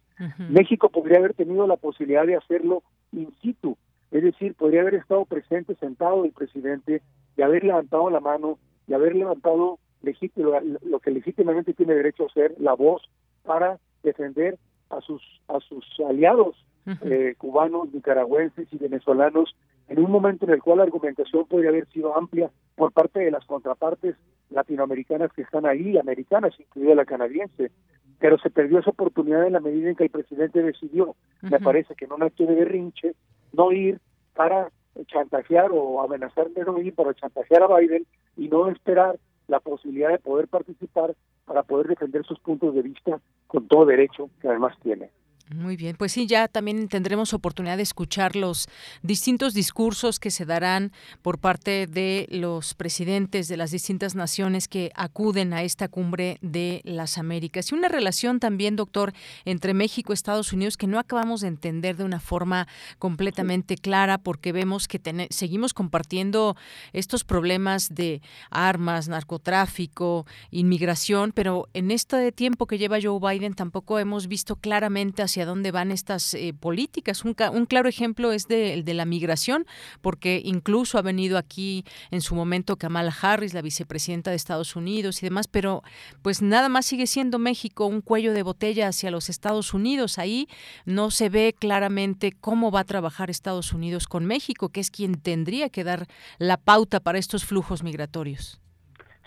México 0.50 0.90
podría 0.90 1.20
haber 1.20 1.36
tenido 1.36 1.68
la 1.68 1.76
posibilidad 1.76 2.26
de 2.26 2.36
hacerlo 2.36 2.82
in 3.12 3.32
situ, 3.44 3.78
es 4.10 4.24
decir, 4.24 4.56
podría 4.56 4.82
haber 4.82 4.96
estado 4.96 5.24
presente, 5.26 5.76
sentado 5.76 6.26
el 6.26 6.32
presidente, 6.32 7.04
y 7.38 7.44
haber 7.44 7.64
levantado 7.64 8.10
la 8.10 8.20
mano, 8.20 8.58
y 8.88 8.94
haber 8.94 9.16
levantado 9.16 9.78
legítimo, 10.02 10.54
lo 10.82 11.00
que 11.00 11.12
legítimamente 11.12 11.76
tiene 11.76 11.94
derecho 11.94 12.24
a 12.24 12.28
hacer, 12.28 12.56
la 12.58 12.74
voz 12.74 13.04
para 13.44 13.78
defender 14.02 14.58
a 14.90 15.00
sus, 15.02 15.22
a 15.48 15.60
sus 15.60 15.86
aliados 16.10 16.56
eh, 17.02 17.36
cubanos, 17.38 17.94
nicaragüenses 17.94 18.68
y 18.72 18.78
venezolanos 18.78 19.56
en 19.90 20.00
un 20.00 20.10
momento 20.10 20.46
en 20.46 20.54
el 20.54 20.64
cual 20.64 20.78
la 20.78 20.86
argumentación 20.86 21.46
podría 21.46 21.70
haber 21.70 21.88
sido 21.90 22.18
amplia 22.18 22.50
por 22.76 22.92
parte 22.92 23.20
de 23.20 23.30
las 23.30 23.46
contrapartes 23.46 24.16
latinoamericanas 24.50 25.32
que 25.34 25.42
están 25.42 25.66
ahí, 25.66 25.98
americanas, 25.98 26.54
incluida 26.60 26.96
la 26.96 27.06
canadiense, 27.06 27.72
pero 28.20 28.38
se 28.38 28.50
perdió 28.50 28.80
esa 28.80 28.92
oportunidad 28.92 29.46
en 29.46 29.54
la 29.54 29.60
medida 29.60 29.90
en 29.90 29.96
que 29.96 30.06
el 30.06 30.10
presidente 30.10 30.62
decidió, 30.62 31.16
me 31.42 31.60
parece 31.60 31.96
que 31.96 32.06
en 32.06 32.14
un 32.14 32.24
acto 32.24 32.46
de 32.46 32.56
berrinche, 32.56 33.14
no 33.54 33.72
ir 33.72 34.00
para 34.34 34.70
chantajear 35.08 35.72
o 35.74 36.02
amenazar 36.02 36.50
de 36.50 36.64
no 36.64 36.80
ir 36.80 36.94
para 36.96 37.14
chantajear 37.14 37.64
a 37.64 37.78
Biden 37.78 38.06
y 38.38 38.48
no 38.48 38.70
esperar 38.70 39.20
la 39.48 39.60
posibilidad 39.60 40.10
de 40.10 40.20
poder 40.20 40.48
participar 40.48 41.16
para 41.46 41.64
poder 41.64 41.88
defender 41.88 42.26
sus 42.26 42.40
puntos 42.40 42.74
de 42.74 42.82
vista 42.82 43.20
con 43.48 43.68
todo 43.68 43.86
derecho 43.86 44.30
que 44.42 44.48
además 44.48 44.76
tiene. 44.82 45.10
Muy 45.54 45.78
bien, 45.78 45.96
pues 45.96 46.12
sí, 46.12 46.26
ya 46.26 46.48
también 46.48 46.88
tendremos 46.88 47.32
oportunidad 47.36 47.78
de 47.78 47.84
escuchar 47.84 48.36
los 48.36 48.68
distintos 49.04 49.54
discursos 49.54 50.20
que 50.20 50.32
se 50.32 50.44
darán 50.44 50.92
por 51.22 51.38
parte 51.38 51.86
de 51.86 52.26
los 52.32 52.74
presidentes 52.74 53.48
de 53.48 53.56
las 53.56 53.70
distintas 53.70 54.16
naciones 54.16 54.68
que 54.68 54.92
acuden 54.96 55.54
a 55.54 55.62
esta 55.62 55.88
cumbre 55.88 56.40
de 56.42 56.82
las 56.84 57.20
Américas. 57.20 57.72
Y 57.72 57.76
una 57.76 57.90
relación 57.90 58.40
también, 58.40 58.76
doctor, 58.76 59.14
entre 59.46 59.76
México 59.76 60.12
y 60.12 60.16
Estados 60.16 60.52
Unidos 60.52 60.78
que 60.78 60.88
no 60.88 60.98
acabamos 60.98 61.42
de 61.42 61.50
entender 61.50 61.96
de 61.96 62.06
una 62.06 62.20
forma 62.20 62.68
completamente 62.98 63.78
clara 63.78 64.18
porque 64.18 64.52
vemos 64.52 64.88
que 64.88 65.00
seguimos 65.30 65.76
compartiendo 65.76 66.58
estos 66.92 67.24
problemas 67.24 67.94
de 67.94 68.24
armas, 68.50 69.10
narcotráfico, 69.10 70.26
inmigración, 70.50 71.34
pero 71.36 71.68
en 71.76 71.92
este 71.92 72.32
tiempo 72.32 72.66
que 72.66 72.80
lleva 72.80 72.98
Joe 73.00 73.20
Biden 73.20 73.54
tampoco 73.54 74.00
hemos 74.00 74.28
visto 74.28 74.56
claramente 74.56 75.22
hacia 75.22 75.35
dónde 75.44 75.72
van 75.72 75.91
estas 75.91 76.34
eh, 76.34 76.53
políticas. 76.57 77.26
Un, 77.26 77.34
claro 77.34 77.90
ejemplo 77.90 78.32
es 78.32 78.48
de, 78.48 78.74
el 78.74 78.86
de 78.86 78.94
la 78.94 79.03
migración, 79.03 79.66
porque 80.02 80.41
incluso 80.45 80.98
ha 80.98 81.02
venido 81.02 81.38
aquí 81.38 81.84
en 82.12 82.22
su 82.22 82.36
momento 82.36 82.78
Kamala 82.78 83.14
Harris, 83.22 83.53
la 83.53 83.62
vicepresidenta 83.62 84.30
de 84.30 84.38
Estados 84.38 84.78
Unidos 84.78 85.22
y 85.22 85.26
demás, 85.26 85.49
pero 85.49 85.82
pues 86.22 86.41
nada 86.41 86.70
más 86.70 86.86
sigue 86.86 87.07
siendo 87.07 87.40
México 87.40 87.86
un 87.88 87.99
cuello 87.99 88.32
de 88.32 88.44
botella 88.44 88.88
hacia 88.88 89.12
los 89.12 89.28
Estados 89.30 89.74
Unidos. 89.74 90.18
Ahí 90.20 90.48
no 90.86 91.12
se 91.12 91.28
ve 91.28 91.53
claramente 91.57 92.32
cómo 92.32 92.72
va 92.72 92.82
a 92.82 92.86
trabajar 92.86 93.30
Estados 93.30 93.74
Unidos 93.74 94.07
con 94.07 94.26
México, 94.26 94.70
que 94.70 94.80
es 94.80 94.91
quien 94.91 95.16
tendría 95.22 95.70
que 95.70 95.84
dar 95.84 96.06
la 96.38 96.57
pauta 96.57 96.99
para 96.99 97.18
estos 97.18 97.44
flujos 97.44 97.84
migratorios. 97.84 98.62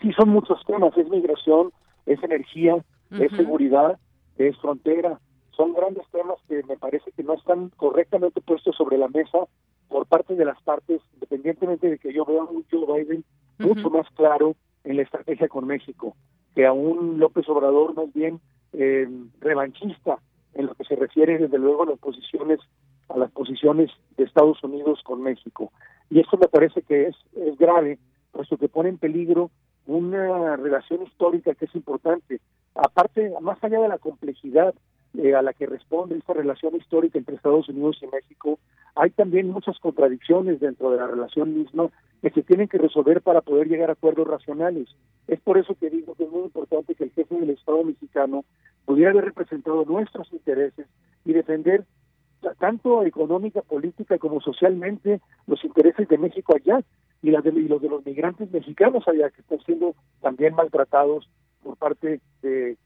Sí, 0.00 0.12
son 0.12 0.28
muchos 0.28 0.64
temas, 0.64 0.96
es 0.96 1.08
migración, 1.08 1.72
es 2.06 2.22
energía, 2.22 2.76
es 3.10 3.32
seguridad, 3.32 3.98
es 4.36 4.56
frontera, 4.58 5.18
son 5.58 5.74
grandes 5.74 6.06
temas 6.12 6.38
que 6.48 6.62
me 6.68 6.76
parece 6.76 7.10
que 7.10 7.24
no 7.24 7.34
están 7.34 7.70
correctamente 7.70 8.40
puestos 8.40 8.76
sobre 8.76 8.96
la 8.96 9.08
mesa 9.08 9.40
por 9.88 10.06
parte 10.06 10.36
de 10.36 10.44
las 10.44 10.62
partes, 10.62 11.02
independientemente 11.14 11.90
de 11.90 11.98
que 11.98 12.12
yo 12.12 12.24
vea 12.24 12.44
un 12.44 12.64
Joe 12.70 13.02
Biden 13.02 13.24
mucho 13.58 13.90
más 13.90 14.06
claro 14.14 14.54
en 14.84 14.96
la 14.96 15.02
estrategia 15.02 15.48
con 15.48 15.66
México, 15.66 16.14
que 16.54 16.64
a 16.64 16.72
un 16.72 17.18
López 17.18 17.48
Obrador 17.48 17.92
más 17.94 18.12
bien 18.14 18.40
eh, 18.72 19.08
revanchista 19.40 20.20
en 20.54 20.66
lo 20.66 20.74
que 20.76 20.84
se 20.84 20.94
refiere 20.94 21.38
desde 21.38 21.58
luego 21.58 21.82
a 21.82 21.86
las 21.86 21.98
posiciones 21.98 22.60
a 23.08 23.18
las 23.18 23.32
posiciones 23.32 23.90
de 24.16 24.24
Estados 24.24 24.62
Unidos 24.62 25.00
con 25.02 25.22
México. 25.22 25.72
Y 26.10 26.20
esto 26.20 26.36
me 26.36 26.46
parece 26.46 26.82
que 26.82 27.06
es, 27.06 27.16
es 27.34 27.58
grave, 27.58 27.98
puesto 28.30 28.58
que 28.58 28.68
pone 28.68 28.90
en 28.90 28.98
peligro 28.98 29.50
una 29.86 30.56
relación 30.56 31.02
histórica 31.02 31.54
que 31.54 31.64
es 31.64 31.74
importante. 31.74 32.40
Aparte, 32.74 33.32
más 33.40 33.58
allá 33.64 33.80
de 33.80 33.88
la 33.88 33.96
complejidad 33.96 34.74
eh, 35.16 35.34
a 35.34 35.42
la 35.42 35.52
que 35.52 35.66
responde 35.66 36.16
esta 36.16 36.34
relación 36.34 36.76
histórica 36.76 37.18
entre 37.18 37.36
Estados 37.36 37.68
Unidos 37.68 37.98
y 38.02 38.06
México, 38.06 38.58
hay 38.94 39.10
también 39.10 39.48
muchas 39.48 39.78
contradicciones 39.78 40.60
dentro 40.60 40.90
de 40.90 40.98
la 40.98 41.06
relación 41.06 41.56
misma 41.56 41.88
que 42.20 42.30
se 42.30 42.42
tienen 42.42 42.68
que 42.68 42.78
resolver 42.78 43.22
para 43.22 43.40
poder 43.40 43.68
llegar 43.68 43.90
a 43.90 43.94
acuerdos 43.94 44.26
racionales. 44.26 44.88
Es 45.26 45.40
por 45.40 45.56
eso 45.56 45.74
que 45.76 45.88
digo 45.88 46.14
que 46.14 46.24
es 46.24 46.30
muy 46.30 46.42
importante 46.42 46.94
que 46.94 47.04
el 47.04 47.12
jefe 47.12 47.34
del 47.36 47.50
Estado 47.50 47.84
mexicano 47.84 48.44
pudiera 48.84 49.10
haber 49.10 49.26
representado 49.26 49.84
nuestros 49.84 50.32
intereses 50.32 50.86
y 51.24 51.32
defender 51.32 51.84
tanto 52.58 53.04
económica, 53.04 53.62
política 53.62 54.18
como 54.18 54.40
socialmente 54.40 55.20
los 55.46 55.64
intereses 55.64 56.08
de 56.08 56.18
México 56.18 56.54
allá 56.54 56.82
y, 57.22 57.30
las 57.30 57.42
de, 57.44 57.50
y 57.50 57.68
los 57.68 57.82
de 57.82 57.88
los 57.88 58.04
migrantes 58.04 58.50
mexicanos 58.50 59.06
allá 59.08 59.30
que 59.30 59.40
están 59.40 59.60
siendo 59.60 59.94
también 60.20 60.54
maltratados 60.54 61.28
por 61.62 61.76
parte 61.76 62.20
de 62.42 62.76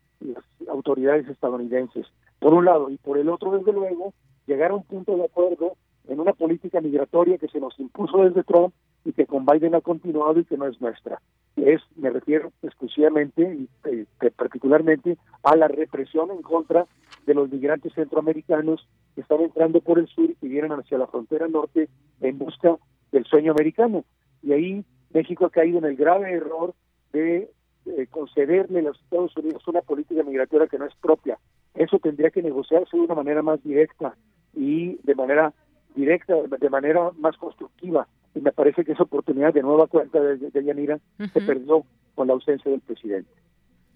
autoridades 0.69 1.29
estadounidenses, 1.29 2.07
por 2.39 2.55
un 2.55 2.65
lado, 2.65 2.91
y 2.91 2.97
por 2.97 3.19
el 3.19 3.29
otro, 3.29 3.53
desde 3.53 3.73
luego, 3.73 4.15
llegar 4.47 4.71
a 4.71 4.75
un 4.75 4.85
punto 4.85 5.17
de 5.17 5.25
acuerdo 5.25 5.77
en 6.09 6.21
una 6.21 6.33
política 6.33 6.81
migratoria 6.81 7.39
que 7.39 7.49
se 7.49 7.61
nos 7.61 7.79
impuso 7.79 8.25
desde 8.25 8.43
Trump 8.43 8.75
y 9.05 9.13
que 9.13 9.27
con 9.27 9.47
Biden 9.47 9.75
ha 9.75 9.81
continuado 9.81 10.41
y 10.41 10.45
que 10.45 10.57
no 10.57 10.67
es 10.67 10.81
nuestra. 10.81 11.21
Es, 11.57 11.81
me 11.97 12.11
refiero 12.11 12.53
exclusivamente 12.63 13.43
y 13.43 13.69
eh, 13.89 14.07
particularmente 14.37 15.19
a 15.43 15.57
la 15.57 15.69
represión 15.69 16.31
en 16.31 16.43
contra 16.43 16.87
de 17.27 17.35
los 17.35 17.51
migrantes 17.51 17.93
centroamericanos 17.95 18.89
que 19.15 19.21
están 19.21 19.41
entrando 19.41 19.81
por 19.81 19.99
el 19.99 20.09
sur 20.09 20.31
y 20.31 20.35
que 20.35 20.49
vienen 20.49 20.73
hacia 20.73 20.99
la 20.99 21.07
frontera 21.07 21.47
norte 21.49 21.89
en 22.21 22.39
busca 22.39 22.77
del 23.11 23.25
sueño 23.27 23.53
americano. 23.53 24.05
Y 24.43 24.53
ahí 24.53 24.85
México 25.13 25.47
ha 25.47 25.51
caído 25.51 25.79
en 25.79 25.85
el 25.85 25.97
grave 25.97 26.33
error 26.33 26.75
de 27.13 27.51
eh, 27.87 28.07
concederle 28.11 28.81
a 28.81 28.83
los 28.83 29.01
Estados 29.01 29.37
Unidos 29.37 29.67
una 29.67 29.81
política 29.81 30.23
migratoria 30.23 30.69
que 30.69 30.79
no 30.79 30.87
es 30.87 30.95
propia. 30.97 31.39
Eso 31.75 31.99
tendría 31.99 32.31
que 32.31 32.43
negociarse 32.43 32.97
de 32.97 33.03
una 33.03 33.15
manera 33.15 33.43
más 33.43 33.63
directa 33.63 34.15
y 34.55 34.97
de 35.03 35.15
manera 35.15 35.53
directa, 35.95 36.35
de 36.59 36.71
manera 36.71 37.11
más 37.19 37.37
constructiva. 37.37 38.07
Y 38.35 38.41
me 38.41 38.53
parece 38.53 38.85
que 38.85 38.93
esa 38.93 39.03
oportunidad 39.03 39.53
de 39.53 39.63
nueva 39.63 39.87
cuenta 39.87 40.21
de, 40.21 40.37
de 40.37 40.65
Yanira 40.65 40.99
se 41.33 41.41
perdió 41.41 41.85
con 42.15 42.29
la 42.29 42.35
ausencia 42.35 42.71
del 42.71 42.81
presidente. 42.81 43.31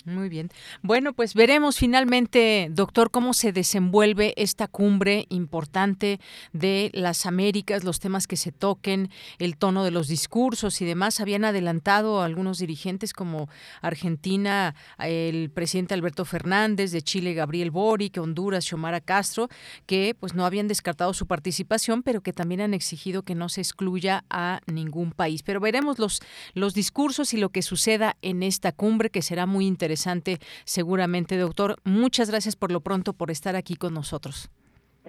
Muy 0.07 0.28
bien. 0.28 0.51
Bueno, 0.83 1.15
pues 1.15 1.35
veremos 1.35 1.78
finalmente, 1.78 2.69
doctor, 2.70 3.11
cómo 3.11 3.35
se 3.35 3.51
desenvuelve 3.51 4.35
esta 4.37 4.69
cumbre 4.69 5.27
importante 5.31 6.20
de 6.53 6.93
las 6.95 7.27
Américas, 7.27 7.83
los 7.83 7.99
temas 7.99 8.28
que 8.28 8.37
se 8.37 8.53
toquen, 8.53 9.11
el 9.41 9.57
tono 9.57 9.83
de 9.83 9.91
los 9.91 10.07
discursos 10.07 10.81
y 10.81 10.85
demás. 10.85 11.19
Habían 11.19 11.45
adelantado 11.45 12.23
algunos 12.23 12.59
dirigentes 12.59 13.12
como 13.12 13.49
Argentina, 13.83 14.77
el 15.01 15.51
presidente 15.51 15.95
Alberto 15.95 16.24
Fernández, 16.24 16.93
de 16.93 17.03
Chile 17.03 17.35
Gabriel 17.35 17.73
Boric, 17.73 18.16
Honduras 18.19 18.65
Xiomara 18.65 19.01
Castro, 19.01 19.49
que 19.87 20.15
pues 20.15 20.35
no 20.35 20.47
habían 20.47 20.69
descartado 20.69 21.15
su 21.15 21.27
participación, 21.27 22.05
pero 22.05 22.20
que 22.20 22.33
también 22.33 22.61
han 22.61 22.74
exigido 22.74 23.24
que 23.24 23.35
no 23.35 23.49
se 23.49 23.61
excluya 23.61 24.24
a 24.31 24.61
ningún 24.66 25.11
país. 25.11 25.43
Pero 25.43 25.59
veremos 25.59 25.99
los, 25.99 26.20
los 26.55 26.74
discursos 26.74 27.35
y 27.35 27.39
lo 27.39 27.49
que 27.49 27.62
suceda 27.62 28.16
en 28.23 28.45
esta 28.45 28.70
cumbre, 28.70 29.11
que 29.11 29.20
será 29.20 29.47
muy 29.47 29.66
interesante 29.66 29.95
interesante 29.97 30.39
seguramente, 30.64 31.39
doctor. 31.39 31.77
Muchas 31.85 32.28
gracias 32.28 32.55
por 32.55 32.70
lo 32.70 32.81
pronto 32.81 33.14
por 33.14 33.31
estar 33.31 33.56
aquí 33.56 33.77
con 33.77 33.94
nosotros. 33.94 34.51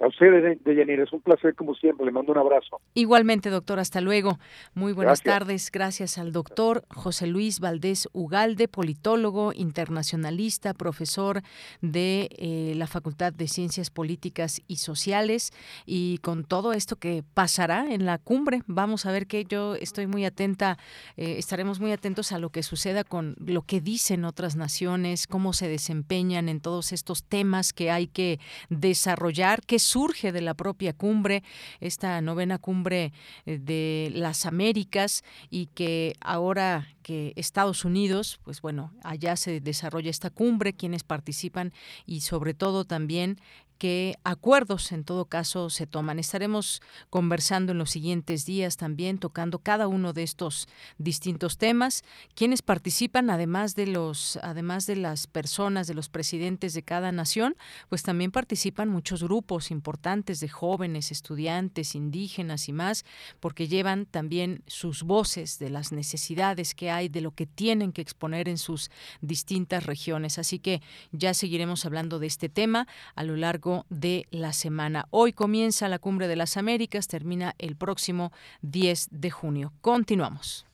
A 0.00 0.06
usted, 0.06 0.58
Deyanira, 0.64 1.02
es 1.02 1.12
un 1.12 1.20
placer 1.20 1.56
como 1.56 1.74
siempre. 1.74 2.06
Le 2.06 2.12
mando 2.12 2.30
un 2.30 2.38
abrazo. 2.38 2.80
Igualmente, 2.94 3.50
doctor, 3.50 3.80
hasta 3.80 4.00
luego. 4.00 4.38
Muy 4.74 4.92
buenas 4.92 5.22
tardes. 5.22 5.72
Gracias 5.72 6.18
al 6.18 6.32
doctor 6.32 6.84
José 6.88 7.26
Luis 7.26 7.58
Valdés 7.58 8.08
Ugalde, 8.12 8.68
politólogo, 8.68 9.52
internacionalista, 9.52 10.72
profesor 10.72 11.42
de 11.80 12.28
eh, 12.38 12.74
la 12.76 12.86
Facultad 12.86 13.32
de 13.32 13.48
Ciencias 13.48 13.90
Políticas 13.90 14.62
y 14.68 14.76
Sociales. 14.76 15.50
Y 15.84 16.18
con 16.18 16.44
todo 16.44 16.72
esto 16.72 16.94
que 16.94 17.24
pasará 17.34 17.92
en 17.92 18.06
la 18.06 18.18
cumbre, 18.18 18.62
vamos 18.66 19.04
a 19.04 19.10
ver 19.10 19.26
que 19.26 19.44
yo 19.44 19.74
estoy 19.74 20.06
muy 20.06 20.24
atenta, 20.24 20.78
eh, 21.16 21.36
estaremos 21.38 21.80
muy 21.80 21.90
atentos 21.90 22.30
a 22.30 22.38
lo 22.38 22.50
que 22.50 22.62
suceda 22.62 23.02
con 23.02 23.34
lo 23.44 23.62
que 23.62 23.80
dicen 23.80 24.24
otras 24.24 24.54
naciones, 24.54 25.26
cómo 25.26 25.52
se 25.52 25.66
desempeñan 25.66 26.48
en 26.48 26.60
todos 26.60 26.92
estos 26.92 27.24
temas 27.24 27.72
que 27.72 27.90
hay 27.90 28.06
que 28.06 28.38
desarrollar, 28.68 29.62
que 29.66 29.80
surge 29.88 30.32
de 30.32 30.40
la 30.40 30.54
propia 30.54 30.92
cumbre, 30.92 31.42
esta 31.80 32.20
novena 32.20 32.58
cumbre 32.58 33.12
eh, 33.46 33.58
de 33.58 34.10
las 34.14 34.46
Américas 34.46 35.24
y 35.50 35.66
que 35.66 36.14
ahora 36.20 36.88
que 37.02 37.32
Estados 37.36 37.84
Unidos, 37.84 38.38
pues 38.44 38.60
bueno, 38.60 38.92
allá 39.02 39.36
se 39.36 39.60
desarrolla 39.60 40.10
esta 40.10 40.30
cumbre, 40.30 40.74
quienes 40.74 41.04
participan 41.04 41.72
y 42.06 42.20
sobre 42.20 42.54
todo 42.54 42.84
también 42.84 43.40
qué 43.78 44.18
acuerdos 44.24 44.92
en 44.92 45.04
todo 45.04 45.26
caso 45.26 45.70
se 45.70 45.86
toman. 45.86 46.18
Estaremos 46.18 46.82
conversando 47.10 47.72
en 47.72 47.78
los 47.78 47.90
siguientes 47.90 48.44
días 48.44 48.76
también, 48.76 49.18
tocando 49.18 49.60
cada 49.60 49.86
uno 49.86 50.12
de 50.12 50.24
estos 50.24 50.68
distintos 50.98 51.56
temas. 51.56 52.02
Quienes 52.34 52.60
participan, 52.60 53.30
además 53.30 53.76
de 53.76 53.86
los, 53.86 54.38
además 54.42 54.86
de 54.86 54.96
las 54.96 55.26
personas, 55.26 55.86
de 55.86 55.94
los 55.94 56.08
presidentes 56.08 56.74
de 56.74 56.82
cada 56.82 57.12
nación, 57.12 57.56
pues 57.88 58.02
también 58.02 58.32
participan 58.32 58.88
muchos 58.88 59.22
grupos 59.22 59.70
importantes 59.70 60.40
de 60.40 60.48
jóvenes, 60.48 61.12
estudiantes, 61.12 61.94
indígenas 61.94 62.68
y 62.68 62.72
más, 62.72 63.04
porque 63.38 63.68
llevan 63.68 64.06
también 64.06 64.62
sus 64.66 65.04
voces 65.04 65.58
de 65.58 65.70
las 65.70 65.92
necesidades 65.92 66.74
que 66.74 66.90
hay, 66.90 67.08
de 67.08 67.20
lo 67.20 67.30
que 67.30 67.46
tienen 67.46 67.92
que 67.92 68.02
exponer 68.02 68.48
en 68.48 68.58
sus 68.58 68.90
distintas 69.20 69.86
regiones. 69.86 70.38
Así 70.38 70.58
que 70.58 70.82
ya 71.12 71.32
seguiremos 71.32 71.86
hablando 71.86 72.18
de 72.18 72.26
este 72.26 72.48
tema 72.48 72.88
a 73.14 73.22
lo 73.22 73.36
largo 73.36 73.67
de 73.88 74.26
la 74.30 74.52
semana. 74.52 75.06
Hoy 75.10 75.32
comienza 75.32 75.88
la 75.88 75.98
Cumbre 75.98 76.28
de 76.28 76.36
las 76.36 76.56
Américas, 76.56 77.08
termina 77.08 77.54
el 77.58 77.76
próximo 77.76 78.32
10 78.62 79.08
de 79.10 79.30
junio. 79.30 79.72
Continuamos. 79.80 80.66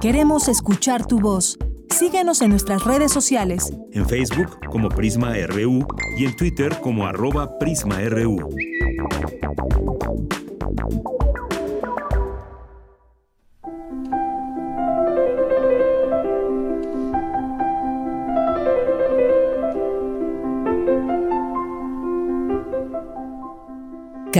Queremos 0.00 0.48
escuchar 0.48 1.06
tu 1.06 1.20
voz. 1.20 1.58
Síguenos 1.90 2.40
en 2.40 2.50
nuestras 2.50 2.84
redes 2.84 3.12
sociales. 3.12 3.72
En 3.92 4.08
Facebook 4.08 4.58
como 4.70 4.88
Prisma 4.88 5.34
RU 5.46 5.86
y 6.16 6.24
en 6.24 6.36
Twitter 6.36 6.78
como 6.80 7.06
arroba 7.06 7.58
PrismaRU. 7.58 8.48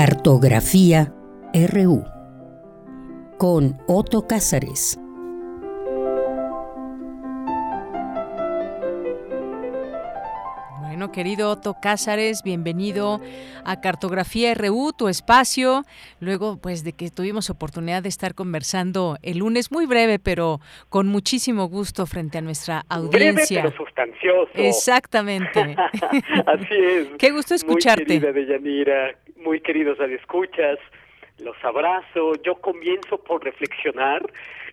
Cartografía 0.03 1.13
RU 1.53 2.03
con 3.37 3.79
Otto 3.87 4.27
Cázares. 4.27 4.99
Bueno, 11.11 11.25
querido 11.25 11.51
Otto 11.51 11.75
Cázares, 11.83 12.43
bienvenido 12.45 13.21
a 13.65 13.81
Cartografía 13.81 14.55
RU, 14.55 14.93
tu 14.97 15.09
espacio. 15.09 15.83
Luego, 16.21 16.59
pues, 16.63 16.85
de 16.85 16.93
que 16.93 17.11
tuvimos 17.11 17.51
oportunidad 17.51 18.03
de 18.03 18.09
estar 18.09 18.35
conversando 18.35 19.17
el 19.23 19.39
lunes, 19.39 19.73
muy 19.73 19.87
breve, 19.87 20.21
pero 20.21 20.61
con 20.89 21.09
muchísimo 21.09 21.67
gusto 21.69 22.07
frente 22.07 22.39
a 22.39 22.43
nuestra 22.43 22.83
audiencia. 22.89 23.63
Breve, 23.63 23.73
pero 23.75 23.85
sustancioso. 23.85 24.53
Exactamente. 24.55 25.61
Así 26.47 26.75
es. 26.75 27.09
Qué 27.19 27.31
gusto 27.31 27.55
escucharte. 27.55 28.05
Muy 28.05 28.21
querida 28.21 28.33
Deyanira, 28.33 29.15
muy 29.37 29.61
queridos 29.61 29.99
escuchas, 30.01 30.79
los 31.39 31.57
abrazo. 31.65 32.35
Yo 32.45 32.55
comienzo 32.57 33.19
por 33.19 33.45
reflexionar 33.45 34.23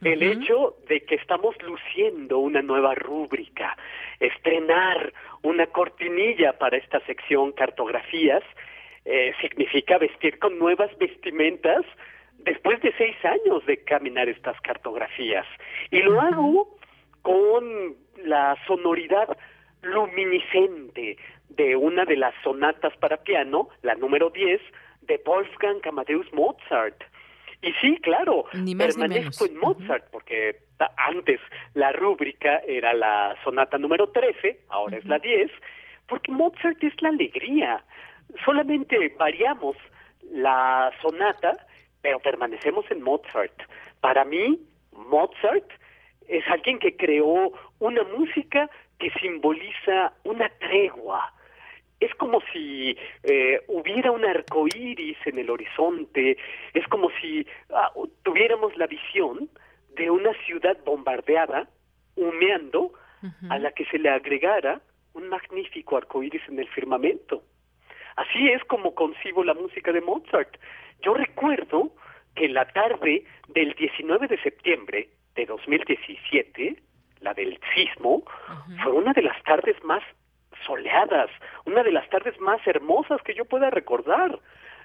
el 0.02 0.24
hecho 0.24 0.76
de 0.88 1.02
que 1.02 1.16
estamos 1.16 1.56
luciendo 1.62 2.40
una 2.40 2.62
nueva 2.62 2.96
rúbrica, 2.96 3.78
estrenar 4.20 5.14
una 5.42 5.68
cortinilla 5.68 6.58
para 6.58 6.78
esta 6.78 7.00
sección 7.02 7.52
cartografías, 7.52 8.44
eh, 9.06 9.34
significa 9.42 9.98
vestir 9.98 10.40
con 10.40 10.60
nuevas 10.60 10.96
vestimentas 10.98 11.86
después 12.40 12.82
de 12.82 12.94
seis 12.98 13.16
años 13.24 13.66
de 13.66 13.78
caminar 13.84 14.30
estas 14.30 14.60
cartografías. 14.62 15.46
Y 15.92 16.02
lo 16.02 16.20
hago 16.20 16.78
con 17.22 17.96
la 18.24 18.58
sonoridad 18.68 19.38
luminiscente 19.82 21.18
de 21.50 21.76
una 21.76 22.06
de 22.06 22.18
las 22.18 22.34
sonatas 22.44 22.96
para 22.98 23.18
piano, 23.18 23.70
la 23.82 23.96
número 23.96 24.30
10, 24.30 24.62
de 25.02 25.22
Wolfgang 25.26 25.80
Amadeus 25.88 26.32
Mozart. 26.34 27.04
Y 27.62 27.74
sí, 27.82 27.98
claro, 28.02 28.46
permanezco 28.78 29.46
en 29.46 29.58
Mozart, 29.58 30.06
porque 30.12 30.58
antes 30.96 31.40
la 31.74 31.92
rúbrica 31.92 32.60
era 32.68 32.94
la 32.94 33.36
sonata 33.44 33.78
número 33.78 34.10
13, 34.10 34.60
ahora 34.70 34.98
es 34.98 35.06
la 35.06 35.18
10, 35.18 35.52
porque 36.08 36.32
Mozart 36.32 36.84
es 36.84 37.02
la 37.02 37.10
alegría. 37.10 37.84
Solamente 38.46 39.14
variamos 39.18 39.76
la 40.32 40.92
sonata, 41.02 41.66
pero 42.02 42.20
permanecemos 42.20 42.86
en 42.92 43.02
Mozart. 43.02 43.60
Para 44.02 44.24
mí, 44.24 44.60
Mozart 44.92 45.70
es 46.28 46.48
alguien 46.48 46.78
que 46.80 46.96
creó 46.96 47.54
una 47.80 48.04
música 48.04 48.70
que 49.00 49.12
simboliza 49.20 50.14
una 50.24 50.50
tregua, 50.60 51.34
es 52.00 52.14
como 52.16 52.42
si 52.54 52.98
eh, 53.24 53.62
hubiera 53.68 54.12
un 54.12 54.24
arco 54.26 54.68
iris 54.68 55.18
en 55.26 55.40
el 55.40 55.50
horizonte, 55.50 56.38
es 56.74 56.88
como 56.88 57.10
si 57.22 57.46
ah, 57.74 57.92
tuviéramos 58.24 58.76
la 58.78 58.88
visión 58.88 59.50
de 59.96 60.12
una 60.12 60.34
ciudad 60.46 60.78
bombardeada, 60.86 61.68
humeando, 62.16 62.94
a 63.50 63.58
la 63.58 63.72
que 63.72 63.86
se 63.86 63.98
le 63.98 64.10
agregara 64.10 64.80
un 65.14 65.28
magnífico 65.28 65.98
arco 65.98 66.22
iris 66.22 66.42
en 66.48 66.60
el 66.60 66.68
firmamento. 66.68 67.44
Así 68.16 68.50
es 68.50 68.64
como 68.66 68.94
concibo 68.94 69.44
la 69.44 69.56
música 69.56 69.92
de 69.92 70.02
Mozart. 70.02 70.56
Yo 71.02 71.16
recuerdo 71.16 71.92
que 72.36 72.48
la 72.48 72.66
tarde 72.66 73.24
del 73.50 73.74
19 73.74 74.28
de 74.28 74.42
septiembre 74.42 75.10
de 75.36 75.46
2017, 75.48 76.80
la 77.22 77.34
del 77.34 77.60
sismo, 77.74 78.24
fue 78.84 78.92
una 78.92 79.14
de 79.14 79.24
las 79.24 79.42
tardes 79.44 79.84
más 79.84 80.04
soleadas, 80.68 81.32
una 81.66 81.82
de 81.82 81.92
las 81.92 82.08
tardes 82.10 82.40
más 82.40 82.60
hermosas 82.68 83.22
que 83.24 83.34
yo 83.34 83.46
pueda 83.46 83.72
recordar, 83.72 84.38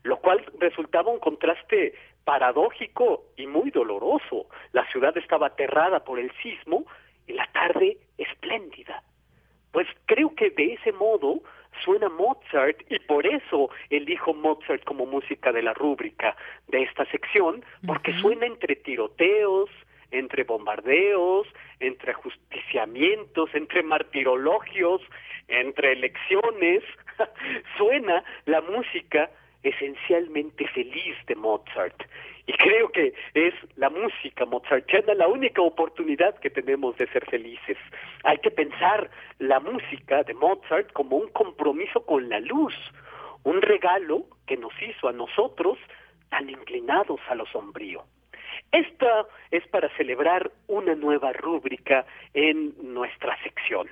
lo 0.05 0.17
cual 0.19 0.45
resultaba 0.59 1.11
un 1.11 1.21
contraste 1.21 1.95
paradójico 2.25 3.25
y 3.37 3.47
muy 3.47 3.71
doloroso. 3.71 4.47
La 4.73 4.87
ciudad 4.91 5.17
estaba 5.19 5.49
aterrada 5.49 6.05
por 6.05 6.19
el 6.19 6.33
sismo 6.43 6.87
y 7.27 7.35
la 7.35 7.47
tarde 7.53 7.99
espléndida. 8.17 9.03
Pues 9.73 9.87
creo 10.07 10.35
que 10.35 10.51
de 10.51 10.75
ese 10.75 10.93
modo 10.93 11.41
suena 11.85 12.09
Mozart 12.09 12.81
y 12.91 12.99
por 13.01 13.27
eso 13.27 13.71
elijo 13.91 14.35
Mozart 14.35 14.85
como 14.85 15.07
música 15.07 15.53
de 15.53 15.63
la 15.63 15.75
rúbrica 15.75 16.37
de 16.69 16.83
esta 16.83 17.05
sección, 17.07 17.65
porque 17.87 18.13
suena 18.21 18.47
entre 18.47 18.77
tiroteos, 18.77 19.71
entre 20.13 20.45
bombardeos, 20.45 21.47
entre 21.81 22.13
ajusticiamientos, 22.13 23.51
entre 23.55 23.83
martirologios, 23.83 25.03
entre 25.49 25.93
elecciones. 25.93 26.85
suena 27.77 28.25
la 28.47 28.61
música 28.61 29.31
esencialmente 29.63 30.67
feliz 30.69 31.17
de 31.27 31.35
Mozart. 31.35 32.03
Y 32.47 32.53
creo 32.55 32.91
que 32.91 33.15
es 33.35 33.55
la 33.77 33.89
música 33.89 34.45
mozartiana 34.45 35.15
la 35.15 35.29
única 35.29 35.63
oportunidad 35.63 36.39
que 36.41 36.51
tenemos 36.51 36.97
de 36.97 37.07
ser 37.09 37.25
felices. 37.27 37.79
Hay 38.25 38.39
que 38.39 38.51
pensar 38.51 39.11
la 39.39 39.61
música 39.61 40.25
de 40.25 40.35
Mozart 40.35 40.93
como 40.93 41.17
un 41.17 41.29
compromiso 41.29 42.05
con 42.05 42.29
la 42.29 42.41
luz, 42.41 42.75
un 43.45 43.63
regalo 43.63 44.25
que 44.47 44.57
nos 44.57 44.73
hizo 44.83 45.09
a 45.09 45.13
nosotros 45.13 45.79
tan 46.31 46.51
inclinados 46.51 47.21
a 47.29 47.37
lo 47.37 47.47
sombrío. 47.47 48.05
Esta 48.71 49.27
es 49.51 49.67
para 49.69 49.89
celebrar 49.97 50.51
una 50.67 50.95
nueva 50.95 51.33
rúbrica 51.33 52.07
en 52.35 52.75
nuestra 52.95 53.37
sección. 53.43 53.89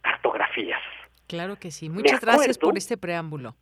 Cartografías. 0.00 0.80
Claro 1.26 1.56
que 1.56 1.70
sí. 1.70 1.88
Muchas 1.88 2.20
gracias 2.20 2.58
por 2.58 2.76
este 2.76 2.96
preámbulo. 2.96 3.54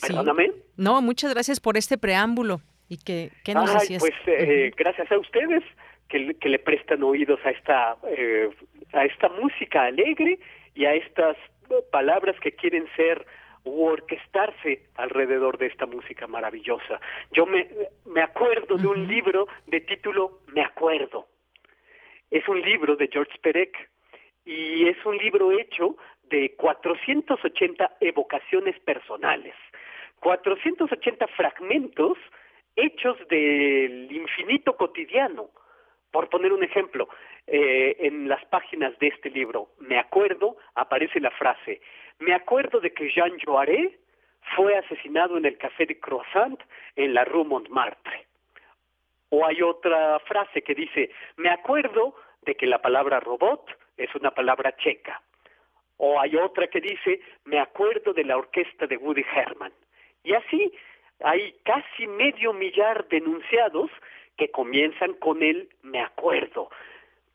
Perdóname. 0.00 0.52
No, 0.76 1.00
muchas 1.02 1.32
gracias 1.32 1.60
por 1.60 1.76
este 1.76 1.98
preámbulo. 1.98 2.60
¿Y 2.88 2.98
qué, 2.98 3.32
qué 3.44 3.54
nos 3.54 3.74
Ay, 3.74 3.98
Pues 3.98 4.14
eh, 4.26 4.70
gracias 4.76 5.10
a 5.10 5.18
ustedes 5.18 5.64
que, 6.08 6.34
que, 6.34 6.48
le 6.48 6.58
prestan 6.58 7.02
oídos 7.02 7.40
a 7.44 7.50
esta, 7.50 7.96
eh, 8.08 8.48
a 8.92 9.04
esta 9.04 9.28
música 9.28 9.84
alegre 9.84 10.38
y 10.74 10.84
a 10.84 10.94
estas 10.94 11.36
palabras 11.90 12.36
que 12.40 12.52
quieren 12.52 12.86
ser 12.94 13.26
u 13.66 13.84
orquestarse 13.84 14.86
alrededor 14.94 15.58
de 15.58 15.66
esta 15.66 15.86
música 15.86 16.26
maravillosa. 16.26 17.00
Yo 17.32 17.44
me, 17.46 17.68
me 18.06 18.22
acuerdo 18.22 18.76
de 18.76 18.86
un 18.86 19.06
libro 19.06 19.46
de 19.66 19.80
título 19.80 20.40
Me 20.54 20.62
acuerdo. 20.62 21.26
Es 22.30 22.46
un 22.48 22.60
libro 22.62 22.96
de 22.96 23.08
George 23.08 23.38
Perec 23.42 23.76
y 24.44 24.88
es 24.88 25.04
un 25.04 25.18
libro 25.18 25.50
hecho 25.52 25.96
de 26.24 26.54
480 26.56 27.96
evocaciones 28.00 28.78
personales, 28.80 29.54
480 30.20 31.26
fragmentos 31.28 32.16
hechos 32.76 33.16
del 33.28 34.10
infinito 34.10 34.76
cotidiano. 34.76 35.50
Por 36.10 36.28
poner 36.28 36.52
un 36.52 36.62
ejemplo, 36.62 37.08
eh, 37.48 37.96
en 38.00 38.28
las 38.28 38.44
páginas 38.46 38.98
de 38.98 39.08
este 39.08 39.30
libro, 39.30 39.68
me 39.78 39.98
acuerdo, 39.98 40.56
aparece 40.74 41.20
la 41.20 41.30
frase, 41.30 41.80
me 42.18 42.34
acuerdo 42.34 42.80
de 42.80 42.92
que 42.92 43.10
Jean 43.10 43.38
Joaré 43.44 43.98
fue 44.54 44.76
asesinado 44.76 45.36
en 45.36 45.44
el 45.44 45.58
café 45.58 45.86
de 45.86 45.98
Croissant 45.98 46.58
en 46.94 47.14
la 47.14 47.24
Rue 47.24 47.44
Montmartre. 47.44 48.26
O 49.30 49.44
hay 49.44 49.60
otra 49.62 50.18
frase 50.20 50.62
que 50.62 50.74
dice, 50.74 51.10
me 51.36 51.50
acuerdo 51.50 52.14
de 52.42 52.54
que 52.54 52.66
la 52.66 52.80
palabra 52.80 53.20
robot 53.20 53.68
es 53.96 54.14
una 54.14 54.30
palabra 54.30 54.76
checa. 54.76 55.20
O 55.96 56.20
hay 56.20 56.36
otra 56.36 56.68
que 56.68 56.80
dice, 56.80 57.20
me 57.44 57.58
acuerdo 57.58 58.12
de 58.12 58.24
la 58.24 58.36
orquesta 58.36 58.86
de 58.86 58.96
Woody 58.96 59.24
Herman. 59.34 59.72
Y 60.22 60.34
así 60.34 60.72
hay 61.20 61.54
casi 61.64 62.06
medio 62.06 62.52
millar 62.52 63.08
de 63.08 63.18
enunciados 63.18 63.90
que 64.36 64.50
comienzan 64.50 65.14
con 65.14 65.42
el 65.42 65.68
me 65.82 66.00
acuerdo, 66.00 66.70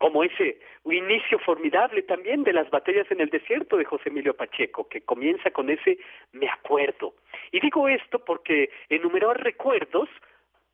como 0.01 0.23
ese 0.23 0.57
inicio 0.85 1.37
formidable 1.37 2.01
también 2.01 2.41
de 2.41 2.53
las 2.53 2.67
batallas 2.71 3.05
en 3.11 3.21
el 3.21 3.29
desierto 3.29 3.77
de 3.77 3.85
José 3.85 4.09
Emilio 4.09 4.35
Pacheco, 4.35 4.89
que 4.89 5.01
comienza 5.01 5.51
con 5.51 5.69
ese 5.69 5.99
me 6.31 6.49
acuerdo. 6.49 7.13
Y 7.51 7.59
digo 7.59 7.87
esto 7.87 8.17
porque 8.25 8.71
enumerar 8.89 9.39
recuerdos 9.43 10.09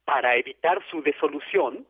para 0.06 0.38
evitar 0.38 0.82
su 0.90 1.02
desolución 1.02 1.86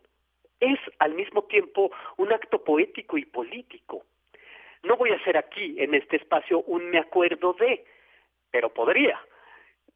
es 0.59 0.79
al 0.97 1.13
mismo 1.13 1.43
tiempo 1.43 1.91
un 2.17 2.33
acto 2.33 2.63
poético 2.63 3.19
y 3.19 3.25
político. 3.25 4.03
No 4.81 4.97
voy 4.97 5.11
a 5.11 5.17
hacer 5.17 5.37
aquí, 5.37 5.75
en 5.77 5.93
este 5.93 6.15
espacio, 6.15 6.63
un 6.63 6.89
me 6.89 6.97
acuerdo 6.97 7.53
de, 7.53 7.85
pero 8.49 8.73
podría 8.73 9.21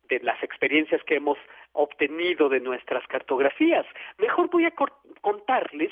de 0.09 0.19
las 0.19 0.43
experiencias 0.43 1.01
que 1.05 1.15
hemos 1.15 1.39
obtenido 1.72 2.49
de 2.49 2.59
nuestras 2.59 3.07
cartografías. 3.07 3.88
Mejor 4.19 4.47
voy 4.51 4.65
a 4.65 4.73
contarles 5.22 5.91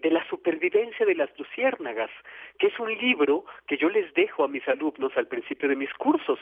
de 0.00 0.10
la 0.10 0.26
supervivencia 0.28 1.06
de 1.06 1.14
las 1.14 1.30
luciérnagas, 1.38 2.10
que 2.58 2.68
es 2.68 2.78
un 2.78 2.92
libro 2.96 3.44
que 3.66 3.76
yo 3.76 3.88
les 3.88 4.12
dejo 4.14 4.44
a 4.44 4.48
mis 4.48 4.66
alumnos 4.68 5.12
al 5.16 5.26
principio 5.26 5.68
de 5.68 5.76
mis 5.76 5.92
cursos. 5.94 6.38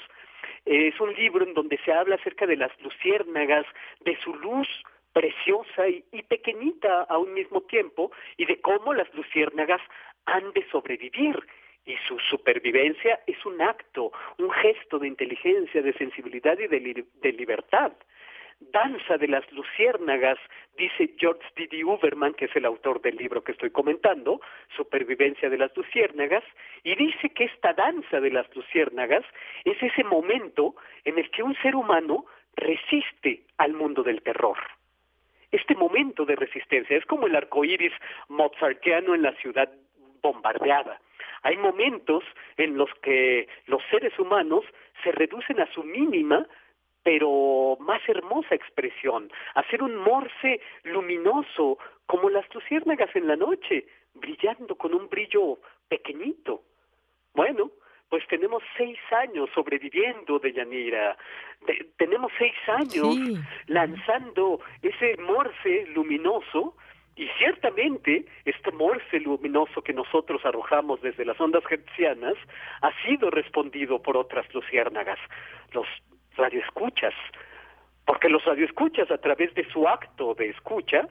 Es 0.64 0.98
un 1.00 1.14
libro 1.14 1.44
en 1.44 1.54
donde 1.54 1.78
se 1.84 1.92
habla 1.92 2.16
acerca 2.16 2.46
de 2.46 2.56
las 2.56 2.72
luciérnagas, 2.80 3.66
de 4.00 4.16
su 4.22 4.34
luz 4.34 4.68
preciosa 5.12 5.88
y, 5.88 6.22
pequeñita 6.22 7.02
a 7.02 7.18
un 7.18 7.34
mismo 7.34 7.62
tiempo, 7.62 8.12
y 8.36 8.44
de 8.44 8.60
cómo 8.60 8.94
las 8.94 9.12
luciérnagas 9.14 9.80
han 10.26 10.52
de 10.52 10.64
sobrevivir 10.70 11.36
y 11.84 11.96
su 12.06 12.18
supervivencia 12.18 13.18
es 13.26 13.44
un 13.46 13.62
acto, 13.62 14.12
un 14.38 14.50
gesto 14.50 14.98
de 14.98 15.08
inteligencia, 15.08 15.80
de 15.80 15.94
sensibilidad 15.94 16.58
y 16.58 16.68
de, 16.68 17.32
libertad. 17.32 17.92
Danza 18.60 19.16
de 19.16 19.28
las 19.28 19.50
Luciérnagas, 19.52 20.38
dice 20.76 21.14
George 21.16 21.46
Didi 21.56 21.84
Uberman, 21.84 22.34
que 22.34 22.46
es 22.46 22.56
el 22.56 22.64
autor 22.64 23.00
del 23.00 23.16
libro 23.16 23.42
que 23.42 23.52
estoy 23.52 23.70
comentando, 23.70 24.40
Supervivencia 24.76 25.48
de 25.48 25.58
las 25.58 25.76
Luciérnagas, 25.76 26.44
y 26.82 26.94
dice 26.96 27.30
que 27.30 27.44
esta 27.44 27.72
danza 27.72 28.20
de 28.20 28.30
las 28.30 28.54
Luciérnagas 28.54 29.24
es 29.64 29.82
ese 29.82 30.04
momento 30.04 30.74
en 31.04 31.18
el 31.18 31.30
que 31.30 31.42
un 31.42 31.54
ser 31.62 31.76
humano 31.76 32.26
resiste 32.56 33.44
al 33.58 33.72
mundo 33.72 34.02
del 34.02 34.22
terror. 34.22 34.58
Este 35.50 35.74
momento 35.74 36.24
de 36.24 36.36
resistencia 36.36 36.96
es 36.96 37.06
como 37.06 37.26
el 37.26 37.36
arco 37.36 37.64
iris 37.64 37.92
mozartiano 38.28 39.14
en 39.14 39.22
la 39.22 39.32
ciudad 39.34 39.70
bombardeada 40.20 41.00
hay 41.42 41.56
momentos 41.56 42.24
en 42.56 42.76
los 42.76 42.90
que 43.02 43.48
los 43.66 43.82
seres 43.90 44.18
humanos 44.18 44.64
se 45.02 45.12
reducen 45.12 45.60
a 45.60 45.72
su 45.72 45.84
mínima 45.84 46.46
pero 47.08 47.78
más 47.80 48.06
hermosa 48.06 48.54
expresión, 48.54 49.32
hacer 49.54 49.82
un 49.82 49.96
morse 49.96 50.60
luminoso 50.82 51.78
como 52.04 52.28
las 52.28 52.44
luciérnagas 52.54 53.08
en 53.16 53.26
la 53.26 53.34
noche, 53.34 53.86
brillando 54.12 54.76
con 54.76 54.92
un 54.92 55.08
brillo 55.08 55.58
pequeñito. 55.88 56.64
Bueno, 57.32 57.70
pues 58.10 58.26
tenemos 58.28 58.62
seis 58.76 58.98
años 59.10 59.48
sobreviviendo 59.54 60.38
de 60.38 60.52
Yanira, 60.52 61.16
tenemos 61.96 62.30
seis 62.36 62.52
años 62.66 63.16
lanzando 63.68 64.60
ese 64.82 65.16
morse 65.16 65.86
luminoso 65.94 66.76
y 67.16 67.26
ciertamente 67.38 68.26
este 68.44 68.70
morse 68.70 69.18
luminoso 69.20 69.80
que 69.80 69.94
nosotros 69.94 70.44
arrojamos 70.44 71.00
desde 71.00 71.24
las 71.24 71.40
ondas 71.40 71.64
hertzianas 71.70 72.34
ha 72.82 72.92
sido 73.06 73.30
respondido 73.30 74.02
por 74.02 74.18
otras 74.18 74.44
luciérnagas, 74.52 75.18
los 75.72 75.86
radioescuchas, 76.38 77.14
porque 78.06 78.30
los 78.30 78.44
radioescuchas 78.44 79.10
a 79.10 79.18
través 79.18 79.52
de 79.54 79.68
su 79.70 79.86
acto 79.86 80.34
de 80.34 80.48
escucha 80.48 81.06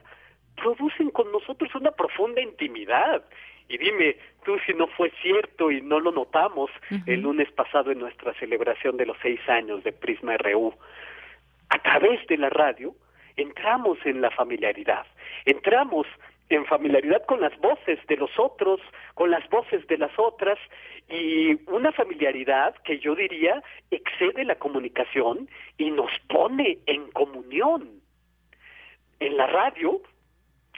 producen 0.56 1.10
con 1.10 1.30
nosotros 1.30 1.72
una 1.74 1.92
profunda 1.92 2.40
intimidad. 2.40 3.24
Y 3.68 3.78
dime 3.78 4.16
tú 4.44 4.58
si 4.66 4.72
no 4.72 4.88
fue 4.88 5.12
cierto 5.22 5.70
y 5.70 5.80
no 5.82 6.00
lo 6.00 6.10
notamos 6.10 6.70
el 7.06 7.20
lunes 7.20 7.50
pasado 7.52 7.92
en 7.92 7.98
nuestra 7.98 8.32
celebración 8.34 8.96
de 8.96 9.06
los 9.06 9.16
seis 9.22 9.40
años 9.48 9.84
de 9.84 9.92
Prisma 9.92 10.36
RU. 10.38 10.74
A 11.68 11.78
través 11.78 12.26
de 12.26 12.38
la 12.38 12.48
radio, 12.48 12.94
entramos 13.36 13.98
en 14.04 14.20
la 14.20 14.30
familiaridad, 14.30 15.06
entramos 15.44 16.06
en 16.50 16.64
familiaridad 16.66 17.24
con 17.26 17.40
las 17.40 17.56
voces 17.60 17.98
de 18.06 18.16
los 18.16 18.30
otros, 18.38 18.80
con 19.14 19.30
las 19.30 19.48
voces 19.50 19.86
de 19.86 19.98
las 19.98 20.12
otras, 20.18 20.58
y 21.08 21.54
una 21.70 21.92
familiaridad 21.92 22.74
que 22.84 22.98
yo 22.98 23.14
diría 23.14 23.62
excede 23.90 24.44
la 24.44 24.56
comunicación 24.56 25.48
y 25.76 25.90
nos 25.90 26.10
pone 26.28 26.78
en 26.86 27.10
comunión. 27.10 28.00
En 29.20 29.36
la 29.36 29.46
radio, 29.46 30.00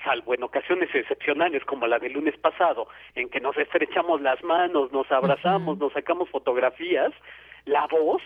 salvo 0.04 0.34
en 0.34 0.42
ocasiones 0.42 0.88
excepcionales 0.94 1.64
como 1.64 1.86
la 1.86 1.98
del 1.98 2.14
lunes 2.14 2.36
pasado, 2.38 2.88
en 3.14 3.28
que 3.28 3.40
nos 3.40 3.56
estrechamos 3.56 4.20
las 4.20 4.42
manos, 4.42 4.92
nos 4.92 5.10
abrazamos, 5.12 5.78
nos 5.78 5.92
sacamos 5.92 6.28
fotografías, 6.30 7.12
la 7.64 7.86
voz 7.86 8.22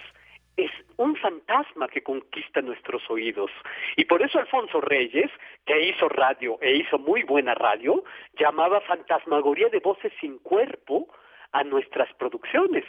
es 0.57 0.71
un 0.97 1.17
fantasma 1.17 1.89
que 1.89 2.03
conquista 2.03 2.61
nuestros 2.63 3.09
oídos. 3.11 3.51
Y 3.97 4.05
por 4.05 4.23
eso 4.23 4.39
Alfonso 4.39 4.81
Reyes, 4.81 5.31
que 5.67 5.89
hizo 5.89 6.09
radio 6.09 6.59
e 6.61 6.77
hizo 6.77 6.99
muy 6.99 7.23
buena 7.25 7.55
radio, 7.55 8.05
llamaba 8.39 8.81
fantasmagoría 8.83 9.69
de 9.69 9.81
voces 9.81 10.13
sin 10.21 10.39
cuerpo 10.39 11.09
a 11.53 11.65
nuestras 11.65 12.13
producciones. 12.15 12.85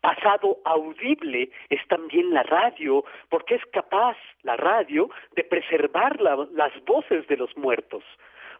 Pasado 0.00 0.58
audible 0.64 1.50
es 1.68 1.86
también 1.88 2.32
la 2.32 2.42
radio, 2.42 3.04
porque 3.28 3.56
es 3.56 3.64
capaz 3.72 4.16
la 4.42 4.56
radio 4.56 5.10
de 5.34 5.44
preservar 5.44 6.20
las 6.20 6.84
voces 6.84 7.26
de 7.26 7.36
los 7.36 7.56
muertos. 7.56 8.04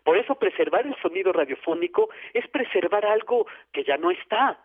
Por 0.02 0.16
eso 0.16 0.36
preservar 0.36 0.86
el 0.86 0.96
sonido 1.02 1.32
radiofónico 1.32 2.08
es 2.32 2.46
preservar 2.48 3.04
algo 3.04 3.46
que 3.72 3.84
ya 3.84 3.96
no 3.96 4.10
está, 4.10 4.58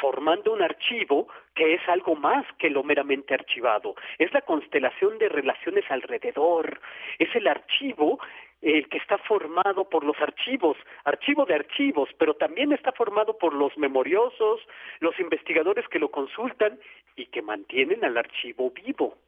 formando 0.00 0.52
un 0.52 0.62
archivo 0.62 1.28
que 1.54 1.74
es 1.74 1.88
algo 1.88 2.14
más 2.14 2.44
que 2.58 2.70
lo 2.70 2.82
meramente 2.82 3.34
archivado. 3.34 3.94
Es 4.18 4.32
la 4.32 4.42
constelación 4.42 5.18
de 5.18 5.28
relaciones 5.28 5.84
alrededor, 5.90 6.80
es 7.18 7.34
el 7.34 7.46
archivo 7.48 8.18
el 8.62 8.88
que 8.88 8.98
está 8.98 9.18
formado 9.18 9.88
por 9.88 10.04
los 10.04 10.18
archivos, 10.20 10.76
archivo 11.04 11.44
de 11.44 11.54
archivos, 11.54 12.08
pero 12.18 12.34
también 12.34 12.72
está 12.72 12.90
formado 12.92 13.36
por 13.36 13.54
los 13.54 13.76
memoriosos, 13.76 14.60
los 15.00 15.18
investigadores 15.20 15.86
que 15.88 15.98
lo 15.98 16.10
consultan 16.10 16.78
y 17.16 17.26
que 17.26 17.42
mantienen 17.42 18.04
al 18.04 18.16
archivo 18.16 18.70
vivo. 18.70 19.18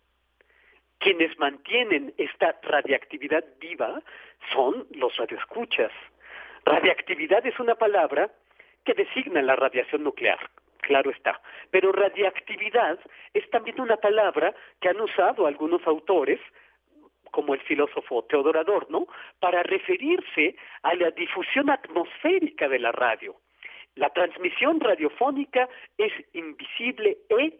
Quienes 0.98 1.39
mantienen 1.39 2.12
esta 2.16 2.59
radiactividad 2.62 3.44
viva 3.60 4.02
son 4.52 4.86
los 4.94 5.16
radioescuchas. 5.16 5.93
Radiactividad 6.64 7.47
es 7.47 7.59
una 7.60 7.76
palabra 7.76 8.30
que 8.89 8.94
designa 8.94 9.43
la 9.43 9.55
radiación 9.55 10.02
nuclear, 10.02 10.39
claro 10.81 11.10
está. 11.10 11.43
Pero 11.70 11.93
radiactividad 11.93 12.98
es 13.35 13.48
también 13.51 13.78
una 13.82 13.98
palabra 13.98 14.55
que 14.81 14.89
han 14.89 14.98
usado 14.98 15.47
algunos 15.47 15.86
autores, 15.86 16.40
como 17.31 17.52
el 17.52 17.60
filósofo 17.60 18.24
Teodor 18.24 18.56
Adorno, 18.56 19.06
para 19.40 19.62
referirse 19.62 20.56
a 20.82 20.94
la 20.94 21.10
difusión 21.10 21.69
atmosférica 21.69 22.66
de 22.66 22.78
la 22.78 22.90
radio. 22.93 23.36
La 23.97 24.09
transmisión 24.09 24.81
radiofónica 24.81 25.69
es 25.98 26.12
invisible 26.32 27.19
e 27.28 27.59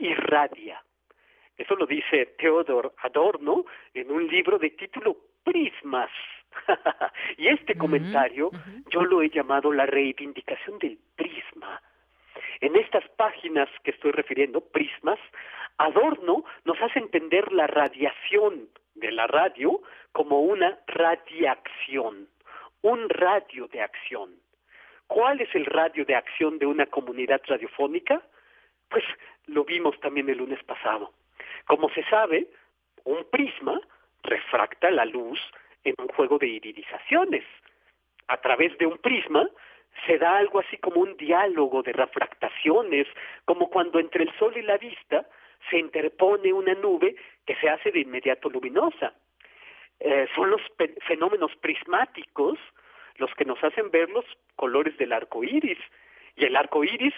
irradia. 0.00 0.82
Eso 1.56 1.76
lo 1.76 1.86
dice 1.86 2.34
Teodor 2.36 2.94
Adorno 3.04 3.64
en 3.94 4.10
un 4.10 4.26
libro 4.26 4.58
de 4.58 4.70
título 4.70 5.18
Prismas 5.44 6.10
y 7.36 7.48
este 7.48 7.76
comentario 7.76 8.50
yo 8.90 9.04
lo 9.04 9.22
he 9.22 9.30
llamado 9.30 9.72
la 9.72 9.86
reivindicación 9.86 10.78
del 10.78 10.98
prisma. 11.16 11.80
En 12.60 12.76
estas 12.76 13.06
páginas 13.16 13.68
que 13.84 13.92
estoy 13.92 14.12
refiriendo, 14.12 14.60
prismas, 14.60 15.18
Adorno 15.78 16.44
nos 16.64 16.80
hace 16.82 16.98
entender 16.98 17.52
la 17.52 17.66
radiación 17.66 18.68
de 18.94 19.12
la 19.12 19.26
radio 19.26 19.80
como 20.12 20.40
una 20.40 20.78
radiación, 20.88 22.28
un 22.82 23.08
radio 23.08 23.68
de 23.68 23.82
acción. 23.82 24.34
¿Cuál 25.06 25.40
es 25.40 25.54
el 25.54 25.66
radio 25.66 26.04
de 26.04 26.16
acción 26.16 26.58
de 26.58 26.66
una 26.66 26.86
comunidad 26.86 27.40
radiofónica? 27.46 28.20
Pues 28.88 29.04
lo 29.46 29.64
vimos 29.64 29.98
también 30.00 30.28
el 30.28 30.38
lunes 30.38 30.62
pasado. 30.64 31.12
Como 31.66 31.88
se 31.90 32.02
sabe, 32.04 32.48
un 33.04 33.24
prisma 33.30 33.80
refracta 34.22 34.90
la 34.90 35.04
luz 35.04 35.40
en 35.88 35.94
un 35.98 36.08
juego 36.08 36.38
de 36.38 36.48
iridizaciones. 36.48 37.44
A 38.28 38.36
través 38.38 38.76
de 38.78 38.86
un 38.86 38.98
prisma 38.98 39.48
se 40.06 40.18
da 40.18 40.36
algo 40.36 40.60
así 40.60 40.76
como 40.78 41.00
un 41.00 41.16
diálogo 41.16 41.82
de 41.82 41.92
refractaciones, 41.92 43.06
como 43.44 43.68
cuando 43.70 43.98
entre 43.98 44.24
el 44.24 44.32
sol 44.38 44.56
y 44.56 44.62
la 44.62 44.78
vista 44.78 45.26
se 45.70 45.78
interpone 45.78 46.52
una 46.52 46.74
nube 46.74 47.16
que 47.46 47.56
se 47.56 47.68
hace 47.68 47.90
de 47.90 48.00
inmediato 48.00 48.48
luminosa. 48.48 49.14
Eh, 50.00 50.28
son 50.34 50.50
los 50.50 50.60
fenómenos 51.06 51.54
prismáticos 51.56 52.58
los 53.16 53.34
que 53.34 53.44
nos 53.44 53.62
hacen 53.64 53.90
ver 53.90 54.08
los 54.10 54.24
colores 54.54 54.96
del 54.96 55.12
arco 55.12 55.42
iris. 55.42 55.78
Y 56.38 56.44
el 56.44 56.54
arco 56.54 56.84
iris 56.84 57.14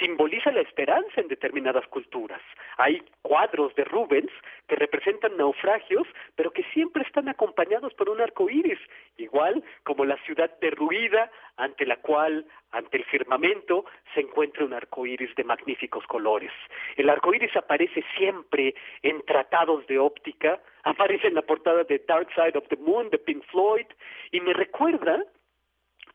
simboliza 0.00 0.50
la 0.50 0.62
esperanza 0.62 1.20
en 1.20 1.28
determinadas 1.28 1.86
culturas. 1.86 2.40
Hay 2.76 3.00
cuadros 3.22 3.72
de 3.76 3.84
Rubens 3.84 4.32
que 4.66 4.74
representan 4.74 5.36
naufragios, 5.36 6.08
pero 6.34 6.50
que 6.50 6.64
siempre 6.72 7.04
están 7.04 7.28
acompañados 7.28 7.94
por 7.94 8.08
un 8.08 8.20
arco 8.20 8.50
iris, 8.50 8.78
igual 9.16 9.62
como 9.84 10.04
la 10.04 10.16
ciudad 10.24 10.50
derruida 10.60 11.30
ante 11.56 11.86
la 11.86 11.96
cual, 11.98 12.46
ante 12.72 12.96
el 12.96 13.04
firmamento, 13.04 13.84
se 14.12 14.20
encuentra 14.22 14.64
un 14.64 14.74
arco 14.74 15.06
iris 15.06 15.32
de 15.36 15.44
magníficos 15.44 16.04
colores. 16.08 16.50
El 16.96 17.08
arco 17.08 17.32
iris 17.32 17.54
aparece 17.56 18.04
siempre 18.16 18.74
en 19.02 19.22
tratados 19.22 19.86
de 19.86 19.98
óptica, 20.00 20.60
aparece 20.82 21.28
en 21.28 21.34
la 21.34 21.42
portada 21.42 21.84
de 21.84 22.02
Dark 22.08 22.28
Side 22.34 22.58
of 22.58 22.66
the 22.68 22.76
Moon 22.76 23.08
de 23.10 23.18
Pink 23.18 23.44
Floyd, 23.44 23.86
y 24.32 24.40
me 24.40 24.52
recuerda 24.52 25.22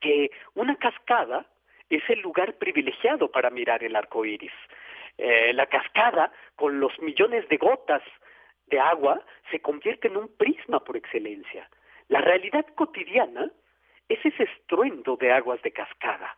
que 0.02 0.32
una 0.56 0.76
cascada 0.76 1.46
es 1.90 2.04
el 2.10 2.20
lugar 2.20 2.54
privilegiado 2.54 3.30
para 3.32 3.50
mirar 3.50 3.84
el 3.84 3.96
arco 3.96 4.26
iris. 4.26 4.54
Eh, 5.18 5.54
la 5.54 5.66
cascada, 5.66 6.32
con 6.56 6.80
los 6.80 6.98
millones 7.00 7.48
de 7.50 7.58
gotas 7.58 8.04
de 8.68 8.80
agua, 8.80 9.22
se 9.52 9.60
convierte 9.60 10.08
en 10.08 10.18
un 10.18 10.28
prisma 10.38 10.84
por 10.84 10.96
excelencia. 10.96 11.70
La 12.08 12.22
realidad 12.22 12.66
cotidiana 12.76 13.52
es 14.08 14.20
ese 14.26 14.44
estruendo 14.44 15.16
de 15.18 15.32
aguas 15.32 15.62
de 15.62 15.72
cascada. 15.72 16.36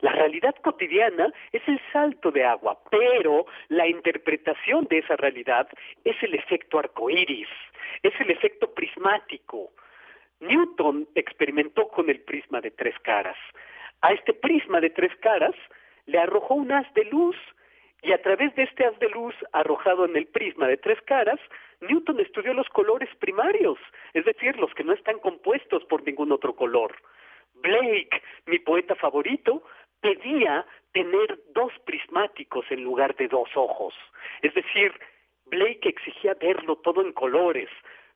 La 0.00 0.12
realidad 0.12 0.54
cotidiana 0.56 1.32
es 1.52 1.62
el 1.66 1.80
salto 1.92 2.30
de 2.30 2.44
agua, 2.44 2.78
pero 2.90 3.46
la 3.68 3.86
interpretación 3.86 4.84
de 4.84 4.98
esa 4.98 5.16
realidad 5.16 5.68
es 6.04 6.22
el 6.22 6.34
efecto 6.34 6.78
arcoíris, 6.78 7.48
es 8.02 8.12
el 8.20 8.30
efecto 8.30 8.74
prismático. 8.74 9.70
Newton 10.40 11.08
experimentó 11.14 11.88
con 11.88 12.10
el 12.10 12.20
prisma 12.20 12.60
de 12.60 12.72
tres 12.72 12.98
caras. 13.00 13.38
A 14.02 14.12
este 14.12 14.32
prisma 14.32 14.80
de 14.80 14.90
tres 14.90 15.14
caras 15.20 15.54
le 16.06 16.18
arrojó 16.18 16.54
un 16.54 16.72
haz 16.72 16.92
de 16.94 17.04
luz 17.04 17.36
y 18.02 18.12
a 18.12 18.22
través 18.22 18.54
de 18.54 18.64
este 18.64 18.84
haz 18.84 18.98
de 18.98 19.08
luz 19.08 19.34
arrojado 19.52 20.04
en 20.04 20.16
el 20.16 20.26
prisma 20.26 20.68
de 20.68 20.76
tres 20.76 21.00
caras, 21.02 21.40
Newton 21.80 22.20
estudió 22.20 22.54
los 22.54 22.68
colores 22.68 23.08
primarios, 23.16 23.78
es 24.14 24.24
decir, 24.24 24.56
los 24.58 24.72
que 24.74 24.84
no 24.84 24.92
están 24.92 25.18
compuestos 25.18 25.84
por 25.84 26.04
ningún 26.04 26.32
otro 26.32 26.54
color. 26.54 26.94
Blake, 27.54 28.22
mi 28.46 28.58
poeta 28.58 28.94
favorito, 28.94 29.62
pedía 30.00 30.64
tener 30.92 31.38
dos 31.54 31.72
prismáticos 31.84 32.64
en 32.70 32.84
lugar 32.84 33.16
de 33.16 33.28
dos 33.28 33.48
ojos. 33.54 33.94
Es 34.42 34.54
decir, 34.54 34.92
Blake 35.46 35.88
exigía 35.88 36.34
verlo 36.34 36.76
todo 36.76 37.02
en 37.02 37.12
colores, 37.12 37.68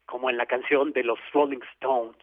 como 0.06 0.30
en 0.30 0.36
la 0.36 0.46
canción 0.46 0.92
de 0.92 1.04
los 1.04 1.18
Rolling 1.32 1.62
Stones. 1.74 2.16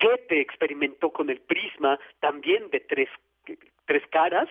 Goethe 0.00 0.40
experimentó 0.40 1.10
con 1.10 1.30
el 1.30 1.40
prisma 1.40 1.98
también 2.20 2.70
de 2.70 2.80
tres, 2.80 3.08
tres 3.86 4.02
caras 4.10 4.48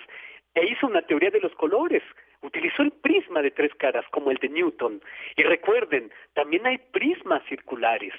e 0.53 0.65
hizo 0.65 0.87
una 0.87 1.01
teoría 1.01 1.29
de 1.31 1.39
los 1.39 1.53
colores. 1.55 2.03
Utilizó 2.41 2.81
el 2.81 2.91
prisma 2.91 3.41
de 3.41 3.51
tres 3.51 3.73
caras 3.75 4.05
como 4.11 4.31
el 4.31 4.37
de 4.37 4.49
Newton. 4.49 5.01
Y 5.35 5.43
recuerden, 5.43 6.11
también 6.33 6.65
hay 6.65 6.77
prismas 6.77 7.43
circulares. 7.47 8.13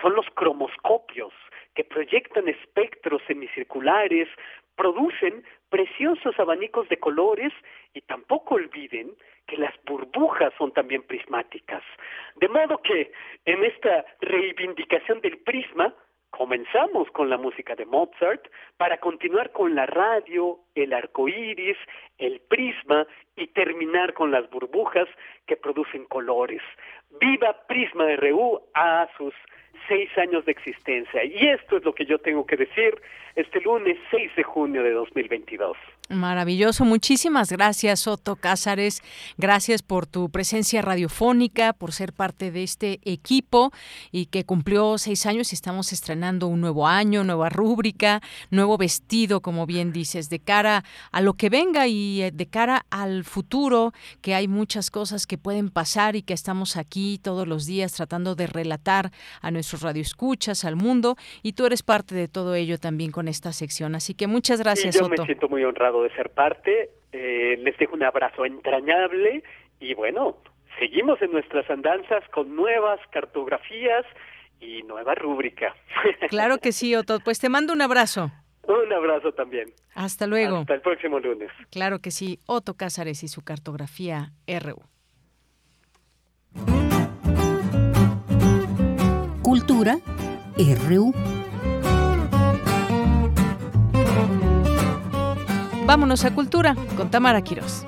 Son 0.00 0.14
los 0.14 0.26
cromoscopios 0.34 1.32
que 1.74 1.84
proyectan 1.84 2.48
espectros 2.48 3.22
semicirculares, 3.26 4.28
producen 4.76 5.44
preciosos 5.70 6.38
abanicos 6.38 6.88
de 6.88 6.98
colores 6.98 7.52
y 7.94 8.02
tampoco 8.02 8.56
olviden 8.56 9.12
que 9.46 9.56
las 9.56 9.74
burbujas 9.84 10.52
son 10.58 10.72
también 10.72 11.02
prismáticas. 11.02 11.82
De 12.36 12.48
modo 12.48 12.78
que 12.78 13.12
en 13.44 13.64
esta 13.64 14.04
reivindicación 14.20 15.20
del 15.20 15.38
prisma 15.38 15.94
Comenzamos 16.30 17.10
con 17.12 17.30
la 17.30 17.38
música 17.38 17.74
de 17.74 17.86
Mozart 17.86 18.48
para 18.76 18.98
continuar 18.98 19.52
con 19.52 19.74
la 19.74 19.86
radio, 19.86 20.58
el 20.74 20.92
arco 20.92 21.28
iris, 21.28 21.78
el 22.18 22.40
prisma 22.40 23.06
y 23.36 23.46
terminar 23.48 24.12
con 24.12 24.30
las 24.30 24.48
burbujas 24.50 25.08
que 25.46 25.56
producen 25.56 26.04
colores. 26.06 26.60
Viva 27.20 27.66
Prisma 27.66 28.04
RU 28.16 28.60
a 28.74 29.08
sus 29.16 29.32
seis 29.88 30.10
años 30.18 30.44
de 30.44 30.52
existencia. 30.52 31.24
Y 31.24 31.48
esto 31.48 31.76
es 31.78 31.84
lo 31.84 31.94
que 31.94 32.06
yo 32.06 32.18
tengo 32.18 32.46
que 32.46 32.56
decir 32.56 33.00
este 33.34 33.60
lunes 33.60 33.98
6 34.10 34.36
de 34.36 34.42
junio 34.42 34.82
de 34.82 34.92
2022. 34.92 35.76
Maravilloso. 36.08 36.84
Muchísimas 36.84 37.50
gracias, 37.50 38.06
Otto 38.06 38.36
Cázares. 38.36 39.02
Gracias 39.38 39.82
por 39.82 40.06
tu 40.06 40.30
presencia 40.30 40.80
radiofónica, 40.80 41.72
por 41.72 41.90
ser 41.90 42.12
parte 42.12 42.52
de 42.52 42.62
este 42.62 43.00
equipo 43.02 43.72
y 44.12 44.26
que 44.26 44.44
cumplió 44.44 44.98
seis 44.98 45.26
años 45.26 45.50
y 45.50 45.56
estamos 45.56 45.92
estrenando 45.92 46.46
un 46.46 46.60
nuevo 46.60 46.86
año, 46.86 47.24
nueva 47.24 47.48
rúbrica, 47.48 48.20
nuevo 48.50 48.78
vestido, 48.78 49.40
como 49.40 49.66
bien 49.66 49.92
dices, 49.92 50.30
de 50.30 50.38
cara 50.38 50.84
a 51.10 51.20
lo 51.20 51.34
que 51.34 51.50
venga 51.50 51.88
y 51.88 52.22
eh, 52.22 52.30
de 52.30 52.46
cara 52.46 52.86
al 52.90 53.24
futuro, 53.24 53.92
que 54.20 54.36
hay 54.36 54.46
muchas 54.46 54.92
cosas 54.92 55.26
que 55.26 55.38
pueden 55.38 55.70
pasar 55.70 56.14
y 56.14 56.22
que 56.22 56.34
estamos 56.34 56.76
aquí 56.76 57.18
todos 57.20 57.48
los 57.48 57.66
días 57.66 57.92
tratando 57.92 58.36
de 58.36 58.46
relatar 58.46 59.10
a 59.40 59.50
nuestros 59.50 59.82
radioescuchas, 59.82 60.64
al 60.64 60.76
mundo, 60.76 61.16
y 61.42 61.54
tú 61.54 61.66
eres 61.66 61.82
parte 61.82 62.14
de 62.14 62.28
todo 62.28 62.54
ello 62.54 62.78
también 62.78 63.10
con 63.10 63.26
esta 63.26 63.52
sección. 63.52 63.96
Así 63.96 64.14
que 64.14 64.28
muchas 64.28 64.60
gracias, 64.60 64.94
yo 64.94 65.08
me 65.08 65.16
siento 65.16 65.48
muy 65.48 65.64
honrado 65.64 65.95
de 66.02 66.10
ser 66.10 66.30
parte. 66.30 66.90
Eh, 67.12 67.56
les 67.58 67.76
dejo 67.78 67.94
un 67.94 68.02
abrazo 68.02 68.44
entrañable 68.44 69.42
Y 69.80 69.94
bueno, 69.94 70.36
seguimos 70.78 71.20
en 71.22 71.32
nuestras 71.32 71.68
andanzas 71.70 72.22
con 72.30 72.54
nuevas 72.54 73.00
cartografías 73.10 74.04
y 74.60 74.82
nueva 74.82 75.14
rúbrica. 75.14 75.74
Claro 76.28 76.58
que 76.58 76.72
sí, 76.72 76.94
Otto. 76.94 77.20
Pues 77.20 77.38
te 77.38 77.48
mando 77.48 77.72
un 77.72 77.82
abrazo. 77.82 78.30
Un 78.66 78.92
abrazo 78.92 79.32
también. 79.32 79.68
Hasta 79.94 80.26
luego. 80.26 80.58
Hasta 80.58 80.74
el 80.74 80.80
próximo 80.80 81.20
lunes. 81.20 81.50
Claro 81.70 82.00
que 82.00 82.10
sí. 82.10 82.40
Otto 82.46 82.74
Cázares 82.74 83.22
y 83.22 83.28
su 83.28 83.44
cartografía 83.44 84.32
RU. 84.46 84.82
Cultura 89.42 89.98
RU. 90.88 91.12
Vámonos 95.86 96.24
a 96.24 96.34
Cultura 96.34 96.74
con 96.96 97.12
Tamara 97.12 97.42
Quiroz. 97.42 97.86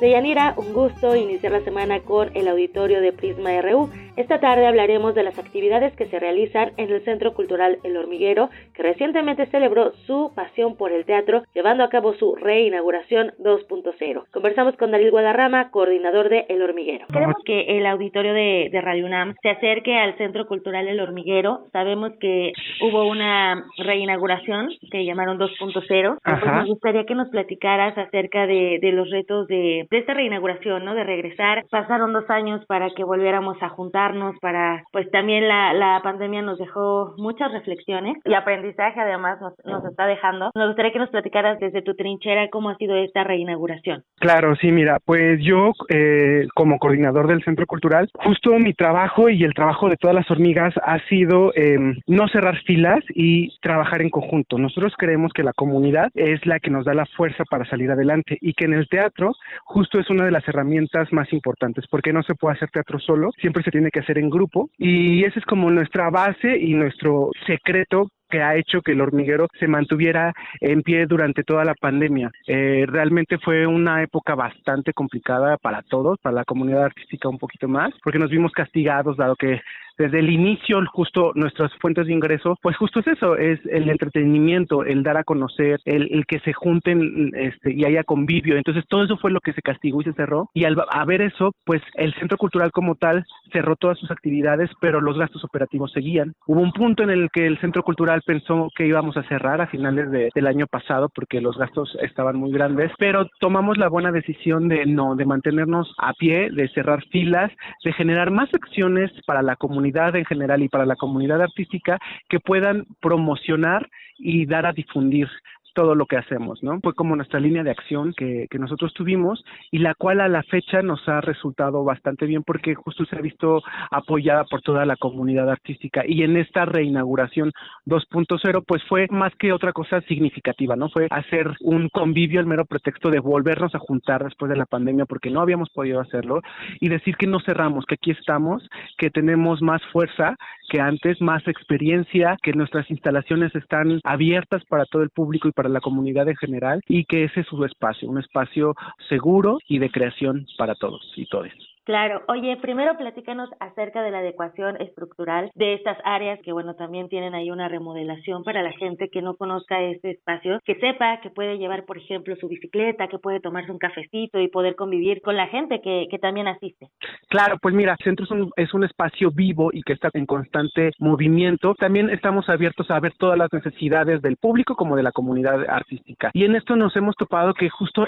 Deyanira, 0.00 0.54
un 0.56 0.72
gusto 0.72 1.14
iniciar 1.14 1.52
la 1.52 1.62
semana 1.62 2.00
con 2.00 2.34
el 2.34 2.48
auditorio 2.48 3.00
de 3.00 3.12
Prisma 3.12 3.50
RU. 3.62 3.88
Esta 4.14 4.40
tarde 4.40 4.66
hablaremos 4.66 5.14
de 5.14 5.22
las 5.22 5.38
actividades 5.38 5.96
que 5.96 6.04
se 6.06 6.20
realizan 6.20 6.72
en 6.76 6.90
el 6.90 7.02
Centro 7.02 7.32
Cultural 7.32 7.78
El 7.82 7.96
Hormiguero, 7.96 8.50
que 8.74 8.82
recientemente 8.82 9.46
celebró 9.46 9.92
su 10.06 10.32
pasión 10.36 10.76
por 10.76 10.92
el 10.92 11.06
teatro, 11.06 11.44
llevando 11.54 11.82
a 11.82 11.88
cabo 11.88 12.12
su 12.12 12.34
reinauguración 12.36 13.32
2.0. 13.38 14.24
Conversamos 14.30 14.76
con 14.76 14.90
Darío 14.90 15.10
Guadarrama, 15.10 15.70
coordinador 15.70 16.28
de 16.28 16.44
El 16.50 16.60
Hormiguero. 16.60 17.06
Queremos 17.10 17.36
que 17.46 17.78
el 17.78 17.86
auditorio 17.86 18.34
de, 18.34 18.68
de 18.70 18.80
Radio 18.82 19.06
UNAM 19.06 19.34
se 19.40 19.48
acerque 19.48 19.96
al 19.98 20.14
Centro 20.18 20.46
Cultural 20.46 20.88
El 20.88 21.00
Hormiguero. 21.00 21.68
Sabemos 21.72 22.12
que 22.20 22.52
hubo 22.82 23.08
una 23.08 23.64
reinauguración 23.78 24.68
que 24.90 25.06
llamaron 25.06 25.38
2.0. 25.38 26.18
Pues 26.22 26.52
nos 26.52 26.68
gustaría 26.68 27.06
que 27.06 27.14
nos 27.14 27.30
platicaras 27.30 27.96
acerca 27.96 28.46
de, 28.46 28.78
de 28.78 28.92
los 28.92 29.08
retos 29.08 29.48
de, 29.48 29.86
de 29.90 29.98
esta 29.98 30.12
reinauguración, 30.12 30.84
¿no? 30.84 30.94
De 30.94 31.02
regresar. 31.02 31.64
Pasaron 31.70 32.12
dos 32.12 32.28
años 32.28 32.62
para 32.66 32.90
que 32.90 33.04
volviéramos 33.04 33.56
a 33.62 33.70
juntar 33.70 34.01
para, 34.40 34.84
pues 34.92 35.10
también 35.10 35.46
la, 35.46 35.72
la 35.72 36.00
pandemia 36.02 36.42
nos 36.42 36.58
dejó 36.58 37.14
muchas 37.18 37.52
reflexiones 37.52 38.16
y 38.24 38.34
aprendizaje 38.34 39.00
además 39.00 39.40
nos, 39.40 39.54
nos 39.64 39.84
está 39.84 40.06
dejando. 40.06 40.50
Nos 40.54 40.68
gustaría 40.68 40.92
que 40.92 40.98
nos 40.98 41.10
platicaras 41.10 41.58
desde 41.60 41.82
tu 41.82 41.94
trinchera 41.94 42.48
cómo 42.50 42.70
ha 42.70 42.76
sido 42.76 42.96
esta 42.96 43.24
reinauguración. 43.24 44.02
Claro, 44.18 44.56
sí, 44.56 44.72
mira, 44.72 44.98
pues 45.04 45.40
yo 45.42 45.72
eh, 45.88 46.46
como 46.54 46.78
coordinador 46.78 47.28
del 47.28 47.44
Centro 47.44 47.66
Cultural, 47.66 48.08
justo 48.14 48.50
mi 48.58 48.74
trabajo 48.74 49.28
y 49.28 49.44
el 49.44 49.54
trabajo 49.54 49.88
de 49.88 49.96
todas 49.96 50.16
las 50.16 50.30
hormigas 50.30 50.74
ha 50.82 50.98
sido 51.08 51.52
eh, 51.54 51.78
no 52.06 52.28
cerrar 52.28 52.58
filas 52.64 53.00
y 53.14 53.56
trabajar 53.60 54.02
en 54.02 54.10
conjunto. 54.10 54.58
Nosotros 54.58 54.94
creemos 54.96 55.32
que 55.32 55.42
la 55.42 55.52
comunidad 55.52 56.10
es 56.14 56.44
la 56.46 56.58
que 56.58 56.70
nos 56.70 56.84
da 56.84 56.94
la 56.94 57.06
fuerza 57.06 57.44
para 57.44 57.64
salir 57.66 57.90
adelante 57.90 58.38
y 58.40 58.54
que 58.54 58.64
en 58.64 58.74
el 58.74 58.88
teatro 58.88 59.32
justo 59.64 59.98
es 59.98 60.10
una 60.10 60.24
de 60.24 60.30
las 60.30 60.46
herramientas 60.48 61.12
más 61.12 61.32
importantes 61.32 61.86
porque 61.88 62.12
no 62.12 62.22
se 62.22 62.34
puede 62.34 62.56
hacer 62.56 62.70
teatro 62.70 62.98
solo, 62.98 63.30
siempre 63.38 63.62
se 63.62 63.70
tiene 63.70 63.90
que 63.92 64.00
hacer 64.00 64.18
en 64.18 64.30
grupo 64.30 64.70
y 64.78 65.24
esa 65.24 65.38
es 65.38 65.44
como 65.44 65.70
nuestra 65.70 66.10
base 66.10 66.58
y 66.58 66.74
nuestro 66.74 67.30
secreto 67.46 68.08
que 68.32 68.42
ha 68.42 68.56
hecho 68.56 68.80
que 68.80 68.92
el 68.92 69.02
hormiguero 69.02 69.46
se 69.60 69.68
mantuviera 69.68 70.32
en 70.60 70.82
pie 70.82 71.04
durante 71.06 71.44
toda 71.44 71.64
la 71.64 71.74
pandemia. 71.74 72.30
Eh, 72.46 72.86
realmente 72.88 73.36
fue 73.36 73.66
una 73.66 74.02
época 74.02 74.34
bastante 74.34 74.94
complicada 74.94 75.58
para 75.58 75.82
todos, 75.82 76.18
para 76.22 76.36
la 76.36 76.44
comunidad 76.44 76.84
artística 76.84 77.28
un 77.28 77.38
poquito 77.38 77.68
más, 77.68 77.92
porque 78.02 78.18
nos 78.18 78.30
vimos 78.30 78.52
castigados 78.52 79.18
dado 79.18 79.36
que 79.36 79.60
desde 79.98 80.18
el 80.18 80.30
inicio 80.30 80.80
justo 80.92 81.32
nuestras 81.34 81.72
fuentes 81.80 82.06
de 82.06 82.12
ingreso, 82.12 82.56
pues 82.62 82.76
justo 82.76 83.00
es 83.00 83.06
eso, 83.08 83.36
es 83.36 83.60
el 83.66 83.88
entretenimiento, 83.88 84.84
el 84.84 85.02
dar 85.02 85.16
a 85.16 85.24
conocer, 85.24 85.80
el, 85.84 86.24
que 86.26 86.40
se 86.40 86.52
junten 86.52 87.32
este, 87.34 87.72
y 87.72 87.84
haya 87.84 88.04
convivio. 88.04 88.56
Entonces 88.56 88.84
todo 88.88 89.04
eso 89.04 89.16
fue 89.16 89.30
lo 89.30 89.40
que 89.40 89.52
se 89.52 89.62
castigó 89.62 90.00
y 90.00 90.04
se 90.04 90.12
cerró. 90.12 90.50
Y 90.54 90.64
al 90.64 90.76
ver 91.06 91.22
eso, 91.22 91.52
pues 91.64 91.82
el 91.94 92.14
centro 92.14 92.38
cultural 92.38 92.70
como 92.72 92.94
tal 92.94 93.24
cerró 93.52 93.76
todas 93.76 93.98
sus 93.98 94.10
actividades, 94.10 94.70
pero 94.80 95.00
los 95.00 95.18
gastos 95.18 95.44
operativos 95.44 95.92
seguían. 95.92 96.34
Hubo 96.46 96.60
un 96.60 96.72
punto 96.72 97.02
en 97.02 97.10
el 97.10 97.30
que 97.30 97.46
el 97.46 97.58
centro 97.60 97.82
cultural 97.82 98.22
pensó 98.24 98.68
que 98.76 98.86
íbamos 98.86 99.16
a 99.16 99.22
cerrar 99.24 99.60
a 99.60 99.66
finales 99.66 100.10
del 100.10 100.46
año 100.46 100.66
pasado 100.66 101.10
porque 101.14 101.40
los 101.40 101.56
gastos 101.56 101.96
estaban 102.02 102.36
muy 102.36 102.52
grandes, 102.52 102.92
pero 102.98 103.28
tomamos 103.40 103.78
la 103.78 103.88
buena 103.88 104.12
decisión 104.12 104.68
de 104.68 104.86
no, 104.86 105.16
de 105.16 105.24
mantenernos 105.24 105.92
a 105.98 106.12
pie, 106.14 106.50
de 106.50 106.68
cerrar 106.68 107.02
filas, 107.10 107.50
de 107.84 107.92
generar 107.92 108.30
más 108.30 108.48
acciones 108.54 109.10
para 109.26 109.42
la 109.42 109.56
comunidad 109.56 109.91
en 110.14 110.24
general 110.24 110.62
y 110.62 110.68
para 110.68 110.86
la 110.86 110.96
comunidad 110.96 111.40
artística 111.42 111.98
que 112.28 112.40
puedan 112.40 112.86
promocionar 113.00 113.88
y 114.18 114.46
dar 114.46 114.66
a 114.66 114.72
difundir 114.72 115.28
todo 115.74 115.94
lo 115.94 116.06
que 116.06 116.16
hacemos, 116.16 116.62
¿no? 116.62 116.80
Fue 116.80 116.94
como 116.94 117.16
nuestra 117.16 117.40
línea 117.40 117.62
de 117.62 117.70
acción 117.70 118.12
que, 118.16 118.46
que 118.50 118.58
nosotros 118.58 118.92
tuvimos 118.94 119.44
y 119.70 119.78
la 119.78 119.94
cual 119.94 120.20
a 120.20 120.28
la 120.28 120.42
fecha 120.42 120.82
nos 120.82 121.06
ha 121.08 121.20
resultado 121.20 121.84
bastante 121.84 122.26
bien 122.26 122.42
porque 122.42 122.74
justo 122.74 123.04
se 123.04 123.16
ha 123.16 123.20
visto 123.20 123.62
apoyada 123.90 124.44
por 124.44 124.62
toda 124.62 124.84
la 124.86 124.96
comunidad 124.96 125.50
artística 125.50 126.02
y 126.06 126.22
en 126.22 126.36
esta 126.36 126.64
reinauguración 126.64 127.52
2.0 127.86 128.64
pues 128.66 128.82
fue 128.88 129.06
más 129.10 129.34
que 129.36 129.52
otra 129.52 129.72
cosa 129.72 130.00
significativa, 130.02 130.76
¿no? 130.76 130.88
Fue 130.88 131.06
hacer 131.10 131.50
un 131.60 131.88
convivio, 131.88 132.40
el 132.40 132.46
mero 132.46 132.64
pretexto 132.64 133.10
de 133.10 133.20
volvernos 133.20 133.74
a 133.74 133.78
juntar 133.78 134.24
después 134.24 134.50
de 134.50 134.56
la 134.56 134.66
pandemia 134.66 135.06
porque 135.06 135.30
no 135.30 135.40
habíamos 135.40 135.70
podido 135.70 136.00
hacerlo 136.00 136.40
y 136.80 136.88
decir 136.88 137.16
que 137.16 137.26
no 137.26 137.40
cerramos, 137.40 137.84
que 137.86 137.94
aquí 137.94 138.10
estamos, 138.10 138.68
que 138.98 139.10
tenemos 139.10 139.62
más 139.62 139.82
fuerza 139.92 140.36
que 140.68 140.80
antes, 140.80 141.20
más 141.20 141.46
experiencia, 141.46 142.36
que 142.42 142.52
nuestras 142.52 142.90
instalaciones 142.90 143.54
están 143.54 144.00
abiertas 144.04 144.64
para 144.64 144.86
todo 144.86 145.02
el 145.02 145.10
público 145.10 145.48
y 145.48 145.52
para 145.52 145.61
la 145.68 145.80
comunidad 145.80 146.28
en 146.28 146.36
general 146.36 146.80
y 146.88 147.04
que 147.04 147.24
ese 147.24 147.40
es 147.40 147.46
su 147.46 147.64
espacio, 147.64 148.08
un 148.08 148.18
espacio 148.18 148.74
seguro 149.08 149.58
y 149.68 149.78
de 149.78 149.90
creación 149.90 150.46
para 150.58 150.74
todos 150.74 151.12
y 151.16 151.26
todas. 151.26 151.52
Claro. 151.84 152.22
Oye, 152.28 152.56
primero 152.58 152.96
platícanos 152.96 153.50
acerca 153.58 154.02
de 154.02 154.10
la 154.10 154.18
adecuación 154.18 154.80
estructural 154.80 155.50
de 155.54 155.74
estas 155.74 155.98
áreas 156.04 156.38
que, 156.42 156.52
bueno, 156.52 156.74
también 156.74 157.08
tienen 157.08 157.34
ahí 157.34 157.50
una 157.50 157.68
remodelación 157.68 158.44
para 158.44 158.62
la 158.62 158.72
gente 158.72 159.08
que 159.08 159.22
no 159.22 159.34
conozca 159.34 159.80
este 159.82 160.12
espacio, 160.12 160.60
que 160.64 160.76
sepa 160.76 161.20
que 161.20 161.30
puede 161.30 161.58
llevar, 161.58 161.84
por 161.84 161.98
ejemplo, 161.98 162.36
su 162.36 162.48
bicicleta, 162.48 163.08
que 163.08 163.18
puede 163.18 163.40
tomarse 163.40 163.72
un 163.72 163.78
cafecito 163.78 164.38
y 164.38 164.48
poder 164.48 164.76
convivir 164.76 165.20
con 165.22 165.36
la 165.36 165.48
gente 165.48 165.80
que, 165.82 166.06
que 166.10 166.18
también 166.18 166.46
asiste. 166.46 166.88
Claro, 167.28 167.56
pues 167.60 167.74
mira, 167.74 167.96
Centro 168.02 168.24
es 168.24 168.30
un, 168.30 168.50
es 168.56 168.72
un 168.74 168.84
espacio 168.84 169.30
vivo 169.30 169.70
y 169.72 169.82
que 169.82 169.94
está 169.94 170.08
en 170.14 170.26
constante 170.26 170.92
movimiento. 170.98 171.74
También 171.74 172.10
estamos 172.10 172.48
abiertos 172.48 172.90
a 172.90 173.00
ver 173.00 173.14
todas 173.18 173.38
las 173.38 173.52
necesidades 173.52 174.22
del 174.22 174.36
público 174.36 174.76
como 174.76 174.96
de 174.96 175.02
la 175.02 175.12
comunidad 175.12 175.68
artística. 175.68 176.30
Y 176.32 176.44
en 176.44 176.54
esto 176.54 176.76
nos 176.76 176.94
hemos 176.96 177.16
topado 177.16 177.54
que 177.54 177.68
justo 177.70 178.06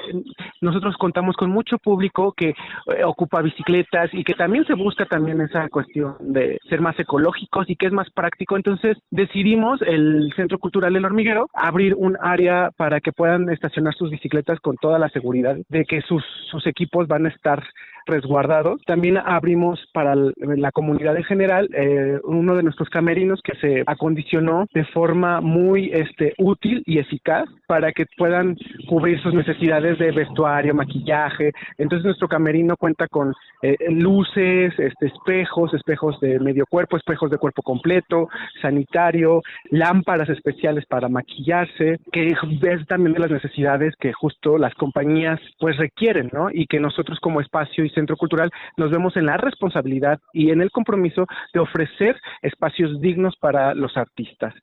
nosotros 0.60 0.96
contamos 0.96 1.36
con 1.36 1.50
mucho 1.50 1.78
público 1.78 2.32
que 2.36 2.50
eh, 2.50 3.04
ocupa 3.04 3.42
bicicletas 3.64 4.10
y 4.12 4.24
que 4.24 4.34
también 4.34 4.64
se 4.66 4.74
busca 4.74 5.06
también 5.06 5.40
esa 5.40 5.68
cuestión 5.68 6.16
de 6.20 6.58
ser 6.68 6.80
más 6.80 6.98
ecológicos 6.98 7.68
y 7.68 7.76
que 7.76 7.86
es 7.86 7.92
más 7.92 8.10
práctico. 8.10 8.56
Entonces 8.56 8.96
decidimos 9.10 9.80
el 9.82 10.32
Centro 10.36 10.58
Cultural 10.58 10.94
El 10.96 11.04
Hormiguero 11.04 11.48
abrir 11.54 11.94
un 11.94 12.16
área 12.20 12.70
para 12.76 13.00
que 13.00 13.12
puedan 13.12 13.48
estacionar 13.50 13.94
sus 13.94 14.10
bicicletas 14.10 14.60
con 14.60 14.76
toda 14.76 14.98
la 14.98 15.08
seguridad 15.08 15.56
de 15.68 15.84
que 15.84 16.00
sus, 16.02 16.24
sus 16.50 16.66
equipos 16.66 17.08
van 17.08 17.26
a 17.26 17.30
estar 17.30 17.62
resguardados. 18.06 18.80
También 18.86 19.18
abrimos 19.18 19.80
para 19.92 20.14
la 20.14 20.72
comunidad 20.72 21.16
en 21.16 21.24
general 21.24 21.68
eh, 21.74 22.18
uno 22.24 22.56
de 22.56 22.62
nuestros 22.62 22.88
camerinos 22.88 23.40
que 23.42 23.56
se 23.56 23.82
acondicionó 23.86 24.66
de 24.72 24.84
forma 24.86 25.40
muy 25.40 25.90
este, 25.92 26.34
útil 26.38 26.82
y 26.86 26.98
eficaz 26.98 27.48
para 27.66 27.92
que 27.92 28.06
puedan 28.16 28.56
cubrir 28.88 29.20
sus 29.20 29.34
necesidades 29.34 29.98
de 29.98 30.10
vestuario, 30.12 30.74
maquillaje. 30.74 31.52
Entonces 31.78 32.04
nuestro 32.04 32.28
camerino 32.28 32.76
cuenta 32.76 33.08
con 33.08 33.32
eh, 33.62 33.76
luces, 33.90 34.72
este, 34.78 35.06
espejos, 35.06 35.72
espejos 35.74 36.18
de 36.20 36.38
medio 36.40 36.66
cuerpo, 36.66 36.96
espejos 36.96 37.30
de 37.30 37.38
cuerpo 37.38 37.62
completo, 37.62 38.28
sanitario, 38.60 39.42
lámparas 39.70 40.28
especiales 40.28 40.84
para 40.86 41.08
maquillarse, 41.08 41.98
que 42.12 42.28
es 42.28 42.86
también 42.86 43.14
de 43.14 43.20
las 43.20 43.30
necesidades 43.30 43.94
que 43.96 44.12
justo 44.12 44.58
las 44.58 44.74
compañías 44.74 45.40
pues 45.58 45.76
requieren, 45.76 46.30
¿no? 46.32 46.48
Y 46.52 46.66
que 46.66 46.80
nosotros 46.80 47.18
como 47.20 47.40
espacio 47.40 47.84
y 47.84 47.90
centro 47.94 48.16
cultural 48.16 48.50
nos 48.76 48.90
vemos 48.90 49.16
en 49.16 49.26
la 49.26 49.36
responsabilidad 49.36 50.18
y 50.32 50.50
en 50.50 50.60
el 50.60 50.70
compromiso 50.70 51.26
de 51.52 51.60
ofrecer 51.60 52.16
espacios 52.42 53.00
dignos 53.00 53.36
para 53.36 53.74
los 53.74 53.96
artistas. 53.96 54.54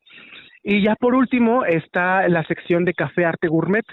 Y 0.63 0.83
ya 0.83 0.95
por 0.95 1.15
último 1.15 1.65
está 1.65 2.27
la 2.27 2.43
sección 2.43 2.85
de 2.85 2.93
café 2.93 3.25
arte 3.25 3.47
gourmet, 3.47 3.85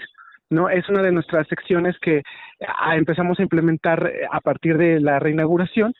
¿no? 0.49 0.69
Es 0.69 0.87
una 0.89 1.01
de 1.01 1.11
nuestras 1.11 1.47
secciones 1.47 1.97
que 1.99 2.23
ah, 2.67 2.95
empezamos 2.95 3.39
a 3.39 3.43
implementar 3.43 4.07
eh, 4.07 4.27
a 4.31 4.39
partir 4.41 4.77
de 4.77 4.99
la 4.99 5.19
reinauguración 5.19 5.93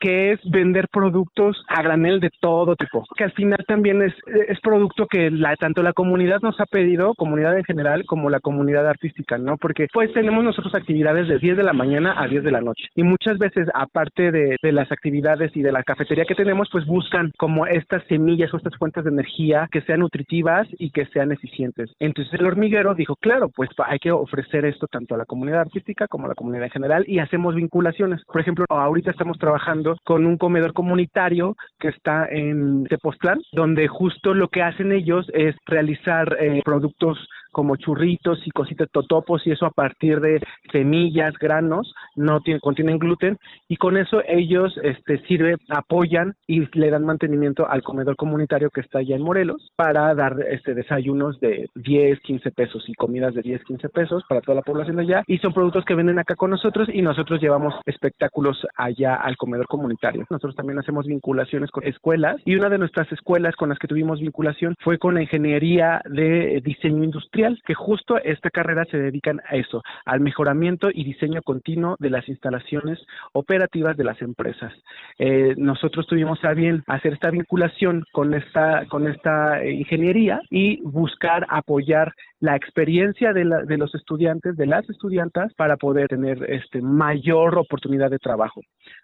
que 0.00 0.32
es 0.32 0.40
vender 0.44 0.88
productos 0.88 1.62
a 1.68 1.82
granel 1.82 2.20
de 2.20 2.30
todo 2.40 2.76
tipo, 2.76 3.04
que 3.16 3.24
al 3.24 3.32
final 3.32 3.64
también 3.66 4.02
es, 4.02 4.14
es 4.48 4.60
producto 4.60 5.06
que 5.06 5.30
la, 5.30 5.56
tanto 5.56 5.82
la 5.82 5.92
comunidad 5.92 6.40
nos 6.42 6.60
ha 6.60 6.66
pedido, 6.66 7.14
comunidad 7.14 7.56
en 7.56 7.64
general, 7.64 8.04
como 8.06 8.30
la 8.30 8.40
comunidad 8.40 8.86
artística, 8.88 9.38
¿no? 9.38 9.56
Porque 9.56 9.86
pues 9.92 10.12
tenemos 10.12 10.44
nosotros 10.44 10.74
actividades 10.74 11.28
de 11.28 11.38
10 11.38 11.56
de 11.56 11.62
la 11.62 11.72
mañana 11.72 12.20
a 12.20 12.26
10 12.26 12.44
de 12.44 12.50
la 12.50 12.60
noche. 12.60 12.88
Y 12.94 13.02
muchas 13.02 13.38
veces, 13.38 13.68
aparte 13.74 14.30
de, 14.30 14.56
de 14.62 14.72
las 14.72 14.90
actividades 14.90 15.56
y 15.56 15.62
de 15.62 15.72
la 15.72 15.82
cafetería 15.82 16.24
que 16.24 16.34
tenemos, 16.34 16.68
pues 16.70 16.86
buscan 16.86 17.32
como 17.38 17.66
estas 17.66 18.04
semillas 18.08 18.52
o 18.52 18.56
estas 18.56 18.76
fuentes 18.76 19.04
de 19.04 19.10
energía 19.10 19.68
que 19.70 19.82
sean 19.82 20.00
nutritivas 20.00 20.66
y 20.78 20.90
que 20.90 21.06
sean 21.06 21.32
eficientes. 21.32 21.90
Entonces 22.00 22.32
el 22.34 22.46
hormiguero 22.46 22.94
dijo, 22.94 23.16
claro, 23.16 23.48
pues 23.48 23.70
hay 23.86 23.98
que 23.98 24.10
ofrecer 24.10 24.64
esto 24.64 24.86
tanto 24.86 25.14
a 25.14 25.18
la 25.18 25.24
comunidad 25.24 25.60
artística 25.60 26.08
como 26.08 26.26
a 26.26 26.28
la 26.28 26.34
comunidad 26.34 26.64
en 26.64 26.70
general 26.70 27.04
y 27.06 27.18
hacemos 27.18 27.54
vinculaciones. 27.54 28.22
Por 28.24 28.40
ejemplo, 28.40 28.64
ahorita 28.68 29.10
estamos 29.10 29.38
trabajando 29.38 29.71
con 30.04 30.26
un 30.26 30.36
comedor 30.36 30.72
comunitario 30.72 31.56
que 31.78 31.88
está 31.88 32.26
en 32.30 32.84
Tepoztlán, 32.84 33.40
donde 33.52 33.88
justo 33.88 34.34
lo 34.34 34.48
que 34.48 34.62
hacen 34.62 34.92
ellos 34.92 35.26
es 35.34 35.56
realizar 35.66 36.36
eh, 36.40 36.62
productos 36.64 37.18
como 37.52 37.76
churritos 37.76 38.40
y 38.46 38.50
cositas 38.50 38.88
totopos 38.90 39.46
y 39.46 39.52
eso 39.52 39.66
a 39.66 39.70
partir 39.70 40.20
de 40.20 40.40
semillas, 40.72 41.34
granos, 41.38 41.94
no 42.16 42.40
tiene, 42.40 42.60
contienen 42.60 42.98
gluten 42.98 43.38
y 43.68 43.76
con 43.76 43.96
eso 43.96 44.22
ellos 44.26 44.74
este 44.82 45.18
sirve, 45.26 45.56
apoyan 45.68 46.34
y 46.46 46.66
le 46.76 46.90
dan 46.90 47.04
mantenimiento 47.04 47.68
al 47.68 47.82
comedor 47.82 48.16
comunitario 48.16 48.70
que 48.70 48.80
está 48.80 48.98
allá 48.98 49.16
en 49.16 49.22
Morelos 49.22 49.70
para 49.76 50.14
dar 50.14 50.36
este 50.50 50.74
desayunos 50.74 51.38
de 51.40 51.68
10, 51.74 52.20
15 52.20 52.50
pesos 52.52 52.84
y 52.88 52.94
comidas 52.94 53.34
de 53.34 53.42
10, 53.42 53.64
15 53.64 53.88
pesos 53.90 54.24
para 54.28 54.40
toda 54.40 54.56
la 54.56 54.62
población 54.62 54.98
allá 54.98 55.22
y 55.26 55.38
son 55.38 55.52
productos 55.52 55.84
que 55.84 55.94
venden 55.94 56.18
acá 56.18 56.34
con 56.34 56.50
nosotros 56.50 56.88
y 56.92 57.02
nosotros 57.02 57.40
llevamos 57.40 57.74
espectáculos 57.86 58.66
allá 58.76 59.14
al 59.16 59.36
comedor 59.36 59.66
comunitario. 59.66 60.24
Nosotros 60.30 60.56
también 60.56 60.78
hacemos 60.78 61.06
vinculaciones 61.06 61.70
con 61.70 61.84
escuelas 61.84 62.40
y 62.44 62.54
una 62.54 62.68
de 62.68 62.78
nuestras 62.78 63.10
escuelas 63.12 63.54
con 63.56 63.68
las 63.68 63.78
que 63.78 63.88
tuvimos 63.88 64.20
vinculación 64.20 64.74
fue 64.80 64.98
con 64.98 65.14
la 65.14 65.22
ingeniería 65.22 66.00
de 66.08 66.60
diseño 66.64 67.04
industrial 67.04 67.41
que 67.64 67.74
justo 67.74 68.18
esta 68.18 68.50
carrera 68.50 68.84
se 68.90 68.98
dedican 68.98 69.40
a 69.48 69.56
eso, 69.56 69.82
al 70.04 70.20
mejoramiento 70.20 70.88
y 70.92 71.04
diseño 71.04 71.42
continuo 71.42 71.96
de 71.98 72.10
las 72.10 72.28
instalaciones 72.28 72.98
operativas 73.32 73.96
de 73.96 74.04
las 74.04 74.20
empresas. 74.22 74.72
Eh, 75.18 75.54
nosotros 75.56 76.06
tuvimos 76.06 76.44
a 76.44 76.54
bien 76.54 76.82
hacer 76.86 77.14
esta 77.14 77.30
vinculación 77.30 78.04
con 78.12 78.34
esta, 78.34 78.86
con 78.86 79.06
esta 79.08 79.62
eh, 79.62 79.72
ingeniería 79.72 80.40
y 80.50 80.80
buscar 80.82 81.46
apoyar 81.48 82.14
la 82.42 82.56
experiencia 82.56 83.32
de, 83.32 83.44
la, 83.44 83.62
de 83.62 83.78
los 83.78 83.94
estudiantes, 83.94 84.56
de 84.56 84.66
las 84.66 84.88
estudiantas, 84.90 85.54
para 85.54 85.76
poder 85.76 86.08
tener 86.08 86.42
este, 86.50 86.82
mayor 86.82 87.56
oportunidad 87.56 88.10
de 88.10 88.18
trabajo. 88.18 88.60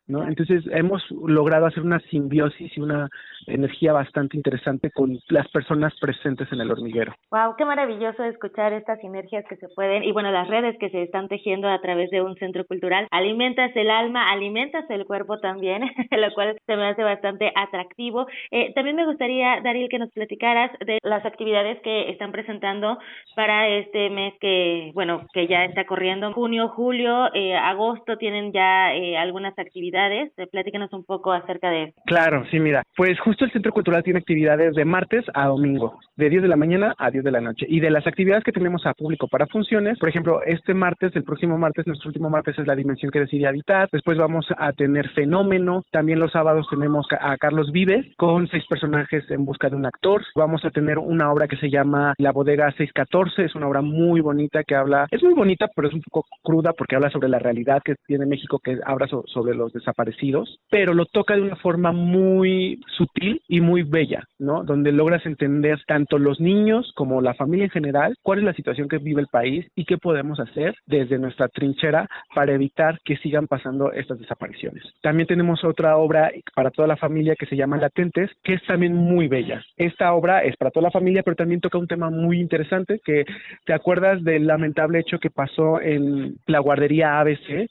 ¿no? 0.08 0.26
Entonces 0.26 0.64
hemos 0.72 1.02
logrado 1.10 1.66
hacer 1.66 1.84
una 1.84 2.00
simbiosis 2.10 2.76
y 2.76 2.80
una 2.80 3.08
energía 3.46 3.92
bastante 3.92 4.36
interesante 4.36 4.90
con 4.90 5.18
las 5.28 5.46
personas 5.50 5.94
presentes 6.00 6.50
en 6.50 6.60
el 6.60 6.70
hormiguero. 6.72 7.14
Wow, 7.30 7.54
qué 7.56 7.64
maravilloso 7.64 8.24
escuchar 8.24 8.72
estas 8.72 8.98
sinergias 9.00 9.44
que 9.48 9.56
se 9.56 9.68
pueden 9.68 10.02
y 10.02 10.10
bueno, 10.10 10.32
las 10.32 10.48
redes 10.48 10.76
que 10.80 10.90
se 10.90 11.02
están 11.02 11.28
tejiendo 11.28 11.68
a 11.68 11.80
través 11.80 12.10
de 12.10 12.22
un 12.22 12.34
centro 12.36 12.64
cultural. 12.66 13.06
Alimentas 13.12 13.70
el 13.76 13.90
alma, 13.90 14.32
alimentas 14.32 14.84
el 14.90 15.04
cuerpo 15.04 15.38
también, 15.38 15.82
lo 16.10 16.34
cual 16.34 16.58
se 16.66 16.76
me 16.76 16.86
hace 16.88 17.04
bastante 17.04 17.52
atractivo. 17.54 18.26
Eh, 18.50 18.72
también 18.74 18.96
me 18.96 19.06
gustaría, 19.06 19.60
Daryl, 19.62 19.88
que 19.88 20.00
nos 20.00 20.10
platicaras 20.10 20.72
de 20.80 20.98
las 21.02 21.24
actividades 21.24 21.80
que 21.82 22.10
están 22.10 22.32
presentando 22.32 22.98
para 23.34 23.68
este 23.68 24.10
mes 24.10 24.34
que, 24.40 24.90
bueno, 24.94 25.26
que 25.32 25.46
ya 25.46 25.64
está 25.64 25.84
corriendo. 25.84 26.32
Junio, 26.32 26.68
julio, 26.68 27.32
eh, 27.34 27.56
agosto 27.56 28.16
tienen 28.16 28.52
ya 28.52 28.94
eh, 28.94 29.16
algunas 29.16 29.58
actividades. 29.58 30.32
Eh, 30.36 30.46
platícanos 30.46 30.92
un 30.92 31.04
poco 31.04 31.32
acerca 31.32 31.70
de. 31.70 31.92
Claro, 32.06 32.44
sí, 32.50 32.58
mira, 32.58 32.82
pues 32.96 33.18
justo 33.20 33.44
el 33.44 33.52
Centro 33.52 33.72
Cultural 33.72 34.02
tiene 34.02 34.18
actividades 34.20 34.74
de 34.74 34.84
martes 34.84 35.24
a 35.34 35.46
domingo, 35.46 35.98
de 36.16 36.30
10 36.30 36.42
de 36.42 36.48
la 36.48 36.56
mañana 36.56 36.94
a 36.98 37.10
10 37.10 37.24
de 37.24 37.30
la 37.30 37.40
noche. 37.40 37.66
Y 37.68 37.80
de 37.80 37.90
las 37.90 38.06
actividades 38.06 38.44
que 38.44 38.52
tenemos 38.52 38.86
a 38.86 38.94
público 38.94 39.28
para 39.28 39.46
funciones, 39.46 39.98
por 39.98 40.08
ejemplo, 40.08 40.42
este 40.44 40.74
martes, 40.74 41.14
el 41.14 41.24
próximo 41.24 41.58
martes, 41.58 41.86
nuestro 41.86 42.08
último 42.08 42.30
martes 42.30 42.58
es 42.58 42.66
la 42.66 42.76
dimensión 42.76 43.10
que 43.10 43.20
decidí 43.20 43.44
habitar. 43.44 43.88
Después 43.92 44.18
vamos 44.18 44.46
a 44.56 44.72
tener 44.72 45.08
Fenómeno. 45.10 45.84
También 45.90 46.18
los 46.20 46.32
sábados 46.32 46.66
tenemos 46.70 47.06
a 47.20 47.36
Carlos 47.36 47.72
Vives 47.72 48.06
con 48.16 48.48
seis 48.48 48.64
personajes 48.68 49.30
en 49.30 49.44
busca 49.44 49.68
de 49.68 49.76
un 49.76 49.86
actor. 49.86 50.22
Vamos 50.34 50.64
a 50.64 50.70
tener 50.70 50.98
una 50.98 51.32
obra 51.32 51.48
que 51.48 51.56
se 51.56 51.70
llama 51.70 52.14
La 52.18 52.32
Bodega 52.32 52.70
614 52.72 53.17
es 53.26 53.54
una 53.54 53.66
obra 53.66 53.82
muy 53.82 54.20
bonita 54.20 54.62
que 54.62 54.76
habla, 54.76 55.06
es 55.10 55.22
muy 55.22 55.34
bonita, 55.34 55.68
pero 55.74 55.88
es 55.88 55.94
un 55.94 56.02
poco 56.02 56.26
cruda 56.42 56.72
porque 56.72 56.94
habla 56.94 57.10
sobre 57.10 57.28
la 57.28 57.38
realidad 57.38 57.82
que 57.84 57.96
tiene 58.06 58.26
México, 58.26 58.60
que 58.62 58.78
habla 58.84 59.08
sobre 59.08 59.56
los 59.56 59.72
desaparecidos, 59.72 60.58
pero 60.70 60.94
lo 60.94 61.06
toca 61.06 61.34
de 61.34 61.42
una 61.42 61.56
forma 61.56 61.92
muy 61.92 62.80
sutil 62.96 63.40
y 63.48 63.60
muy 63.60 63.82
bella, 63.82 64.24
¿no? 64.38 64.62
Donde 64.62 64.92
logras 64.92 65.26
entender 65.26 65.80
tanto 65.86 66.18
los 66.18 66.40
niños 66.40 66.92
como 66.94 67.20
la 67.20 67.34
familia 67.34 67.64
en 67.64 67.70
general, 67.70 68.14
cuál 68.22 68.38
es 68.38 68.44
la 68.44 68.54
situación 68.54 68.88
que 68.88 68.98
vive 68.98 69.20
el 69.20 69.26
país 69.26 69.66
y 69.74 69.84
qué 69.84 69.98
podemos 69.98 70.38
hacer 70.38 70.76
desde 70.86 71.18
nuestra 71.18 71.48
trinchera 71.48 72.08
para 72.34 72.52
evitar 72.52 73.00
que 73.04 73.16
sigan 73.16 73.48
pasando 73.48 73.92
estas 73.92 74.18
desapariciones. 74.18 74.84
También 75.02 75.26
tenemos 75.26 75.64
otra 75.64 75.96
obra 75.96 76.30
para 76.54 76.70
toda 76.70 76.86
la 76.86 76.96
familia 76.96 77.34
que 77.34 77.46
se 77.46 77.56
llama 77.56 77.78
Latentes, 77.78 78.30
que 78.44 78.54
es 78.54 78.62
también 78.66 78.94
muy 78.94 79.26
bella. 79.28 79.62
Esta 79.76 80.12
obra 80.12 80.44
es 80.44 80.56
para 80.56 80.70
toda 80.70 80.84
la 80.84 80.90
familia, 80.90 81.22
pero 81.22 81.36
también 81.36 81.60
toca 81.60 81.78
un 81.78 81.86
tema 81.86 82.10
muy 82.10 82.40
interesante 82.40 83.00
que 83.08 83.24
te 83.64 83.72
acuerdas 83.72 84.22
del 84.22 84.46
lamentable 84.46 85.00
hecho 85.00 85.18
que 85.18 85.30
pasó 85.30 85.80
en 85.80 86.36
la 86.46 86.58
guardería 86.58 87.18
ABC, 87.20 87.70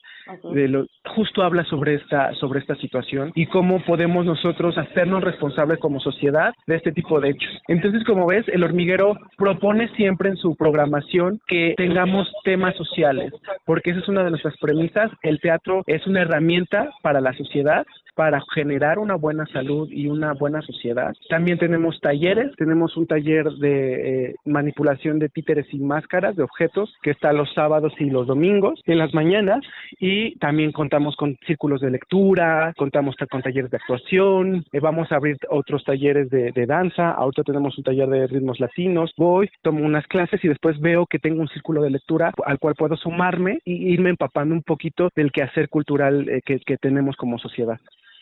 de 0.51 0.67
lo, 0.67 0.87
justo 1.15 1.43
habla 1.43 1.63
sobre 1.65 1.93
esta, 1.93 2.33
sobre 2.33 2.59
esta 2.59 2.75
situación 2.77 3.31
y 3.35 3.45
cómo 3.45 3.79
podemos 3.85 4.25
nosotros 4.25 4.77
hacernos 4.79 5.23
responsables 5.23 5.77
como 5.77 5.99
sociedad 5.99 6.55
de 6.65 6.75
este 6.75 6.91
tipo 6.91 7.19
de 7.21 7.29
hechos. 7.29 7.51
Entonces, 7.67 8.03
como 8.03 8.25
ves, 8.25 8.47
el 8.47 8.63
hormiguero 8.63 9.15
propone 9.37 9.89
siempre 9.89 10.29
en 10.29 10.37
su 10.37 10.55
programación 10.55 11.39
que 11.47 11.75
tengamos 11.77 12.27
temas 12.43 12.75
sociales, 12.75 13.31
porque 13.63 13.91
esa 13.91 13.99
es 13.99 14.07
una 14.07 14.23
de 14.23 14.31
nuestras 14.31 14.57
premisas. 14.57 15.11
El 15.21 15.39
teatro 15.39 15.83
es 15.85 16.05
una 16.07 16.23
herramienta 16.23 16.89
para 17.03 17.21
la 17.21 17.33
sociedad 17.33 17.85
para 18.17 18.41
generar 18.51 18.97
una 18.97 19.13
buena 19.13 19.45
salud 19.45 19.87
y 19.91 20.07
una 20.07 20.33
buena 20.33 20.63
sociedad. 20.63 21.13
También 21.29 21.59
tenemos 21.59 22.01
talleres, 22.01 22.51
tenemos 22.57 22.97
un 22.97 23.05
taller 23.05 23.45
de 23.45 24.29
eh, 24.31 24.35
manipulación 24.43 25.19
de 25.19 25.29
títeres 25.29 25.71
y 25.71 25.77
máscaras 25.77 26.35
de 26.35 26.41
objetos 26.41 26.91
que 27.03 27.11
está 27.11 27.31
los 27.31 27.53
sábados 27.53 27.93
y 27.99 28.05
los 28.05 28.25
domingos 28.25 28.81
en 28.87 28.97
las 28.97 29.13
mañanas 29.13 29.59
y 29.99 30.35
también 30.39 30.71
contamos 30.71 31.15
con 31.15 31.37
círculos 31.45 31.79
de 31.79 31.91
lectura, 31.91 32.73
contamos 32.75 33.15
con 33.29 33.43
talleres 33.43 33.69
de 33.69 33.77
actuación, 33.77 34.65
eh, 34.73 34.79
vamos 34.79 35.11
a 35.11 35.17
abrir 35.17 35.37
otros 35.51 35.83
talleres 35.83 36.31
de, 36.31 36.51
de 36.51 36.65
danza, 36.65 37.11
ahorita 37.11 37.43
tenemos 37.43 37.77
un 37.77 37.83
taller 37.83 38.09
de 38.09 38.25
ritmos 38.25 38.59
latinos, 38.59 39.13
voy, 39.15 39.47
tomo 39.61 39.85
unas 39.85 40.07
clases 40.07 40.43
y 40.43 40.47
después 40.47 40.79
veo 40.79 41.05
que 41.05 41.19
tengo 41.19 41.39
un 41.39 41.49
círculo 41.49 41.83
de 41.83 41.91
lectura 41.91 42.33
al 42.47 42.57
cual 42.57 42.73
puedo 42.73 42.97
sumarme 42.97 43.59
y 43.63 43.93
irme 43.93 44.09
empapando 44.09 44.55
un 44.55 44.63
poquito 44.63 45.09
del 45.15 45.31
quehacer 45.31 45.69
cultural 45.69 46.27
eh, 46.29 46.41
que 46.41 46.77
tenemos 46.77 47.15
como 47.15 47.37
sociedad. 47.37 47.79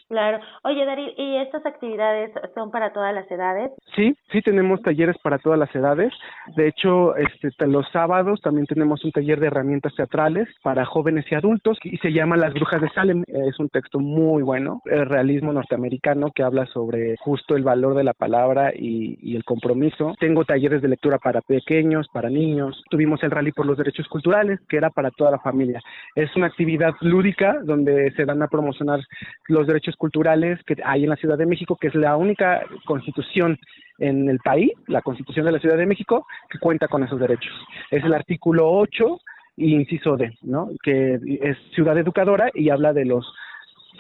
Claro. 0.07 0.39
Oye, 0.63 0.85
Darío, 0.85 1.09
¿y 1.17 1.37
estas 1.37 1.65
actividades 1.65 2.31
son 2.53 2.69
para 2.69 2.93
todas 2.93 3.13
las 3.13 3.29
edades? 3.31 3.71
Sí, 3.95 4.15
sí 4.31 4.41
tenemos 4.43 4.79
talleres 4.83 5.15
para 5.23 5.39
todas 5.39 5.57
las 5.57 5.73
edades. 5.75 6.13
De 6.55 6.67
hecho, 6.67 7.15
este, 7.15 7.49
los 7.65 7.89
sábados 7.91 8.39
también 8.41 8.67
tenemos 8.67 9.03
un 9.03 9.11
taller 9.11 9.39
de 9.39 9.47
herramientas 9.47 9.95
teatrales 9.95 10.47
para 10.61 10.85
jóvenes 10.85 11.25
y 11.31 11.35
adultos 11.35 11.79
y 11.83 11.97
se 11.97 12.13
llama 12.13 12.37
Las 12.37 12.53
Brujas 12.53 12.81
de 12.81 12.89
Salem. 12.89 13.23
Es 13.27 13.59
un 13.59 13.69
texto 13.69 13.99
muy 13.99 14.43
bueno, 14.43 14.81
el 14.85 15.07
realismo 15.07 15.51
norteamericano 15.53 16.29
que 16.35 16.43
habla 16.43 16.67
sobre 16.67 17.15
justo 17.17 17.55
el 17.55 17.63
valor 17.63 17.95
de 17.95 18.03
la 18.03 18.13
palabra 18.13 18.73
y, 18.75 19.17
y 19.21 19.35
el 19.35 19.43
compromiso. 19.43 20.13
Tengo 20.19 20.45
talleres 20.45 20.83
de 20.83 20.87
lectura 20.87 21.17
para 21.17 21.41
pequeños, 21.41 22.07
para 22.13 22.29
niños. 22.29 22.83
Tuvimos 22.91 23.23
el 23.23 23.31
Rally 23.31 23.51
por 23.53 23.65
los 23.65 23.77
Derechos 23.77 24.07
Culturales, 24.07 24.59
que 24.69 24.77
era 24.77 24.91
para 24.91 25.09
toda 25.09 25.31
la 25.31 25.39
familia. 25.39 25.81
Es 26.13 26.35
una 26.35 26.45
actividad 26.45 26.93
lúdica 27.01 27.59
donde 27.63 28.11
se 28.11 28.25
dan 28.25 28.43
a 28.43 28.47
promocionar 28.47 28.99
los 29.47 29.65
derechos 29.65 29.94
culturales 29.95 30.61
que 30.63 30.75
hay 30.83 31.03
en 31.03 31.09
la 31.09 31.15
Ciudad 31.15 31.37
de 31.37 31.45
México, 31.45 31.77
que 31.79 31.87
es 31.87 31.95
la 31.95 32.15
única 32.15 32.63
constitución 32.85 33.57
en 33.97 34.29
el 34.29 34.39
país, 34.39 34.71
la 34.87 35.01
constitución 35.01 35.45
de 35.45 35.53
la 35.53 35.59
Ciudad 35.59 35.77
de 35.77 35.85
México, 35.85 36.25
que 36.49 36.59
cuenta 36.59 36.87
con 36.87 37.03
esos 37.03 37.19
derechos. 37.19 37.53
Es 37.91 38.03
el 38.03 38.13
artículo 38.13 38.69
8, 38.71 39.19
inciso 39.57 40.17
D, 40.17 40.37
¿no? 40.41 40.69
que 40.83 41.19
es 41.41 41.57
ciudad 41.73 41.97
educadora 41.97 42.49
y 42.53 42.69
habla 42.69 42.93
de 42.93 43.05
los 43.05 43.25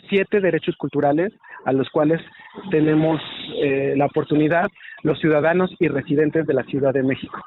siete 0.09 0.41
derechos 0.41 0.75
culturales 0.75 1.33
a 1.65 1.71
los 1.71 1.89
cuales 1.89 2.21
tenemos 2.69 3.21
eh, 3.63 3.93
la 3.95 4.05
oportunidad 4.05 4.67
los 5.05 5.19
ciudadanos 5.19 5.71
y 5.79 5.87
residentes 5.87 6.47
de 6.47 6.53
la 6.55 6.63
Ciudad 6.63 6.91
de 6.91 7.03
México. 7.03 7.39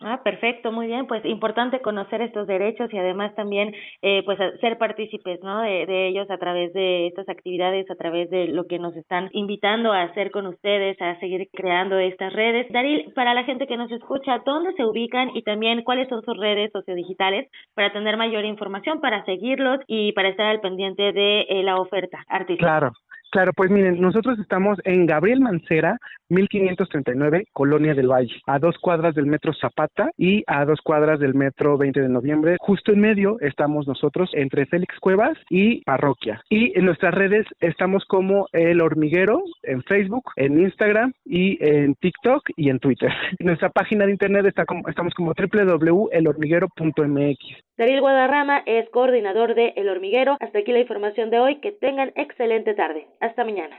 Ah, 0.00 0.20
perfecto, 0.22 0.70
muy 0.70 0.86
bien. 0.86 1.06
Pues 1.06 1.24
importante 1.24 1.80
conocer 1.80 2.22
estos 2.22 2.46
derechos 2.46 2.92
y 2.92 2.98
además 2.98 3.34
también, 3.34 3.74
eh, 4.02 4.22
pues, 4.24 4.38
ser 4.60 4.78
partícipes, 4.78 5.40
¿no? 5.42 5.60
De, 5.62 5.86
de, 5.86 6.08
ellos 6.08 6.30
a 6.30 6.38
través 6.38 6.72
de 6.72 7.08
estas 7.08 7.28
actividades, 7.28 7.90
a 7.90 7.96
través 7.96 8.30
de 8.30 8.46
lo 8.46 8.66
que 8.66 8.78
nos 8.78 8.94
están 8.96 9.28
invitando 9.32 9.92
a 9.92 10.02
hacer 10.02 10.30
con 10.30 10.46
ustedes, 10.46 11.00
a 11.02 11.18
seguir 11.18 11.48
creando 11.52 11.98
estas 11.98 12.32
redes. 12.32 12.66
Daril, 12.70 13.12
para 13.14 13.34
la 13.34 13.44
gente 13.44 13.66
que 13.66 13.76
nos 13.76 13.90
escucha, 13.90 14.40
¿dónde 14.46 14.72
se 14.74 14.84
ubican 14.84 15.30
y 15.34 15.42
también 15.42 15.82
cuáles 15.82 16.08
son 16.08 16.22
sus 16.22 16.36
redes 16.36 16.70
sociodigitales 16.72 17.50
para 17.74 17.92
tener 17.92 18.16
mayor 18.16 18.44
información, 18.44 19.00
para 19.00 19.24
seguirlos 19.24 19.80
y 19.88 20.12
para 20.12 20.28
estar 20.28 20.46
al 20.46 20.60
pendiente 20.60 21.12
de 21.12 21.40
eh, 21.48 21.62
la 21.64 21.76
oferta 21.76 22.24
artística? 22.28 22.66
Claro, 22.66 22.92
Claro, 23.30 23.52
pues 23.52 23.70
miren, 23.70 24.00
nosotros 24.00 24.38
estamos 24.38 24.78
en 24.84 25.04
Gabriel 25.06 25.40
Mancera, 25.40 25.98
1539, 26.30 27.44
Colonia 27.52 27.92
del 27.94 28.08
Valle, 28.08 28.34
a 28.46 28.58
dos 28.58 28.78
cuadras 28.78 29.14
del 29.14 29.26
metro 29.26 29.52
Zapata 29.52 30.10
y 30.16 30.42
a 30.46 30.64
dos 30.64 30.80
cuadras 30.80 31.20
del 31.20 31.34
metro 31.34 31.76
20 31.76 32.00
de 32.00 32.08
noviembre. 32.08 32.56
Justo 32.60 32.92
en 32.92 33.00
medio 33.00 33.38
estamos 33.40 33.86
nosotros 33.86 34.30
entre 34.32 34.64
Félix 34.66 34.98
Cuevas 35.00 35.36
y 35.50 35.82
Parroquia. 35.84 36.42
Y 36.48 36.72
en 36.78 36.86
nuestras 36.86 37.12
redes 37.14 37.44
estamos 37.60 38.06
como 38.06 38.46
El 38.52 38.80
Hormiguero 38.80 39.42
en 39.62 39.82
Facebook, 39.82 40.24
en 40.36 40.60
Instagram 40.60 41.12
y 41.24 41.58
en 41.60 41.96
TikTok 41.96 42.48
y 42.56 42.70
en 42.70 42.78
Twitter. 42.78 43.10
Nuestra 43.40 43.68
página 43.70 44.06
de 44.06 44.12
internet 44.12 44.46
está 44.46 44.64
como, 44.64 44.88
estamos 44.88 45.12
como 45.14 45.34
www.elhormiguero.mx. 45.34 47.68
Darío 47.78 48.00
Guadarrama 48.00 48.64
es 48.66 48.90
coordinador 48.90 49.54
de 49.54 49.72
El 49.76 49.88
Hormiguero. 49.88 50.36
Hasta 50.40 50.58
aquí 50.58 50.72
la 50.72 50.80
información 50.80 51.30
de 51.30 51.38
hoy. 51.38 51.60
Que 51.60 51.70
tengan 51.70 52.10
excelente 52.16 52.74
tarde. 52.74 53.06
Hasta 53.20 53.44
mañana. 53.44 53.76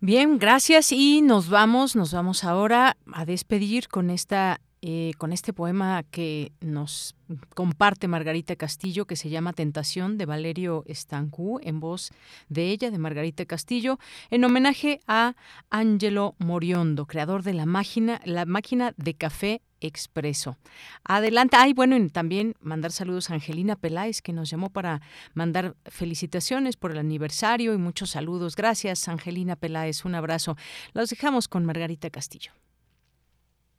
Bien, 0.00 0.38
gracias 0.38 0.90
y 0.92 1.22
nos 1.22 1.48
vamos, 1.48 1.94
nos 1.94 2.12
vamos 2.12 2.44
ahora 2.44 2.96
a 3.12 3.24
despedir 3.24 3.88
con 3.88 4.10
esta 4.10 4.60
eh, 4.84 5.12
con 5.16 5.32
este 5.32 5.52
poema 5.52 6.02
que 6.10 6.50
nos 6.60 7.14
comparte 7.54 8.08
Margarita 8.08 8.56
Castillo, 8.56 9.04
que 9.04 9.14
se 9.14 9.30
llama 9.30 9.52
Tentación, 9.52 10.18
de 10.18 10.26
Valerio 10.26 10.82
Estancú, 10.86 11.60
en 11.62 11.78
voz 11.78 12.10
de 12.48 12.70
ella, 12.70 12.90
de 12.90 12.98
Margarita 12.98 13.46
Castillo, 13.46 14.00
en 14.30 14.42
homenaje 14.44 14.98
a 15.06 15.36
Angelo 15.70 16.34
Moriondo, 16.38 17.06
creador 17.06 17.44
de 17.44 17.54
la 17.54 17.64
máquina, 17.64 18.20
la 18.24 18.44
máquina 18.44 18.92
de 18.96 19.14
café 19.14 19.62
expreso. 19.86 20.56
Adelante. 21.04 21.56
Ay, 21.58 21.72
bueno, 21.72 21.96
también 22.10 22.54
mandar 22.60 22.92
saludos 22.92 23.30
a 23.30 23.34
Angelina 23.34 23.76
Peláez, 23.76 24.22
que 24.22 24.32
nos 24.32 24.50
llamó 24.50 24.70
para 24.70 25.00
mandar 25.34 25.76
felicitaciones 25.86 26.76
por 26.76 26.92
el 26.92 26.98
aniversario 26.98 27.74
y 27.74 27.78
muchos 27.78 28.10
saludos. 28.10 28.56
Gracias, 28.56 29.08
Angelina 29.08 29.56
Peláez. 29.56 30.04
Un 30.04 30.14
abrazo. 30.14 30.56
Los 30.92 31.10
dejamos 31.10 31.48
con 31.48 31.64
Margarita 31.64 32.10
Castillo. 32.10 32.52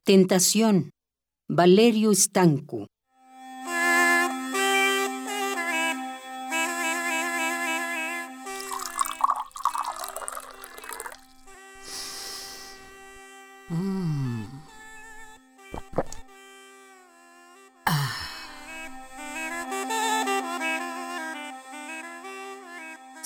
Tentación. 0.03 0.91
Valerio 1.47 2.11
Estanco. 2.11 2.87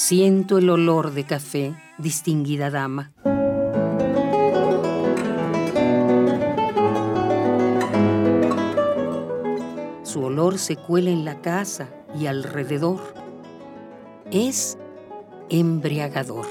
Siento 0.09 0.57
el 0.59 0.69
olor 0.69 1.11
de 1.11 1.25
café, 1.25 1.75
distinguida 1.97 2.69
dama. 2.69 3.11
Su 10.03 10.23
olor 10.23 10.59
se 10.59 10.77
cuela 10.77 11.09
en 11.09 11.25
la 11.25 11.41
casa 11.41 11.89
y 12.17 12.27
alrededor. 12.27 13.01
Es 14.31 14.77
embriagador. 15.49 16.45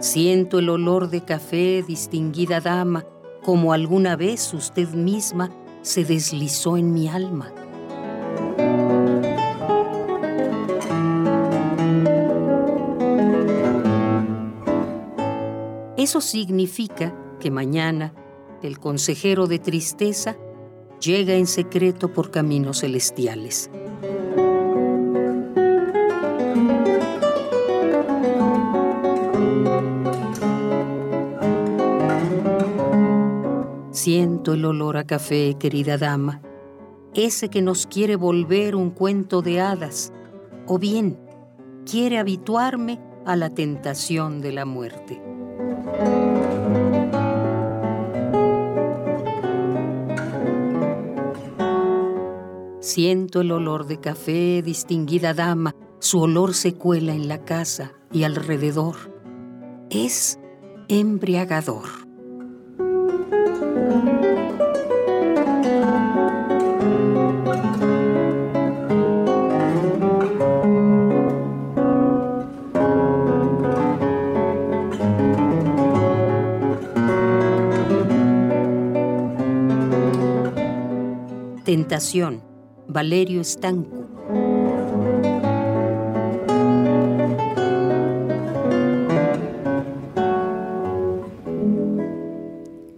Siento 0.00 0.58
el 0.58 0.68
olor 0.68 1.08
de 1.08 1.24
café, 1.24 1.82
distinguida 1.82 2.60
dama, 2.60 3.06
como 3.42 3.72
alguna 3.72 4.16
vez 4.16 4.52
usted 4.52 4.90
misma 4.90 5.50
se 5.82 6.04
deslizó 6.04 6.76
en 6.76 6.92
mi 6.92 7.08
alma. 7.08 7.52
Eso 15.96 16.20
significa 16.20 17.14
que 17.40 17.50
mañana 17.50 18.14
el 18.62 18.78
consejero 18.78 19.46
de 19.46 19.58
tristeza 19.58 20.36
llega 21.00 21.34
en 21.34 21.46
secreto 21.46 22.12
por 22.12 22.30
caminos 22.30 22.80
celestiales. 22.80 23.70
Siento 34.40 34.54
el 34.54 34.64
olor 34.64 34.96
a 34.96 35.04
café, 35.04 35.54
querida 35.58 35.98
dama, 35.98 36.40
ese 37.12 37.50
que 37.50 37.60
nos 37.60 37.86
quiere 37.86 38.16
volver 38.16 38.74
un 38.74 38.88
cuento 38.88 39.42
de 39.42 39.60
hadas, 39.60 40.14
o 40.66 40.78
bien 40.78 41.20
quiere 41.84 42.16
habituarme 42.16 42.98
a 43.26 43.36
la 43.36 43.50
tentación 43.50 44.40
de 44.40 44.52
la 44.52 44.64
muerte. 44.64 45.20
Siento 52.80 53.42
el 53.42 53.52
olor 53.52 53.86
de 53.86 54.00
café, 54.00 54.62
distinguida 54.62 55.34
dama, 55.34 55.74
su 55.98 56.18
olor 56.18 56.54
se 56.54 56.72
cuela 56.72 57.12
en 57.12 57.28
la 57.28 57.44
casa 57.44 57.92
y 58.10 58.22
alrededor. 58.22 58.96
Es 59.90 60.38
embriagador. 60.88 62.08
Tentación, 81.70 82.42
Valerio 82.88 83.42
Estanco. 83.42 84.08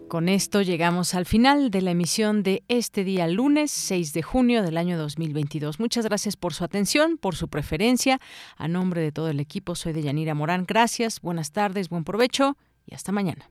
Con 0.09 0.31
esto 0.31 0.63
llegamos 0.63 1.15
al 1.15 1.27
final 1.27 1.71
de 1.71 1.83
la 1.83 1.91
emisión 1.91 2.43
de 2.43 2.65
este 2.69 3.05
día 3.05 3.29
lunes 3.29 3.71
6 3.73 4.15
de 4.15 4.23
junio 4.23 4.63
del 4.63 4.79
año 4.79 4.97
2022. 4.97 5.79
Muchas 5.79 6.07
gracias 6.07 6.39
por 6.39 6.55
su 6.55 6.65
atención, 6.65 7.19
por 7.19 7.37
su 7.37 7.49
preferencia. 7.49 8.21
A 8.57 8.69
nombre 8.69 9.03
de 9.03 9.13
todo 9.13 9.29
el 9.29 9.41
equipo, 9.41 9.75
soy 9.75 9.93
de 9.93 10.01
Yanira 10.01 10.33
Morán. 10.33 10.65
Gracias, 10.67 11.21
buenas 11.21 11.53
tardes, 11.53 11.91
buen 11.91 12.05
provecho 12.05 12.57
y 12.87 12.95
hasta 12.95 13.13
mañana. 13.13 13.51